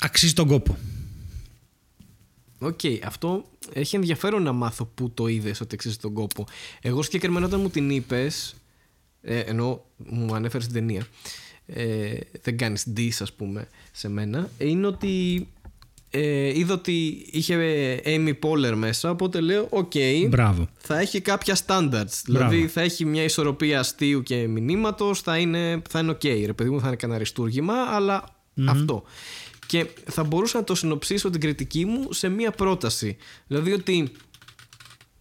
αξίζει 0.00 0.32
τον 0.32 0.48
κόπο. 0.48 0.78
Οκ, 2.58 2.80
αυτό 3.04 3.44
έχει 3.72 3.96
ενδιαφέρον 3.96 4.42
να 4.42 4.52
μάθω 4.52 4.84
πού 4.84 5.10
το 5.10 5.26
είδες 5.26 5.60
ότι 5.60 5.74
αξίζει 5.74 5.96
τον 5.96 6.12
κόπο. 6.12 6.46
Εγώ 6.80 7.02
συγκεκριμένα 7.02 7.46
όταν 7.46 7.60
μου 7.60 7.70
την 7.70 7.90
είπες, 7.90 8.54
ε, 9.20 9.38
ενώ 9.38 9.84
μου 9.96 10.34
ανέφερες 10.34 10.66
την 10.66 10.74
ταινία, 10.74 11.06
ε, 11.74 12.12
δεν 12.42 12.56
κάνεις 12.56 12.86
diss 12.96 13.16
ας 13.20 13.32
πούμε 13.32 13.68
σε 13.92 14.08
μένα, 14.08 14.50
είναι 14.58 14.86
ότι 14.86 15.46
ε, 16.10 16.58
είδα 16.58 16.74
ότι 16.74 17.26
είχε 17.30 17.56
Amy 18.04 18.32
Poehler 18.42 18.74
μέσα, 18.74 19.10
οπότε 19.10 19.40
λέω 19.40 19.66
οκ, 19.70 19.92
Μπράβο. 20.28 20.68
θα 20.78 20.98
έχει 20.98 21.20
κάποια 21.20 21.58
standards. 21.66 22.22
Δηλαδή 22.24 22.68
θα 22.68 22.80
έχει 22.80 23.04
μια 23.04 23.24
ισορροπία 23.24 23.78
αστείου 23.78 24.22
και 24.22 24.46
μηνύματος, 24.46 25.20
θα 25.20 25.38
είναι, 25.38 25.82
θα 25.88 25.98
είναι 25.98 26.12
ok. 26.12 26.44
Ρε 26.46 26.52
παιδί 26.52 26.70
μου, 26.70 26.80
θα 26.80 26.86
είναι 26.86 26.96
κανένα 26.96 27.18
αριστούργημα, 27.18 27.74
αλλά 27.74 28.24
αυτό. 28.66 29.02
Και 29.66 29.86
θα 30.04 30.24
μπορούσα 30.24 30.58
να 30.58 30.64
το 30.64 30.74
συνοψίσω 30.74 31.30
την 31.30 31.40
κριτική 31.40 31.84
μου 31.84 32.12
σε 32.12 32.28
μια 32.28 32.50
πρόταση. 32.50 33.16
Δηλαδή 33.46 33.72
ότι 33.72 34.12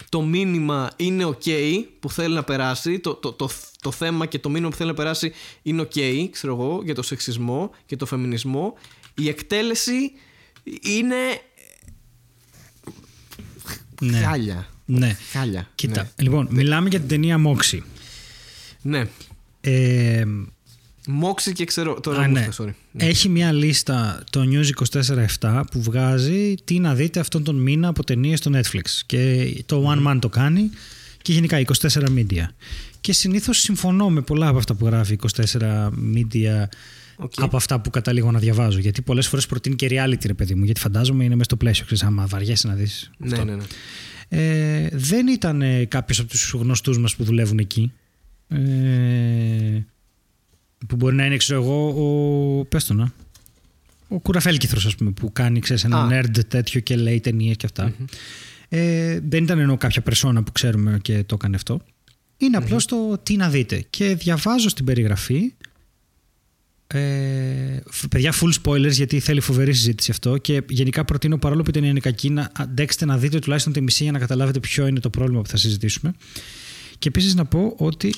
το 0.09 0.21
μήνυμα 0.21 0.89
είναι 0.95 1.25
ok 1.25 1.49
που 1.99 2.09
θέλει 2.09 2.33
να 2.33 2.43
περάσει, 2.43 2.99
το, 2.99 3.13
το, 3.13 3.31
το, 3.33 3.49
το 3.81 3.91
θέμα 3.91 4.25
και 4.25 4.39
το 4.39 4.49
μήνυμα 4.49 4.69
που 4.69 4.75
θέλει 4.75 4.89
να 4.89 4.95
περάσει 4.95 5.31
είναι 5.61 5.81
ok, 5.81 6.27
ξέρω 6.31 6.53
εγώ, 6.53 6.81
για 6.83 6.95
το 6.95 7.01
σεξισμό 7.01 7.71
και 7.85 7.95
το 7.95 8.05
φεμινισμό. 8.05 8.73
Η 9.15 9.27
εκτέλεση 9.27 10.11
είναι 10.81 11.15
Ναι. 14.01 14.17
χάλια. 14.19 14.67
Ναι. 14.85 15.17
Χάλια. 15.31 15.69
Κοίτα, 15.75 16.11
λοιπόν, 16.15 16.47
μιλάμε 16.51 16.89
για 16.89 16.99
την 16.99 17.07
ταινία 17.07 17.41
Moxie. 17.47 17.79
Ναι. 18.81 18.97
ναι. 18.99 19.09
Ε, 19.61 20.25
Μόξι 21.07 21.51
και 21.53 21.65
ξέρω. 21.65 21.99
Τώρα 21.99 22.21
Α, 22.21 22.27
μου 22.27 22.33
ναι. 22.33 22.39
ήρθε, 22.39 22.63
sorry. 22.63 22.73
Ναι. 22.91 23.05
Έχει 23.05 23.29
μια 23.29 23.51
λίστα 23.51 24.23
το 24.29 24.41
News 24.51 24.85
24-7 25.39 25.61
που 25.71 25.81
βγάζει 25.81 26.55
τι 26.63 26.79
να 26.79 26.95
δείτε 26.95 27.19
αυτόν 27.19 27.43
τον 27.43 27.55
μήνα 27.55 27.87
από 27.87 28.03
ταινίες 28.03 28.39
στο 28.39 28.51
Netflix. 28.53 28.85
Και 29.05 29.63
το 29.65 29.93
OneMan 29.93 30.17
το 30.21 30.29
κάνει 30.29 30.69
και 31.29 31.35
γενικά 31.35 31.61
24 31.79 31.89
Media. 32.15 32.45
Και 33.01 33.13
συνήθως 33.13 33.59
συμφωνώ 33.59 34.09
με 34.09 34.21
πολλά 34.21 34.47
από 34.47 34.57
αυτά 34.57 34.73
που 34.75 34.85
γράφει 34.85 35.19
24 35.35 35.89
Media 36.15 36.63
Οκ. 37.15 37.31
από 37.35 37.57
αυτά 37.57 37.79
που 37.79 37.89
καταλήγω 37.89 38.31
να 38.31 38.39
διαβάζω. 38.39 38.79
Γιατί 38.79 39.01
πολλές 39.01 39.27
φορές 39.27 39.45
προτείνει 39.45 39.75
και 39.75 39.87
reality, 39.91 40.25
ρε 40.25 40.33
παιδί 40.33 40.55
μου. 40.55 40.63
Γιατί 40.63 40.79
φαντάζομαι 40.79 41.23
είναι 41.23 41.33
μέσα 41.33 41.43
στο 41.43 41.55
πλαίσιο. 41.55 41.85
Ξέρεις, 41.85 42.03
άμα 42.03 42.25
βαριέσαι 42.25 42.67
να 42.67 42.73
δεις 42.73 43.11
Ναι, 43.17 43.31
αυτό. 43.33 43.45
ναι, 43.45 43.55
ναι. 43.55 43.63
Ε, 44.29 44.89
δεν 44.91 45.27
ήταν 45.27 45.63
κάποιος 45.87 46.19
από 46.19 46.29
τους 46.29 46.51
γνωστούς 46.51 46.97
μας 46.99 47.15
που 47.15 47.23
δουλεύουν 47.23 47.57
εκεί. 47.59 47.91
Ε, 48.47 48.57
που 50.87 50.95
μπορεί 50.95 51.15
να 51.15 51.25
είναι, 51.25 51.37
ξέρω 51.37 51.61
εγώ, 51.61 51.87
ο. 52.59 52.65
Πες 52.65 52.85
το 52.85 52.93
να. 52.93 53.11
Ο 54.07 54.19
Κουραφέλκυθρος, 54.19 54.85
ας 54.85 54.95
πούμε, 54.95 55.11
που 55.11 55.31
κάνει, 55.33 55.59
ξέρεις, 55.59 55.83
ένα 55.83 56.01
Α. 56.03 56.07
nerd 56.11 56.45
τέτοιο 56.47 56.79
και 56.79 56.95
λέει 56.95 57.19
ταινίες 57.19 57.55
και 57.55 57.65
αυτά. 57.65 57.93
Ε, 58.69 59.19
δεν 59.23 59.43
ήταν 59.43 59.59
εννοώ 59.59 59.77
κάποια 59.77 60.01
περσόνα 60.01 60.43
που 60.43 60.51
ξέρουμε 60.51 60.99
και 61.01 61.23
το 61.23 61.35
έκανε 61.35 61.55
αυτό. 61.55 61.81
Είναι 62.37 62.57
απλώς 62.57 62.85
το 62.85 63.19
τι 63.23 63.35
να 63.35 63.49
δείτε. 63.49 63.85
Και 63.89 64.15
διαβάζω 64.15 64.69
στην 64.69 64.85
περιγραφή 64.85 65.53
ε, 66.93 67.79
φ- 67.89 68.07
παιδιά, 68.07 68.33
full 68.41 68.51
spoilers 68.63 68.91
γιατί 68.91 69.19
θέλει 69.19 69.39
φοβερή 69.39 69.73
συζήτηση 69.73 70.11
αυτό 70.11 70.37
και 70.37 70.63
γενικά 70.69 71.05
προτείνω 71.05 71.37
παρόλο 71.37 71.61
που 71.63 71.69
η 71.69 71.73
ταινία 71.73 71.89
είναι 71.89 71.99
κακή 71.99 72.29
να 72.29 72.51
αντέξετε 72.55 73.05
να 73.05 73.17
δείτε 73.17 73.39
τουλάχιστον 73.39 73.73
τη 73.73 73.81
μισή 73.81 74.03
για 74.03 74.11
να 74.11 74.19
καταλάβετε 74.19 74.59
ποιο 74.59 74.87
είναι 74.87 74.99
το 74.99 75.09
πρόβλημα 75.09 75.41
που 75.41 75.47
θα 75.49 75.57
συζητήσουμε. 75.57 76.13
Και 76.99 77.07
επίσης 77.07 77.35
να 77.35 77.45
πω 77.45 77.73
ότι 77.77 78.13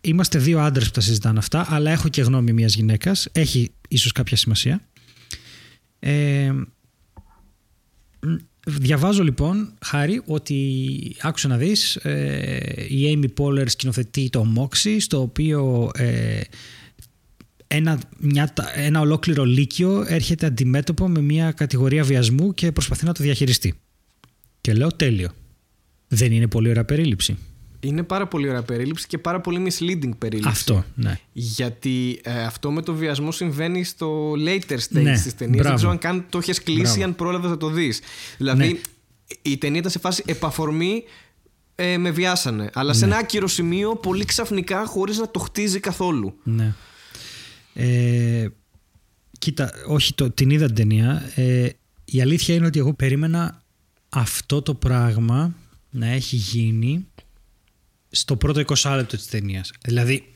είμαστε 0.00 0.38
δύο 0.38 0.60
άντρες 0.60 0.86
που 0.86 0.92
τα 0.92 1.00
συζητάνε 1.00 1.38
αυτά, 1.38 1.66
αλλά 1.68 1.90
έχω 1.90 2.08
και 2.08 2.22
γνώμη 2.22 2.52
μιας 2.52 2.74
γυναίκας. 2.74 3.28
Έχει 3.32 3.70
ίσως 3.88 4.12
κάποια 4.12 4.36
σημασία. 4.36 4.80
Ε, 5.98 6.52
μ, 8.20 8.34
διαβάζω 8.68 9.22
λοιπόν, 9.22 9.72
Χάρη, 9.84 10.22
ότι 10.26 11.16
άκουσα 11.20 11.48
να 11.48 11.56
δεις 11.56 11.96
ε, 11.96 12.86
η 12.88 13.18
Amy 13.20 13.42
Poehler 13.42 13.68
σκηνοθετεί 13.68 14.28
το 14.30 14.46
Moxie, 14.56 14.96
στο 15.00 15.20
οποίο 15.20 15.90
ε, 15.94 16.40
ένα, 17.66 18.00
μια, 18.18 18.52
τα- 18.52 18.72
ένα 18.74 19.00
ολόκληρο 19.00 19.44
λύκειο 19.44 20.04
έρχεται 20.08 20.46
αντιμέτωπο 20.46 21.08
με 21.08 21.20
μια 21.20 21.52
κατηγορία 21.52 22.04
βιασμού 22.04 22.54
και 22.54 22.72
προσπαθεί 22.72 23.04
να 23.04 23.12
το 23.12 23.22
διαχειριστεί. 23.22 23.74
Και 24.60 24.72
λέω 24.72 24.88
τέλειο. 24.88 25.30
Δεν 26.08 26.32
είναι 26.32 26.46
πολύ 26.46 26.68
ωραία 26.68 26.84
περίληψη. 26.84 27.36
Είναι 27.80 28.02
πάρα 28.02 28.26
πολύ 28.26 28.48
ωραία 28.48 28.62
περίληψη 28.62 29.06
και 29.06 29.18
πάρα 29.18 29.40
πολύ 29.40 29.66
misleading 29.70 30.10
περίληψη. 30.18 30.48
Αυτό, 30.50 30.84
ναι. 30.94 31.18
Γιατί 31.32 32.20
ε, 32.22 32.42
αυτό 32.42 32.70
με 32.70 32.82
το 32.82 32.94
βιασμό 32.94 33.32
συμβαίνει 33.32 33.84
στο 33.84 34.32
later 34.32 34.72
stage 34.78 34.88
Ναι, 35.02 35.12
της 35.12 35.34
ταινίας. 35.34 35.56
μπράβο. 35.62 35.62
Δεν 35.62 35.74
ξέρω 35.74 35.90
αν 35.90 35.98
καν 35.98 36.26
το 36.28 36.38
έχει 36.38 36.52
κλείσει, 36.52 36.80
Μπράβο. 36.82 37.04
αν 37.04 37.14
πρόλαβε 37.14 37.48
να 37.48 37.56
το 37.56 37.68
δεις. 37.70 38.00
Δηλαδή, 38.38 38.66
Ναι. 38.66 38.78
η 39.42 39.56
ταινία 39.58 39.78
ήταν 39.78 39.90
σε 39.90 39.98
φάση 39.98 40.22
επαφορμή 40.26 41.02
ε, 41.74 41.98
με 41.98 42.10
βιάσανε. 42.10 42.70
Αλλά 42.74 42.90
Ναι. 42.92 42.98
σε 42.98 43.04
ένα 43.04 43.16
άκυρο 43.16 43.46
σημείο, 43.46 43.96
πολύ 43.96 44.24
ξαφνικά, 44.24 44.86
χωρίς 44.86 45.18
να 45.18 45.30
το 45.30 45.38
χτίζει 45.38 45.80
καθόλου. 45.80 46.34
ναι. 46.42 46.74
Ε, 47.74 48.48
κοίτα, 49.38 49.70
όχι, 49.86 50.14
το, 50.14 50.30
την 50.30 50.50
είδα 50.50 50.66
την 50.66 50.74
ταινία. 50.74 51.30
Ε, 51.34 51.68
η 52.04 52.20
αλήθεια 52.20 52.54
είναι 52.54 52.66
ότι 52.66 52.78
εγώ 52.78 52.94
περίμενα 52.94 53.62
αυτό 54.08 54.62
το 54.62 54.74
πράγμα 54.74 55.54
να 55.90 56.06
έχει 56.06 56.36
γίνει 56.36 57.06
στο 58.10 58.36
πρώτο 58.36 58.60
20 58.60 58.94
λεπτό 58.96 59.16
της 59.16 59.26
ταινίας. 59.26 59.72
Δηλαδή, 59.84 60.32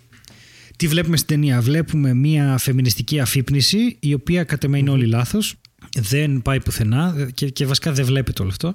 Τι 0.77 0.89
βλέπουμε 0.89 1.17
στην 1.17 1.29
ταινία; 1.29 1.61
Βλέπουμε 1.61 2.15
μια 2.15 2.59
φεμινιστική 2.59 3.21
αφύπνιση 3.21 3.97
η 4.01 4.15
οποία 4.15 4.45
κατά 4.45 4.69
με 4.69 4.79
είναι 4.79 4.91
όλοι 4.91 5.07
λάθος. 5.07 5.55
Δεν 5.99 6.43
πάει 6.43 6.61
πουθενά 6.61 7.31
και, 7.35 7.49
και 7.49 7.67
βασικά 7.67 7.93
δεν 7.93 8.05
βλέπετε 8.05 8.43
όλο 8.43 8.51
αυτό. 8.51 8.75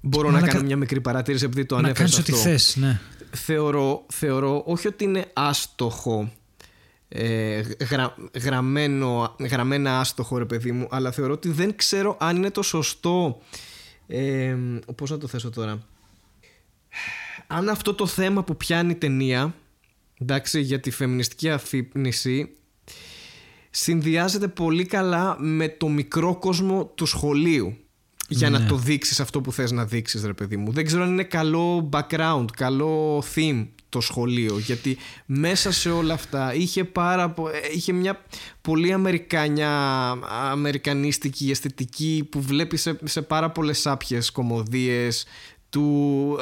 Μπορώ 0.00 0.30
να 0.30 0.40
κάνω 0.40 0.62
μια 0.62 0.76
μικρή 0.76 1.00
παρατήρηση 1.00 1.44
επειδή 1.44 1.66
το 1.66 1.74
να 1.74 1.80
ανέφερες 1.80 2.10
κάνεις 2.10 2.28
ό,τι 2.28 2.38
αυτό. 2.38 2.48
θες, 2.48 2.76
ναι. 2.76 3.00
Θεωρώ, 3.30 4.06
θεωρώ 4.12 4.62
όχι 4.66 4.86
ότι 4.86 5.04
είναι 5.04 5.24
άστοχο 5.32 6.32
ε, 7.08 7.60
γρα, 7.90 8.14
γραμμένο, 8.42 9.36
γραμμένα 9.50 10.00
άστοχο 10.00 10.38
ρε 10.38 10.44
παιδί 10.44 10.72
μου 10.72 10.86
αλλά 10.90 11.10
θεωρώ 11.10 11.32
ότι 11.32 11.50
δεν 11.50 11.76
ξέρω 11.76 12.16
αν 12.20 12.36
είναι 12.36 12.50
το 12.50 12.62
σωστό 12.62 13.40
ε, 14.06 14.56
πώς 14.94 15.10
να 15.10 15.18
το 15.18 15.26
θέσω 15.26 15.50
τώρα 15.50 15.82
αν 17.50 17.68
αυτό 17.68 17.94
το 17.94 18.06
θέμα 18.06 18.42
που 18.44 18.56
πιάνει 18.56 18.90
η 18.90 18.94
ταινία 18.94 19.54
εντάξει, 20.20 20.60
για 20.60 20.80
τη 20.80 20.90
φεμινιστική 20.90 21.50
αφύπνιση 21.50 22.50
συνδυάζεται 23.70 24.48
πολύ 24.48 24.84
καλά 24.86 25.36
με 25.40 25.68
το 25.68 25.88
μικρό 25.88 26.36
κόσμο 26.38 26.92
του 26.94 27.06
σχολείου 27.06 27.76
για 28.28 28.50
να 28.50 28.58
Ναι. 28.58 28.66
το 28.66 28.76
δείξεις 28.76 29.20
αυτό 29.20 29.40
που 29.40 29.52
θες 29.52 29.70
να 29.72 29.84
δείξεις 29.84 30.24
ρε 30.24 30.32
παιδί 30.32 30.56
μου 30.56 30.72
δεν 30.72 30.84
ξέρω 30.86 31.02
αν 31.02 31.10
είναι 31.10 31.22
καλό 31.24 31.88
background 31.92 32.44
καλό 32.56 33.22
theme 33.34 33.66
το 33.88 34.00
σχολείο 34.00 34.58
γιατί 34.58 34.96
μέσα 35.26 35.72
σε 35.72 35.90
όλα 35.90 36.14
αυτά 36.14 36.54
είχε, 36.54 36.84
πάρα, 36.84 37.30
πο- 37.30 37.48
ε, 37.48 37.52
είχε 37.74 37.92
μια 37.92 38.24
πολύ 38.60 38.92
αμερικάνια 38.92 39.70
αμερικανίστικη 40.50 41.50
αισθητική 41.50 42.26
που 42.30 42.40
βλέπεις 42.42 42.80
σε, 42.82 42.98
σε 43.04 43.22
πάρα 43.22 43.50
πολλές 43.50 43.78
σάπιες 43.78 44.30
κομμωδίες 44.30 45.26
του, 45.70 46.36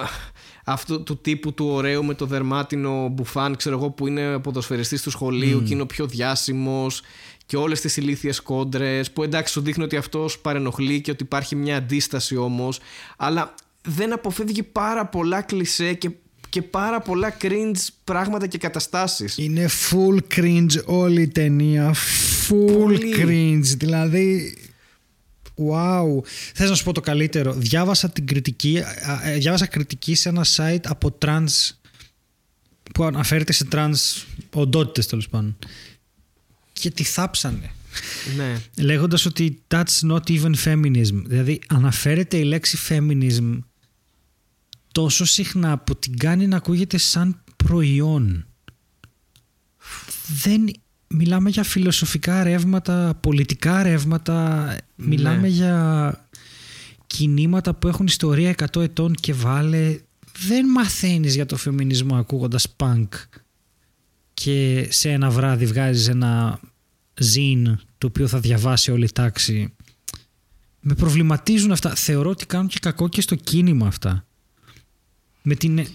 αυτού, 0.69 1.03
του 1.03 1.19
τύπου 1.19 1.55
του 1.55 1.67
ωραίου 1.67 2.05
με 2.05 2.15
το 2.15 2.27
δερμάτινο 2.27 3.09
μπουφάν 3.09 3.57
ξέρω 3.57 3.77
εγώ 3.77 3.91
που 3.91 4.07
είναι 4.07 4.39
ποδοσφαιριστής 4.39 5.03
του 5.03 5.11
σχολείου 5.11 5.63
και 5.63 5.73
είναι 5.73 5.83
ο 5.83 5.87
πιο 5.87 6.07
διάσημος 6.07 7.03
και 7.47 7.57
όλες 7.57 7.81
τις 7.81 7.97
ηλίθιες 7.97 8.41
κόντρες 8.41 9.11
που 9.11 9.23
εντάξει 9.23 9.53
σου 9.53 9.61
δείχνει 9.61 9.85
ότι 9.85 9.97
αυτός 9.97 10.39
παρενοχλεί 10.39 11.01
και 11.01 11.11
ότι 11.11 11.23
υπάρχει 11.23 11.57
μια 11.57 11.77
αντίσταση 11.77 12.37
όμως 12.37 12.79
αλλά 13.17 13.55
δεν 13.83 14.13
αποφεύγει 14.13 14.63
πάρα 14.63 15.07
πολλά 15.07 15.43
κλισέ 15.43 15.93
και, 15.93 16.11
και 16.49 16.63
πάρα 16.63 17.01
πολλά 17.01 17.37
cringe 17.41 17.87
πράγματα 18.05 18.47
και 18.47 18.59
καταστάσεις 18.59 19.39
Είναι 19.39 19.69
full 19.91 20.19
cringe 20.37 20.85
όλη 20.85 21.23
η 21.23 21.29
ταινία. 21.29 21.95
Full 22.49 22.79
Πολύ. 22.79 23.15
cringe. 23.17 23.77
Δηλαδή. 23.77 24.57
Wow. 25.57 26.23
Θες 26.55 26.69
να 26.69 26.75
σου 26.75 26.85
πω 26.85 26.93
το 26.93 27.01
καλύτερο. 27.01 27.53
Διάβασα 27.53 28.11
την 28.11 28.27
κριτική. 28.27 28.79
α, 28.79 29.29
ε, 29.29 29.37
Διάβασα 29.39 29.67
κριτική 29.67 30.15
σε 30.15 30.29
ένα 30.29 30.45
site 30.57 30.85
από 30.85 31.19
trans. 31.25 31.71
που 32.95 33.05
αναφέρεται 33.05 33.53
σε 33.53 33.69
trans 33.73 34.25
οντότητες 34.53 35.07
τέλος 35.07 35.29
πάντων. 35.29 35.57
Και 36.73 36.91
τη 36.91 37.03
θάψανε. 37.05 37.71
ναι. 38.37 38.61
Λέγοντας 38.77 39.25
ότι 39.27 39.63
that's 39.69 40.11
not 40.11 40.21
even 40.29 40.53
feminism. 40.65 41.23
Δηλαδή 41.27 41.61
αναφέρεται 41.69 42.37
η 42.37 42.45
λέξη 42.45 42.79
feminism 42.89 43.59
τόσο 44.93 45.25
συχνά 45.25 45.79
που 45.79 45.97
την 45.99 46.17
κάνει 46.19 46.47
να 46.47 46.57
ακούγεται 46.57 46.99
σαν 46.99 47.43
προϊόν. 47.57 48.47
Δεν 50.43 50.67
μιλάμε 51.09 51.51
για 51.51 51.63
φιλοσοφικά 51.63 52.43
ρεύματα, 52.43 53.19
πολιτικά 53.21 53.83
ρεύματα, 53.83 54.77
μιλάμε 54.97 55.49
για 55.49 56.29
κινήματα 57.07 57.75
που 57.75 57.89
έχουν 57.89 58.07
ιστορία 58.07 58.55
100 58.73 58.81
ετών 58.83 59.15
και 59.15 59.33
βάλε. 59.33 59.99
Δεν 60.39 60.67
μαθαίνεις 60.67 61.35
για 61.35 61.47
το 61.47 61.57
φεμινισμό 61.57 62.17
ακούγοντας 62.17 62.77
punk 62.77 63.09
και 64.35 64.87
σε 64.91 65.11
ένα 65.11 65.31
βράδυ 65.31 65.67
βγάζεις 65.67 66.09
ένα 66.09 66.61
ζήν 67.19 67.79
το 67.99 68.07
οποίο 68.07 68.29
θα 68.29 68.41
διαβάσει 68.41 68.91
όλη 68.91 69.05
η 69.05 69.13
τάξη. 69.13 69.75
Με 70.81 70.95
προβληματίζουν 70.95 71.73
αυτά. 71.73 71.95
Θεωρώ 71.95 72.31
ότι 72.31 72.47
κάνουν 72.47 72.69
και 72.69 72.79
κακό 72.81 73.09
και 73.09 73.21
στο 73.21 73.35
κίνημα 73.35 73.87
αυτά. 73.87 74.27
Με 75.43 75.55
την... 75.55 75.87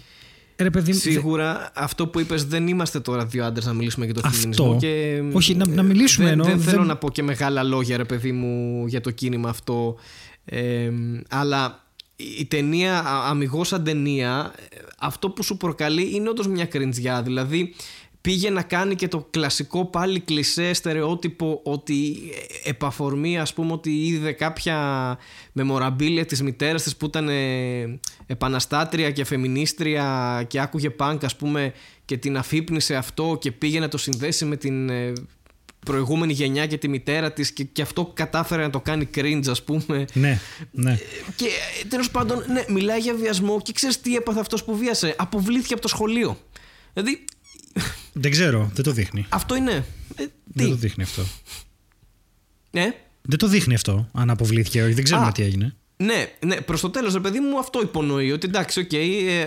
Ρε 0.58 0.70
παιδί 0.70 0.92
μου, 0.92 1.00
δε- 1.00 1.10
Σίγουρα 1.12 1.72
αυτό 1.76 2.08
που 2.08 2.20
είπες 2.20 2.46
δεν 2.46 2.68
είμαστε 2.68 3.00
τώρα 3.00 3.26
δύο 3.26 3.46
άντρες 3.46 3.66
να 3.66 3.74
μιλήσουμε 3.74 4.06
για 4.06 4.14
το 4.14 4.22
Αυτό. 4.24 4.38
φεμινισμό 4.38 4.78
και 4.80 5.24
Όχι, 5.34 5.56
να- 5.56 5.68
να 5.68 5.84
μιλήσουμε 5.84 6.26
δεν, 6.30 6.34
εννοώ, 6.40 6.48
δεν 6.50 6.60
θέλω 6.60 6.78
δεν- 6.78 6.88
να 6.88 6.96
πω 6.96 7.10
και 7.12 7.24
μεγάλα 7.24 7.64
λόγια 7.64 7.98
ρε 7.98 8.04
παιδί 8.06 8.32
μου 8.32 8.86
για 8.88 9.02
το 9.02 9.12
κίνημα 9.12 9.50
αυτό 9.50 9.96
Ε, 10.46 10.92
αλλά 11.30 11.84
η 12.40 12.46
ταινία 12.46 13.00
α- 13.00 13.30
αμυγός 13.30 13.68
σαν 13.68 13.84
ταινία 13.84 14.54
ε, 14.70 14.78
αυτό 15.00 15.30
που 15.30 15.44
σου 15.44 15.58
προκαλεί 15.58 16.16
είναι 16.16 16.30
όντως 16.30 16.48
μια 16.48 16.66
κριντζιά 16.66 17.22
δηλαδή 17.22 17.74
πήγε 18.22 18.50
να 18.50 18.62
κάνει 18.62 18.96
και 18.96 19.08
το 19.08 19.28
κλασικό 19.30 19.86
πάλι 19.86 20.20
κλισέ 20.20 20.74
στερεότυπο 20.74 21.60
ότι 21.64 22.16
ε, 22.64 22.70
επαφορμή 22.70 23.40
ας 23.40 23.54
πούμε 23.54 23.74
ότι 23.74 24.06
είδε 24.08 24.32
κάποια 24.32 25.18
μεμοραμπίλια 25.52 26.26
της 26.26 26.42
μητέρας 26.42 26.84
της 26.84 26.96
που 26.96 27.06
ήταν 27.06 27.30
ε, 27.30 28.00
επαναστάτρια 28.26 29.12
και 29.12 29.24
φεμινίστρια 29.24 30.46
και 30.48 30.60
άκουγε 30.60 30.90
πανκ 30.90 31.24
ας 31.24 31.36
πούμε 31.36 31.74
και 32.06 32.18
την 32.18 32.38
αφύπνισε 32.38 32.96
αυτό 32.96 33.38
και 33.42 33.52
πήγε 33.52 33.80
να 33.80 33.88
το 33.88 33.98
συνδέσει 33.98 34.46
με 34.46 34.56
την 34.56 34.90
ε, 34.90 35.14
προηγούμενη 35.86 36.34
γενιά 36.34 36.68
και 36.68 36.78
τη 36.78 36.88
μητέρα 36.88 37.32
της 37.32 37.52
και, 37.52 37.64
και 37.64 37.82
αυτό 37.82 38.12
κατάφερε 38.14 38.62
να 38.62 38.70
το 38.70 38.80
κάνει 38.80 39.10
cringe 39.16 39.48
ας 39.50 39.64
πούμε. 39.64 40.06
Ναι, 40.14 40.40
ναι. 40.72 41.00
και 41.36 41.48
τέλος 41.90 42.12
πάντων 42.12 42.44
ναι, 42.48 42.66
μιλάει 42.68 43.00
για 43.00 43.14
βιασμό 43.14 43.62
και 43.62 43.72
ξέρεις 43.74 44.02
τι 44.02 44.16
έπαθε 44.16 44.40
αυτός 44.40 44.64
που 44.64 44.78
βίασε. 44.78 45.16
Αποβλήθηκε 45.18 45.74
από 45.74 45.82
το 45.82 45.88
σχολείο. 45.88 46.38
Δηλαδή 46.94 47.26
Δεν 48.14 48.32
ξέρω, 48.32 48.72
δεν 48.74 48.84
το 48.84 48.92
δείχνει. 48.92 49.26
αυτό 49.30 49.56
είναι 49.56 49.86
ε, 50.16 50.26
Δεν 50.46 50.68
το 50.68 50.74
τι 50.74 50.80
δείχνει 50.80 51.04
αυτό. 51.04 51.22
ε; 52.72 52.82
Δεν 53.22 53.38
το 53.38 53.48
δείχνει 53.48 53.74
αυτό, 53.74 54.10
αν 54.14 54.30
αποβλήθηκε 54.30 54.80
ή 54.80 54.82
όχι. 54.82 54.94
Δεν 54.94 55.04
ξέρουμε 55.04 55.28
Α. 55.28 55.32
τι 55.32 55.44
έγινε. 55.44 55.76
Ναι, 55.98 56.26
ναι, 56.46 56.56
προς 56.62 56.82
το 56.82 56.90
τέλος, 56.90 57.14
ρε 57.14 57.20
παιδί 57.20 57.40
μου, 57.40 57.60
αυτό 57.60 57.82
υπονοεί. 57.82 58.32
Ότι 58.32 58.48
εντάξει, 58.48 58.80
οκ, 58.80 58.94
ε, 58.94 58.98
ε, 58.98 59.42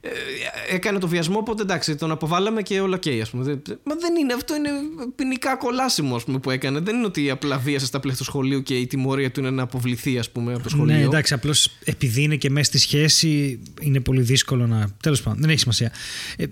ε, 0.00 0.74
έκανε 0.74 0.98
το 0.98 1.08
βιασμό, 1.08 1.38
οπότε 1.38 1.62
εντάξει, 1.62 1.94
τον 1.96 2.10
αποβάλαμε 2.10 2.62
και 2.62 2.80
όλα 2.80 2.96
οκ, 2.96 3.20
ας 3.22 3.30
πούμε. 3.30 3.44
Δεν- 3.44 3.62
Μα 3.84 3.94
δεν 3.94 4.16
είναι, 4.16 4.32
αυτό 4.32 4.54
είναι 4.54 4.68
ποινικά 5.16 5.56
κολάσιμο, 5.56 6.16
ας 6.16 6.24
πούμε, 6.24 6.38
που 6.38 6.50
έκανε. 6.50 6.80
Δεν 6.80 6.96
είναι 6.96 7.06
ότι 7.06 7.30
απλά 7.30 7.58
βίασε 7.58 7.86
στα 7.86 8.00
πλαίσια 8.00 8.18
του 8.24 8.30
σχολείου 8.30 8.62
και 8.62 8.76
η 8.78 8.86
τιμωρία 8.86 9.30
του 9.30 9.40
είναι 9.40 9.50
να 9.50 9.62
αποβληθεί, 9.62 10.18
ας 10.18 10.30
πούμε, 10.30 10.52
από 10.54 10.62
το 10.62 10.68
σχολείο. 10.68 10.96
Ναι, 10.96 11.02
εντάξει, 11.02 11.34
απλώς 11.34 11.70
επειδή 11.84 12.22
είναι 12.22 12.36
και 12.36 12.50
μέσα 12.50 12.64
στη 12.66 12.78
σχέση, 12.78 13.60
είναι 13.80 14.00
πολύ 14.00 14.20
δύσκολο 14.22 14.66
να. 14.66 14.90
Τέλος 15.02 15.22
πάντων, 15.22 15.40
δεν 15.40 15.50
έχει 15.50 15.58
σημασία. 15.58 15.92
Ε, 16.36 16.44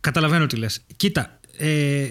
καταλαβαίνω 0.00 0.46
τι 0.46 0.56
λες. 0.56 0.84
Κοίτα. 0.96 1.40
Ε, 1.58 2.06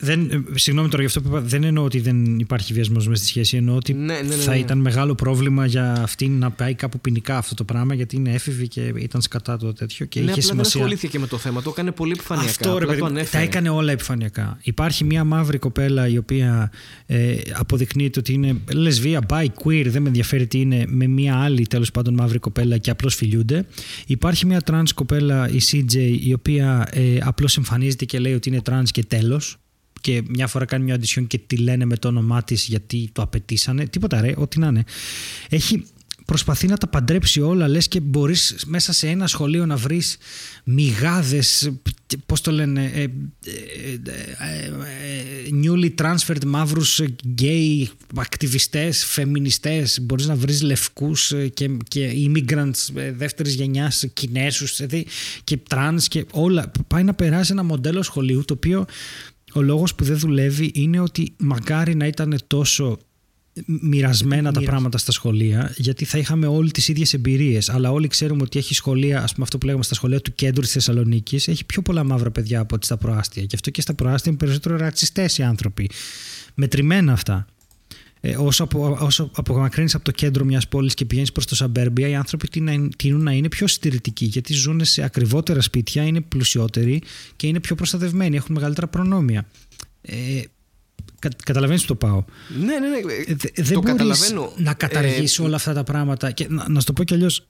δεν, 0.00 0.30
ε, 0.30 0.42
συγγνώμη 0.54 0.88
τώρα 0.88 1.02
για 1.02 1.10
αυτό 1.16 1.20
που 1.20 1.28
είπα. 1.36 1.40
Δεν 1.46 1.64
εννοώ 1.64 1.84
ότι 1.84 2.00
δεν 2.00 2.38
υπάρχει 2.38 2.72
βιασμός 2.72 3.08
μέσα 3.08 3.22
στη 3.22 3.30
σχέση. 3.30 3.56
Εννοώ 3.56 3.76
ότι 3.76 3.92
Ναι, 3.94 4.14
ναι, 4.14 4.20
ναι, 4.20 4.34
θα 4.34 4.50
ναι. 4.50 4.58
ήταν 4.58 4.78
μεγάλο 4.78 5.14
πρόβλημα 5.14 5.66
για 5.66 5.92
αυτήν 5.92 6.38
να 6.38 6.50
πάει 6.50 6.74
κάπου 6.74 7.00
ποινικά 7.00 7.36
αυτό 7.36 7.54
το 7.54 7.64
πράγμα, 7.64 7.94
γιατί 7.94 8.16
είναι 8.16 8.30
έφηβη 8.32 8.68
και 8.68 8.92
ήταν 8.96 9.20
σκατά 9.22 9.56
το 9.56 9.72
τέτοιο 9.72 10.06
και 10.06 10.20
ναι, 10.20 10.24
είχε 10.24 10.32
απλά 10.32 10.44
δεν 10.46 10.50
σημασία. 10.52 10.80
ασχολήθηκε 10.80 11.12
και 11.12 11.18
με 11.18 11.26
το 11.26 11.38
θέμα. 11.38 11.62
Το 11.62 11.70
έκανε 11.70 11.90
πολύ 11.92 12.12
επιφανειακά. 12.12 12.50
Αυτό 12.50 12.68
ρε 12.68 12.74
απλά 12.74 12.86
παιδί, 12.86 12.98
το 12.98 13.04
μου, 13.04 13.12
τα 13.12 13.18
ανέφερε. 13.18 13.42
έκανε 13.44 13.68
όλα 13.68 13.92
επιφανειακά. 13.92 14.58
Υπάρχει 14.62 15.04
μια 15.04 15.24
μαύρη 15.24 15.58
κοπέλα 15.58 16.08
η 16.08 16.18
οποία 16.18 16.70
ε, 17.06 17.34
αποδεικνύεται 17.52 18.18
ότι 18.18 18.32
είναι 18.32 18.56
λεσβία, 18.72 19.20
bi, 19.28 19.44
queer, 19.64 19.84
δεν 19.86 20.02
με 20.02 20.08
ενδιαφέρει 20.08 20.46
τι 20.46 20.60
είναι, 20.60 20.84
με 20.88 21.06
μια 21.06 21.36
άλλη 21.36 21.66
τέλος 21.66 21.90
πάντων 21.90 22.14
μαύρη 22.14 22.38
κοπέλα 22.38 22.78
και 22.78 22.90
απλώς 22.90 23.14
φιλιούνται. 23.14 23.66
Υπάρχει 24.06 24.46
μια 24.46 24.60
trans 24.70 24.88
κοπέλα, 24.94 25.48
η 25.48 25.58
CJ, 25.70 25.94
η 26.20 26.32
οποία 26.32 26.88
ε, 26.90 27.18
απλώς 27.22 27.56
εμφανίζεται 27.56 28.04
και 28.04 28.18
λέει 28.18 28.34
ότι 28.34 28.48
είναι 28.48 28.60
trans 28.70 28.82
και 28.90 29.04
τέλος. 29.04 29.58
Και 30.08 30.22
μια 30.28 30.46
φορά 30.46 30.64
κάνει 30.64 30.84
μια 30.84 30.96
audition 31.00 31.26
και 31.26 31.38
τη 31.38 31.56
λένε 31.56 31.84
με 31.84 31.96
το 31.96 32.08
όνομά 32.08 32.44
της 32.44 32.64
γιατί 32.64 33.10
το 33.12 33.22
απαιτήσανε. 33.22 33.86
Τίποτα 33.86 34.20
ρε, 34.20 34.32
ό,τι 34.36 34.58
να 34.58 34.66
είναι. 34.66 34.84
Έχει 35.48 35.84
προσπαθεί 36.24 36.66
να 36.66 36.76
τα 36.76 36.86
παντρέψει 36.86 37.40
όλα 37.40 37.68
λες 37.68 37.88
και 37.88 38.00
μπορείς 38.00 38.64
μέσα 38.66 38.92
σε 38.92 39.08
ένα 39.08 39.26
σχολείο 39.26 39.66
να 39.66 39.76
βρεις 39.76 40.16
μιγάδες 40.64 41.72
πώς 42.26 42.40
το 42.40 42.50
λένε 42.50 42.90
ε, 42.94 43.02
ε, 43.02 43.06
ε, 43.06 44.66
ε, 44.66 45.60
newly 45.62 45.94
transferred 45.94 46.44
μαύρους 46.46 47.00
γκέι 47.26 47.90
ακτιβιστές, 48.16 49.04
φεμινιστές 49.04 50.00
μπορείς 50.00 50.26
να 50.26 50.34
βρεις 50.34 50.62
λευκούς 50.62 51.32
ε, 51.32 51.48
και, 51.48 51.76
και 51.88 52.12
immigrants 52.26 52.94
ε, 52.94 53.12
δεύτερης 53.12 53.54
γενιάς 53.54 54.04
Κινέσους 54.12 54.76
δηλαδή, 54.76 55.06
και 55.44 55.58
trans 55.70 56.02
και 56.08 56.24
όλα 56.32 56.70
πάει 56.86 57.02
να 57.02 57.14
περάσει 57.14 57.52
ένα 57.52 57.62
μοντέλο 57.62 58.02
σχολείου 58.02 58.44
το 58.44 58.54
οποίο 58.54 58.86
ο 59.58 59.62
λόγος 59.62 59.94
που 59.94 60.04
δεν 60.04 60.18
δουλεύει 60.18 60.70
είναι 60.74 61.00
ότι 61.00 61.32
μακάρι 61.36 61.94
να 61.94 62.06
ήταν 62.06 62.38
τόσο 62.46 62.98
μοιρασμένα 63.66 64.52
τα 64.52 64.60
πράγματα 64.60 64.98
στα 64.98 65.12
σχολεία, 65.12 65.74
γιατί 65.76 66.04
θα 66.04 66.18
είχαμε 66.18 66.46
όλοι 66.46 66.70
τις 66.70 66.88
ίδιες 66.88 67.14
εμπειρίες. 67.14 67.68
Αλλά 67.68 67.90
όλοι 67.90 68.08
ξέρουμε 68.08 68.42
ότι 68.42 68.58
έχει 68.58 68.74
σχολεία, 68.74 69.22
ας 69.22 69.32
πούμε, 69.32 69.44
αυτό 69.44 69.58
που 69.58 69.66
λέγαμε 69.66 69.84
στα 69.84 69.94
σχολεία 69.94 70.20
του 70.20 70.32
κέντρου 70.34 70.62
της 70.62 70.72
Θεσσαλονίκης, 70.72 71.48
έχει 71.48 71.64
πιο 71.64 71.82
πολλά 71.82 72.04
μαύρα 72.04 72.30
παιδιά 72.30 72.60
από 72.60 72.74
ότι 72.74 72.86
στα 72.86 72.96
προάστια. 72.96 73.42
Γι' 73.42 73.54
αυτό 73.54 73.70
και 73.70 73.80
στα 73.80 73.94
προάστια 73.94 74.30
είναι 74.30 74.40
περισσότερο 74.40 74.76
ρατσιστές 74.76 75.38
οι 75.38 75.42
άνθρωποι. 75.42 75.90
Μετρημένα 76.54 77.12
αυτά. 77.12 77.46
Ε, 78.20 78.36
όσο, 78.36 78.64
απο, 78.64 78.98
όσο 79.00 79.30
απομακρύνεις 79.34 79.94
από 79.94 80.04
το 80.04 80.10
κέντρο 80.10 80.44
μιας 80.44 80.68
πόλης 80.68 80.94
και 80.94 81.04
πηγαίνεις 81.04 81.32
προς 81.32 81.46
το 81.46 81.54
σαμπέρμπια 81.54 82.08
οι 82.08 82.14
άνθρωποι 82.14 82.48
τείνουν 82.96 83.22
να 83.22 83.32
είναι 83.32 83.48
πιο 83.48 83.66
συντηρητικοί 83.66 84.24
γιατί 84.24 84.52
ζουν 84.52 84.84
σε 84.84 85.02
ακριβότερα 85.02 85.60
σπίτια, 85.60 86.02
είναι 86.02 86.20
πλουσιότεροι 86.20 87.02
και 87.36 87.46
είναι 87.46 87.60
πιο 87.60 87.74
προστατευμένοι, 87.74 88.36
έχουν 88.36 88.54
μεγαλύτερα 88.54 88.86
προνόμια. 88.86 89.46
Ε, 90.00 90.42
κα, 91.18 91.28
καταλαβαίνεις 91.44 91.80
που 91.80 91.88
το 91.88 91.94
πάω. 91.94 92.24
Ναι, 92.58 92.64
ναι, 92.64 92.88
ναι. 92.88 92.98
Ε, 93.54 93.62
δεν 93.62 93.80
μπορείς 93.80 94.34
να 94.56 94.74
καταργήσει 94.74 95.42
ε, 95.42 95.46
όλα 95.46 95.56
αυτά 95.56 95.72
τα 95.72 95.84
πράγματα. 95.84 96.30
Και 96.30 96.46
να, 96.48 96.68
να 96.68 96.80
σου 96.80 96.86
το 96.86 96.92
πω 96.92 97.04
κι 97.04 97.14
αλλιώς, 97.14 97.46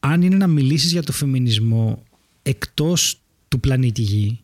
αν 0.00 0.22
είναι 0.22 0.36
να 0.36 0.46
μιλήσεις 0.46 0.92
για 0.92 1.02
το 1.02 1.12
φεμινισμό 1.12 2.02
εκτός 2.42 3.20
του 3.48 3.60
πλανήτη 3.60 4.02
Γη, 4.02 4.40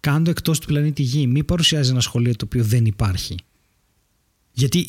κάντο 0.00 0.30
εκτός 0.30 0.58
του 0.58 0.66
πλανήτη 0.66 1.02
Γη. 1.02 1.26
Μην 1.26 1.44
παρουσιάζεις 1.44 1.90
ένα 1.90 2.00
σχολείο 2.00 2.36
το 2.36 2.44
οποίο 2.44 2.64
δεν 2.64 2.84
υπάρχει. 2.84 3.36
Γιατί 4.56 4.86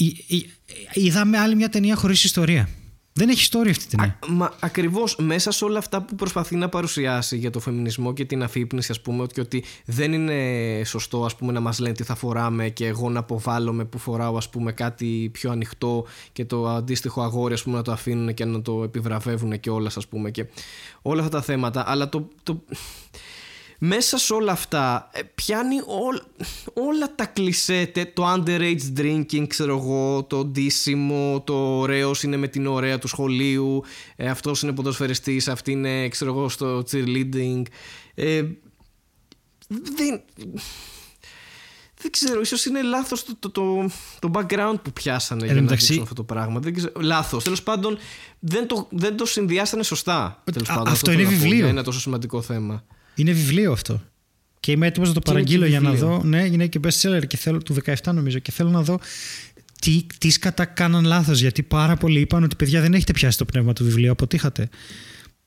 είδαμε 0.93 1.37
άλλη 1.37 1.55
μια 1.55 1.69
ταινία 1.69 1.95
χωρίς 1.95 2.23
ιστορία. 2.23 2.69
Δεν 3.13 3.29
έχει 3.29 3.39
ιστορία 3.39 3.71
αυτή 3.71 3.83
η 3.83 3.87
ταινία. 3.87 4.19
μα 4.27 4.53
ακριβώς 4.59 5.15
μέσα 5.19 5.51
σε 5.51 5.65
όλα 5.65 5.77
αυτά 5.77 6.01
που 6.01 6.15
προσπαθεί 6.15 6.55
να 6.55 6.69
παρουσιάσει 6.69 7.37
για 7.37 7.49
το 7.49 7.59
φεμινισμό 7.59 8.13
και 8.13 8.25
την 8.25 8.43
αφύπνιση, 8.43 8.91
ας 8.91 9.01
πούμε, 9.01 9.21
ότι, 9.21 9.39
ότι 9.39 9.63
δεν 9.85 10.13
είναι 10.13 10.81
σωστό 10.85 11.25
ας 11.25 11.35
πούμε, 11.35 11.51
να 11.51 11.59
μας 11.59 11.79
λένε 11.79 11.93
τι 11.93 12.03
θα 12.03 12.15
φοράμε 12.15 12.69
και 12.69 12.85
εγώ 12.85 13.09
να 13.09 13.19
αποβάλλομαι 13.19 13.85
που 13.85 13.97
φοράω 13.97 14.37
ας 14.37 14.49
πούμε, 14.49 14.71
κάτι 14.71 15.29
πιο 15.33 15.51
ανοιχτό 15.51 16.05
και 16.31 16.45
το 16.45 16.67
αντίστοιχο 16.67 17.21
αγόρι 17.21 17.53
ας 17.53 17.63
πούμε, 17.63 17.77
να 17.77 17.83
το 17.83 17.91
αφήνουν 17.91 18.33
και 18.33 18.45
να 18.45 18.61
το 18.61 18.83
επιβραβεύουν 18.83 19.59
και 19.59 19.69
όλα, 19.69 19.91
ας 19.95 20.07
πούμε, 20.07 20.31
και 20.31 20.45
όλα 21.01 21.21
αυτά 21.23 21.37
τα 21.37 21.43
θέματα. 21.43 21.83
Αλλά 21.87 22.09
το, 22.09 22.27
το, 22.43 22.63
μέσα 23.77 24.17
σε 24.17 24.33
όλα 24.33 24.51
αυτά 24.51 25.09
ε, 25.11 25.21
πιάνει 25.35 25.75
όλα 26.73 27.15
τα 27.15 27.25
κλισέ, 27.25 27.91
το 28.13 28.33
underage 28.33 28.97
drinking, 28.97 29.47
ξέρω 29.47 29.77
εγώ, 29.77 30.23
το 30.23 30.45
ντύσιμο, 30.45 31.41
το 31.45 31.53
ωραίο 31.53 32.11
είναι 32.23 32.37
με 32.37 32.47
την 32.47 32.67
ωραία 32.67 32.99
του 32.99 33.07
σχολείου, 33.07 33.83
ε, 34.15 34.29
αυτός 34.29 34.61
είναι 34.61 34.73
ποδοσφαιριστής, 34.73 35.47
αυτή 35.47 35.71
είναι, 35.71 36.07
ξέρω 36.07 36.31
εγώ, 36.31 36.49
στο 36.49 36.83
cheerleading. 36.91 37.61
Ε, 38.13 38.43
δεν, 39.67 40.21
δεν 42.01 42.11
ξέρω, 42.11 42.41
ίσως 42.41 42.65
είναι 42.65 42.81
λάθος 42.81 43.23
το, 43.23 43.35
το, 43.39 43.49
το, 43.49 43.89
το 44.19 44.31
background 44.33 44.75
που 44.81 44.91
πιάσανε 44.91 45.45
για 45.45 45.53
να 45.53 45.61
δείξουν 45.61 46.01
αυτό 46.01 46.13
το 46.13 46.23
πράγμα. 46.23 46.59
Δεν 46.59 46.73
ξέρω, 46.73 46.91
λάθος. 46.99 47.43
Τέλος 47.43 47.63
πάντων, 47.63 47.97
δεν 48.39 48.67
το, 48.67 48.87
δεν 48.91 49.17
το 49.17 49.25
συνδυάσανε 49.25 49.83
σωστά. 49.83 50.43
Τέλος 50.51 50.67
πάντων, 50.67 50.81
αυτό, 50.81 50.91
αυτό 50.91 51.11
είναι 51.11 51.23
βιβλίο. 51.23 51.57
Είναι 51.57 51.67
ένα 51.67 51.83
τόσο 51.83 51.99
σημαντικό 51.99 52.41
θέμα. 52.41 52.83
Είναι 53.17 53.31
βιβλίο 53.31 53.71
αυτό. 53.71 54.01
Και 54.59 54.71
είμαι 54.71 54.87
έτοιμος 54.87 55.07
να 55.07 55.13
το 55.13 55.19
παραγγείλω 55.19 55.65
για 55.65 55.79
να 55.79 55.93
δω. 55.93 56.21
Ναι, 56.23 56.45
είναι 56.45 56.67
και 56.67 56.79
best 56.83 57.01
seller 57.01 57.27
και 57.27 57.37
θέλω, 57.37 57.57
του 57.57 57.75
17 57.85 57.93
νομίζω. 58.13 58.39
Και 58.39 58.51
θέλω 58.51 58.69
να 58.69 58.81
δω 58.81 58.99
τι, 59.81 60.05
τι 60.17 60.29
σκατά 60.29 60.65
κάναν 60.65 61.05
λάθος. 61.05 61.39
Γιατί 61.39 61.63
πάρα 61.63 61.95
πολλοί 61.95 62.19
είπαν 62.19 62.43
ότι 62.43 62.55
παιδιά 62.55 62.81
δεν 62.81 62.93
έχετε 62.93 63.11
πιάσει 63.11 63.37
το 63.37 63.45
πνεύμα 63.45 63.73
του 63.73 63.83
βιβλίου, 63.83 64.11
αποτύχατε. 64.11 64.69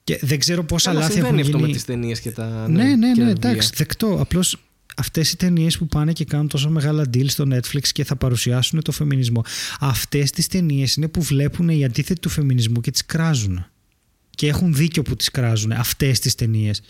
Και 0.05 0.19
δεν 0.23 0.39
ξέρω 0.39 0.65
πόσα 0.65 0.93
λάθη 0.93 1.19
έχουν 1.19 1.31
γίνει. 1.31 1.41
αυτό 1.41 1.59
με 1.59 1.69
τις 1.69 1.85
ταινίες 1.85 2.21
και 2.21 2.31
τα. 2.31 2.69
Ναι, 2.69 2.83
ναι, 2.83 2.95
ναι, 2.95 3.25
ναι 3.25 3.31
εντάξει, 3.31 3.71
δεκτό. 3.75 4.17
Απλώς 4.21 4.57
αυτές 4.97 5.33
οι 5.33 5.37
ταινίες 5.37 5.79
που 5.79 5.87
πάνε 5.87 6.13
και 6.13 6.25
κάνουν 6.25 6.49
τόσο 6.49 6.71
μεγάλα 6.71 7.05
deal 7.15 7.29
στο 7.29 7.45
Netflix 7.53 7.89
και 7.93 8.05
θα 8.05 8.17
παρουσιάσουν 8.17 8.83
το 8.83 8.93
φεμινισμό. 8.93 9.45
Αυτές 9.81 10.31
τις 10.31 10.47
ταινίες 10.47 10.95
είναι 10.95 11.09
που 11.09 11.23
βλέπουν 11.23 11.69
οι 11.69 11.85
αντίθετοι 11.85 12.21
του 12.21 12.29
φεμινισμού 12.29 12.81
και 12.81 12.91
τις 12.91 13.07
κράζουν 13.07 13.67
και 14.31 14.47
έχουν 14.47 14.75
δίκιο 14.75 15.03
που 15.03 15.17
τις 15.17 15.31
κράζουν 15.31 15.73
αυτές 15.73 16.19
τις 16.19 16.35
ταινίες. 16.35 16.83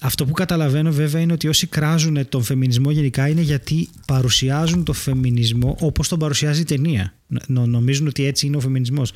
Αυτό 0.00 0.24
που 0.24 0.32
καταλαβαίνω 0.32 0.92
βέβαια 0.92 1.20
είναι 1.20 1.32
ότι 1.32 1.48
όσοι 1.48 1.66
κράζουν 1.66 2.28
τον 2.28 2.42
φεμινισμό 2.42 2.90
γενικά 2.90 3.28
είναι 3.28 3.40
γιατί 3.40 3.88
παρουσιάζουν 4.06 4.84
τον 4.84 4.94
φεμινισμό 4.94 5.76
όπως 5.80 6.08
τον 6.08 6.18
παρουσιάζει 6.18 6.60
η 6.60 6.64
ταινία. 6.64 7.14
νομίζουν 7.46 8.06
ότι 8.06 8.24
έτσι 8.24 8.46
είναι 8.46 8.56
ο 8.56 8.60
φεμινισμός. 8.60 9.12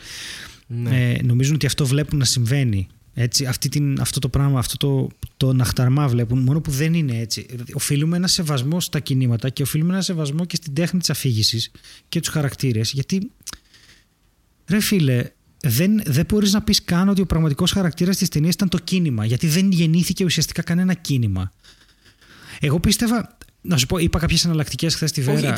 Ναι. 0.66 1.12
Ε, 1.12 1.22
νομίζουν 1.22 1.54
ότι 1.54 1.66
αυτό 1.66 1.86
βλέπουν 1.86 2.18
να 2.18 2.24
συμβαίνει. 2.24 2.88
Έτσι, 3.14 3.44
αυτή 3.44 3.68
την, 3.68 4.00
αυτό 4.00 4.18
το 4.18 4.28
πράγμα, 4.28 4.58
αυτό 4.58 4.76
το, 4.76 5.08
το 5.36 5.52
ναχταρμά 5.52 6.08
βλέπουν, 6.08 6.38
μόνο 6.38 6.60
που 6.60 6.70
δεν 6.70 6.94
είναι 6.94 7.18
έτσι. 7.18 7.46
Οφείλουμε 7.72 8.16
ένα 8.16 8.26
σεβασμό 8.26 8.80
στα 8.80 9.00
κινήματα 9.00 9.48
και 9.48 9.62
οφείλουμε 9.62 9.92
ένα 9.92 10.02
σεβασμό 10.02 10.44
και 10.44 10.56
στην 10.56 10.74
τέχνη 10.74 11.00
της 11.00 11.10
αφήγησης 11.10 11.70
και 12.08 12.20
τους 12.20 12.28
χαρακτήρες. 12.28 12.92
Γιατί, 12.92 13.30
ρε 14.66 14.80
φίλε, 14.80 15.30
δεν, 15.62 16.02
δεν 16.05 16.24
μπορείς 16.28 16.52
να 16.52 16.62
πεις 16.62 16.84
καν 16.84 17.09
ότι 17.09 17.20
ο 17.20 17.26
πραγματικός 17.26 17.72
χαρακτήρας 17.72 18.16
της 18.16 18.28
ταινίας 18.28 18.55
ήταν 18.55 18.68
το 18.68 18.78
κίνημα, 18.78 19.24
γιατί 19.24 19.47
δεν 19.47 19.70
γεννήθηκε 19.70 20.24
ουσιαστικά 20.24 20.62
κανένα 20.62 20.94
κίνημα. 20.94 21.52
Εγώ 22.60 22.80
πίστευα. 22.80 23.36
Να 23.60 23.76
σου 23.76 23.86
πω, 23.86 23.98
είπα 23.98 24.18
κάποιες 24.18 24.44
εναλλακτικές 24.44 24.94
χθες 24.94 25.12
τη 25.12 25.20
Βέρα. 25.20 25.39
Όχι, 25.39 25.48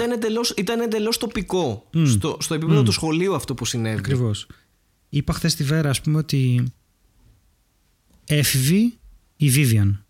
ήταν 0.56 0.80
εντελώς 0.80 1.18
τοπικό. 1.18 1.90
Στο, 2.04 2.36
στο 2.40 2.54
επίπεδο 2.54 2.82
του 2.82 2.92
σχολείου 2.92 3.34
αυτό 3.34 3.54
που 3.54 3.64
συνέβη. 3.64 3.98
Ακριβώς. 3.98 4.46
Είπα 5.08 5.32
χθες 5.32 5.54
τη 5.54 5.64
Βέρα, 5.64 5.90
ας 5.90 6.00
πούμε, 6.00 6.18
ότι 6.18 6.64
έφηβη 8.24 8.98
η 9.36 9.50
Βίβιαν. 9.50 10.04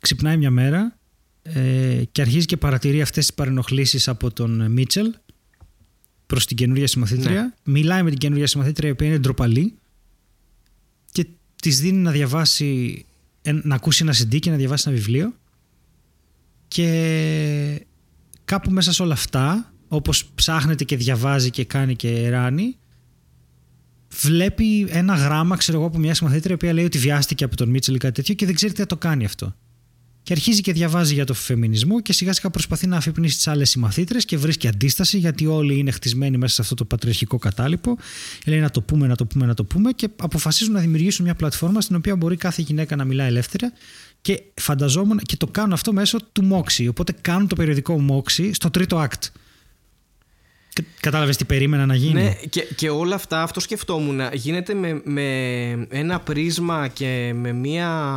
Ξυπνάει 0.00 0.36
μια 0.36 0.50
μέρα 0.50 0.98
ε, 1.42 2.02
και 2.12 2.20
αρχίζει 2.20 2.46
και 2.46 2.56
παρατηρεί 2.56 3.00
αυτές 3.00 3.26
τις 3.26 3.34
παρενοχλήσεις 3.34 4.08
από 4.08 4.32
τον 4.32 4.70
Μίτσελ 4.70 5.14
προς 6.30 6.46
την 6.46 6.56
καινούργια 6.56 6.86
συμμαθήτρια. 6.86 7.42
Ναι. 7.42 7.72
Μιλάει 7.72 8.02
με 8.02 8.10
την 8.10 8.18
καινούργια 8.18 8.46
συμμαθήτρια 8.46 8.88
η 8.88 8.92
οποία 8.92 9.06
είναι 9.06 9.18
ντροπαλή 9.18 9.74
και 11.12 11.26
της 11.62 11.80
δίνει 11.80 11.98
να 11.98 12.10
διαβάσει, 12.10 13.04
να 13.62 13.74
ακούσει 13.74 14.02
ένα 14.02 14.14
CD 14.14 14.38
και 14.38 14.50
να 14.50 14.56
διαβάσει 14.56 14.84
ένα 14.88 14.96
βιβλίο. 14.96 15.34
Και 16.68 17.86
κάπου 18.44 18.70
μέσα 18.70 18.92
σε 18.92 19.02
όλα 19.02 19.12
αυτά, 19.12 19.72
όπως 19.88 20.24
ψάχνεται 20.34 20.84
και 20.84 20.96
διαβάζει 20.96 21.50
και 21.50 21.64
κάνει 21.64 21.96
και 21.96 22.28
ράνει, 22.28 22.76
βλέπει 24.08 24.86
ένα 24.88 25.14
γράμμα, 25.14 25.56
ξέρω 25.56 25.78
εγώ, 25.78 25.86
από 25.86 25.98
μια 25.98 26.14
συμμαθήτρια 26.14 26.50
η 26.50 26.54
οποία 26.54 26.72
λέει 26.72 26.84
ότι 26.84 26.98
βιάστηκε 26.98 27.44
από 27.44 27.56
τον 27.56 27.68
Μίτσελ 27.68 27.94
ή 27.94 27.98
κάτι 27.98 28.14
τέτοιο 28.14 28.34
και 28.34 28.46
δεν 28.46 28.54
ξέρει 28.54 28.72
τι 28.72 28.78
θα 28.78 28.86
το 28.86 28.96
κάνει 28.96 29.24
αυτό. 29.24 29.56
Και 30.22 30.32
αρχίζει 30.32 30.60
και 30.60 30.72
διαβάζει 30.72 31.14
για 31.14 31.24
το 31.24 31.34
φεμινισμό 31.34 32.00
και 32.00 32.12
σιγά 32.12 32.32
σιγά 32.32 32.50
προσπαθεί 32.50 32.86
να 32.86 32.96
αφυπνίσει 32.96 33.36
τις 33.36 33.48
άλλες 33.48 33.70
συμμαθήτρες 33.70 34.24
και 34.24 34.36
βρίσκει 34.36 34.68
αντίσταση 34.68 35.18
γιατί 35.18 35.46
όλοι 35.46 35.78
είναι 35.78 35.90
χτισμένοι 35.90 36.36
μέσα 36.36 36.54
σε 36.54 36.62
αυτό 36.62 36.74
το 36.74 36.84
πατριαρχικό 36.84 37.38
κατάλοιπο. 37.38 37.96
Λέει 38.46 38.60
να 38.60 38.70
το 38.70 38.80
πούμε, 38.82 39.06
να 39.06 39.16
το 39.16 39.26
πούμε, 39.26 39.46
να 39.46 39.54
το 39.54 39.64
πούμε 39.64 39.92
και 39.92 40.08
αποφασίζουν 40.16 40.72
να 40.72 40.80
δημιουργήσουν 40.80 41.24
μια 41.24 41.34
πλατφόρμα 41.34 41.80
στην 41.80 41.96
οποία 41.96 42.16
μπορεί 42.16 42.36
κάθε 42.36 42.62
γυναίκα 42.62 42.96
να 42.96 43.04
μιλά 43.04 43.24
ελεύθερα 43.24 43.72
και 44.20 44.42
φανταζόμουν 44.54 45.18
και 45.18 45.36
το 45.36 45.46
κάνουν 45.46 45.72
αυτό 45.72 45.92
μέσω 45.92 46.18
του 46.32 46.48
Moxie. 46.52 46.86
Οπότε 46.88 47.14
κάνουν 47.20 47.48
το 47.48 47.54
περιοδικό 47.54 48.04
Moxie 48.10 48.50
στο 48.52 48.70
τρίτο 48.70 49.02
act. 49.02 49.28
Κατάλαβες 51.00 51.36
τι 51.36 51.44
περίμενα 51.44 51.86
να 51.86 51.94
γίνει. 51.94 52.22
Ναι, 52.22 52.32
και, 52.48 52.60
και 52.76 52.90
όλα 52.90 53.14
αυτά, 53.14 53.42
αυτό 53.42 53.60
σκεφτόμουν. 53.60 54.20
Γίνεται 54.32 54.74
με, 54.74 55.00
με 55.04 55.26
ένα 55.88 56.20
πρίσμα 56.20 56.88
και 56.88 57.32
με 57.34 57.52
μια, 57.52 58.14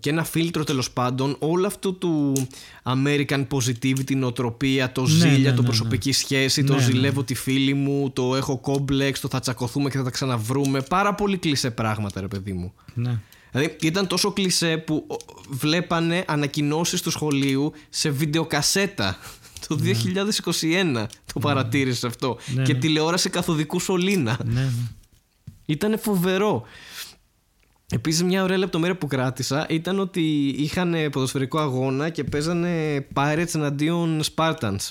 και 0.00 0.10
ένα 0.10 0.24
φίλτρο 0.24 0.64
τέλος 0.64 0.90
πάντων 0.90 1.36
όλο 1.38 1.66
αυτό 1.66 1.92
του 1.92 2.46
American 2.82 3.46
positivity, 3.48 4.16
νοοτροπία, 4.16 4.92
το 4.92 5.02
ναι, 5.02 5.08
ζήλια, 5.08 5.50
ναι, 5.50 5.56
το 5.56 5.60
ναι, 5.60 5.66
προσωπική 5.66 6.08
ναι. 6.08 6.14
σχέση, 6.14 6.64
το 6.64 6.78
ζηλεύω 6.78 7.24
τη 7.24 7.34
φίλη 7.34 7.74
μου, 7.74 8.10
το 8.10 8.36
έχω 8.36 8.58
κόμπλεξ, 8.58 9.20
το 9.20 9.28
θα 9.28 9.40
τσακωθούμε 9.40 9.90
και 9.90 9.96
θα 9.96 10.04
τα 10.04 10.10
ξαναβρούμε. 10.10 10.80
Πάρα 10.80 11.14
πολύ 11.14 11.36
κλεισέ 11.36 11.70
πράγματα, 11.70 12.20
ρε 12.20 12.28
παιδί 12.28 12.52
μου. 12.52 12.72
Ναι. 12.94 13.18
Δηλαδή 13.50 13.76
ήταν 13.80 14.06
τόσο 14.06 14.32
κλεισέ 14.32 14.76
που 14.76 15.06
βλέπανε 15.48 16.24
ανακοινώσεις 16.26 17.02
του 17.02 17.10
σχολείου 17.10 17.72
σε 17.88 18.10
βιντεοκασέτα 18.10 19.18
το 19.68 19.78
2021 19.82 20.84
ναι. 20.92 21.06
το 21.32 21.40
παρατήρησε 21.40 22.06
αυτό. 22.06 22.38
Ναι, 22.54 22.62
και 22.62 22.72
ναι. 22.72 22.78
τηλεόραση 22.78 23.30
καθοδικού 23.30 23.80
σωλήνα. 23.80 24.38
Ναι. 24.44 24.68
Ήταν 25.66 25.98
φοβερό. 25.98 26.62
Επίσης, 27.90 28.22
μια 28.22 28.42
ωραία 28.42 28.58
λεπτομέρεια 28.58 28.96
που 28.96 29.06
κράτησα 29.06 29.66
ήταν 29.68 29.98
ότι 29.98 30.48
είχαν 30.48 30.94
ποδοσφαιρικό 31.12 31.58
αγώνα 31.58 32.08
και 32.08 32.24
παίζανε 32.24 33.06
Pirates 33.14 33.54
εναντίον 33.54 34.22
Spartans. 34.34 34.90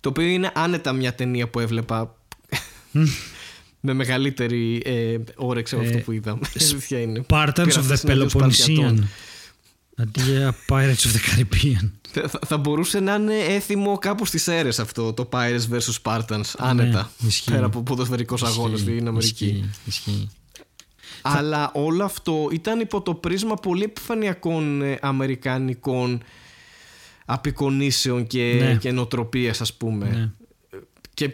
Το 0.00 0.08
οποίο 0.08 0.26
είναι 0.26 0.50
άνετα 0.54 0.92
μια 0.92 1.14
ταινία 1.14 1.48
που 1.48 1.60
έβλεπα. 1.60 2.14
με 3.80 3.92
μεγαλύτερη 3.92 4.82
ε, 4.84 5.16
όρεξη 5.36 5.74
από 5.74 5.84
αυτό 5.84 5.98
που 5.98 6.12
είδαμε. 6.12 6.40
Spartans 7.26 7.72
of 7.80 7.96
the 7.96 7.96
Peloponnesian. 8.06 8.98
Αντί 10.00 10.20
για 10.22 10.54
Pirates 10.68 10.94
of 10.94 11.12
the 11.12 11.20
Caribbean. 11.30 11.90
Θα, 12.28 12.38
θα 12.46 12.56
μπορούσε 12.56 13.00
να 13.00 13.14
είναι 13.14 13.38
έθιμο 13.38 13.98
κάπου 13.98 14.24
στις 14.24 14.48
αίρε 14.48 14.68
αυτό 14.68 15.12
το 15.12 15.28
Pirates 15.32 15.68
vs 15.70 16.02
Spartans. 16.02 16.54
Άνετα. 16.58 17.10
Ναι, 17.18 17.30
πέρα 17.44 17.66
από 17.66 17.82
ποδοσφαιρικός 17.82 18.42
αγώνας 18.42 18.80
στην 18.80 19.08
Αμερική. 19.08 19.44
Ισχύει, 19.44 19.70
ισχύει. 19.84 20.28
Αλλά 21.22 21.70
όλο 21.74 22.04
αυτό 22.04 22.48
ήταν 22.52 22.80
υπό 22.80 23.00
το 23.00 23.14
πρίσμα 23.14 23.54
πολύ 23.54 23.82
επιφανειακών 23.82 24.82
ε, 24.82 24.98
αμερικανικών 25.00 26.22
απεικονίσεων 27.24 28.26
και, 28.26 28.58
ναι. 28.60 28.74
και 28.74 28.92
νοοτροπίες 28.92 29.60
ας 29.60 29.74
πούμε. 29.74 30.06
Ναι. 30.06 30.30
Και, 31.14 31.30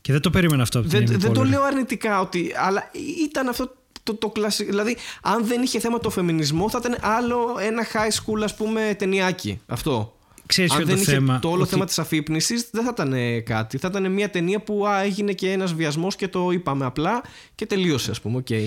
και 0.00 0.12
δεν 0.12 0.20
το 0.20 0.30
περίμενα 0.30 0.62
αυτό. 0.62 0.82
δεν, 0.82 1.06
δεν 1.06 1.32
το 1.32 1.44
λέω 1.44 1.62
αρνητικά 1.62 2.20
ότι, 2.20 2.52
αλλά 2.56 2.90
ήταν 3.24 3.48
αυτό 3.48 3.74
το, 4.04 4.14
το 4.14 4.28
κλασικό. 4.28 4.70
Δηλαδή, 4.70 4.96
αν 5.22 5.46
δεν 5.46 5.62
είχε 5.62 5.78
θέμα 5.80 5.98
το 5.98 6.10
φεμινισμό, 6.10 6.70
θα 6.70 6.78
ήταν 6.80 6.96
άλλο 7.00 7.38
ένα 7.60 7.86
high 7.92 8.12
school, 8.22 8.42
ας 8.44 8.54
πούμε, 8.56 8.94
ταινιάκι. 8.98 9.60
Αυτό. 9.66 10.16
ξέρεις 10.46 10.70
Αν 10.70 10.76
ποιο 10.76 10.86
δεν 10.86 10.96
είναι 10.96 11.04
το 11.04 11.10
είχε 11.10 11.20
θέμα; 11.20 11.38
το 11.38 11.48
όλο 11.50 11.60
ότι- 11.60 11.70
θέμα 11.70 11.84
της 11.84 11.98
αφύπνισης 11.98 12.68
δεν 12.72 12.84
θα 12.84 12.90
ήταν 12.92 13.12
ε, 13.12 13.40
κάτι. 13.40 13.78
Θα 13.78 13.88
ήταν 13.90 14.12
μια 14.12 14.30
ταινία 14.30 14.60
που 14.60 14.86
α, 14.86 15.00
έγινε 15.02 15.32
και 15.32 15.50
ένας 15.52 15.74
βιασμός 15.74 16.16
και 16.16 16.28
το 16.28 16.50
είπαμε 16.50 16.84
απλά 16.84 17.22
και 17.54 17.66
τελείωσε 17.66 18.10
ας 18.10 18.20
πούμε. 18.20 18.42
Okay. 18.48 18.66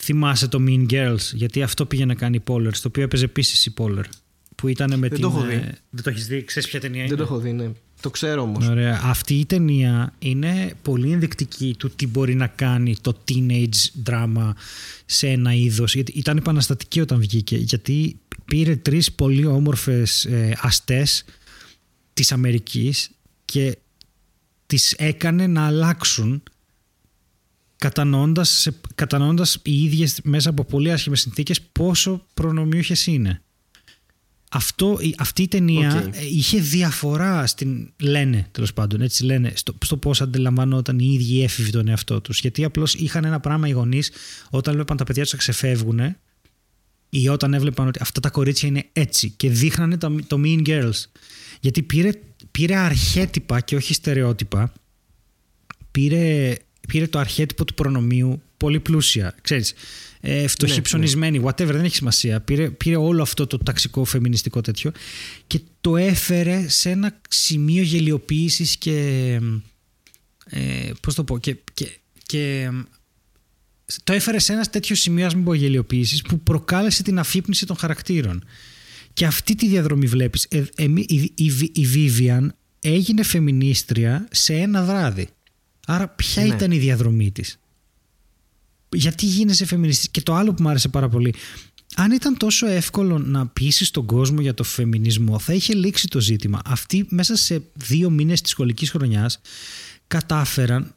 Θυμάσαι 0.00 0.48
το 0.48 0.58
Mean 0.68 0.86
Girls, 0.92 1.20
γιατί 1.32 1.62
αυτό 1.62 1.86
πήγε 1.86 2.04
να 2.04 2.14
κάνει 2.14 2.36
η 2.36 2.42
Poller, 2.52 2.70
στο 2.72 2.88
οποίο 2.88 3.02
έπαιζε 3.02 3.24
επίσης 3.24 3.66
η 3.66 3.74
Poller. 3.78 4.04
Που 4.56 4.68
ήταν 4.68 4.90
με 4.90 5.08
Δεν 5.08 5.10
την. 5.10 5.20
το 5.20 5.28
έχω 5.28 5.40
δει. 5.46 5.54
ε, 5.54 5.78
Δεν 5.90 6.02
το 6.02 6.10
έχεις 6.10 6.26
δει, 6.26 6.44
ξέρεις 6.44 6.68
ποια 6.68 6.80
ταινία 6.80 6.98
είναι. 7.00 7.08
Δεν 7.08 7.16
το 7.16 7.22
έχω 7.22 7.38
δει, 7.38 7.52
ναι. 7.52 7.70
Το 8.00 8.10
ξέρω 8.10 8.42
όμως. 8.42 8.66
Ωραία. 8.68 9.00
Αυτή 9.02 9.34
η 9.34 9.44
ταινία 9.46 10.12
είναι 10.18 10.74
πολύ 10.82 11.12
ενδεικτική 11.12 11.74
του 11.78 11.90
τι 11.90 12.06
μπορεί 12.06 12.34
να 12.34 12.46
κάνει 12.46 12.96
το 13.00 13.22
teenage 13.28 14.02
drama 14.10 14.50
σε 15.06 15.28
ένα 15.28 15.52
είδος. 15.54 15.94
Γιατί 15.94 16.12
ήταν 16.12 16.36
επαναστατική 16.36 17.00
όταν 17.00 17.20
βγήκε. 17.20 17.56
Γιατί 17.56 18.18
πήρε 18.44 18.76
τρεις 18.76 19.12
πολύ 19.12 19.44
όμορφες 19.46 20.24
ε, 20.24 20.56
αστές 20.60 21.24
της 22.14 22.32
Αμερικής 22.32 23.10
και 23.44 23.78
τις 24.66 24.92
έκανε 24.92 25.46
να 25.46 25.66
αλλάξουν 25.66 26.42
κατανοώντας, 27.76 28.48
σε- 28.48 28.80
κατανοώντας 28.94 29.58
οι 29.62 29.84
ίδιες 29.84 30.20
μέσα 30.22 30.50
από 30.50 30.64
πολύ 30.64 30.92
άσχημες 30.92 31.20
συνθήκες 31.20 31.60
πόσο 31.60 32.26
προνομιούχες 32.34 33.06
είναι. 33.06 33.42
Αυτό, 34.50 34.96
η- 35.00 35.14
αυτή 35.18 35.42
η 35.42 35.48
ταινία 35.48 36.04
Οκ. 36.06 36.14
ε, 36.16 36.26
είχε 36.26 36.60
διαφορά 36.60 37.46
στην. 37.46 37.90
λένε 37.96 38.48
τέλος 38.50 38.72
πάντων, 38.72 39.00
έτσι 39.00 39.24
λένε, 39.24 39.52
στο, 39.54 39.74
στο 39.84 39.96
πώς 39.96 40.20
αντιλαμβανόταν 40.20 40.98
οι 40.98 41.10
ίδιοι 41.14 41.34
οι 41.34 41.42
έφηβοι 41.42 41.70
τον 41.70 41.88
εαυτό 41.88 42.20
τους. 42.20 42.40
Γιατί 42.40 42.64
απλώς 42.64 42.94
είχαν 42.94 43.24
ένα 43.24 43.40
πράγμα 43.40 43.68
οι 43.68 43.70
γονείς 43.70 44.10
όταν 44.50 44.74
βλέπαν 44.74 44.96
τα 44.96 45.04
παιδιά 45.04 45.22
τους 45.22 45.32
να 45.32 45.38
ξεφεύγουν 45.38 46.00
ή 47.10 47.28
όταν 47.28 47.54
έβλεπαν 47.54 47.86
ότι 47.86 47.98
αυτά 48.02 48.20
τα 48.20 48.30
κορίτσια 48.30 48.68
είναι 48.68 48.84
έτσι 48.92 49.30
και 49.36 49.50
δείχνανε 49.50 49.96
το, 49.98 50.16
το 50.26 50.40
Mean 50.44 50.66
Girls. 50.68 51.02
Γιατί 51.60 51.82
πήρε, 51.82 52.10
πήρε 52.50 52.76
αρχέτυπα 52.76 53.60
και 53.60 53.76
όχι 53.76 53.94
στερεότυπα. 53.94 54.72
Πήρε, 55.90 56.54
πήρε 56.88 57.06
το 57.06 57.18
αρχέτυπο 57.18 57.64
του 57.64 57.74
προνομίου 57.74 58.42
πολύ 58.56 58.80
πλούσια. 58.80 59.34
Ξέρεις, 59.42 59.74
ε, 60.20 60.46
φτωχή 60.46 60.74
Ναι, 60.74 60.80
ψωνισμένη, 60.80 61.40
whatever, 61.44 61.66
δεν 61.66 61.84
έχει 61.84 61.94
σημασία. 61.94 62.40
Πήρε, 62.40 62.70
πήρε 62.70 62.96
όλο 62.96 63.22
αυτό 63.22 63.46
το 63.46 63.58
ταξικό 63.58 64.04
φεμινιστικό 64.04 64.60
τέτοιο 64.60 64.92
και 65.46 65.60
το 65.80 65.96
έφερε 65.96 66.68
σε 66.68 66.90
ένα 66.90 67.20
σημείο 67.28 67.82
γελιοποίησης 67.82 68.76
και 68.76 68.94
ε, 70.44 70.90
πώς 71.00 71.14
το 71.14 71.24
πω 71.24 71.38
και, 71.38 71.56
και, 71.74 71.88
και 72.26 72.70
το 74.04 74.12
έφερε 74.12 74.38
σε 74.38 74.52
ένα 74.52 74.64
τέτοιο 74.64 74.94
σημείο 74.96 75.26
ας 75.26 75.34
μην 75.34 75.44
πω 75.44 75.54
γελιοποίησης 75.54 76.22
που 76.22 76.40
προκάλεσε 76.40 77.02
την 77.02 77.18
αφύπνιση 77.18 77.66
των 77.66 77.76
χαρακτήρων 77.76 78.44
και 79.12 79.26
αυτή 79.26 79.54
τη 79.54 79.68
διαδρομή 79.68 80.06
βλέπεις 80.06 80.44
ε, 80.50 80.64
εμεί- 80.76 81.10
η, 81.10 81.32
η, 81.34 81.44
η 81.72 81.86
Vivian 81.94 82.46
έγινε 82.80 83.22
φεμινίστρια 83.22 84.28
σε 84.30 84.54
ένα 84.54 84.82
βράδυ 84.84 85.28
άρα 85.86 86.08
ποια 86.08 86.42
Ναι. 86.46 86.54
ήταν 86.54 86.70
η 86.70 86.78
διαδρομή 86.78 87.30
της; 87.30 87.58
Γιατί 88.92 89.26
γίνεσαι 89.26 89.66
φεμινιστής; 89.66 90.08
Και 90.10 90.20
το 90.22 90.34
άλλο 90.34 90.54
που 90.54 90.62
μου 90.62 90.68
άρεσε 90.68 90.88
πάρα 90.88 91.08
πολύ 91.08 91.34
αν 91.94 92.12
ήταν 92.12 92.36
τόσο 92.36 92.66
εύκολο 92.66 93.18
να 93.18 93.46
πείσει 93.46 93.92
τον 93.92 94.06
κόσμο 94.06 94.40
για 94.40 94.54
το 94.54 94.62
φεμινισμό 94.62 95.38
θα 95.38 95.52
είχε 95.52 95.74
λήξει 95.74 96.06
το 96.08 96.20
ζήτημα 96.20 96.60
αυτοί 96.64 97.06
μέσα 97.08 97.36
σε 97.36 97.62
δύο 97.74 98.10
μήνες 98.10 98.40
της 98.40 98.50
σχολικής 98.50 98.90
χρονιάς 98.90 99.40
κατάφεραν 100.06 100.94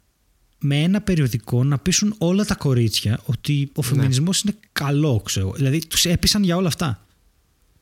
με 0.58 0.82
ένα 0.82 1.00
περιοδικό 1.00 1.64
να 1.64 1.78
πείσουν 1.78 2.14
όλα 2.18 2.44
τα 2.44 2.54
κορίτσια 2.54 3.20
ότι 3.24 3.70
ο 3.74 3.82
φεμινισμός 3.82 4.40
είναι 4.40 4.54
καλό 4.72 5.20
ξέρω. 5.24 5.52
δηλαδή 5.56 5.86
τους 5.86 6.04
έπεισαν 6.04 6.42
για 6.42 6.56
όλα 6.56 6.68
αυτά 6.68 7.06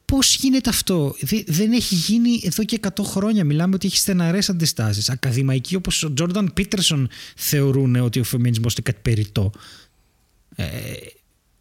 Πώς 0.04 0.34
γίνεται 0.36 0.70
αυτό, 0.70 1.16
Δε- 1.20 1.42
δεν 1.46 1.72
έχει 1.72 1.94
γίνει 1.94 2.40
εδώ 2.44 2.64
και 2.64 2.74
100 2.74 3.04
χρόνια. 3.04 3.44
Μιλάμε 3.44 3.74
ότι 3.74 3.86
έχει 3.86 3.96
στεναρές 3.96 4.48
αντιστάσεις. 4.48 5.10
Ακαδημαϊκοί 5.10 5.74
όπως 5.76 6.02
ο 6.02 6.12
Τζόρνταν 6.12 6.52
Πίτερσον 6.54 7.08
θεωρούν 7.36 7.96
ότι 7.96 8.20
ο 8.20 8.24
φεμινισμός 8.24 8.72
είναι 8.72 8.82
κάτι 8.82 8.98
περιττό. 9.02 9.52
Ε, 10.62 10.92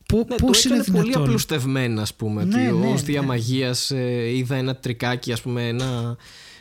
πο- 0.05 0.25
Ναι, 0.29 0.35
πώς 0.35 0.61
το 0.61 0.69
είναι 0.69 0.77
έκανε 0.81 0.91
πολύ 0.97 1.03
δυνατόν; 1.07 1.23
απλουστευμένα, 1.23 2.01
ας 2.01 2.13
πούμε. 2.13 2.43
Ναι, 2.43 2.67
ότι 2.71 2.77
ναι, 2.77 2.93
ως 2.93 3.01
Δία 3.03 3.21
ναι. 3.21 3.27
Μαγείας, 3.27 3.91
ε, 3.91 4.35
είδα 4.35 4.55
ένα 4.55 4.75
τρικάκι, 4.75 5.31
ας 5.31 5.41
πούμε, 5.41 5.67
ένα 5.67 6.17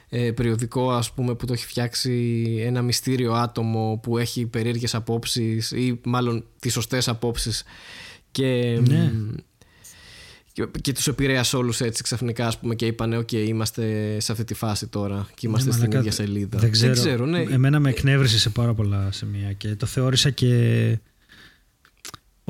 ε, 0.08 0.30
περιοδικό, 0.30 0.90
ας 0.92 1.12
πούμε, 1.12 1.34
που 1.34 1.46
το 1.46 1.52
έχει 1.52 1.66
φτιάξει 1.66 2.44
ένα 2.66 2.82
μυστήριο 2.82 3.32
άτομο 3.32 4.00
που 4.02 4.18
έχει 4.18 4.46
περίεργες 4.46 4.94
απόψεις 4.94 5.70
ή 5.70 6.00
μάλλον 6.04 6.44
τις 6.58 6.72
σωστές 6.72 7.08
απόψεις 7.08 7.64
και, 8.30 8.78
Ναι. 8.88 9.12
και, 10.52 10.66
και 10.80 10.92
τους 10.92 11.06
επηρέασε 11.08 11.56
όλους 11.56 11.80
έτσι 11.80 12.02
ξαφνικά, 12.02 12.46
ας 12.46 12.58
πούμε, 12.58 12.74
και 12.74 12.86
είπανε 12.86 13.16
«ΟΚ, 13.18 13.32
είμαστε 13.32 14.16
σε 14.20 14.32
αυτή 14.32 14.44
τη 14.44 14.54
φάση 14.54 14.86
τώρα 14.86 15.28
και 15.34 15.46
είμαστε 15.46 15.66
Ναι, 15.68 15.74
στην 15.74 15.86
μαλάκα, 15.88 16.08
ίδια 16.08 16.24
σελίδα». 16.24 16.58
Δεν 16.58 16.92
ξέρω, 16.92 17.26
ναι. 17.26 17.40
Εμένα 17.40 17.80
με 17.80 17.90
εκνεύρισε 17.90 18.38
σε 18.38 18.50
πάρα 18.50 18.74
πολλά 18.74 19.08
σημεία 19.12 19.52
και 19.52 19.74
το 19.74 19.86
θεώρησα 19.86 20.30
και 20.30 20.98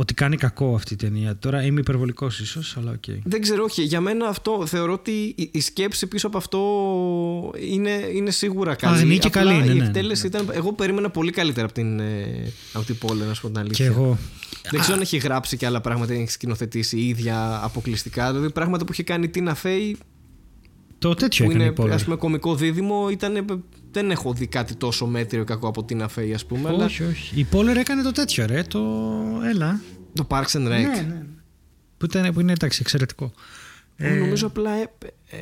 ότι 0.00 0.14
κάνει 0.14 0.36
κακό 0.36 0.74
αυτή 0.74 0.92
η 0.92 0.96
ταινία. 0.96 1.36
Τώρα 1.38 1.62
είμαι 1.64 1.80
υπερβολικός 1.80 2.40
ίσως, 2.40 2.76
αλλά 2.76 2.90
οκ. 2.90 3.04
Δεν 3.24 3.40
ξέρω, 3.40 3.64
όχι. 3.64 3.82
Για 3.82 4.00
μένα 4.00 4.28
αυτό 4.28 4.66
θεωρώ 4.66 4.92
ότι 4.92 5.10
η, 5.36 5.48
η 5.52 5.60
σκέψη 5.60 6.06
πίσω 6.06 6.26
από 6.26 6.38
αυτό 6.38 6.58
είναι, 7.70 7.90
είναι 8.14 8.30
σίγουρα 8.30 8.74
καλή. 8.74 8.98
Αγνή 8.98 9.18
και 9.18 9.26
Απλά 9.26 9.42
καλή, 9.42 9.58
ναι, 9.66 9.72
Η 9.72 9.76
ναι, 9.78 9.84
εκτέλεση 9.84 10.22
ναι. 10.22 10.28
ήταν. 10.38 10.56
Εγώ 10.56 10.72
περίμενα 10.72 11.10
πολύ 11.10 11.30
καλύτερα 11.30 11.64
από 11.66 11.74
την, 11.74 12.00
ε, 12.00 12.52
από 12.72 12.84
την 12.86 12.98
Poehler, 12.98 13.24
να 13.24 13.34
σου 13.34 13.40
πω 13.40 13.46
την 13.46 13.54
Και 13.56 13.60
αλήθεια. 13.62 13.86
εγώ. 13.86 14.18
Δεν 14.70 14.80
ξέρω 14.80 14.94
αν 14.96 15.00
έχει 15.02 15.16
γράψει 15.16 15.56
και 15.56 15.66
άλλα 15.66 15.80
πράγματα, 15.80 16.12
έχει 16.12 16.30
σκηνοθετήσει 16.30 16.98
η 16.98 17.08
ίδια 17.08 17.60
αποκλειστικά. 17.64 18.32
Δηλαδή 18.32 18.52
πράγματα 18.52 18.84
που 18.84 18.92
είχε 18.92 19.02
κάνει 19.02 19.24
η 19.24 19.28
Τίνα 19.28 19.54
Φέη, 19.54 19.96
Το 20.98 21.14
τέτοιο 21.14 21.44
που 21.44 21.50
έκανε 21.50 21.64
είναι 21.64 21.72
η 21.72 21.74
Πόλερ. 21.76 21.94
ας 21.94 22.04
πούμε 22.04 22.16
κωμικό 22.16 22.54
δίδυμο, 22.54 23.08
ήταν, 23.10 23.64
δεν 24.00 24.10
έχω 24.10 24.32
δει 24.32 24.46
κάτι 24.46 24.74
τόσο 24.74 25.06
μέτριο 25.06 25.44
κακό 25.44 25.68
από 25.68 25.84
Τίνα 25.84 26.08
Φέη, 26.08 26.34
ας 26.34 26.46
πούμε. 26.46 26.68
Αλλά 26.68 26.84
Όχι, 26.84 27.04
όχι. 27.04 27.40
Η 27.40 27.44
Πόλερ 27.44 27.76
έκανε 27.76 28.02
το 28.02 28.12
τέτοιο, 28.12 28.46
ρε. 28.46 28.62
Το. 28.62 28.80
Έλα. 29.44 29.80
το 30.14 30.26
Parks 30.30 30.50
and 30.52 30.66
Rec. 30.66 30.68
Ναι, 30.68 30.78
ναι. 31.08 31.22
Που, 31.96 32.04
ήταν, 32.04 32.32
που 32.32 32.40
είναι 32.40 32.52
εντάξει, 32.52 32.78
εξαιρετικό. 32.82 33.32
που 33.96 34.04
Νομίζω 34.18 34.46
απλά 34.46 34.70
ε, 34.70 34.90
ε, 35.28 35.36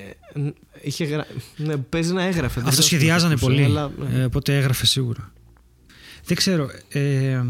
ε, 0.46 0.52
είχε 0.82 1.04
γρα... 1.04 1.26
ναι, 1.56 1.76
παίζει 1.76 2.12
να 2.12 2.22
έγραφε. 2.22 2.60
δεν 2.60 2.68
Αυτό 2.68 2.70
ξέρω 2.80 2.82
σχεδιάζανε 2.86 3.34
πώς, 3.34 3.42
πολύ. 3.42 3.64
αλλά, 3.64 3.90
ναι. 4.10 4.18
ε, 4.20 4.24
οπότε 4.24 4.56
έγραφε 4.56 4.86
σίγουρα. 4.86 5.32
Δεν 6.24 6.36
ξέρω. 6.36 6.68
Ε, 6.88 7.42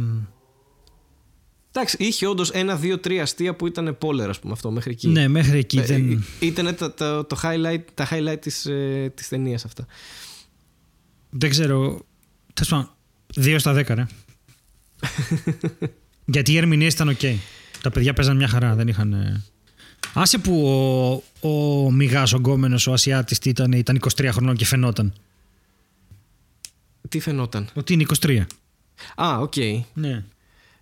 Εντάξει, 1.72 1.96
είχε 2.00 2.26
όντως 2.26 2.50
ένα, 2.50 2.76
δύο, 2.76 2.98
τρία 2.98 3.22
αστεία 3.22 3.54
που 3.54 3.66
ήταν 3.66 3.96
πόλερα, 3.98 4.30
ας 4.30 4.38
πούμε, 4.38 4.52
αυτό 4.52 4.70
μέχρι 4.70 4.90
εκεί. 4.90 5.08
ναι, 5.08 5.28
μέχρι 5.28 5.58
εκεί 5.58 5.78
Ε, 5.78 5.82
δεν. 5.82 6.10
ε, 6.40 6.46
Ήταν 6.46 6.74
τα, 6.76 6.94
τα, 6.94 7.26
το 7.26 7.36
highlight, 7.42 7.82
τα 7.94 8.08
highlight 8.10 8.40
της, 8.40 8.66
ε, 8.66 9.12
της 9.14 9.28
ταινίας 9.28 9.64
αυτά. 9.64 9.86
Δεν 11.38 11.50
ξέρω. 11.50 12.00
Τέλος 12.54 12.70
πάντων. 12.70 12.90
Δύο 13.36 13.58
στα 13.58 13.72
δέκα, 13.72 13.94
ρε. 13.94 14.06
Γιατί 16.34 16.52
οι 16.52 16.56
ερμηνείες 16.56 16.92
ήταν 16.92 17.08
οκ. 17.08 17.20
Τα 17.82 17.90
παιδιά 17.90 18.12
παίζαν 18.12 18.36
μια 18.36 18.48
χαρά. 18.48 18.74
Δεν 18.74 18.88
είχαν. 18.88 19.12
ε, 19.12 19.42
Άσε 20.14 20.38
που 20.38 20.66
ο, 21.40 21.48
ο 21.84 21.90
Μιγάς, 21.90 22.32
ο 22.32 22.36
γκόμενος, 22.36 22.86
ο 22.86 22.92
Ασιάτης 22.92 23.38
τι 23.38 23.48
ήταν, 23.48 23.72
ήταν 23.72 24.00
23 24.16 24.28
χρονών 24.32 24.56
και 24.56 24.64
φαινόταν. 24.64 25.12
Τι 27.08 27.20
φαινόταν; 27.20 27.68
Ότι 27.74 27.92
είναι 27.92 28.04
23. 28.20 28.40
Α, 29.16 29.38
οκ. 29.38 29.52
Ναι. 29.94 30.24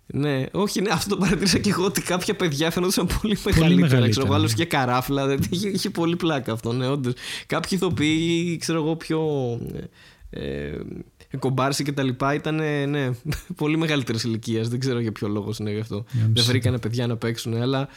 Ναι, 0.07 0.43
όχι, 0.51 0.81
ναι, 0.81 0.89
αυτό 0.91 1.09
το 1.09 1.17
παρατήρησα 1.17 1.57
και 1.59 1.69
εγώ 1.69 1.85
ότι 1.85 2.01
κάποια 2.01 2.35
παιδιά 2.35 2.71
φαινόταν 2.71 3.07
πολύ 3.21 3.37
μεγαλύτερα. 3.43 3.69
μεγαλύτερα, 3.75 4.09
Ξέρω, 4.09 4.25
εγώ, 4.25 4.33
ναι. 4.35 4.39
άλλος 4.39 4.51
είχε 4.53 4.65
καράφλα. 4.65 5.27
Δηλαδή, 5.27 5.47
είχε, 5.49 5.67
είχε 5.69 5.89
πολύ 5.89 6.15
πλάκα 6.15 6.51
αυτό, 6.51 6.73
ναι, 6.73 6.87
όντως. 6.87 7.13
Κάποιοι 7.45 7.69
ηθοποιοί, 7.81 8.57
ξέρω 8.57 8.77
εγώ, 8.77 8.95
πιο. 8.95 9.21
Ε, 10.29 10.71
ε, 11.29 11.37
κομπάρσι 11.39 11.83
και 11.83 11.91
τα 11.91 12.03
λοιπά 12.03 12.33
ήταν 12.33 12.55
ναι, 12.89 13.09
πολύ 13.55 13.77
μεγαλύτερης 13.77 14.23
ηλικίας. 14.23 14.67
Δεν 14.67 14.79
ξέρω 14.79 14.99
για 14.99 15.11
ποιο 15.11 15.27
λόγο 15.27 15.53
είναι 15.59 15.71
γι' 15.71 15.79
αυτό. 15.79 16.05
Για 16.11 16.21
Δεν 16.21 16.31
μισή. 16.31 16.47
βρήκανε 16.47 16.79
παιδιά 16.79 17.07
να 17.07 17.17
παίξουν, 17.17 17.53
αλλά. 17.53 17.87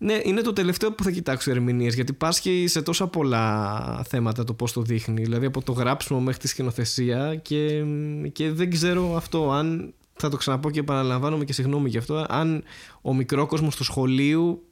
Ναι, 0.00 0.20
είναι 0.24 0.40
το 0.40 0.52
τελευταίο 0.52 0.92
που 0.92 1.02
θα 1.04 1.10
κοιτάξω 1.10 1.50
ερμηνείες 1.50 1.94
γιατί 1.94 2.12
πάσχει 2.12 2.64
σε 2.66 2.82
τόσα 2.82 3.06
πολλά 3.06 4.02
θέματα 4.08 4.44
το 4.44 4.54
πώς 4.54 4.72
το 4.72 4.82
δείχνει. 4.82 5.22
Δηλαδή 5.22 5.46
από 5.46 5.62
το 5.62 5.72
γράψιμο 5.72 6.20
μέχρι 6.20 6.40
τη 6.40 6.48
σκηνοθεσία 6.48 7.34
και, 7.34 7.84
και 8.32 8.50
δεν 8.50 8.70
ξέρω 8.70 9.16
αυτό 9.16 9.50
αν. 9.52 9.92
Θα 10.20 10.28
το 10.28 10.36
ξαναπώ 10.36 10.70
και 10.70 10.80
επαναλαμβάνομαι 10.80 11.44
και 11.44 11.52
συγγνώμη 11.52 11.88
γι' 11.88 11.98
αυτό. 11.98 12.26
Αν 12.28 12.62
ο 13.02 13.14
μικρό 13.14 13.46
κόσμο 13.46 13.68
του 13.76 13.84
σχολείου. 13.84 14.62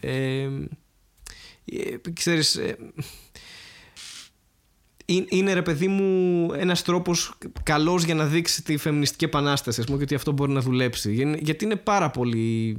Ε, 0.00 0.48
ε, 1.64 2.10
ξέρεις, 2.12 2.56
ε, 2.56 2.76
είναι- 5.04 5.26
είναι 5.28 5.52
ρε 5.52 5.62
παιδί 5.62 5.88
μου 5.88 6.48
ένας 6.52 6.82
τρόπος 6.82 7.34
καλός 7.62 8.04
για 8.04 8.14
να 8.14 8.24
δείξει 8.26 8.62
τη 8.62 8.76
φεμινιστική 8.76 9.24
επανάσταση 9.24 9.80
ας 9.80 9.86
πούμε, 9.86 9.98
και 9.98 10.04
ότι 10.04 10.14
αυτό 10.14 10.32
μπορεί 10.32 10.52
να 10.52 10.60
δουλέψει 10.60 11.12
Για- 11.14 11.38
γιατί 11.42 11.64
είναι 11.64 11.76
πάρα 11.76 12.10
πολύ 12.10 12.76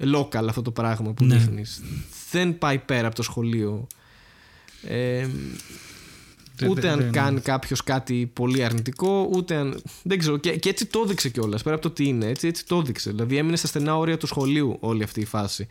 local 0.00 0.44
αυτό 0.48 0.62
το 0.62 0.70
πράγμα 0.70 1.12
που 1.12 1.24
Ναι. 1.24 1.36
δείχνεις 1.36 1.82
δεν 2.30 2.58
πάει 2.58 2.78
πέρα 2.78 3.06
από 3.06 3.16
το 3.16 3.22
σχολείο 3.22 3.86
ε, 4.86 5.26
Δεν- 6.56 6.68
ούτε 6.70 6.80
δεν- 6.80 6.90
αν 6.90 6.98
δεν- 6.98 7.12
κάνει 7.12 7.40
κάποιος 7.40 7.82
κάτι 7.82 8.30
πολύ 8.32 8.64
αρνητικό, 8.64 9.28
ούτε 9.32 9.54
αν. 9.54 9.82
Δεν 10.02 10.18
ξέρω. 10.18 10.36
Και, 10.36 10.56
και 10.56 10.68
έτσι 10.68 10.86
το 10.86 11.00
έδειξε 11.04 11.28
κιόλας. 11.28 11.62
Πέρα 11.62 11.74
από 11.74 11.88
το 11.88 11.90
τι 11.94 12.04
είναι, 12.06 12.26
έτσι, 12.26 12.46
έτσι 12.48 12.66
το 12.66 12.76
έδειξε. 12.78 13.10
Δηλαδή 13.10 13.36
έμεινε 13.36 13.56
στα 13.56 13.66
στενά 13.66 13.96
όρια 13.96 14.16
του 14.16 14.26
σχολείου 14.26 14.76
όλη 14.80 15.02
αυτή 15.02 15.20
η 15.20 15.24
φάση. 15.24 15.66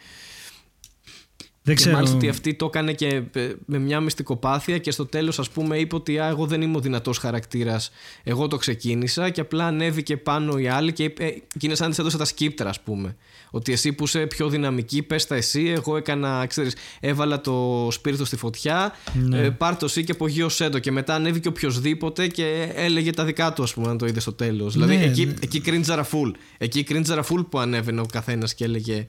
Δεν 1.65 1.75
Και 1.75 1.81
ξέρω. 1.81 1.95
μάλιστα 1.95 2.15
ότι 2.17 2.29
αυτή 2.29 2.53
το 2.53 2.65
έκανε 2.65 2.93
και 2.93 3.21
ε, 3.33 3.51
με 3.65 3.79
μια 3.79 3.99
μυστικοπάθεια 3.99 4.77
και 4.77 4.91
στο 4.91 5.05
τέλος 5.05 5.39
ας 5.39 5.49
πούμε 5.49 5.77
είπε 5.77 5.95
ότι 5.95 6.19
Α, 6.19 6.27
εγώ 6.27 6.45
δεν 6.45 6.61
είμαι 6.61 6.77
ο 6.77 6.79
δυνατός 6.79 7.17
χαρακτήρας, 7.17 7.91
εγώ 8.23 8.47
το 8.47 8.57
ξεκίνησα 8.57 9.29
και 9.29 9.41
απλά 9.41 9.65
ανέβηκε 9.65 10.17
πάνω 10.17 10.57
οι 10.57 10.67
άλλοι 10.67 10.93
και 10.93 11.03
είπε, 11.03 11.23
ε, 11.25 11.41
εκείνες 11.55 11.77
σαν 11.77 11.85
να 11.85 11.91
της 11.91 11.99
έδωσε 12.01 12.17
τα 12.17 12.25
σκύπτρα 12.25 12.69
ας 12.69 12.79
πούμε. 12.81 13.15
Ότι 13.51 13.71
εσύ 13.71 13.93
που 13.93 14.03
είσαι 14.03 14.25
πιο 14.25 14.49
δυναμική, 14.49 15.01
πες 15.03 15.25
τα 15.27 15.35
εσύ, 15.35 15.65
εγώ 15.67 15.97
έκανα, 15.97 16.45
ξέρεις, 16.45 16.75
έβαλα 16.99 17.41
το 17.41 17.87
σπίρτο 17.91 18.25
στη 18.25 18.35
φωτιά, 18.35 18.93
Ναι. 19.13 19.39
ε, 19.39 19.49
πάρ' 19.49 19.77
το 19.77 19.85
εσύ 19.85 20.03
και 20.03 20.11
απογείωσέ 20.11 20.69
το 20.69 20.79
και 20.79 20.91
μετά 20.91 21.15
ανέβηκε 21.15 21.47
οποιοδήποτε 21.47 22.27
και 22.27 22.71
έλεγε 22.75 23.11
τα 23.11 23.25
δικά 23.25 23.53
του 23.53 23.63
ας 23.63 23.73
πούμε 23.73 23.89
αν 23.89 23.97
το 23.97 24.05
είδε 24.05 24.19
στο 24.19 24.33
τέλος. 24.33 24.73
δηλαδή 24.73 24.95
Ναι, 24.97 25.03
εκεί, 25.03 25.25
ναι. 25.25 25.33
εκεί 25.39 25.59
κρίντζαρα 25.59 26.05
full. 26.11 26.31
Εκεί 26.57 26.83
κρίντζαρα 26.83 27.23
full 27.23 27.45
που 27.49 27.59
ανέβαινε 27.59 28.01
ο 28.01 28.05
καθένας 28.11 28.53
και 28.53 28.63
έλεγε 28.63 29.05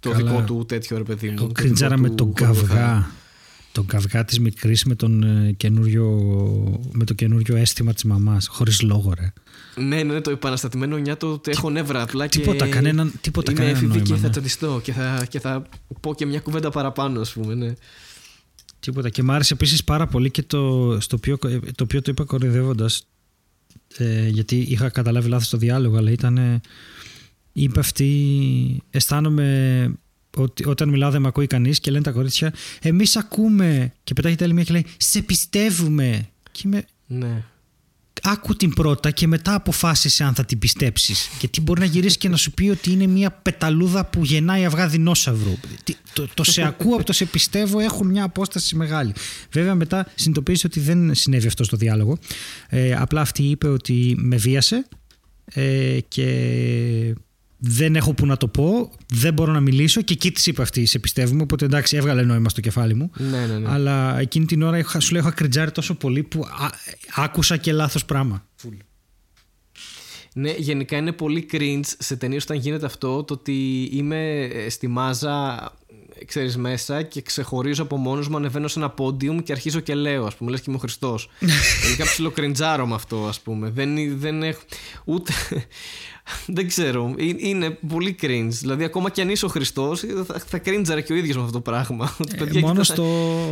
το 0.00 0.10
Καλά. 0.10 0.30
δικό 0.30 0.42
του 0.42 0.64
τέτοιο 0.68 0.96
ρε 0.96 1.02
παιδί 1.02 1.28
μου. 1.28 1.36
Το 1.36 1.46
το 1.46 1.52
κριντζάρα 1.52 1.96
δικό 1.96 2.08
με 2.08 2.14
του 2.14 2.32
τον 2.34 2.46
χορηγό. 2.46 2.66
καυγά. 2.66 3.10
Τον 3.72 3.86
καυγά 3.86 4.24
της 4.24 4.40
μικρής 4.40 4.84
με, 4.84 4.94
τον, 4.94 5.22
ε, 5.22 5.52
καινούριο, 5.52 6.08
με 6.92 7.04
το 7.04 7.14
καινούριο 7.14 7.56
αίσθημα 7.56 7.92
της 7.92 8.04
μαμάς. 8.04 8.46
Χωρίς 8.46 8.82
λόγο 8.82 9.12
ρε. 9.18 9.32
Ναι, 9.84 10.02
ναι, 10.02 10.20
το 10.20 10.30
επαναστατημένο 10.30 10.96
νιάτο 10.96 11.38
το 11.38 11.50
έχω 11.50 11.70
νεύρα 11.70 12.02
απλά 12.02 12.26
και 12.26 12.38
τίποτα, 12.38 12.68
κανέναν- 12.68 13.12
τίποτα, 13.20 13.50
είμαι 13.50 13.60
κανένα 13.60 13.76
έφηβη 13.78 13.92
νόημα, 13.98 14.06
και 14.08 14.14
θα 14.14 14.20
ναι. 14.26 14.30
τσαντιστώ 14.30 14.80
και 14.82 14.92
θα, 14.92 15.26
και 15.28 15.40
θα 15.40 15.62
πω 16.00 16.14
και 16.14 16.26
μια 16.26 16.40
κουβέντα 16.40 16.70
παραπάνω 16.70 17.20
ας 17.20 17.32
πούμε, 17.32 17.54
ναι. 17.54 17.74
Τίποτα. 18.80 19.08
Και 19.08 19.22
μ' 19.22 19.30
άρεσε 19.30 19.54
επίσης 19.54 19.84
πάρα 19.84 20.06
πολύ 20.06 20.30
και 20.30 20.42
το, 20.42 20.96
στο 21.00 21.16
οποίο, 21.16 21.38
το 21.74 21.82
οποίο 21.82 22.02
το 22.02 22.10
είπα 22.10 22.24
κορυδεύοντα. 22.24 22.90
Ε, 23.96 24.28
γιατί 24.28 24.56
είχα 24.56 24.88
καταλάβει 24.88 25.28
λάθος 25.28 25.48
το 25.48 25.56
διάλογο, 25.56 25.96
αλλά 25.96 26.10
ήταν. 26.10 26.60
Ε, 27.54 27.62
είπε 27.62 27.80
αυτή. 27.80 28.82
Αισθάνομαι 28.90 29.94
ότι 30.36 30.66
όταν 30.66 30.88
μιλάω 30.88 31.10
δεν 31.10 31.20
με 31.20 31.28
ακούει 31.28 31.46
κανείς 31.46 31.80
και 31.80 31.90
λένε 31.90 32.02
τα 32.04 32.10
κορίτσια, 32.10 32.54
Εμείς 32.82 33.16
ακούμε. 33.16 33.92
Και 34.04 34.12
πετάγεται 34.14 34.44
άλλη 34.44 34.52
μία 34.52 34.64
και 34.64 34.72
λέει, 34.72 34.86
Σε 34.96 35.22
πιστεύουμε. 35.22 36.28
Και 36.50 36.62
είμαι. 36.64 36.84
ναι. 37.06 37.42
Άκου 38.22 38.56
την 38.56 38.70
πρώτα 38.70 39.10
και 39.10 39.26
μετά 39.26 39.54
αποφάσισε 39.54 40.24
αν 40.24 40.34
θα 40.34 40.44
την 40.44 40.58
πιστέψεις. 40.58 41.28
Γιατί 41.40 41.60
μπορεί 41.60 41.80
να 41.80 41.86
γυρίσει 41.86 42.18
και 42.18 42.28
να 42.28 42.36
σου 42.36 42.50
πει 42.50 42.68
ότι 42.68 42.90
είναι 42.92 43.06
μια 43.06 43.30
πεταλούδα 43.30 44.04
που 44.06 44.24
γεννάει 44.24 44.64
αυγά 44.64 44.88
δεινόσαυρου. 44.88 45.54
Τι- 45.84 45.94
Το, 46.12 46.28
το 46.34 46.44
σε 46.44 46.62
ακούω 46.62 46.94
από 46.94 47.04
το 47.04 47.12
σε 47.12 47.24
πιστεύω 47.24 47.78
έχουν 47.80 48.06
μια 48.06 48.24
απόσταση 48.24 48.76
μεγάλη. 48.76 49.12
Βέβαια, 49.52 49.74
μετά 49.74 50.06
συνειδητοποίησε 50.14 50.66
ότι 50.66 50.80
δεν 50.80 51.14
συνέβη 51.14 51.46
αυτό 51.46 51.64
στο 51.64 51.76
διάλογο. 51.76 52.18
Ε, 52.68 52.94
απλά 52.94 53.20
αυτή 53.20 53.42
είπε 53.42 53.68
ότι 53.68 54.14
με 54.18 54.36
βίασε 54.36 54.86
ε, 55.44 55.98
και 56.08 56.24
δεν 57.62 57.96
έχω 57.96 58.14
που 58.14 58.26
να 58.26 58.36
το 58.36 58.48
πω, 58.48 58.90
δεν 59.06 59.34
μπορώ 59.34 59.52
να 59.52 59.60
μιλήσω 59.60 60.02
και 60.02 60.12
εκεί 60.12 60.30
της 60.32 60.46
είπε 60.46 60.62
αυτή, 60.62 60.86
σε 60.86 60.98
πιστεύουμε. 60.98 61.42
Οπότε 61.42 61.64
εντάξει, 61.64 61.96
έβγαλε 61.96 62.22
νόημα 62.22 62.48
στο 62.48 62.60
κεφάλι 62.60 62.94
μου. 62.94 63.10
Ναι, 63.16 63.46
ναι, 63.46 63.58
ναι. 63.58 63.70
Αλλά 63.70 64.18
εκείνη 64.18 64.44
την 64.44 64.62
ώρα 64.62 64.78
είχα, 64.78 65.00
σου 65.00 65.12
λέω 65.12 65.20
είχα 65.22 65.30
κριτζάρει 65.30 65.70
τόσο 65.70 65.94
πολύ 65.94 66.22
που 66.22 66.40
α- 66.40 66.70
άκουσα 67.14 67.56
και 67.56 67.72
λάθος 67.72 68.04
πράγμα. 68.04 68.46
Ναι, 70.34 70.54
γενικά 70.56 70.96
είναι 70.96 71.12
πολύ 71.12 71.48
cringe 71.52 71.80
σε 71.98 72.16
ταινίες 72.16 72.42
όταν 72.42 72.56
γίνεται 72.56 72.86
αυτό 72.86 73.24
το 73.24 73.34
ότι 73.34 73.88
είμαι 73.92 74.40
ε, 74.44 74.68
στη 74.68 74.86
μάζα 74.88 75.72
ξέρεις 76.26 76.56
μέσα 76.56 77.02
και 77.02 77.22
ξεχωρίζω 77.22 77.82
από 77.82 77.96
μόνος 77.96 78.28
μου 78.28 78.36
ανεβαίνω 78.36 78.68
σε 78.68 78.78
ένα 78.78 78.90
πόντιουμ 78.90 79.38
και 79.38 79.52
αρχίζω 79.52 79.80
και 79.80 79.94
λέω 79.94 80.26
ας 80.26 80.34
πούμε 80.34 80.50
λες 80.50 80.60
και 80.60 80.64
είμαι 80.68 80.76
ο 80.76 80.80
Χριστός 80.80 81.30
γενικά 81.84 82.04
ψηλό 82.04 82.30
κριντζάρω 82.30 82.86
με 82.86 82.94
αυτό 82.94 83.26
ας 83.26 83.40
πούμε 83.40 83.70
δεν, 83.70 84.18
δεν 84.18 84.42
έχω 84.42 84.60
ούτε 85.04 85.32
δεν 86.46 86.68
ξέρω 86.68 87.14
Ε- 87.18 87.24
είναι 87.36 87.70
πολύ 87.88 88.16
cringe 88.22 88.48
δηλαδή 88.50 88.84
ακόμα 88.84 89.10
και 89.10 89.20
αν 89.22 89.28
είσαι 89.28 89.44
ο 89.44 89.48
Χριστός 89.48 90.00
θα, 90.26 90.38
θα 90.46 90.60
cringeαρε 90.64 91.00
και 91.00 91.12
ο 91.12 91.16
ίδιος 91.16 91.36
με 91.36 91.40
αυτό 91.42 91.52
το 91.52 91.60
πράγμα 91.60 92.16
Ότι, 92.20 92.36
παιδιά, 92.36 92.58
Ε, 92.58 92.62
μόνο 92.62 92.72
κοιτά- 92.80 92.84
στο 92.94 93.04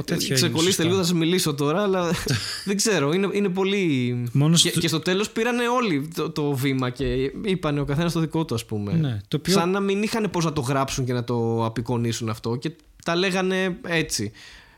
τέτοιο 0.05 0.15
έγινε 0.21 0.35
Ξεκολλήστε 0.35 0.71
σωστά. 0.71 0.85
λίγο, 0.85 0.97
θα 0.97 1.05
σα 1.05 1.15
μιλήσω 1.15 1.55
τώρα, 1.55 1.83
αλλά 1.83 2.11
δεν 2.65 2.77
ξέρω. 2.77 3.13
Είναι, 3.13 3.29
είναι 3.33 3.49
πολύ. 3.49 4.17
Μόνο 4.33 4.57
και, 4.57 4.69
στο- 4.69 4.81
και 4.81 4.89
στο 4.89 5.01
τέλος 5.01 5.31
πήρανε 5.31 5.69
όλοι 5.69 6.09
το, 6.15 6.31
το 6.31 6.53
βήμα 6.53 6.91
και 6.91 7.05
είπανε 7.45 7.81
ο 7.81 7.85
καθένας 7.85 8.13
το 8.13 8.21
δικό 8.21 8.45
του, 8.45 8.55
ας 8.55 8.65
πούμε. 8.65 8.93
Ναι, 8.93 9.21
το 9.29 9.37
οποίο- 9.37 9.55
Σαν 9.55 9.71
να 9.71 9.81
μην 9.81 10.03
είχαν 10.03 10.31
πώς 10.31 10.45
να 10.45 10.53
το 10.53 10.61
γράψουν 10.61 11.05
και 11.05 11.13
να 11.13 11.25
το 11.25 11.65
απεικονίσουν 11.65 12.29
αυτό 12.29 12.57
και 12.57 12.71
τα 13.05 13.17
λέγανε 13.17 13.77
έτσι. 13.87 14.33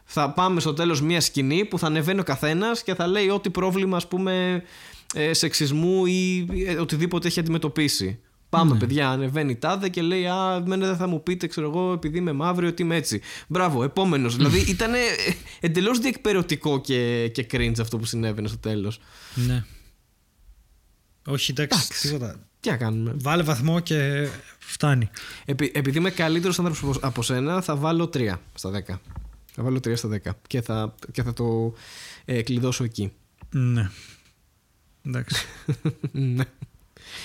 Θα 0.05 0.31
πάμε 0.31 0.61
στο 0.61 0.73
τέλος 0.75 1.03
μια 1.03 1.21
σκηνή 1.21 1.65
που 1.65 1.79
θα 1.79 1.87
ανεβαίνει 1.87 2.21
ο 2.21 2.23
καθένας 2.23 2.83
και 2.83 2.95
θα 2.95 3.07
λέει 3.07 3.29
ό,τι 3.29 3.51
πρόβλημα, 3.51 3.97
ας 3.97 4.09
πούμε, 4.09 4.63
ε, 5.15 5.33
σεξισμού 5.33 6.07
ή 6.07 6.47
ε, 6.67 6.75
οτιδήποτε 6.77 7.29
έχει 7.29 7.41
αντιμετωπίσει. 7.41 8.19
Πάμε, 8.49 8.77
παιδιά, 8.77 9.11
ανεβαίνει 9.11 9.51
η 9.51 9.57
τάδε 9.57 9.89
και 9.89 10.03
λέει 10.03 10.27
Α, 10.27 10.55
εμένα 10.55 10.87
δεν 10.87 10.97
θα 10.97 11.07
μου 11.07 11.23
πείτε, 11.23 11.47
ξέρω 11.47 11.69
εγώ, 11.69 11.93
επειδή 11.93 12.19
είμαι 12.19 12.33
μαύρη, 12.33 12.67
ότι 12.67 12.83
είμαι 12.83 12.97
έτσι. 12.97 13.21
Μπράβο, 13.49 13.83
επόμενος. 13.83 14.37
δηλαδή 14.37 14.59
ήταν 14.71 14.93
εντελώς 15.61 15.99
διεκπαιρεωτικό 15.99 16.81
και, 16.81 17.29
και 17.35 17.47
cringe 17.53 17.81
αυτό 17.81 17.99
που 17.99 18.05
συνέβαινε 18.05 18.49
στο 18.49 18.59
τέλος. 18.59 19.01
Ναι. 19.35 19.65
Όχι, 21.27 21.51
εντάξει, 21.51 21.79
Εντάξει. 21.83 22.09
τίποτα. 22.09 22.37
Τι 22.61 22.71
να 22.71 22.77
κάνουμε. 22.77 23.15
Βάλε 23.19 23.43
βαθμό 23.43 23.81
και 23.81 24.29
φτάνει. 24.59 25.11
Επει- 25.45 25.77
επειδή 25.77 25.99
είμαι 25.99 26.11
καλύτερος 26.11 26.59
άνθρωπος 26.59 26.99
από 27.01 27.23
σένα, 27.23 27.61
θα 27.61 27.77
βάλω 27.77 28.05
3 28.15 28.33
στα 28.55 28.71
10. 28.71 28.99
Θα 29.53 29.63
βάλω 29.63 29.77
3 29.79 29.93
στα 29.97 30.09
10 30.09 30.31
και 30.47 30.61
θα, 30.63 30.95
και 31.13 31.23
θα 31.23 31.33
το 31.33 31.75
ε, 32.25 32.43
κλειδώσω 32.43 32.85
εκεί. 32.85 33.13
Ναι. 33.51 33.91
Εντάξει. 35.07 35.45
ναι. 36.13 36.45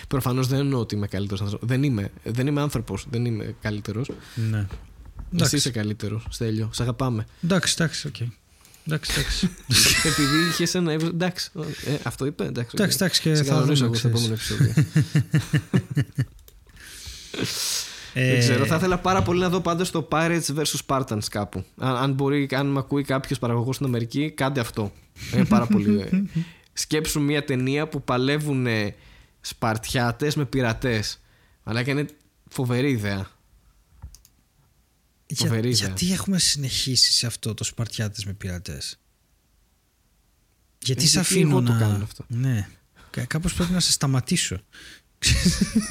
Προφανώς 0.07 0.47
δεν 0.47 0.59
εννοώ 0.59 0.79
ότι 0.79 0.95
είμαι 0.95 1.07
καλύτερος 1.07 1.41
άνθρωπος. 1.41 1.67
Δεν 1.69 1.83
είμαι. 1.83 2.11
Δεν 2.23 2.47
είμαι 2.47 2.61
άνθρωπος. 2.61 3.05
Δεν 3.09 3.25
είμαι 3.25 3.55
καλύτερος. 3.61 4.09
ναι. 4.49 4.57
Εσύ 4.57 4.67
Εντάξει. 5.33 5.55
είσαι 5.55 5.69
καλύτερος, 5.69 6.25
Στέλιο. 6.29 6.69
Σε 6.73 6.83
αγαπάμε. 6.83 7.25
Εντάξει, 7.43 7.75
εντάξει, 7.79 8.07
οκ. 8.07 8.15
Εντάξει, 8.87 9.11
εντάξει. 9.19 9.49
Επειδή 10.09 10.47
είχες 10.49 10.75
ένα. 10.75 10.91
εύρο- 10.91 11.09
Εντάξει. 11.13 11.51
Ε, 11.85 11.95
αυτό 12.03 12.25
είπε. 12.25 12.43
Εντάξει. 12.45 12.69
οκ. 12.73 12.79
Εντάξει, 12.79 12.97
εντάξει, 13.01 13.21
και 13.21 13.35
Σε 13.35 13.43
θα 13.43 13.53
κανονίσω 13.53 13.85
δούμε, 13.85 13.97
εγώ 14.01 14.09
στο 14.09 14.09
ξέρεις. 14.09 14.47
επόμενο 14.49 14.73
επεισόδιο. 14.73 14.73
Ε, 18.17 18.29
Δεν 18.31 18.39
ξέρω. 18.39 18.65
Θα 18.65 18.75
ήθελα 18.75 18.97
πάρα 18.99 19.21
πολύ 19.21 19.39
να 19.39 19.49
δω 19.49 19.59
πάντως 19.61 19.91
το 19.91 20.07
Pirates 20.11 20.41
vs 20.55 20.63
Spartans 20.87 21.23
κάπου. 21.29 21.63
Αν, 21.77 21.95
αν 21.95 22.11
μπορεί, 22.13 22.47
αν 22.51 22.67
με 22.67 22.79
ακούει 22.79 23.03
κάποιος 23.03 23.39
παραγωγός 23.39 23.75
στην 23.75 23.87
Αμερική, 23.87 24.31
κάντε 24.31 24.59
αυτό. 24.59 24.91
Είναι 25.33 25.45
πάρα 25.45 25.65
πολύ. 25.67 26.05
Ε. 26.75 26.79
Σκέψου 26.79 27.21
μια 27.21 27.43
ταινία 27.45 27.87
που 27.87 28.03
παλεύουν 28.03 28.67
Σπαρτιάτες 29.41 30.35
με 30.35 30.45
πειρατές. 30.45 31.19
Αλλά 31.63 31.83
και 31.83 31.91
είναι 31.91 32.05
φοβερή 32.49 32.89
ιδέα. 32.91 33.29
Για- 35.27 35.47
φοβερή 35.47 35.69
ιδέα. 35.69 35.87
γιατί 35.87 36.11
έχουμε 36.11 36.39
συνεχίσει 36.39 37.11
σε 37.13 37.25
αυτό 37.25 37.53
το 37.53 37.63
Σπαρτιάτες 37.63 38.25
με 38.25 38.33
πειρατές; 38.33 38.99
Γιατί 40.79 41.03
Ε, 41.03 41.07
σε 41.07 41.19
γιατί 41.19 41.33
αφήνω 41.33 41.49
εγώ 41.49 41.61
το 41.65 41.71
να... 41.71 41.79
κάνω 41.79 42.03
αυτό. 42.03 42.25
Ναι. 42.27 42.67
Κα- 43.09 43.25
Κάπως 43.25 43.53
πρέπει 43.53 43.71
να 43.71 43.79
σε 43.79 43.91
σταματήσω. 43.91 44.55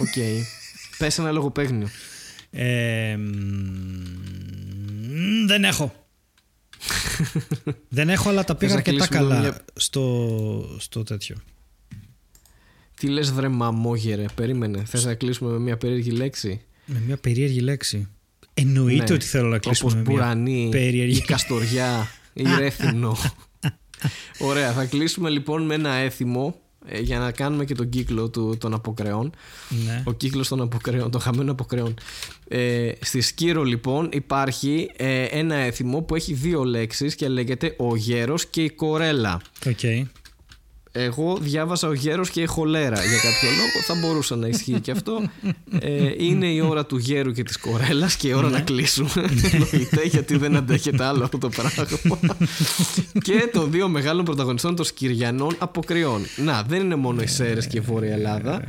Οκ. 0.02 0.14
Πες 0.98 1.18
ένα 1.18 1.30
λογοπαίγνιο. 1.32 1.88
Ε, 2.50 3.16
μ, 3.16 3.22
δεν 5.46 5.64
έχω. 5.64 6.03
Δεν 7.88 8.08
έχω, 8.08 8.28
αλλά 8.28 8.44
τα 8.44 8.54
πήγα 8.54 8.72
να 8.72 8.78
αρκετά 8.78 8.96
κλείσουμε 9.06 9.18
καλά 9.18 9.40
μια- 9.40 9.64
στο, 9.74 10.76
στο 10.78 11.02
τέτοιο. 11.02 11.36
Τι 12.96 13.06
λες 13.08 13.32
βρε 13.32 13.48
μαμόγερε, 13.48 14.24
περίμενε. 14.34 14.82
Θες 14.84 15.04
να 15.04 15.14
κλείσουμε 15.14 15.50
με 15.52 15.58
μια 15.58 15.76
περίεργη 15.76 16.10
λέξη; 16.10 16.60
Με 16.86 17.02
μια 17.06 17.16
περίεργη 17.16 17.60
λέξη. 17.60 18.08
Εννοείται 18.54 19.04
Ναι. 19.08 19.14
ότι 19.14 19.24
θέλω 19.26 19.48
να 19.48 19.58
κλείσουμε 19.58 19.90
Όπως 19.90 20.02
με 20.04 20.10
μια 20.12 20.20
πουρανή, 20.20 20.68
περίεργη 20.70 21.16
η 21.18 21.20
καστοριά, 21.20 22.08
η 22.32 22.42
ρέθινο. 22.58 23.16
Ωραία, 24.38 24.72
θα 24.72 24.84
κλείσουμε 24.84 25.30
λοιπόν 25.30 25.62
με 25.62 25.74
ένα 25.74 25.90
έθιμο 25.92 26.54
ε, 26.56 26.63
για 27.00 27.18
να 27.18 27.30
κάνουμε 27.30 27.64
και 27.64 27.74
τον 27.74 27.88
κύκλο 27.88 28.28
του, 28.28 28.56
των 28.60 28.74
αποκρεών. 28.74 29.32
Ναι. 29.86 30.02
Ο 30.04 30.12
κύκλος 30.12 30.48
των 30.48 30.60
αποκρεών, 30.60 31.10
των 31.10 31.20
χαμένων 31.20 31.48
αποκρεών. 31.48 31.94
Ε, 32.48 32.90
στη 33.00 33.20
Σκύρο 33.20 33.62
λοιπόν 33.62 34.08
υπάρχει 34.12 34.90
ε, 34.96 35.22
ένα 35.22 35.54
έθιμο 35.54 36.00
που 36.00 36.14
έχει 36.14 36.32
δύο 36.32 36.64
λέξεις 36.64 37.14
και 37.14 37.28
λέγεται 37.28 37.74
ο 37.78 37.96
γέρος 37.96 38.46
και 38.46 38.62
η 38.62 38.70
κορέλα. 38.70 39.40
Οκ. 39.66 40.08
Εγώ 40.96 41.36
διάβασα 41.40 41.88
ο 41.88 41.92
γέρος 41.92 42.30
και 42.30 42.40
η 42.40 42.46
χολέρα 42.46 43.04
για 43.04 43.16
κάποιο 43.16 43.48
λόγο. 43.50 43.84
Θα 43.86 43.94
μπορούσε 43.94 44.34
να 44.34 44.46
ισχύει 44.46 44.80
και 44.80 44.90
αυτό. 44.90 45.30
Ε, 45.80 46.12
είναι 46.16 46.46
η 46.46 46.60
ώρα 46.60 46.86
του 46.86 46.96
γέρου 46.96 47.32
και 47.32 47.42
της 47.42 47.56
κορέλας 47.56 48.16
και 48.16 48.28
η 48.28 48.32
ώρα 48.32 48.48
να 48.48 48.60
κλείσουμε. 48.60 49.10
Εννοείται 49.52 50.02
γιατί 50.04 50.36
δεν 50.36 50.56
αντέχεται 50.56 51.04
άλλο 51.04 51.24
αυτό 51.24 51.38
το 51.38 51.48
πράγμα. 51.48 51.86
και 53.22 53.48
των 53.52 53.70
δύο 53.70 53.88
μεγάλων 53.88 54.24
πρωταγωνιστών 54.24 54.76
των 54.76 54.84
Σκυριανών 54.84 55.56
αποκριών. 55.58 56.22
Να, 56.36 56.62
δεν 56.62 56.80
είναι 56.80 56.94
μόνο 56.94 57.22
οι 57.22 57.26
Σέρες 57.26 57.66
και 57.66 57.76
η 57.76 57.80
Βόρεια 57.80 58.12
Ελλάδα. 58.12 58.62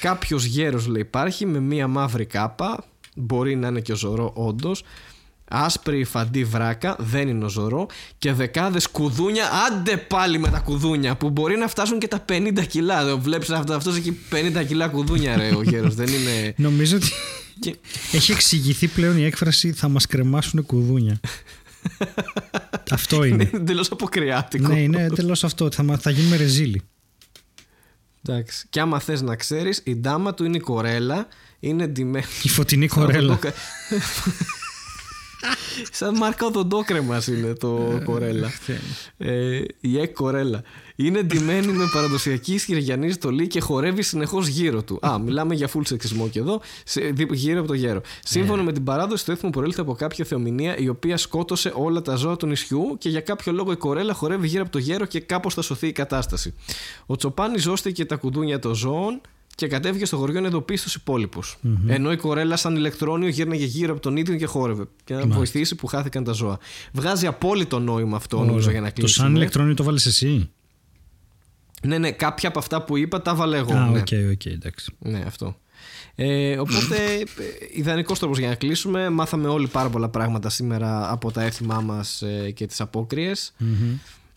Κάποιος 0.00 0.44
γέρος 0.44 0.86
λέει 0.86 1.02
υπάρχει 1.02 1.46
με 1.46 1.60
μία 1.60 1.88
μαύρη 1.88 2.26
κάπα. 2.26 2.84
Μπορεί 3.14 3.56
να 3.56 3.68
είναι 3.68 3.80
και 3.80 3.92
ο 3.92 3.96
Ζωρό 3.96 4.32
όντως. 4.34 4.82
Άσπρη 5.54 6.04
φαντή 6.04 6.44
βράκα, 6.44 6.96
δεν 6.98 7.28
είναι 7.28 7.44
ο 7.44 7.48
Ζωρό. 7.48 7.86
Και 8.18 8.32
δεκάδες 8.32 8.88
κουδούνια, 8.88 9.44
άντε 9.68 9.96
πάλι 9.96 10.38
με 10.38 10.48
τα 10.48 10.58
κουδούνια 10.58 11.16
που 11.16 11.30
μπορεί 11.30 11.56
να 11.56 11.68
φτάσουν 11.68 11.98
και 11.98 12.08
τα 12.08 12.24
50 12.28 12.64
κιλά. 12.68 13.16
Βλέπεις 13.16 13.50
αυτό 13.50 13.74
αυτός 13.74 13.96
έχει 13.96 14.18
50 14.30 14.64
κιλά 14.66 14.88
κουδούνια, 14.88 15.36
ρε 15.36 15.54
ο 15.54 15.62
γέρος. 15.62 15.94
δεν 15.94 16.06
είναι. 16.08 16.54
Νομίζω 16.56 16.96
ότι 16.96 17.10
Και- 17.60 17.76
Έχει 18.12 18.32
εξηγηθεί 18.32 18.86
πλέον 18.88 19.16
η 19.16 19.24
έκφραση 19.24 19.72
θα 19.72 19.88
μας 19.88 20.06
κρεμάσουν 20.06 20.66
κουδούνια. 20.66 21.20
αυτό 22.90 23.24
είναι. 23.24 23.50
Εντελώς 23.54 23.90
αποκριάτικο. 23.90 24.68
ναι, 24.68 24.80
είναι 24.80 25.06
τελώς 25.14 25.44
αυτό. 25.44 25.68
Θα, 25.72 25.82
μα- 25.82 25.98
θα 25.98 26.10
γίνουμε 26.10 26.36
ρεζίλοι. 26.36 26.82
Εντάξει. 28.26 28.66
Και 28.70 28.80
άμα 28.80 28.98
θες 29.00 29.22
να 29.22 29.36
ξέρεις, 29.36 29.80
η 29.84 29.96
ντάμα 29.96 30.34
του 30.34 30.44
είναι 30.44 30.56
η 30.56 30.60
κορέλα. 30.60 31.26
Είναι 31.60 31.86
ντυμένη. 31.86 32.24
Η 32.42 32.48
φωτεινή 32.48 32.88
κορέλα. 32.88 33.38
Σαν 35.92 36.16
μάρκα 36.16 36.46
οδοντόκρεμα 36.46 37.22
είναι 37.28 37.52
το 37.52 38.00
κορέλα. 38.04 38.50
Ε, 39.18 39.60
η 39.80 39.98
εκ 40.00 40.12
κορέλα. 40.14 40.62
Είναι 40.96 41.22
ντυμένη 41.22 41.66
με 41.66 41.84
παραδοσιακή 41.92 42.54
ισχυριανή 42.54 43.10
στολή 43.10 43.46
και 43.46 43.60
χορεύει 43.60 44.02
συνεχώς 44.02 44.46
γύρω 44.46 44.82
του. 44.82 44.98
Α, 45.02 45.18
μιλάμε 45.18 45.54
για 45.54 45.68
full 45.74 45.80
σεξισμό 45.84 46.28
και 46.28 46.38
εδώ, 46.38 46.60
σε- 46.84 47.00
δι- 47.00 47.32
γύρω 47.32 47.58
από 47.58 47.68
το 47.68 47.74
γέρο. 47.74 48.00
Σύμφωνα 48.24 48.62
με 48.62 48.72
την 48.72 48.84
παράδοση, 48.84 49.24
το 49.24 49.32
έθιμο 49.32 49.50
προήλθε 49.50 49.80
από 49.80 49.94
κάποια 49.94 50.24
θεομηνία 50.24 50.76
η 50.76 50.88
οποία 50.88 51.16
σκότωσε 51.16 51.72
όλα 51.74 52.02
τα 52.02 52.14
ζώα 52.14 52.36
του 52.36 52.46
νησιού 52.46 52.96
και 52.98 53.08
για 53.08 53.20
κάποιο 53.20 53.52
λόγο 53.52 53.72
η 53.72 53.76
κορέλα 53.76 54.14
χορεύει 54.14 54.46
γύρω 54.46 54.62
από 54.62 54.70
το 54.72 54.78
γέρο 54.78 55.04
και 55.04 55.20
κάπως 55.20 55.54
θα 55.54 55.62
σωθεί 55.62 55.86
η 55.86 55.92
κατάσταση. 55.92 56.54
Ο 57.06 57.16
Τσοπάνης 57.16 57.62
ζώστηκε 57.62 58.04
τα 58.04 58.16
κουδούνια 58.16 58.58
των 58.58 58.74
ζώων 58.74 59.20
και 59.54 59.66
κατέβηκε 59.66 60.04
στο 60.04 60.16
χωριό 60.16 60.40
να 60.40 60.46
ειδοποιήσει 60.46 60.84
τους 60.84 60.94
υπόλοιπους. 60.94 61.40
Ενώ 61.86 62.12
η 62.12 62.16
κορέλα, 62.16 62.56
σαν 62.56 62.76
ηλεκτρόνιο, 62.76 63.28
γύρναγε 63.28 63.64
γύρω 63.64 63.92
από 63.92 64.00
τον 64.02 64.16
ίδιο 64.16 64.36
και 64.36 64.46
χόρευε. 64.46 64.84
Και 65.04 65.14
να 65.14 65.26
βοηθήσει 65.26 65.74
που 65.74 65.86
χάθηκαν 65.86 66.24
τα 66.24 66.32
ζώα. 66.32 66.58
Βγάζει 66.92 67.26
απόλυτο 67.26 67.78
νόημα 67.78 68.16
αυτό, 68.16 68.44
νομίζω, 68.44 68.70
για 68.70 68.80
να 68.80 68.86
Το 68.86 68.92
κλείσουμε. 68.92 69.26
σαν 69.26 69.36
ηλεκτρόνιο 69.36 69.74
το 69.74 69.84
βάλες 69.84 70.06
εσύ; 70.06 70.50
Ναι, 71.82 71.98
ναι, 71.98 72.10
κάποια 72.10 72.48
από 72.48 72.58
αυτά 72.58 72.82
που 72.82 72.96
είπα 72.96 73.22
τα 73.22 73.34
βάλε 73.34 73.56
εγώ. 73.56 73.74
Α, 73.74 73.90
ναι. 73.90 73.98
OK, 73.98 74.08
OK, 74.32 74.44
εντάξει. 74.44 74.92
ναι, 74.98 75.22
αυτό. 75.26 75.56
Ε, 76.14 76.58
οπότε, 76.58 76.96
ε, 77.14 77.24
ιδανικός 77.72 78.18
τρόπος 78.18 78.38
για 78.38 78.48
να 78.48 78.54
κλείσουμε. 78.54 79.10
Μάθαμε 79.10 79.48
όλοι 79.48 79.66
πάρα 79.66 79.88
πολλά 79.90 80.08
πράγματα 80.08 80.48
σήμερα 80.48 81.10
από 81.10 81.30
τα 81.30 81.42
έθιμά 81.42 81.80
μας 81.80 82.22
ε, 82.22 82.50
και 82.50 82.66
τις 82.66 82.80
απόκριες. 82.80 83.54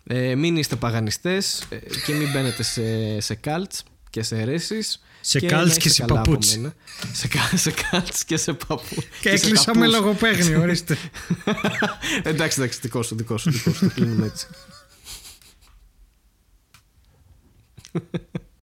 Ε, 0.07 0.35
μην 0.35 0.57
είστε 0.57 0.75
παγανιστές 0.75 1.61
ε, 1.69 1.77
και 2.05 2.13
μην 2.13 2.31
μπαίνετε 2.31 2.63
σε, 2.63 3.19
σε 3.19 3.39
cults 3.43 3.79
και 4.15 4.23
σε 4.23 4.35
αιρέσεις. 4.39 5.01
Σε 5.21 5.39
και 5.39 5.47
cults 5.47 5.51
να 5.51 5.61
και 5.63 5.67
είστε 5.67 5.89
σε 5.89 6.01
καλά 6.01 6.19
από 6.19 6.29
παπούτσι. 6.29 6.57
μένα. 6.59 6.73
Σε, 7.13 7.27
κα- 7.27 7.57
σε 7.57 7.73
cults 7.91 8.19
και 8.25 8.37
σε 8.37 8.53
παπού. 8.53 8.95
Και 9.21 9.29
σε 9.37 9.45
έκλεισα 9.45 9.75
με 9.75 9.79
καπούς. 9.85 9.93
λογοπαίγνιο, 9.99 10.61
ορίστε. 10.61 10.97
εντάξει, 12.23 12.61
εντάξει, 12.61 12.79
δικό 12.81 13.03
σου, 13.03 13.15
δικό 13.15 13.37
σου, 13.37 13.51
δικό 13.51 13.73
σου. 13.73 13.87
Το 13.87 13.93
κλείνουμε 13.93 14.25
έτσι. 14.25 14.47